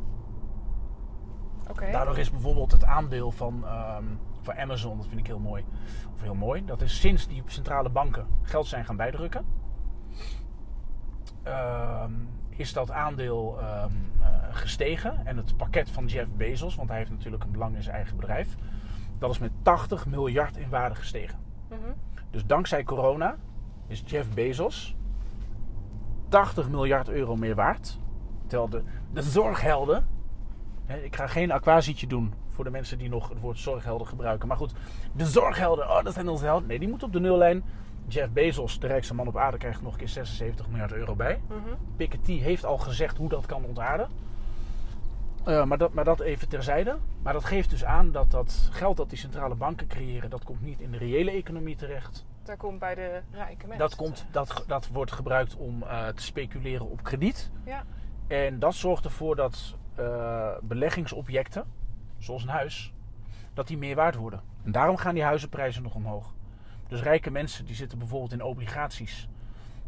oké. 1.71 1.91
Daardoor 1.91 2.19
is 2.19 2.31
bijvoorbeeld 2.31 2.73
het 2.73 2.85
aandeel 2.85 3.31
van, 3.31 3.67
ehm, 3.67 4.05
van 4.41 4.55
Amazon, 4.55 4.97
dat 4.97 5.07
vind 5.07 5.21
ik 5.21 5.27
heel 5.27 5.39
mooi, 5.39 5.65
of 6.15 6.23
heel 6.23 6.35
mooi, 6.35 6.65
dat 6.65 6.83
is 6.83 7.01
sinds 7.01 7.27
die 7.29 7.43
centrale 7.47 7.89
banken 7.89 8.27
geld 8.43 8.67
zijn 8.67 8.85
gaan 8.85 8.97
bijdrukken, 8.97 9.45
ehm, 11.43 12.13
is 12.49 12.73
dat 12.73 12.91
aandeel 12.91 13.61
ehm, 13.61 13.93
eh, 14.21 14.29
gestegen. 14.51 15.27
En 15.27 15.37
het 15.37 15.57
pakket 15.57 15.91
van 15.91 16.07
Jeff 16.07 16.33
Bezos, 16.33 16.75
want 16.75 16.89
hij 16.89 16.99
heeft 16.99 17.11
natuurlijk 17.11 17.45
een 17.45 17.51
belang 17.51 17.75
in 17.75 17.83
zijn 17.83 17.97
eigen 17.97 18.17
bedrijf, 18.17 18.57
dat 19.19 19.31
is 19.31 19.39
met 19.39 19.53
80 19.63 20.07
miljard 20.07 20.57
in 20.57 20.69
waarde 20.69 20.95
gestegen. 20.95 21.39
Mhm. 21.69 21.93
Dus 22.37 22.47
dankzij 22.47 22.85
corona 22.85 23.37
is 23.87 24.03
Jeff 24.07 24.35
Bezos 24.35 24.97
80 26.29 26.69
miljard 26.69 27.09
euro 27.09 27.37
meer 27.37 27.55
waard. 27.55 27.99
Terwijl 28.47 28.69
de, 28.69 28.83
de 29.13 29.23
zorghelden. 29.23 30.07
Hè, 30.85 30.99
ik 30.99 31.17
ga 31.17 31.27
geen 31.27 31.53
aquasietje 31.53 32.07
doen 32.07 32.35
voor 32.49 32.65
de 32.65 32.71
mensen 32.71 32.99
die 32.99 33.09
nog 33.09 33.29
het 33.29 33.41
woord 33.41 33.59
zorghelden 33.59 34.07
gebruiken. 34.07 34.49
Maar 34.49 34.57
goed, 34.57 34.73
de 35.13 35.27
zorghelden, 35.27 35.91
oh, 35.91 36.05
dat 36.05 36.15
zijn 36.15 36.29
onze 36.29 36.45
helden. 36.45 36.69
Nee, 36.69 36.79
die 36.79 36.89
moeten 36.89 37.07
op 37.07 37.13
de 37.13 37.21
nullijn. 37.21 37.65
Jeff 38.07 38.33
Bezos, 38.33 38.79
de 38.79 38.87
rijkste 38.87 39.15
man 39.15 39.27
op 39.27 39.37
aarde, 39.37 39.59
krijgt 39.59 39.83
nog 39.83 39.93
een 39.93 39.99
keer 39.99 40.09
76 40.09 40.69
miljard 40.69 40.93
euro 40.93 41.15
bij. 41.15 41.41
Mhm. 41.49 41.75
Piketty 41.97 42.39
heeft 42.39 42.65
al 42.65 42.79
gezegd 42.79 43.17
hoe 43.17 43.29
dat 43.29 43.47
kan 43.47 43.65
ontaarden. 43.65 44.09
Eh, 45.47 45.65
maar, 45.65 45.79
dat, 45.79 45.93
maar 45.93 46.05
dat 46.05 46.21
even 46.21 46.49
terzijde. 46.49 46.97
Maar 47.23 47.33
dat 47.33 47.45
geeft 47.45 47.71
dus 47.71 47.85
aan 47.85 48.13
dat 48.13 48.31
dat 48.31 48.69
geld 48.73 48.97
dat 48.97 49.09
die 49.09 49.19
centrale 49.19 49.55
banken 49.55 49.87
creëren, 49.87 50.31
dat 50.31 50.45
komt 50.45 50.63
niet 50.63 50.81
in 50.81 50.91
de 50.91 50.99
reële 50.99 51.31
economie 51.31 51.77
terecht. 51.77 52.27
Daar 52.43 52.57
komt 52.57 52.79
bij 52.79 52.95
de 52.95 53.21
rijke 53.31 53.67
mensen. 53.67 53.79
Dat, 53.79 53.97
komt, 53.97 54.27
dat, 54.31 54.65
dat 54.67 54.89
wordt 54.89 55.13
gebruikt 55.13 55.57
om 55.57 55.83
eh, 55.83 56.07
te 56.07 56.23
speculeren 56.23 56.91
op 56.91 57.03
krediet. 57.03 57.51
Ja, 57.65 57.85
En 58.27 58.59
dat 58.59 58.75
zorgt 58.75 59.05
ervoor 59.05 59.37
dat 59.37 59.75
eh, 59.95 60.57
beleggingsobjecten, 60.63 61.65
zoals 62.19 62.43
een 62.43 62.49
huis, 62.49 62.93
dat 63.55 63.67
die 63.67 63.79
meer 63.79 63.95
waard 63.95 64.15
worden. 64.15 64.41
En 64.65 64.73
daarom 64.73 64.97
gaan 64.97 65.15
die 65.15 65.23
huizenprijzen 65.23 65.83
nog 65.83 65.95
omhoog. 65.95 66.35
Dus 66.89 67.03
rijke 67.03 67.31
mensen 67.31 67.67
die 67.67 67.75
zitten 67.75 67.99
bijvoorbeeld 67.99 68.33
in 68.33 68.43
obligaties 68.43 69.29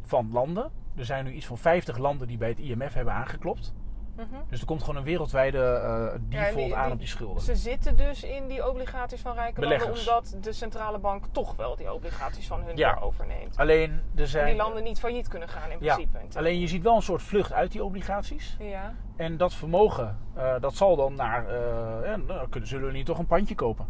van 0.02 0.32
landen. 0.32 0.70
Er 0.94 1.04
zijn 1.04 1.24
nu 1.24 1.32
iets 1.32 1.46
van 1.46 1.58
50 1.58 1.98
landen 1.98 2.26
die 2.26 2.38
bij 2.38 2.48
het 2.48 2.58
IMF 2.58 2.94
hebben 2.94 3.14
aangeklopt. 3.14 3.74
Mhm. 4.18 4.40
Dus 4.48 4.60
er 4.60 4.66
komt 4.66 4.80
gewoon 4.80 4.96
een 4.96 5.04
wereldwijde 5.04 5.58
eh, 5.58 5.82
Ja, 5.82 6.10
en 6.12 6.26
default 6.28 6.54
die- 6.56 6.74
aan 6.76 6.84
die- 6.84 6.92
op 6.92 6.98
die 6.98 7.08
schulden. 7.08 7.42
Ze 7.42 7.56
zitten 7.56 7.96
dus 7.96 8.22
in 8.22 8.46
die 8.46 8.68
obligaties 8.68 9.20
van 9.20 9.34
rijke 9.34 9.60
landen 9.60 9.88
omdat 9.98 10.36
de 10.40 10.52
centrale 10.52 10.98
bank 10.98 11.24
toch 11.32 11.56
wel 11.56 11.76
die 11.76 11.92
obligaties 11.92 12.46
van 12.46 12.62
hun 12.62 12.76
Ja. 12.76 12.98
overneemt. 13.00 13.56
Alleen, 13.56 13.90
er 14.14 14.20
En 14.20 14.28
zijn, 14.28 14.46
die 14.46 14.56
landen 14.56 14.82
niet 14.82 14.98
failliet 14.98 15.28
kunnen 15.28 15.48
gaan 15.48 15.70
in 15.70 15.76
ja, 15.80 15.94
principe. 15.94 16.38
alleen 16.38 16.60
je 16.60 16.66
ziet 16.68 16.82
wel 16.82 16.96
een 16.96 17.02
soort 17.02 17.22
vlucht 17.22 17.52
uit 17.52 17.72
die 17.72 17.84
obligaties. 17.84 18.56
Ja, 18.58 18.94
En 19.16 19.36
dat 19.36 19.54
vermogen, 19.54 20.18
eh, 20.34 20.54
dat 20.60 20.74
zal 20.74 20.96
dan 20.96 21.14
naar. 21.14 21.46
eh, 21.48 22.06
ja, 22.10 22.16
nou, 22.16 22.48
kunnen, 22.48 22.68
zullen 22.68 22.86
we 22.86 22.92
niet 22.92 23.06
toch 23.06 23.18
een 23.18 23.26
pandje 23.26 23.54
kopen? 23.54 23.86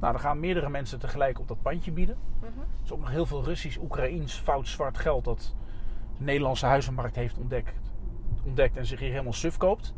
Nou, 0.00 0.12
dan 0.12 0.20
gaan 0.22 0.40
meerdere 0.40 0.68
mensen 0.68 0.98
tegelijk 0.98 1.38
op 1.38 1.48
dat 1.48 1.62
pandje 1.62 1.90
bieden. 1.92 2.16
Er 2.42 2.48
is 2.84 2.92
ook 2.92 3.00
nog 3.00 3.10
heel 3.10 3.26
veel 3.26 3.44
Russisch, 3.44 3.78
Oekraïens, 3.78 4.34
fout 4.34 4.68
zwart 4.68 4.98
geld 4.98 5.24
dat 5.24 5.54
de 6.18 6.24
Nederlandse 6.24 6.66
huizenmarkt 6.66 7.16
heeft 7.16 7.38
ontdekt, 7.38 7.89
ontdekt 8.44 8.76
en 8.76 8.86
zich 8.86 9.00
hier 9.00 9.10
helemaal 9.10 9.32
suf 9.32 9.56
koopt. 9.56 9.94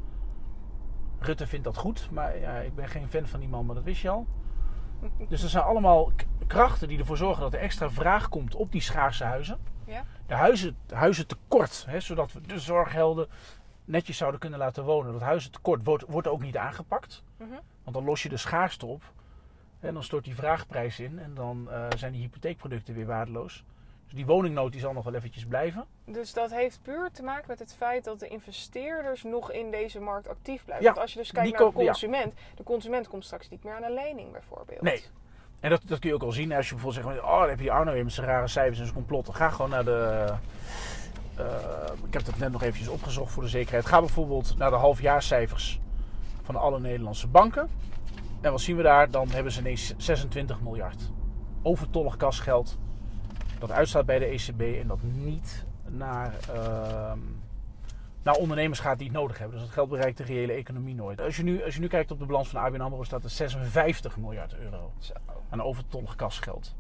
Rutte 1.19 1.47
vindt 1.47 1.65
dat 1.65 1.77
goed, 1.77 2.09
maar 2.11 2.39
ja, 2.39 2.57
ik 2.57 2.75
ben 2.75 2.89
geen 2.89 3.09
fan 3.09 3.27
van 3.27 3.41
die 3.41 3.49
man, 3.49 3.67
maar 3.67 3.75
dat 3.75 3.85
wist 3.85 4.03
je 4.03 4.09
al. 4.09 4.27
Dus 5.29 5.43
er 5.43 5.49
zijn 5.49 5.65
allemaal 5.65 6.13
krachten 6.47 6.89
die 6.89 6.99
ervoor 6.99 7.17
zorgen 7.17 7.43
dat 7.43 7.55
er 7.55 7.61
extra 7.61 7.91
vraag 7.91 8.29
komt 8.29 8.55
op 8.55 8.73
die 8.73 8.81
schaarse 8.81 9.25
huizen. 9.25 9.59
ja. 9.87 10.05
De 10.27 10.35
huizen, 10.35 10.77
de 10.87 10.95
huizentekort, 10.95 11.85
hè, 11.89 12.01
zodat 12.01 12.33
we 12.33 12.41
de 12.41 12.59
zorghelden 12.61 13.29
netjes 13.85 14.17
zouden 14.17 14.41
kunnen 14.41 14.59
laten 14.59 14.85
wonen. 14.85 15.13
Dat 15.13 15.21
huizentekort 15.21 15.85
wordt, 15.85 16.05
wordt 16.09 16.29
ook 16.29 16.41
niet 16.43 16.57
aangepakt. 16.57 17.23
Mhm. 17.37 17.51
Want 17.83 17.97
dan 17.97 18.05
los 18.05 18.23
je 18.23 18.29
de 18.29 18.37
schaarste 18.37 18.87
op. 18.87 19.13
En 19.81 19.95
dan 19.95 20.03
stort 20.03 20.25
die 20.25 20.35
vraagprijs 20.35 21.01
in. 21.01 21.19
En 21.19 21.35
dan 21.35 21.71
eh, 21.71 21.87
zijn 21.97 22.13
die 22.13 22.21
hypotheekproducten 22.21 22.95
weer 22.95 23.07
waardeloos. 23.07 23.65
Dus 24.13 24.21
die 24.21 24.35
woningnood 24.35 24.73
die 24.73 24.81
zal 24.81 24.93
nog 24.93 25.05
wel 25.05 25.15
eventjes 25.15 25.45
blijven. 25.45 25.85
Dus 26.05 26.33
dat 26.33 26.51
heeft 26.51 26.83
puur 26.83 27.11
te 27.13 27.23
maken 27.23 27.45
met 27.49 27.59
het 27.59 27.75
feit 27.75 28.05
dat 28.05 28.21
de 28.21 28.29
investeerders 28.29 29.23
nog 29.23 29.53
in 29.53 29.71
deze 29.71 30.01
markt 30.01 30.29
actief 30.29 30.65
blijven. 30.65 30.85
Ja, 30.87 30.91
Want 30.91 31.03
als 31.03 31.13
je 31.13 31.19
dus 31.19 31.33
kijkt 31.33 31.59
naar 31.59 31.73
de 31.73 31.79
ja. 31.79 31.85
consument, 31.85 32.35
de 32.55 32.63
consument 32.63 33.09
komt 33.09 33.25
straks 33.25 33.49
niet 33.49 33.65
meer 33.65 33.75
aan 33.75 33.83
een 33.83 33.95
lening 33.95 34.33
bijvoorbeeld. 34.33 34.81
Nee. 34.81 35.05
En 35.61 35.71
dat, 35.71 35.83
dat 35.87 35.99
kun 35.99 36.09
je 36.09 36.15
ook 36.15 36.23
al 36.23 36.33
zien. 36.33 36.53
Als 36.53 36.69
je 36.69 36.75
bijvoorbeeld 36.75 37.05
zegt, 37.05 37.25
oh, 37.25 37.41
dan 37.41 37.49
heb 37.49 37.61
je 37.61 37.71
Arno 37.71 37.93
weer 37.93 38.05
met 38.05 38.13
zijn 38.13 38.27
rare 38.27 38.49
cijfers 38.49 38.79
en 38.79 38.85
zijn 38.85 38.97
complotten. 38.97 39.35
Ga 39.35 39.51
gewoon 39.51 39.71
naar 39.71 39.85
de... 39.85 40.33
eh, 41.37 41.45
ik 42.07 42.13
heb 42.13 42.25
dat 42.25 42.39
net 42.39 42.53
nog 42.53 42.63
eventjes 42.63 42.89
opgezocht 42.89 43.33
voor 43.33 43.43
de 43.43 43.49
zekerheid. 43.49 43.87
Ga 43.87 43.99
bijvoorbeeld 43.99 44.57
naar 44.59 44.71
de 44.71 44.77
halfjaarcijfers 44.77 45.81
van 46.43 46.57
alle 46.57 46.81
Nederlandse 46.81 47.27
banken. 47.27 47.69
En 48.41 48.51
wat 48.51 48.61
zien 48.61 48.77
we 48.77 48.83
daar? 48.83 49.11
Dan 49.11 49.31
hebben 49.31 49.53
ze 49.53 49.61
ineens 49.61 49.95
26 49.97 50.61
miljard. 50.61 51.11
Overtollig 51.63 52.17
kasgeld. 52.17 52.79
Dat 53.63 53.71
uitstaat 53.71 54.07
bij 54.07 54.19
de 54.19 54.25
ECB 54.25 54.61
en 54.61 54.87
dat 54.87 55.03
niet 55.03 55.67
naar, 55.89 56.35
ehm, 56.55 57.19
naar 58.23 58.35
ondernemers 58.35 58.81
gaat 58.81 58.99
die 58.99 59.07
het 59.07 59.17
nodig 59.17 59.39
hebben. 59.39 59.57
Dus 59.57 59.67
dat 59.67 59.75
geld 59.75 59.89
bereikt 59.89 60.17
de 60.19 60.25
reële 60.25 60.53
economie 60.53 60.95
nooit. 60.95 61.21
Als 61.21 61.37
je 61.37 61.43
nu, 61.43 61.65
als 61.65 61.75
je 61.75 61.81
nu 61.81 61.87
kijkt 61.87 62.11
op 62.11 62.19
de 62.19 62.27
balans 62.27 62.49
van 62.49 62.61
ABN 62.61 62.81
AMRO 62.81 63.03
staat 63.03 63.25
er 63.25 63.31
56 63.31 64.17
miljard 64.17 64.55
euro 64.55 64.93
Zo. 64.99 65.13
aan 65.51 65.63
overtollig 65.63 66.15
kasgeld. 66.15 66.75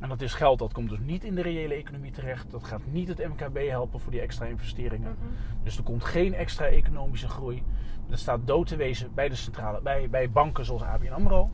En 0.00 0.08
dat 0.08 0.20
is 0.20 0.34
geld 0.34 0.58
dat 0.58 0.72
komt 0.72 0.88
dus 0.88 0.98
niet 0.98 1.24
in 1.24 1.34
de 1.34 1.42
reële 1.42 1.74
economie 1.74 2.12
terecht. 2.12 2.50
Dat 2.50 2.64
gaat 2.64 2.86
niet 2.86 3.08
het 3.08 3.28
MKB 3.28 3.68
helpen 3.68 4.00
voor 4.00 4.12
die 4.12 4.20
extra 4.20 4.46
investeringen. 4.46 5.16
Mhm. 5.18 5.62
Dus 5.62 5.76
er 5.76 5.82
komt 5.82 6.04
geen 6.04 6.34
extra 6.34 6.66
economische 6.66 7.28
groei. 7.28 7.62
Er 8.10 8.18
staat 8.18 8.46
dood 8.46 8.66
te 8.66 8.76
wezen 8.76 9.14
bij 9.14 9.28
de 9.28 9.34
centrale, 9.34 9.80
bij, 9.80 10.10
bij 10.10 10.30
banken 10.30 10.64
zoals 10.64 10.82
ABN 10.82 11.12
AMRO. 11.12 11.50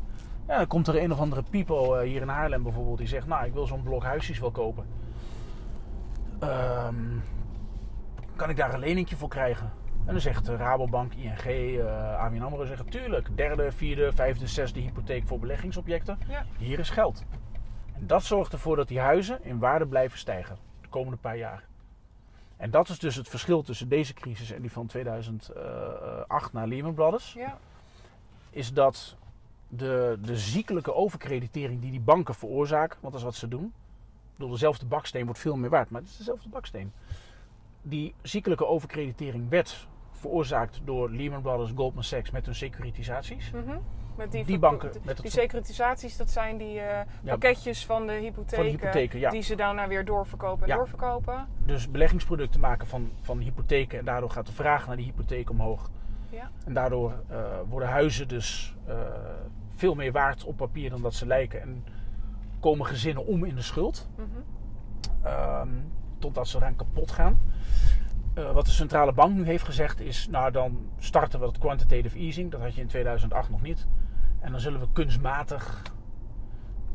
Ja, 0.48 0.56
dan 0.56 0.66
komt 0.66 0.86
er 0.86 1.02
een 1.02 1.12
of 1.12 1.18
andere 1.18 1.42
people 1.50 1.98
eh, 1.98 2.08
hier 2.08 2.20
in 2.20 2.28
Haarlem 2.28 2.62
bijvoorbeeld 2.62 2.98
die 2.98 3.06
zegt... 3.06 3.26
Nou, 3.26 3.46
ik 3.46 3.52
wil 3.52 3.66
zo'n 3.66 3.82
blok 3.82 4.02
huisjes 4.02 4.38
wel 4.38 4.50
kopen. 4.50 4.86
Ehm, 6.38 7.18
kan 8.36 8.50
ik 8.50 8.56
daar 8.56 8.74
een 8.74 8.80
leningje 8.80 9.16
voor 9.16 9.28
krijgen? 9.28 9.72
En 10.06 10.12
dan 10.12 10.20
zegt 10.20 10.48
Rabobank, 10.48 11.14
ING, 11.14 11.38
eh 11.38 12.18
ABN 12.18 12.42
AMRO 12.42 12.64
zeggen... 12.64 12.88
Tuurlijk, 12.88 13.36
derde, 13.36 13.72
vierde, 13.72 14.12
vijfde, 14.12 14.46
zesde 14.46 14.80
hypotheek 14.80 15.26
voor 15.26 15.38
beleggingsobjecten. 15.38 16.18
Ja. 16.28 16.44
Hier 16.58 16.78
is 16.78 16.90
geld. 16.90 17.24
En 17.92 18.06
dat 18.06 18.22
zorgt 18.22 18.52
ervoor 18.52 18.76
dat 18.76 18.88
die 18.88 19.00
huizen 19.00 19.44
in 19.44 19.58
waarde 19.58 19.86
blijven 19.86 20.18
stijgen 20.18 20.56
de 20.80 20.88
komende 20.88 21.16
paar 21.16 21.36
jaar. 21.36 21.64
En 22.56 22.70
dat 22.70 22.88
is 22.88 22.98
dus 22.98 23.14
het 23.16 23.28
verschil 23.28 23.62
tussen 23.62 23.88
deze 23.88 24.14
crisis 24.14 24.50
en 24.50 24.60
die 24.60 24.72
van 24.72 24.86
2008 24.86 26.52
na 26.52 26.64
Lehman 26.64 26.94
Brothers. 26.94 27.32
Ja. 27.32 27.58
Is 28.50 28.72
dat 28.72 29.16
de, 29.76 30.18
de 30.22 30.36
ziekelijke 30.36 30.94
overkreditering 30.94 31.80
die 31.80 31.90
die 31.90 32.00
banken 32.00 32.34
veroorzaken, 32.34 32.98
want 33.00 33.12
dat 33.12 33.22
is 33.22 33.28
wat 33.28 33.34
ze 33.36 33.48
doen. 33.48 33.64
Ik 33.64 34.38
bedoel, 34.38 34.52
dezelfde 34.52 34.86
baksteen 34.86 35.24
wordt 35.24 35.40
veel 35.40 35.56
meer 35.56 35.70
waard, 35.70 35.90
maar 35.90 36.00
het 36.00 36.10
is 36.10 36.16
dezelfde 36.16 36.48
baksteen. 36.48 36.92
Die 37.82 38.14
ziekelijke 38.22 38.66
overkreditering 38.66 39.48
werd 39.48 39.86
veroorzaakt 40.10 40.80
door 40.84 41.10
Lehman 41.10 41.42
Brothers, 41.42 41.72
Goldman 41.76 42.04
Sachs 42.04 42.30
met 42.30 42.46
hun 42.46 42.54
securitisaties. 42.54 43.50
Mhm. 43.50 43.76
Met 44.16 44.32
Die 44.32 44.44
ver- 44.44 44.58
banken, 44.58 44.92
Die, 44.92 45.00
met 45.04 45.18
het- 45.22 45.32
securitisaties, 45.32 46.16
dat 46.16 46.30
zijn 46.30 46.56
die 46.58 46.80
eh, 46.80 47.00
pakketjes 47.24 47.86
van 47.86 48.06
de 48.06 48.12
hypotheken. 48.12 48.56
Van 48.56 48.64
de 48.64 48.70
hypotheken, 48.70 49.18
ja. 49.18 49.30
Die 49.30 49.42
ze 49.42 49.54
daarna 49.54 49.88
weer 49.88 50.04
doorverkopen 50.04 50.62
en 50.62 50.68
Ja. 50.68 50.76
doorverkopen. 50.76 51.48
Dus 51.66 51.90
beleggingsproducten 51.90 52.60
maken 52.60 52.86
van, 52.86 53.10
van 53.20 53.38
hypotheken 53.38 53.98
en 53.98 54.04
daardoor 54.04 54.30
gaat 54.30 54.46
de 54.46 54.52
vraag 54.52 54.86
naar 54.86 54.96
die 54.96 55.04
hypotheek 55.04 55.50
omhoog. 55.50 55.90
Ja. 56.30 56.50
En 56.64 56.72
daardoor 56.74 57.12
eh, 57.28 57.44
worden 57.68 57.88
huizen 57.88 58.28
dus 58.28 58.74
eh, 58.86 58.96
veel 59.82 59.94
meer 59.94 60.12
waard 60.12 60.44
op 60.44 60.56
papier 60.56 60.90
dan 60.90 61.02
dat 61.02 61.14
ze 61.14 61.26
lijken. 61.26 61.60
En 61.60 61.84
komen 62.60 62.86
gezinnen 62.86 63.26
om 63.26 63.44
in 63.44 63.54
de 63.54 63.62
schuld. 63.62 64.08
Mhm. 64.16 64.26
ehm, 65.22 65.68
totdat 66.18 66.48
ze 66.48 66.56
eraan 66.56 66.76
kapot 66.76 67.10
gaan. 67.10 67.40
Eh, 68.34 68.52
wat 68.52 68.64
de 68.64 68.70
centrale 68.70 69.12
bank 69.12 69.34
nu 69.34 69.44
heeft 69.44 69.64
gezegd 69.64 70.00
is, 70.00 70.28
nou 70.28 70.50
dan 70.50 70.90
starten 70.98 71.40
we 71.40 71.44
dat 71.44 71.58
quantitative 71.58 72.18
easing. 72.18 72.50
Dat 72.50 72.60
had 72.60 72.74
je 72.74 72.80
in 72.80 72.86
2008 72.86 73.50
nog 73.50 73.62
niet. 73.62 73.86
En 74.40 74.50
dan 74.50 74.60
zullen 74.60 74.80
we 74.80 74.86
kunstmatig 74.92 75.82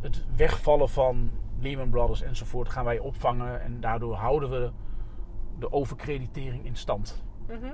het 0.01 0.25
wegvallen 0.35 0.89
van 0.89 1.31
Lehman 1.59 1.89
Brothers 1.89 2.21
enzovoort 2.21 2.69
gaan 2.69 2.85
wij 2.85 2.99
opvangen. 2.99 3.61
En 3.61 3.79
daardoor 3.79 4.15
houden 4.15 4.49
we 4.49 4.71
de 5.59 5.71
overkreditering 5.71 6.65
in 6.65 6.75
stand. 6.75 7.23
Mhm. 7.47 7.73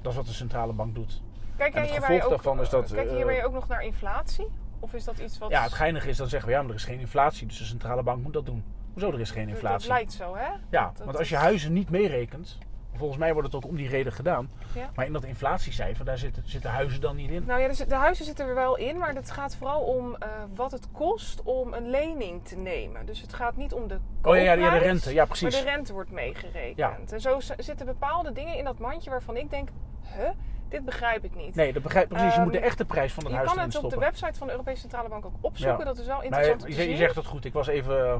Dat 0.00 0.12
is 0.12 0.18
wat 0.18 0.26
de 0.26 0.32
centrale 0.32 0.72
bank 0.72 0.94
doet. 0.94 1.22
Kijk 1.56 1.72
jij 1.72 1.82
het 1.82 1.90
hierbij 1.90 2.22
ook, 2.22 2.30
daarvan 2.30 2.60
is 2.60 2.68
dat, 2.68 2.92
kijk 2.92 3.04
je 3.04 3.10
eh, 3.10 3.16
hierbij 3.16 3.44
ook 3.44 3.52
nog 3.52 3.68
naar 3.68 3.82
inflatie? 3.84 4.46
Of 4.80 4.94
is 4.94 5.04
dat 5.04 5.18
iets 5.18 5.38
wat... 5.38 5.50
Ja, 5.50 5.62
het 5.62 5.72
geinige 5.72 6.08
is 6.08 6.16
dan 6.16 6.28
zeggen 6.28 6.48
we 6.48 6.54
ja, 6.54 6.60
maar 6.62 6.70
er 6.70 6.76
is 6.76 6.84
geen 6.84 7.00
inflatie. 7.00 7.46
Dus 7.46 7.58
de 7.58 7.64
centrale 7.64 8.02
bank 8.02 8.22
moet 8.22 8.32
dat 8.32 8.46
doen. 8.46 8.64
Hoezo 8.92 9.12
er 9.12 9.20
is 9.20 9.30
geen 9.30 9.44
Dat 9.46 9.54
inflatie? 9.54 9.88
lijkt 9.88 10.12
zo, 10.12 10.34
hè? 10.36 10.48
Ja, 10.70 10.92
Dat 10.96 11.04
want 11.04 11.18
als 11.18 11.28
je 11.28 11.36
huizen 11.36 11.72
niet 11.72 11.90
meerekent, 11.90 12.58
volgens 12.96 13.18
mij 13.18 13.32
wordt 13.32 13.52
het 13.52 13.56
ook 13.64 13.70
om 13.70 13.76
die 13.76 13.88
reden 13.88 14.12
gedaan. 14.12 14.50
Ja. 14.74 14.90
Maar 14.94 15.06
in 15.06 15.12
dat 15.12 15.24
inflatiecijfer, 15.24 16.04
daar 16.04 16.18
zitten, 16.18 16.42
zitten 16.46 16.70
huizen 16.70 17.00
dan 17.00 17.16
niet 17.16 17.30
in. 17.30 17.44
Nou 17.46 17.60
ja, 17.60 17.84
de 17.88 17.94
huizen 17.94 18.24
zitten 18.24 18.46
er 18.46 18.54
wel 18.54 18.76
in, 18.76 18.98
maar 18.98 19.14
het 19.14 19.30
gaat 19.30 19.56
vooral 19.56 19.80
om 19.80 20.14
eh, 20.16 20.28
wat 20.54 20.72
het 20.72 20.88
kost 20.92 21.42
om 21.42 21.72
een 21.72 21.90
lening 21.90 22.44
te 22.44 22.56
nemen. 22.56 23.06
Dus 23.06 23.20
het 23.20 23.32
gaat 23.34 23.56
niet 23.56 23.72
om 23.72 23.88
de 23.88 23.98
Oh 24.22 24.36
ja, 24.36 24.54
de 24.56 24.78
rente. 24.78 25.10
Ja, 25.10 25.16
Maar 25.16 25.26
precies. 25.26 25.56
de 25.58 25.62
rente 25.62 25.92
wordt 25.92 26.10
meegerekend. 26.10 26.76
Ja. 26.76 26.98
En 27.10 27.20
zo 27.20 27.40
zitten 27.56 27.86
bepaalde 27.86 28.32
dingen 28.32 28.56
in 28.56 28.64
dat 28.64 28.78
mandje 28.78 29.10
waarvan 29.10 29.36
ik 29.36 29.50
denk, 29.50 29.68
huh, 30.16 30.28
dit 30.74 30.84
begrijp 30.84 31.24
ik 31.24 31.34
niet. 31.36 31.54
Nee, 31.54 31.72
dat 31.72 31.82
begrijp 31.82 32.08
precies. 32.08 32.26
Je 32.26 32.32
Ehm, 32.34 32.42
moet 32.42 32.52
de 32.52 32.58
echte 32.58 32.84
prijs 32.84 33.12
van 33.12 33.22
het 33.22 33.32
je 33.32 33.38
huis 33.38 33.48
kan 33.50 33.58
erin 33.58 33.70
het 33.74 33.84
op 33.84 33.90
de 33.90 33.98
website 33.98 34.38
van 34.38 34.46
de 34.46 34.52
Europese 34.52 34.80
Centrale 34.80 35.08
Bank 35.08 35.24
ook 35.24 35.32
opzoeken. 35.40 35.78
Ja. 35.78 35.84
Dat 35.84 35.98
is 35.98 36.06
wel 36.06 36.22
interessant 36.22 36.60
je, 36.62 36.74
te 36.74 36.82
je, 36.82 36.90
je 36.90 36.96
zegt 36.96 37.14
het 37.14 37.26
goed. 37.26 37.44
Ik 37.44 37.52
was 37.52 37.66
even... 37.66 38.06
eh, 38.06 38.16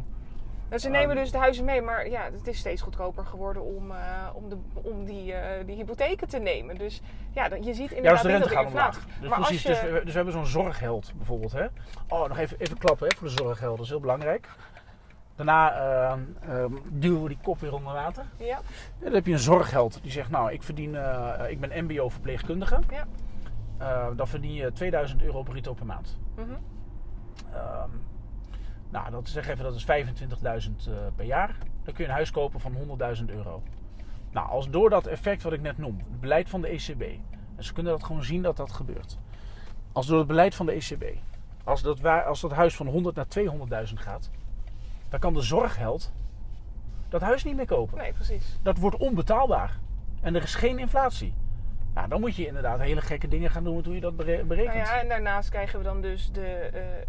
Dus 0.68 0.82
ze 0.82 0.88
Ehm, 0.88 0.96
nemen 0.98 1.16
dus 1.16 1.30
de 1.30 1.38
huizen 1.38 1.64
mee, 1.64 1.82
maar 1.82 2.08
ja, 2.08 2.22
het 2.32 2.46
is 2.46 2.58
steeds 2.58 2.82
goedkoper 2.82 3.24
geworden 3.24 3.62
om, 3.62 3.90
eh, 3.90 3.96
om, 4.34 4.48
de, 4.48 4.56
om 4.72 5.04
die, 5.04 5.32
eh, 5.32 5.66
die 5.66 5.76
hypotheken 5.76 6.28
te 6.28 6.38
nemen. 6.38 6.78
Dus 6.78 7.00
ja, 7.32 7.48
dan- 7.48 7.62
je 7.62 7.74
ziet 7.74 7.90
Ja, 7.90 7.96
inderdaad 7.96 8.22
dus 8.22 8.32
de 8.32 8.38
rente 8.38 8.48
dat 8.48 8.56
gaat 8.56 8.66
omlaag. 8.66 9.04
Dus 9.20 9.28
maar 9.30 9.38
precies, 9.38 9.66
als 9.68 9.78
je, 9.80 9.82
dus, 9.82 9.92
we, 9.92 10.00
dus 10.04 10.10
we 10.10 10.16
hebben 10.16 10.32
zo'n 10.32 10.46
zorgheld 10.46 11.12
bijvoorbeeld. 11.16 11.52
Hè? 11.52 11.66
Oh, 12.08 12.28
nog 12.28 12.38
even, 12.38 12.56
even 12.60 12.78
klappen 12.78 13.08
hè, 13.08 13.16
voor 13.16 13.28
de 13.28 13.34
zorgheld. 13.34 13.76
Dat 13.76 13.84
is 13.84 13.90
heel 13.90 14.00
belangrijk. 14.00 14.48
Daarna 15.36 15.72
ehm, 15.72 16.20
ehm, 16.40 16.72
duwen 16.90 17.22
we 17.22 17.28
die 17.28 17.38
kop 17.42 17.60
weer 17.60 17.74
onder 17.74 17.92
water. 17.92 18.24
ja, 18.38 18.56
En 18.58 18.64
dan 19.04 19.12
heb 19.12 19.26
je 19.26 19.32
een 19.32 19.38
zorgheld 19.38 19.98
die 20.02 20.10
zegt, 20.12 20.30
nou, 20.30 20.52
ik 20.52 20.62
verdien, 20.62 20.94
eh, 20.96 21.50
ik 21.50 21.60
ben 21.60 21.84
mbo-verpleegkundige. 21.84 22.78
Ja. 22.90 23.04
Eh, 23.78 24.06
dan 24.16 24.28
verdien 24.28 24.52
je 24.54 24.72
2000 24.72 25.22
euro 25.22 25.42
bruto 25.42 25.74
per 25.74 25.86
maand. 25.86 26.18
Ehm, 27.52 27.88
nou, 28.90 29.10
dat 29.10 29.28
zeg 29.28 29.48
even, 29.48 29.64
dat 29.64 29.74
is 29.74 29.84
25.000 29.84 30.86
eh, 30.86 30.92
per 31.16 31.24
jaar. 31.26 31.56
Dan 31.84 31.94
kun 31.94 32.04
je 32.04 32.10
een 32.10 32.16
huis 32.16 32.30
kopen 32.30 32.60
van 32.60 32.72
100.000 32.74 33.30
euro. 33.30 33.62
Nou, 34.30 34.48
als 34.48 34.70
door 34.70 34.90
dat 34.90 35.06
effect 35.06 35.42
wat 35.42 35.52
ik 35.52 35.60
net 35.60 35.78
noem, 35.78 35.96
het 35.98 36.20
beleid 36.20 36.48
van 36.48 36.60
de 36.60 36.68
ECB, 36.68 37.02
en 37.56 37.64
ze 37.64 37.72
kunnen 37.72 37.92
dat 37.92 38.04
gewoon 38.04 38.24
zien 38.24 38.42
dat 38.42 38.56
dat 38.56 38.72
gebeurt. 38.72 39.18
Als 39.92 40.06
door 40.06 40.18
het 40.18 40.26
beleid 40.26 40.54
van 40.54 40.66
de 40.66 40.72
ECB, 40.72 41.04
als 41.64 41.82
dat, 41.82 42.00
wa- 42.00 42.20
als 42.22 42.40
dat 42.40 42.52
huis 42.52 42.76
van 42.76 42.86
100 42.86 43.16
naar 43.16 43.26
200.000 43.88 44.00
gaat, 44.00 44.30
dan 45.08 45.20
kan 45.20 45.34
de 45.34 45.40
zorgheld 45.42 46.12
dat 47.08 47.20
huis 47.20 47.44
niet 47.44 47.56
meer 47.56 47.66
kopen. 47.66 47.98
nee, 47.98 48.12
precies. 48.12 48.58
Dat 48.62 48.78
wordt 48.78 48.96
onbetaalbaar. 48.96 49.78
En 50.20 50.34
er 50.34 50.42
is 50.42 50.54
geen 50.54 50.78
inflatie. 50.78 51.34
Nou, 51.94 52.08
dan 52.08 52.20
moet 52.20 52.36
je 52.36 52.46
inderdaad 52.46 52.80
hele 52.80 53.00
gekke 53.00 53.28
dingen 53.28 53.50
gaan 53.50 53.64
doen 53.64 53.76
met 53.76 53.84
hoe 53.84 53.94
je 53.94 54.00
dat 54.00 54.16
bere- 54.16 54.44
berekent. 54.44 54.74
Nou 54.74 54.86
ja, 54.86 55.00
en 55.00 55.08
daarnaast 55.08 55.48
krijgen 55.48 55.78
we 55.78 55.84
dan 55.84 56.00
dus 56.00 56.32
de, 56.32 56.46
eh, 56.46 57.00
eh, 57.00 57.06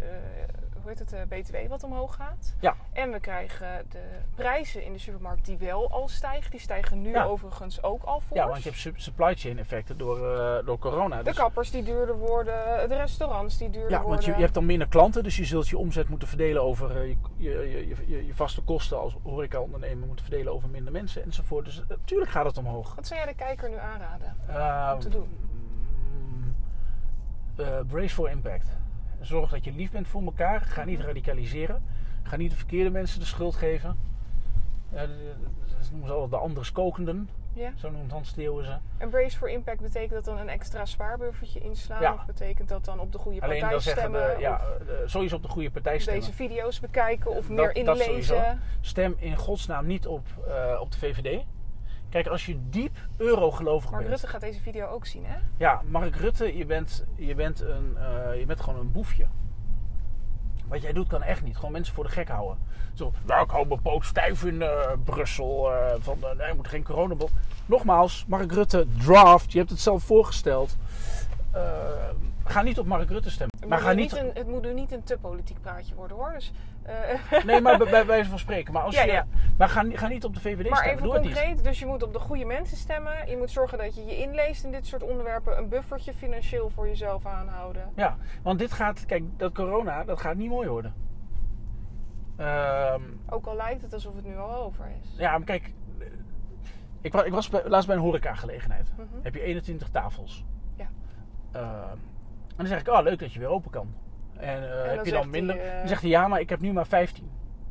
hoe 0.86 0.94
heet 0.98 1.10
het, 1.10 1.12
eh, 1.12 1.38
BTW 1.38 1.68
wat 1.68 1.82
omhoog 1.84 2.14
gaat. 2.14 2.54
Ja. 2.60 2.74
En 2.92 3.10
we 3.12 3.20
krijgen 3.20 3.86
de 3.88 4.02
prijzen 4.34 4.84
in 4.84 4.92
de 4.92 4.98
supermarkt 4.98 5.44
die 5.46 5.58
wel 5.58 5.90
al 5.90 6.08
stijgen. 6.08 6.50
Die 6.50 6.60
stijgen 6.60 7.02
nu 7.02 7.10
Ja. 7.10 7.24
overigens 7.24 7.82
ook 7.82 8.02
al 8.02 8.20
voor. 8.20 8.36
Ja, 8.36 8.46
want 8.48 8.62
je 8.62 8.68
hebt 8.68 8.80
su- 8.80 8.92
supply 8.96 9.34
chain 9.34 9.58
effecten 9.58 9.98
door, 9.98 10.34
eh, 10.36 10.66
door 10.66 10.78
corona. 10.78 11.18
De 11.18 11.24
Dus- 11.24 11.36
kappers 11.36 11.70
die 11.70 11.82
duurder 11.82 12.16
worden, 12.18 12.88
de 12.88 12.96
restaurants 12.96 13.58
die 13.58 13.70
duurder 13.70 13.90
ja, 13.90 13.96
worden. 13.96 14.12
want 14.14 14.24
je, 14.24 14.32
je 14.34 14.40
hebt 14.40 14.54
dan 14.54 14.66
minder 14.66 14.88
klanten, 14.88 15.22
dus 15.22 15.36
je 15.36 15.44
zult 15.44 15.68
je 15.68 15.78
omzet 15.78 16.08
moeten 16.08 16.28
verdelen 16.28 16.62
over 16.62 16.96
eh, 16.96 17.08
je, 17.08 17.16
je, 17.36 17.50
je, 17.88 17.94
je, 18.06 18.26
je 18.26 18.34
vaste 18.34 18.62
kosten 18.62 18.98
als 19.00 19.16
horeca-ondernemer 19.22 20.06
moeten 20.06 20.24
verdelen 20.24 20.52
over 20.52 20.68
minder 20.68 20.92
mensen 20.92 21.22
enzovoort. 21.22 21.64
Dus 21.64 21.82
natuurlijk 21.88 22.30
gaat 22.30 22.44
het 22.46 22.58
omhoog. 22.58 22.94
Wat 22.94 23.06
zou 23.06 23.20
jij 23.20 23.28
de 23.28 23.34
kijker 23.34 23.68
nu 23.70 23.76
aanraden 23.76 24.36
om 24.94 25.00
te 25.00 25.08
doen? 25.08 25.38
eh, 27.56 27.66
brace 27.86 28.14
for 28.14 28.30
impact. 28.30 28.76
Zorg 29.26 29.50
dat 29.50 29.64
je 29.64 29.72
lief 29.72 29.90
bent 29.90 30.08
voor 30.08 30.22
elkaar. 30.22 30.60
Ga 30.60 30.84
niet 30.84 30.98
Mhm. 30.98 31.06
radicaliseren. 31.06 31.82
Ga 32.22 32.36
niet 32.36 32.50
de 32.50 32.56
verkeerde 32.56 32.90
mensen 32.90 33.20
de 33.20 33.26
schuld 33.26 33.54
geven. 33.56 33.96
Eh, 34.92 35.00
dat 35.00 35.08
noemen 35.90 36.06
ze 36.08 36.12
altijd 36.12 36.30
de 36.30 36.36
andere 36.36 36.64
skokenden. 36.64 37.28
Ja. 37.52 37.72
Zo 37.76 37.90
noemt 37.90 38.10
Hans 38.10 38.28
Steeuwen 38.28 38.64
ze. 38.64 38.76
En 38.98 39.08
Brace 39.10 39.36
for 39.36 39.50
Impact 39.50 39.80
betekent 39.80 40.10
dat 40.12 40.24
dan 40.24 40.38
een 40.38 40.48
extra 40.48 40.84
spaarbuffertje 40.84 41.60
inslaan? 41.60 42.00
Ja. 42.00 42.12
Of 42.14 42.26
betekent 42.26 42.68
dat 42.68 42.84
dan 42.84 43.00
op 43.00 43.12
de 43.12 43.18
goede 43.18 43.40
Alleen 43.40 43.50
partij 43.58 43.70
dan 43.70 43.80
zeggen 43.80 44.02
stemmen? 44.02 44.34
de, 44.34 44.40
ja, 44.40 44.54
of 44.54 44.88
eh, 44.88 44.94
sowieso 45.06 45.36
op 45.36 45.42
de 45.42 45.48
goede 45.48 45.70
partij 45.70 45.98
stemmen. 45.98 46.22
deze 46.22 46.36
video's 46.36 46.80
bekijken 46.80 47.30
of 47.30 47.36
Dat- 47.46 47.48
meer 47.48 47.76
inlezen? 47.76 48.60
Stem 48.80 49.14
in 49.18 49.36
godsnaam 49.36 49.86
niet 49.86 50.06
op, 50.06 50.26
eh, 50.48 50.80
op 50.80 50.92
de 50.92 50.98
VVD. 50.98 51.44
Kijk, 52.08 52.26
als 52.26 52.46
je 52.46 52.58
diep 52.70 52.96
eurogelovig 53.16 53.90
Mark 53.90 54.02
bent. 54.02 54.14
Rutte 54.14 54.26
gaat 54.32 54.40
deze 54.40 54.60
video 54.60 54.86
ook 54.86 55.06
zien, 55.06 55.24
hè? 55.26 55.36
Ja, 55.56 55.82
Mark 55.88 56.16
Rutte, 56.16 56.56
je 56.56 56.66
bent, 56.66 57.04
je, 57.14 57.34
bent 57.34 57.60
een, 57.60 57.96
eh, 57.96 58.38
je 58.38 58.46
bent 58.46 58.60
gewoon 58.60 58.80
een 58.80 58.92
boefje. 58.92 59.26
Wat 60.68 60.82
jij 60.82 60.92
doet 60.92 61.08
kan 61.08 61.22
echt 61.22 61.42
niet. 61.42 61.56
Gewoon 61.56 61.72
mensen 61.72 61.94
voor 61.94 62.04
de 62.04 62.10
gek 62.10 62.28
houden. 62.28 62.58
Zo, 62.94 63.12
nou, 63.26 63.44
ik 63.44 63.50
hou 63.50 63.66
mijn 63.66 63.82
poot 63.82 64.04
stijf 64.04 64.44
in 64.44 64.62
eh, 64.62 64.92
Brussel. 65.04 65.72
eh, 65.72 65.94
van, 65.98 66.18
eh, 66.22 66.36
nee, 66.36 66.54
moet 66.54 66.68
geen 66.68 66.82
coronabot. 66.82 67.30
Nogmaals, 67.66 68.24
Mark 68.28 68.52
Rutte, 68.52 68.86
draft. 68.98 69.52
Je 69.52 69.58
hebt 69.58 69.70
het 69.70 69.80
zelf 69.80 70.02
voorgesteld. 70.04 70.76
Ga 72.48 72.62
niet 72.62 72.78
op 72.78 72.86
Mark 72.86 73.08
Rutte 73.10 73.30
stemmen. 73.30 73.56
Het 73.60 73.68
Maar 73.68 73.78
moet, 73.78 73.86
ga 73.88 73.94
nu 73.94 74.00
niet... 74.02 74.16
een, 74.16 74.30
het 74.34 74.46
moet 74.48 74.62
nu 74.62 74.72
niet 74.74 74.92
een 74.92 75.02
te 75.02 75.18
politiek 75.18 75.60
praatje 75.60 75.94
worden, 75.94 76.16
hoor. 76.16 76.32
Dus, 76.32 76.52
eh, 76.82 77.44
Nee, 77.44 77.60
maar 77.60 77.78
bij, 77.82 77.90
bij 77.90 78.06
wijze 78.06 78.28
van 78.30 78.38
spreken. 78.38 78.72
Maar, 78.72 78.82
als 78.82 78.94
Ja, 78.94 79.02
je, 79.04 79.12
ja. 79.12 79.26
maar 79.58 79.68
ga, 79.68 79.82
niet- 79.82 79.98
ga 79.98 80.08
niet 80.08 80.24
op 80.24 80.34
de 80.34 80.40
VVD 80.40 80.68
maar 80.68 80.78
stemmen. 80.78 81.02
even 81.04 81.12
het 81.12 81.22
niet. 81.22 81.32
concreet, 81.32 81.64
dus 81.64 81.78
je 81.78 81.86
moet 81.86 82.02
op 82.02 82.12
de 82.12 82.18
goede 82.18 82.44
mensen 82.44 82.76
stemmen. 82.76 83.28
Je 83.28 83.36
moet 83.36 83.50
zorgen 83.50 83.78
dat 83.78 83.94
je 83.94 84.04
je 84.04 84.16
inleest 84.18 84.64
in 84.64 84.70
dit 84.72 84.86
soort 84.86 85.02
onderwerpen. 85.02 85.58
Een 85.58 85.68
buffertje 85.68 86.12
financieel 86.14 86.70
voor 86.70 86.86
jezelf 86.88 87.26
aanhouden. 87.26 87.92
Ja, 87.96 88.16
want 88.42 88.58
dit 88.58 88.72
gaat... 88.72 89.06
Kijk, 89.06 89.22
dat 89.36 89.52
corona, 89.54 90.04
dat 90.04 90.20
gaat 90.20 90.36
niet 90.36 90.48
mooi 90.50 90.68
worden. 90.68 90.94
Ehm, 92.36 93.02
Ook 93.28 93.46
al 93.46 93.56
lijkt 93.56 93.82
het 93.82 93.92
alsof 93.92 94.14
het 94.14 94.24
nu 94.24 94.36
al 94.38 94.54
over 94.54 94.84
is. 95.02 95.14
Ja, 95.18 95.30
maar 95.30 95.46
kijk. 95.46 95.72
Ik 97.00 97.12
was, 97.12 97.24
ik 97.24 97.32
was 97.32 97.48
bij- 97.48 97.68
laatst 97.68 97.86
bij 97.86 97.96
een 97.96 98.02
horecagelegenheid. 98.02 98.92
Mhm. 98.96 99.04
Heb 99.22 99.34
je 99.34 99.40
21 99.40 99.88
tafels. 99.88 100.44
Ja. 100.76 100.88
Ehm, 101.52 101.96
en 102.56 102.64
dan 102.64 102.66
zeg 102.66 102.80
ik, 102.80 102.88
oh 102.88 103.02
leuk 103.02 103.18
dat 103.18 103.32
je 103.32 103.38
weer 103.38 103.48
open 103.48 103.70
kan. 103.70 103.94
En, 104.36 104.82
eh, 104.84 104.90
heb 104.90 105.04
je 105.04 105.10
dan 105.10 105.30
minder? 105.30 105.60
eh, 105.60 105.78
Dan 105.78 105.88
zegt 105.88 106.00
hij, 106.00 106.10
ja, 106.10 106.28
maar 106.28 106.40
ik 106.40 106.48
heb 106.48 106.60
nu 106.60 106.72
maar 106.72 106.86
15. 106.86 107.30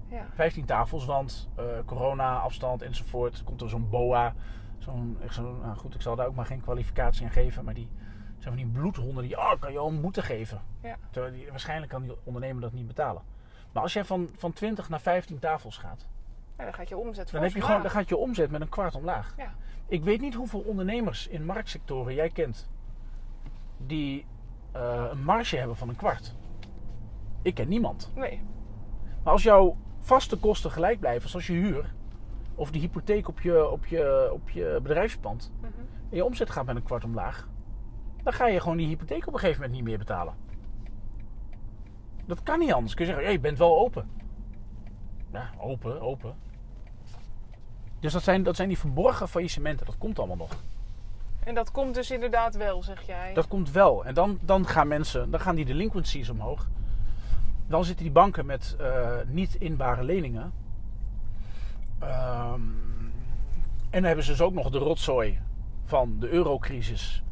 Ja. 0.10 0.26
15 0.34 0.66
tafels, 0.66 1.06
want 1.06 1.50
eh, 1.56 1.64
corona, 1.86 2.38
afstand 2.40 2.82
enzovoort. 2.82 3.44
Komt 3.44 3.62
er 3.62 3.70
zo'n 3.70 3.90
boa. 3.90 4.34
Zo'n, 4.78 5.18
echt 5.24 5.34
zo'n, 5.34 5.60
nou 5.62 5.76
goed, 5.78 5.96
ik 5.96 6.02
zal 6.02 6.16
daar 6.16 6.28
ook 6.28 6.36
maar 6.36 6.46
geen 6.46 6.62
kwalificatie 6.62 7.26
aan 7.26 7.32
geven. 7.32 7.66
Maar 7.66 7.74
die 7.74 7.90
zijn 8.38 8.54
van 8.58 8.64
die 8.64 8.74
bloedhonden 8.74 9.24
die, 9.24 9.38
oh, 9.38 9.54
kan 9.60 9.72
je 9.72 9.78
al 9.78 9.92
moeten 9.92 10.24
geven. 10.24 10.62
Ja. 10.82 10.96
Terwijl 11.12 11.34
die, 11.34 11.50
waarschijnlijk 11.50 11.92
kan 11.92 12.04
die 12.04 12.16
ondernemer 12.24 12.62
dat 12.62 12.74
niet 12.74 12.88
betalen. 12.88 13.22
Maar 13.72 13.84
als 13.84 13.94
jij 13.94 14.06
van, 14.06 14.30
van 14.38 14.54
20 14.54 14.90
naar 14.90 15.02
15 15.02 15.40
tafels 15.40 15.78
gaat. 15.78 16.08
Ja, 16.58 16.64
dan 16.64 16.74
gaat 16.74 16.90
je 16.90 16.98
omzet 16.98 17.32
Dan, 17.32 17.42
heb 17.44 17.52
je 17.52 17.62
gewoon, 17.62 17.82
dan 17.82 17.92
gaat 17.92 18.10
je 18.10 18.18
omzet 18.18 18.52
met 18.52 18.62
een 18.62 18.70
kwart 18.70 18.96
omlaag. 18.96 19.34
Ja. 19.38 19.54
Ik 19.88 20.04
weet 20.04 20.22
niet 20.22 20.34
hoeveel 20.34 20.60
ondernemers 20.60 21.28
in 21.28 21.46
marktsectoren 21.46 22.14
jij 22.14 22.30
kent 22.30 22.70
die 23.78 24.26
eh, 24.76 25.06
een 25.12 25.24
marge 25.24 25.58
hebben 25.58 25.76
van 25.78 25.90
een 25.90 25.96
kwart. 25.96 26.36
Ik 27.42 27.56
ken 27.56 27.68
niemand. 27.68 28.12
Nee. 28.16 28.42
Maar 29.24 29.34
als 29.34 29.44
jouw 29.44 29.78
vaste 30.00 30.38
kosten 30.38 30.72
gelijk 30.72 31.00
blijven, 31.00 31.30
zoals 31.30 31.48
je 31.48 31.54
huur 31.54 31.94
of 32.56 32.72
de 32.72 32.80
hypotheek 32.80 33.28
op 33.28 33.40
je, 33.42 33.70
op 33.70 33.86
je, 33.86 34.30
op 34.34 34.50
je 34.50 34.80
bedrijfspand, 34.84 35.52
Mhm. 35.58 35.68
en 36.10 36.16
je 36.18 36.26
omzet 36.26 36.50
gaat 36.50 36.66
met 36.66 36.76
een 36.76 36.84
kwart 36.84 37.04
omlaag, 37.04 37.48
dan 38.24 38.34
ga 38.34 38.48
je 38.48 38.60
gewoon 38.60 38.78
die 38.78 38.88
hypotheek 38.88 39.28
op 39.28 39.34
een 39.34 39.40
gegeven 39.40 39.62
moment 39.62 39.78
niet 39.80 39.88
meer 39.90 39.98
betalen. 39.98 40.34
Dat 42.26 42.44
kan 42.44 42.60
niet 42.60 42.74
anders. 42.74 42.94
Kun 42.94 43.06
je 43.06 43.12
zeggen, 43.12 43.28
hey, 43.30 43.36
je 43.38 43.42
bent 43.44 43.58
wel 43.58 43.78
open. 43.80 44.10
Ja, 45.32 45.50
open, 45.60 46.02
open. 46.02 46.36
Dus 48.00 48.14
dat 48.14 48.24
zijn, 48.24 48.44
dat 48.44 48.56
zijn 48.56 48.68
die 48.68 48.78
verborgen 48.78 49.28
faillissementen. 49.28 49.86
Dat 49.86 49.98
komt 49.98 50.18
allemaal 50.20 50.36
nog. 50.38 50.52
En 51.46 51.56
dat 51.56 51.72
komt 51.72 51.96
dus 51.96 52.12
inderdaad 52.12 52.56
wel, 52.56 52.84
zeg 52.84 53.02
jij. 53.02 53.34
Dat 53.34 53.48
komt 53.48 53.72
wel. 53.72 54.06
En 54.06 54.14
dan, 54.14 54.40
dan 54.42 54.68
gaan 54.68 54.88
mensen, 54.88 55.32
dan 55.32 55.40
gaan 55.40 55.56
die 55.56 55.66
delinquencies 55.66 56.30
omhoog. 56.30 56.68
Dan 57.68 57.86
zitten 57.86 58.04
die 58.04 58.14
banken 58.14 58.46
met 58.46 58.76
eh, 58.80 59.12
niet 59.28 59.56
inbare 59.56 60.04
leningen. 60.04 60.54
Ehm, 62.00 62.62
en 63.90 64.02
dan 64.02 64.04
hebben 64.04 64.26
ze 64.26 64.32
dus 64.32 64.42
ook 64.42 64.54
nog 64.54 64.70
de 64.70 64.78
rotzooi 64.78 65.40
van 65.84 66.20
de 66.20 66.30
eurocrisis. 66.30 67.24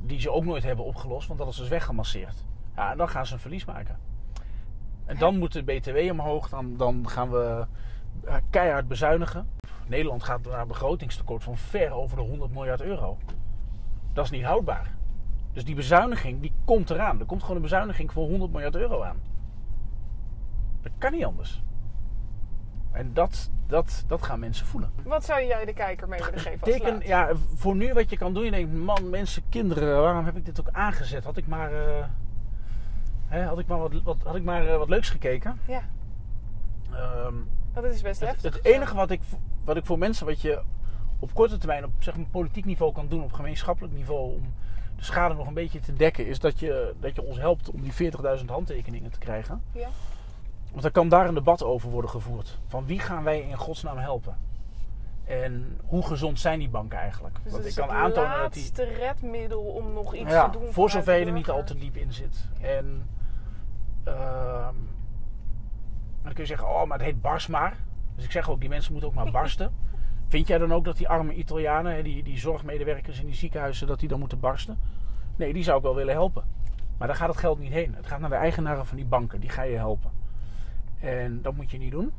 Die 0.00 0.20
ze 0.20 0.30
ook 0.30 0.44
nooit 0.44 0.62
hebben 0.62 0.84
opgelost, 0.84 1.26
want 1.26 1.38
dat 1.38 1.48
is 1.48 1.56
dus 1.56 1.68
weggemasseerd. 1.68 2.44
Ja, 2.76 2.90
en 2.90 2.96
dan 2.96 3.08
gaan 3.08 3.26
ze 3.26 3.32
een 3.32 3.40
verlies 3.40 3.64
maken. 3.64 3.98
En 5.04 5.18
dan 5.18 5.38
moet 5.38 5.52
de 5.52 5.62
BTW 5.62 6.10
omhoog. 6.10 6.48
Dan, 6.48 6.76
dan 6.76 7.08
gaan 7.08 7.30
we 7.30 7.66
eh, 8.24 8.36
keihard 8.50 8.88
bezuinigen. 8.88 9.48
Nederland 9.86 10.22
gaat 10.22 10.44
naar 10.44 10.60
een 10.60 10.68
begrotingstekort 10.68 11.42
van 11.42 11.56
ver 11.56 11.90
over 11.90 12.16
de 12.16 12.22
100 12.22 12.52
miljard 12.52 12.80
euro. 12.80 13.18
Dat 14.18 14.26
is 14.26 14.32
niet 14.32 14.44
houdbaar. 14.44 14.90
Dus 15.52 15.64
die 15.64 15.74
bezuiniging 15.74 16.40
die 16.40 16.52
komt 16.64 16.90
eraan. 16.90 17.20
Er 17.20 17.26
komt 17.26 17.40
gewoon 17.40 17.56
een 17.56 17.62
bezuiniging 17.62 18.12
van 18.12 18.22
100 18.22 18.52
miljard 18.52 18.76
euro 18.76 19.02
aan. 19.02 19.20
Dat 20.82 20.92
kan 20.98 21.12
niet 21.12 21.24
anders. 21.24 21.62
En 22.92 23.12
dat, 23.14 23.50
dat, 23.66 24.04
dat 24.06 24.22
gaan 24.22 24.38
mensen 24.38 24.66
voelen. 24.66 24.90
Wat 25.02 25.24
zou 25.24 25.44
jij 25.44 25.64
de 25.64 25.72
kijker 25.72 26.08
mee 26.08 26.18
willen 26.18 26.40
geven 26.40 26.60
als 26.60 26.70
Teken, 26.70 27.00
ja, 27.06 27.30
voor 27.54 27.76
nu 27.76 27.92
wat 27.92 28.10
je 28.10 28.16
kan 28.16 28.34
doen, 28.34 28.44
je 28.44 28.50
denkt, 28.50 28.74
man, 28.74 29.10
mensen, 29.10 29.42
kinderen, 29.48 30.02
waarom 30.02 30.24
heb 30.24 30.36
ik 30.36 30.44
dit 30.44 30.60
ook 30.60 30.68
aangezet? 30.72 31.24
Had 31.24 31.36
ik 31.36 31.46
maar, 31.46 31.72
eh, 31.72 32.04
hè, 33.26 33.42
had 33.42 33.58
ik 33.58 33.66
maar, 33.66 33.78
wat, 33.78 34.02
wat, 34.02 34.16
had 34.24 34.34
ik 34.34 34.44
maar 34.44 34.66
eh, 34.66 34.76
wat 34.76 34.88
leuks 34.88 35.10
gekeken. 35.10 35.60
Ja, 35.66 35.82
Ehm, 36.92 37.34
het 37.72 37.84
is 37.84 38.02
best 38.02 38.20
het, 38.20 38.28
heftig. 38.28 38.54
het 38.54 38.64
enige 38.64 38.94
wat 38.94 39.10
ik, 39.10 39.20
wat 39.64 39.76
ik 39.76 39.84
voor 39.84 39.98
mensen, 39.98 40.26
wat 40.26 40.40
je 40.40 40.62
op 41.18 41.34
korte 41.34 41.58
termijn 41.58 41.84
op 41.84 41.90
zeg 41.98 42.16
maar, 42.16 42.26
politiek 42.26 42.64
niveau 42.64 42.92
kan 42.92 43.08
doen, 43.08 43.22
op 43.22 43.32
gemeenschappelijk 43.32 43.94
niveau, 43.94 44.32
om 44.34 44.54
de 44.96 45.04
schade 45.04 45.34
nog 45.34 45.46
een 45.46 45.54
beetje 45.54 45.80
te 45.80 45.92
dekken, 45.92 46.26
is 46.26 46.38
dat 46.38 46.58
je, 46.60 46.94
dat 47.00 47.14
je 47.14 47.22
ons 47.22 47.38
helpt 47.38 47.70
om 47.70 47.80
die 47.82 48.12
40.000 48.38 48.44
handtekeningen 48.46 49.10
te 49.10 49.18
krijgen. 49.18 49.62
Ja. 49.72 49.88
Want 50.72 50.84
er 50.84 50.90
kan 50.90 51.08
daar 51.08 51.28
een 51.28 51.34
debat 51.34 51.62
over 51.62 51.90
worden 51.90 52.10
gevoerd. 52.10 52.58
Van 52.66 52.86
wie 52.86 52.98
gaan 53.00 53.22
wij 53.24 53.40
in 53.40 53.56
godsnaam 53.56 53.96
helpen? 53.98 54.36
En 55.24 55.78
hoe 55.84 56.06
gezond 56.06 56.40
zijn 56.40 56.58
die 56.58 56.68
banken 56.68 56.98
eigenlijk? 56.98 57.38
Dus 57.42 57.52
Want 57.52 57.64
het 57.64 57.72
ik 57.72 57.78
kan 57.78 57.88
het 57.88 57.98
aantonen 58.04 58.38
dat 58.38 58.52
die. 58.52 58.62
laatste 58.62 58.84
redmiddel 58.84 59.60
om 59.62 59.92
nog 59.92 60.14
iets 60.14 60.30
Ja, 60.30 60.48
te 60.48 60.58
doen. 60.58 60.72
voor 60.72 60.90
zover 60.90 61.14
je 61.18 61.26
er 61.26 61.32
niet 61.32 61.50
al 61.50 61.64
te 61.64 61.74
diep 61.78 61.96
in 61.96 62.12
zit. 62.12 62.48
En 62.60 63.08
ehm, 64.04 64.74
dan 66.22 66.32
kun 66.32 66.42
je 66.42 66.46
zeggen, 66.46 66.68
oh, 66.68 66.84
maar 66.84 66.98
het 66.98 67.06
heet 67.06 67.20
bars 67.20 67.46
maar. 67.46 67.76
Dus 68.14 68.24
ik 68.24 68.30
zeg 68.30 68.50
ook, 68.50 68.60
die 68.60 68.68
mensen 68.68 68.92
moeten 68.92 69.10
ook 69.10 69.16
maar 69.16 69.30
barsten. 69.40 69.72
Vind 70.28 70.46
jij 70.46 70.58
dan 70.58 70.72
ook 70.72 70.84
dat 70.84 70.96
die 70.96 71.08
arme 71.08 71.34
Italianen, 71.34 72.04
die, 72.04 72.22
die 72.22 72.38
zorgmedewerkers 72.38 73.20
in 73.20 73.26
die 73.26 73.34
ziekenhuizen, 73.34 73.86
dat 73.86 74.00
die 74.00 74.08
dan 74.08 74.18
moeten 74.18 74.40
barsten? 74.40 74.78
Nee, 75.36 75.52
die 75.52 75.62
zou 75.62 75.76
ik 75.76 75.82
wel 75.82 75.94
willen 75.94 76.14
helpen. 76.14 76.44
Maar 76.98 77.08
daar 77.08 77.16
gaat 77.16 77.28
het 77.28 77.36
geld 77.36 77.58
niet 77.58 77.72
heen. 77.72 77.94
Het 77.94 78.06
gaat 78.06 78.20
naar 78.20 78.30
de 78.30 78.36
eigenaren 78.36 78.86
van 78.86 78.96
die 78.96 79.06
banken. 79.06 79.40
Die 79.40 79.50
ga 79.50 79.62
je 79.62 79.76
helpen. 79.76 80.10
En 81.00 81.42
dat 81.42 81.54
moet 81.54 81.70
je 81.70 81.78
niet 81.78 81.90
doen. 81.90 82.12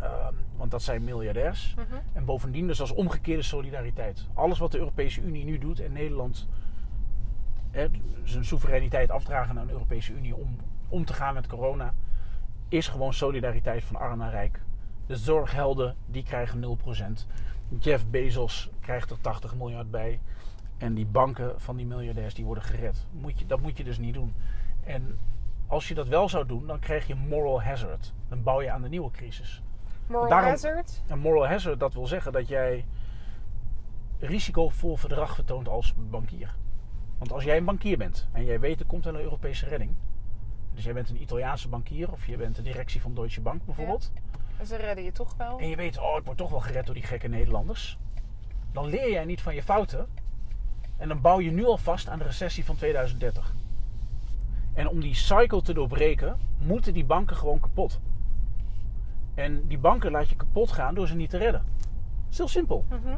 Ehm, 0.00 0.34
want 0.56 0.70
dat 0.70 0.82
zijn 0.82 1.04
miljardairs. 1.04 1.74
Mhm. 1.74 2.00
En 2.12 2.24
bovendien 2.24 2.66
dus 2.66 2.80
als 2.80 2.92
omgekeerde 2.92 3.42
solidariteit. 3.42 4.26
Alles 4.34 4.58
wat 4.58 4.72
de 4.72 4.78
Europese 4.78 5.20
Unie 5.20 5.44
nu 5.44 5.58
doet 5.58 5.80
en 5.80 5.92
Nederland 5.92 6.48
hè, 7.70 7.86
zijn 8.24 8.44
soevereiniteit 8.44 9.10
afdragen 9.10 9.58
aan 9.58 9.66
de 9.66 9.72
Europese 9.72 10.12
Unie 10.12 10.36
om 10.36 10.56
om 10.90 11.04
te 11.04 11.12
gaan 11.12 11.34
met 11.34 11.46
corona, 11.46 11.94
is 12.68 12.88
gewoon 12.88 13.12
solidariteit 13.14 13.84
van 13.84 13.96
arm 13.96 14.18
naar 14.18 14.30
rijk. 14.30 14.60
De 15.10 15.16
zorghelden 15.16 15.96
die 16.06 16.22
krijgen 16.22 16.78
0%. 16.78 17.26
Jeff 17.78 18.06
Bezos 18.06 18.70
krijgt 18.80 19.10
er 19.10 19.20
80 19.20 19.54
miljard 19.54 19.90
bij. 19.90 20.20
En 20.78 20.94
die 20.94 21.06
banken 21.06 21.60
van 21.60 21.76
die 21.76 21.86
miljardairs 21.86 22.34
die 22.34 22.44
worden 22.44 22.64
gered. 22.64 23.06
Moet 23.10 23.38
je, 23.38 23.46
dat 23.46 23.60
moet 23.60 23.76
je 23.76 23.84
dus 23.84 23.98
niet 23.98 24.14
doen. 24.14 24.34
En 24.84 25.18
als 25.66 25.88
je 25.88 25.94
dat 25.94 26.08
wel 26.08 26.28
zou 26.28 26.46
doen, 26.46 26.66
dan 26.66 26.78
krijg 26.78 27.06
je 27.06 27.14
moral 27.14 27.62
hazard. 27.62 28.12
Dan 28.28 28.42
bouw 28.42 28.62
je 28.62 28.70
aan 28.70 28.82
de 28.82 28.88
nieuwe 28.88 29.10
crisis. 29.10 29.62
Moral 30.06 30.28
Daarom- 30.28 30.48
hazard. 30.48 31.02
Een 31.06 31.18
moral 31.18 31.46
hazard, 31.46 31.80
dat 31.80 31.94
wil 31.94 32.06
zeggen 32.06 32.32
dat 32.32 32.48
jij 32.48 32.86
risicovol 34.18 34.96
gedrag 34.96 35.34
vertoont 35.34 35.68
als 35.68 35.94
bankier. 36.10 36.54
Want 37.18 37.32
als 37.32 37.44
jij 37.44 37.56
een 37.56 37.64
bankier 37.64 37.98
bent 37.98 38.28
en 38.32 38.44
jij 38.44 38.60
weet 38.60 38.80
er 38.80 38.86
komt 38.86 39.06
een 39.06 39.16
Europese 39.20 39.66
redding. 39.68 39.94
Dus 40.74 40.84
jij 40.84 40.94
bent 40.94 41.08
een 41.10 41.22
Italiaanse 41.22 41.68
bankier 41.68 42.12
of 42.12 42.26
je 42.26 42.36
bent 42.36 42.56
de 42.56 42.62
directie 42.62 43.00
van 43.00 43.14
Deutsche 43.14 43.40
Bank 43.40 43.64
bijvoorbeeld. 43.64 44.12
En 44.60 44.66
ze 44.66 44.76
redden 44.76 45.04
je 45.04 45.12
toch 45.12 45.34
wel. 45.36 45.58
En 45.58 45.68
je 45.68 45.76
weet, 45.76 45.98
oh 45.98 46.16
ik 46.18 46.24
word 46.24 46.36
toch 46.38 46.50
wel 46.50 46.60
gered 46.60 46.86
door 46.86 46.94
die 46.94 47.04
gekke 47.04 47.28
Nederlanders. 47.28 47.98
Dan 48.72 48.86
leer 48.86 49.10
jij 49.10 49.24
niet 49.24 49.42
van 49.42 49.54
je 49.54 49.62
fouten. 49.62 50.06
En 50.96 51.08
dan 51.08 51.20
bouw 51.20 51.40
je 51.40 51.50
nu 51.50 51.64
al 51.64 51.76
vast 51.78 52.08
aan 52.08 52.18
de 52.18 52.24
recessie 52.24 52.64
van 52.64 52.76
2030. 52.76 53.54
En 54.74 54.88
om 54.88 55.00
die 55.00 55.14
cycle 55.14 55.62
te 55.62 55.74
doorbreken, 55.74 56.36
moeten 56.58 56.94
die 56.94 57.04
banken 57.04 57.36
gewoon 57.36 57.60
kapot. 57.60 58.00
En 59.34 59.66
die 59.66 59.78
banken 59.78 60.10
laat 60.10 60.28
je 60.28 60.36
kapot 60.36 60.72
gaan 60.72 60.94
door 60.94 61.06
ze 61.06 61.14
niet 61.16 61.30
te 61.30 61.38
redden. 61.38 61.64
Dat 61.76 62.30
is 62.30 62.36
heel 62.38 62.48
simpel. 62.48 62.84
Mhm. 62.88 63.08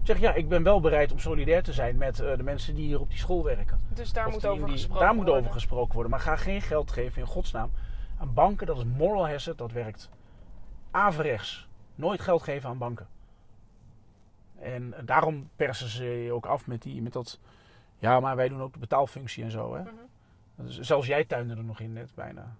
Ik 0.00 0.06
zeg 0.06 0.18
ja, 0.18 0.34
ik 0.34 0.48
ben 0.48 0.62
wel 0.62 0.80
bereid 0.80 1.12
om 1.12 1.18
solidair 1.18 1.62
te 1.62 1.72
zijn 1.72 1.96
met 1.96 2.20
eh, 2.20 2.36
de 2.36 2.42
mensen 2.42 2.74
die 2.74 2.86
hier 2.86 3.00
op 3.00 3.08
die 3.10 3.18
school 3.18 3.44
werken. 3.44 3.80
Dus 3.94 4.12
daar 4.12 4.26
Of 4.26 4.32
moet 4.32 4.40
die 4.40 4.50
over 4.50 4.64
die- 4.64 4.72
gesproken 4.72 5.04
Daar 5.04 5.14
moet 5.14 5.24
worden. 5.24 5.40
over 5.42 5.52
gesproken 5.54 5.92
worden. 5.94 6.10
Maar 6.10 6.20
ga 6.20 6.36
geen 6.36 6.60
geld 6.60 6.90
geven 6.92 7.20
in 7.20 7.26
godsnaam 7.28 7.70
aan 8.18 8.34
banken. 8.34 8.66
Dat 8.66 8.76
is 8.76 8.84
moral 8.84 9.28
hazard. 9.28 9.58
Dat 9.58 9.72
werkt 9.72 10.10
averechts. 10.90 11.68
Nooit 11.94 12.20
geld 12.20 12.42
geven 12.42 12.68
aan 12.68 12.78
banken. 12.78 13.06
En 14.58 14.94
daarom 15.04 15.50
persen 15.56 15.88
ze 15.88 16.04
je 16.04 16.32
ook 16.32 16.46
af 16.46 16.66
met, 16.66 16.82
die, 16.82 17.02
met 17.02 17.12
dat... 17.12 17.38
Ja, 17.98 18.20
maar 18.20 18.36
wij 18.36 18.48
doen 18.48 18.62
ook 18.62 18.72
de 18.72 18.78
betaalfunctie 18.78 19.44
en 19.44 19.50
zo. 19.50 19.74
Hè? 19.74 19.82
Mhm. 19.82 19.94
Dus 20.56 20.78
zelfs 20.78 21.06
jij 21.06 21.24
tuinde 21.24 21.54
er 21.54 21.64
nog 21.64 21.80
in 21.80 21.92
net 21.92 22.14
bijna. 22.14 22.54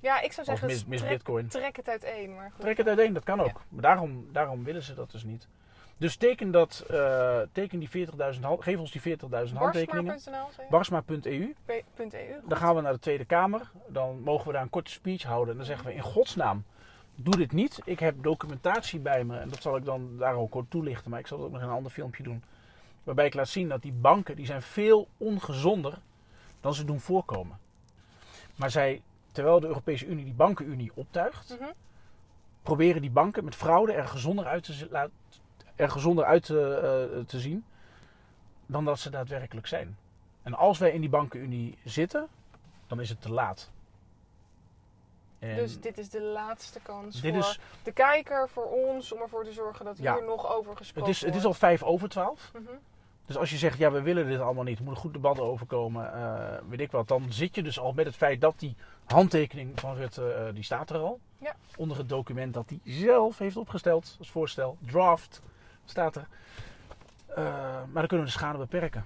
Ja, 0.00 0.20
ik 0.20 0.32
zou 0.32 0.46
zeggen, 0.46 0.66
mis, 0.66 0.84
mis 0.84 0.98
trek, 1.00 1.10
bitcoin. 1.10 1.48
trek 1.48 1.76
het 1.76 1.88
uiteen. 1.88 2.34
Maar 2.34 2.50
goed. 2.50 2.60
Trek 2.60 2.76
het 2.76 2.88
uiteen, 2.88 3.12
dat 3.12 3.24
kan 3.24 3.40
ook. 3.40 3.46
Ja. 3.46 3.60
Maar 3.68 3.82
daarom, 3.82 4.28
daarom 4.32 4.64
willen 4.64 4.82
ze 4.82 4.94
dat 4.94 5.10
dus 5.10 5.24
niet. 5.24 5.48
Dus 5.96 6.16
teken, 6.16 6.50
dat, 6.50 6.84
eh, 6.90 7.40
teken 7.52 7.78
die 7.78 7.88
40.000 7.88 8.44
hand- 8.44 8.62
geef 8.62 8.78
ons 8.78 8.90
die 8.90 9.00
40.000 9.00 9.58
handtekeningen. 9.58 10.18
Barsma.eu. 10.70 11.54
Punt 11.94 12.14
.eu. 12.14 12.40
Dan 12.48 12.58
gaan 12.58 12.74
we 12.74 12.80
naar 12.80 12.92
de 12.92 12.98
Tweede 12.98 13.24
Kamer. 13.24 13.70
Dan 13.88 14.20
mogen 14.20 14.46
we 14.46 14.52
daar 14.52 14.62
een 14.62 14.70
korte 14.70 14.90
speech 14.90 15.22
houden. 15.22 15.50
En 15.50 15.56
dan 15.56 15.66
zeggen 15.66 15.86
we 15.86 15.94
in 15.94 16.00
godsnaam, 16.02 16.64
doe 17.14 17.36
dit 17.36 17.52
niet. 17.52 17.80
Ik 17.84 17.98
heb 17.98 18.22
documentatie 18.22 19.00
bij 19.00 19.24
me. 19.24 19.38
En 19.38 19.48
dat 19.48 19.62
zal 19.62 19.76
ik 19.76 19.84
dan 19.84 20.16
daar 20.18 20.34
ook 20.34 20.50
kort 20.50 20.70
toelichten. 20.70 21.10
Maar 21.10 21.20
ik 21.20 21.26
zal 21.26 21.38
het 21.38 21.46
ook 21.46 21.52
nog 21.52 21.62
in 21.62 21.68
een 21.68 21.74
ander 21.74 21.92
filmpje 21.92 22.22
doen. 22.22 22.42
Waarbij 23.04 23.26
ik 23.26 23.34
laat 23.34 23.48
zien 23.48 23.68
dat 23.68 23.82
die 23.82 23.92
banken, 23.92 24.36
die 24.36 24.46
zijn 24.46 24.62
veel 24.62 25.08
ongezonder 25.16 25.98
dan 26.60 26.74
ze 26.74 26.84
doen 26.84 27.00
voorkomen. 27.00 27.58
Maar 28.56 28.70
zij, 28.70 29.02
terwijl 29.32 29.60
de 29.60 29.66
Europese 29.66 30.06
Unie 30.06 30.24
die 30.24 30.34
bankenunie 30.34 30.90
optuigt, 30.94 31.56
Mhm. 31.60 31.70
proberen 32.62 33.00
die 33.00 33.10
banken 33.10 33.44
met 33.44 33.54
fraude 33.54 33.92
er 33.92 34.08
gezonder 34.08 34.46
uit 34.46 34.64
te, 34.64 35.08
er 35.76 35.90
gezonder 35.90 36.24
uit 36.24 36.44
te, 36.44 36.74
eh, 36.74 37.24
te 37.24 37.40
zien 37.40 37.64
dan 38.66 38.84
dat 38.84 38.98
ze 38.98 39.10
daadwerkelijk 39.10 39.66
zijn. 39.66 39.96
En 40.42 40.54
als 40.54 40.78
wij 40.78 40.90
in 40.92 41.00
die 41.00 41.10
bankenunie 41.10 41.78
zitten, 41.84 42.26
dan 42.86 43.00
is 43.00 43.08
het 43.08 43.20
te 43.20 43.32
laat. 43.32 43.70
En 45.48 45.56
Dus 45.56 45.80
dit 45.80 45.98
is 45.98 46.08
de 46.08 46.20
laatste 46.22 46.80
kans 46.82 47.20
dit 47.20 47.32
voor 47.34 47.40
is, 47.42 47.58
de 47.82 47.92
kijker, 47.92 48.48
voor 48.48 48.64
ons, 48.64 49.12
om 49.12 49.20
ervoor 49.20 49.44
te 49.44 49.52
zorgen 49.52 49.84
dat 49.84 49.98
Ja. 49.98 50.14
hier 50.14 50.24
nog 50.24 50.54
over 50.56 50.76
gesproken 50.76 51.10
het, 51.10 51.20
is, 51.20 51.26
het 51.26 51.30
is 51.34 51.40
al 51.40 51.42
wordt. 51.44 51.58
vijf 51.58 51.82
over 51.82 52.08
twaalf. 52.08 52.50
Mhm. 52.52 52.62
Dus 53.26 53.36
als 53.36 53.50
je 53.50 53.56
zegt, 53.56 53.78
ja, 53.78 53.90
we 53.90 54.02
willen 54.02 54.28
dit 54.28 54.40
allemaal 54.40 54.64
niet, 54.64 54.78
er 54.78 54.84
moet 54.84 54.94
een 54.94 55.00
goed 55.00 55.12
debat 55.12 55.40
over 55.40 55.66
komen, 55.66 56.12
eh, 56.14 56.58
weet 56.68 56.80
ik 56.80 56.90
wat. 56.90 57.08
Dan 57.08 57.26
zit 57.32 57.54
je 57.54 57.62
dus 57.62 57.78
al 57.78 57.92
met 57.92 58.06
het 58.06 58.16
feit 58.16 58.40
dat 58.40 58.54
die 58.58 58.76
handtekening 59.04 59.80
van 59.80 59.96
Rutte, 59.96 60.32
eh, 60.32 60.54
die 60.54 60.62
staat 60.62 60.90
er 60.90 60.96
al. 60.98 61.20
Ja. 61.38 61.56
Onder 61.76 61.96
het 61.96 62.08
document 62.08 62.54
dat 62.54 62.68
hij 62.68 62.80
zelf 62.84 63.38
heeft 63.38 63.56
opgesteld 63.56 64.16
als 64.18 64.30
voorstel. 64.30 64.76
Draft 64.86 65.40
staat 65.84 66.16
er. 66.16 66.26
Eh, 67.26 67.36
maar 67.44 67.88
dan 67.92 68.06
kunnen 68.06 68.26
we 68.26 68.32
de 68.32 68.38
schade 68.38 68.58
beperken. 68.58 69.04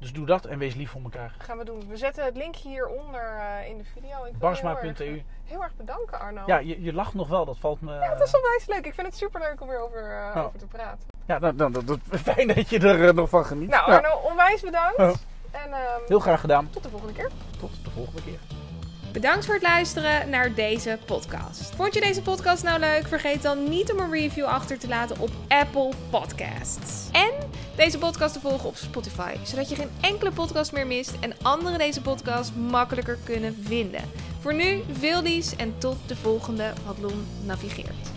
Dus 0.00 0.12
doe 0.12 0.26
dat 0.26 0.44
en 0.44 0.58
wees 0.58 0.74
lief 0.74 0.90
voor 0.90 1.02
elkaar. 1.02 1.34
Gaan 1.38 1.58
we 1.58 1.64
doen. 1.64 1.88
We 1.88 1.96
zetten 1.96 2.24
het 2.24 2.36
linkje 2.36 2.68
hieronder 2.68 3.20
eh, 3.38 3.68
in 3.68 3.78
de 3.78 3.84
video. 3.84 4.08
Je 4.08 4.24
heel 4.24 4.34
Barsma.eu. 4.38 4.88
erg- 5.14 5.22
Heel 5.44 5.62
erg 5.62 5.76
bedanken 5.76 6.20
Arno. 6.20 6.42
Ja, 6.46 6.58
je, 6.58 6.82
je 6.82 6.92
lacht 6.92 7.14
nog 7.14 7.28
wel, 7.28 7.44
dat 7.44 7.56
valt 7.58 7.80
me... 7.80 7.92
Ja, 7.94 8.14
dat 8.14 8.26
is 8.26 8.30
wel 8.32 8.40
wijs 8.42 8.66
leuk. 8.66 8.86
Ik 8.86 8.94
vind 8.94 9.06
het 9.06 9.16
super 9.16 9.40
leuk 9.40 9.60
om 9.60 9.68
weer 9.68 9.78
over, 9.80 10.10
eh, 10.18 10.36
Oh. 10.36 10.44
over 10.44 10.58
te 10.58 10.66
praten. 10.66 11.08
Ja, 11.26 11.38
nou, 11.38 11.54
nou, 11.54 11.72
dat, 11.72 11.86
dat, 11.86 11.98
fijn 12.34 12.48
dat 12.48 12.68
je 12.68 12.78
er 12.78 13.08
eh, 13.08 13.14
nog 13.14 13.28
van 13.28 13.44
geniet. 13.44 13.68
Nou, 13.70 13.90
Ja, 13.90 13.96
Arno, 13.96 14.14
onwijs 14.30 14.60
bedankt. 14.60 14.98
Oh. 14.98 15.08
En 15.50 15.72
ehm, 15.72 16.00
heel 16.06 16.20
graag 16.20 16.40
gedaan. 16.40 16.70
tot 16.70 16.82
de 16.82 16.88
volgende 16.88 17.12
keer. 17.14 17.30
Tot 17.58 17.84
de 17.84 17.90
volgende 17.90 18.22
keer. 18.22 18.38
Bedankt 19.12 19.44
voor 19.44 19.54
het 19.54 19.62
luisteren 19.62 20.30
naar 20.30 20.54
deze 20.54 20.98
podcast. 21.04 21.74
Vond 21.74 21.94
je 21.94 22.00
deze 22.00 22.22
podcast 22.22 22.62
nou 22.62 22.80
leuk? 22.80 23.08
Vergeet 23.08 23.42
dan 23.42 23.68
niet 23.68 23.92
om 23.92 23.98
een 23.98 24.10
review 24.10 24.44
achter 24.44 24.78
te 24.78 24.88
laten 24.88 25.18
op 25.18 25.30
Apple 25.48 25.90
Podcasts. 26.10 27.08
En 27.12 27.30
deze 27.76 27.98
podcast 27.98 28.34
te 28.34 28.40
volgen 28.40 28.68
op 28.68 28.76
Spotify, 28.76 29.34
zodat 29.42 29.68
je 29.68 29.74
geen 29.74 29.90
enkele 30.00 30.30
podcast 30.30 30.72
meer 30.72 30.86
mist 30.86 31.14
en 31.20 31.34
anderen 31.42 31.78
deze 31.78 32.00
podcast 32.00 32.54
makkelijker 32.54 33.18
kunnen 33.24 33.56
vinden. 33.62 34.02
Voor 34.40 34.54
nu, 34.54 34.82
veel 34.92 35.22
lies 35.22 35.56
en 35.56 35.74
tot 35.78 35.96
de 36.06 36.16
volgende 36.16 36.72
Padlon 36.86 37.26
navigeert. 37.44 38.09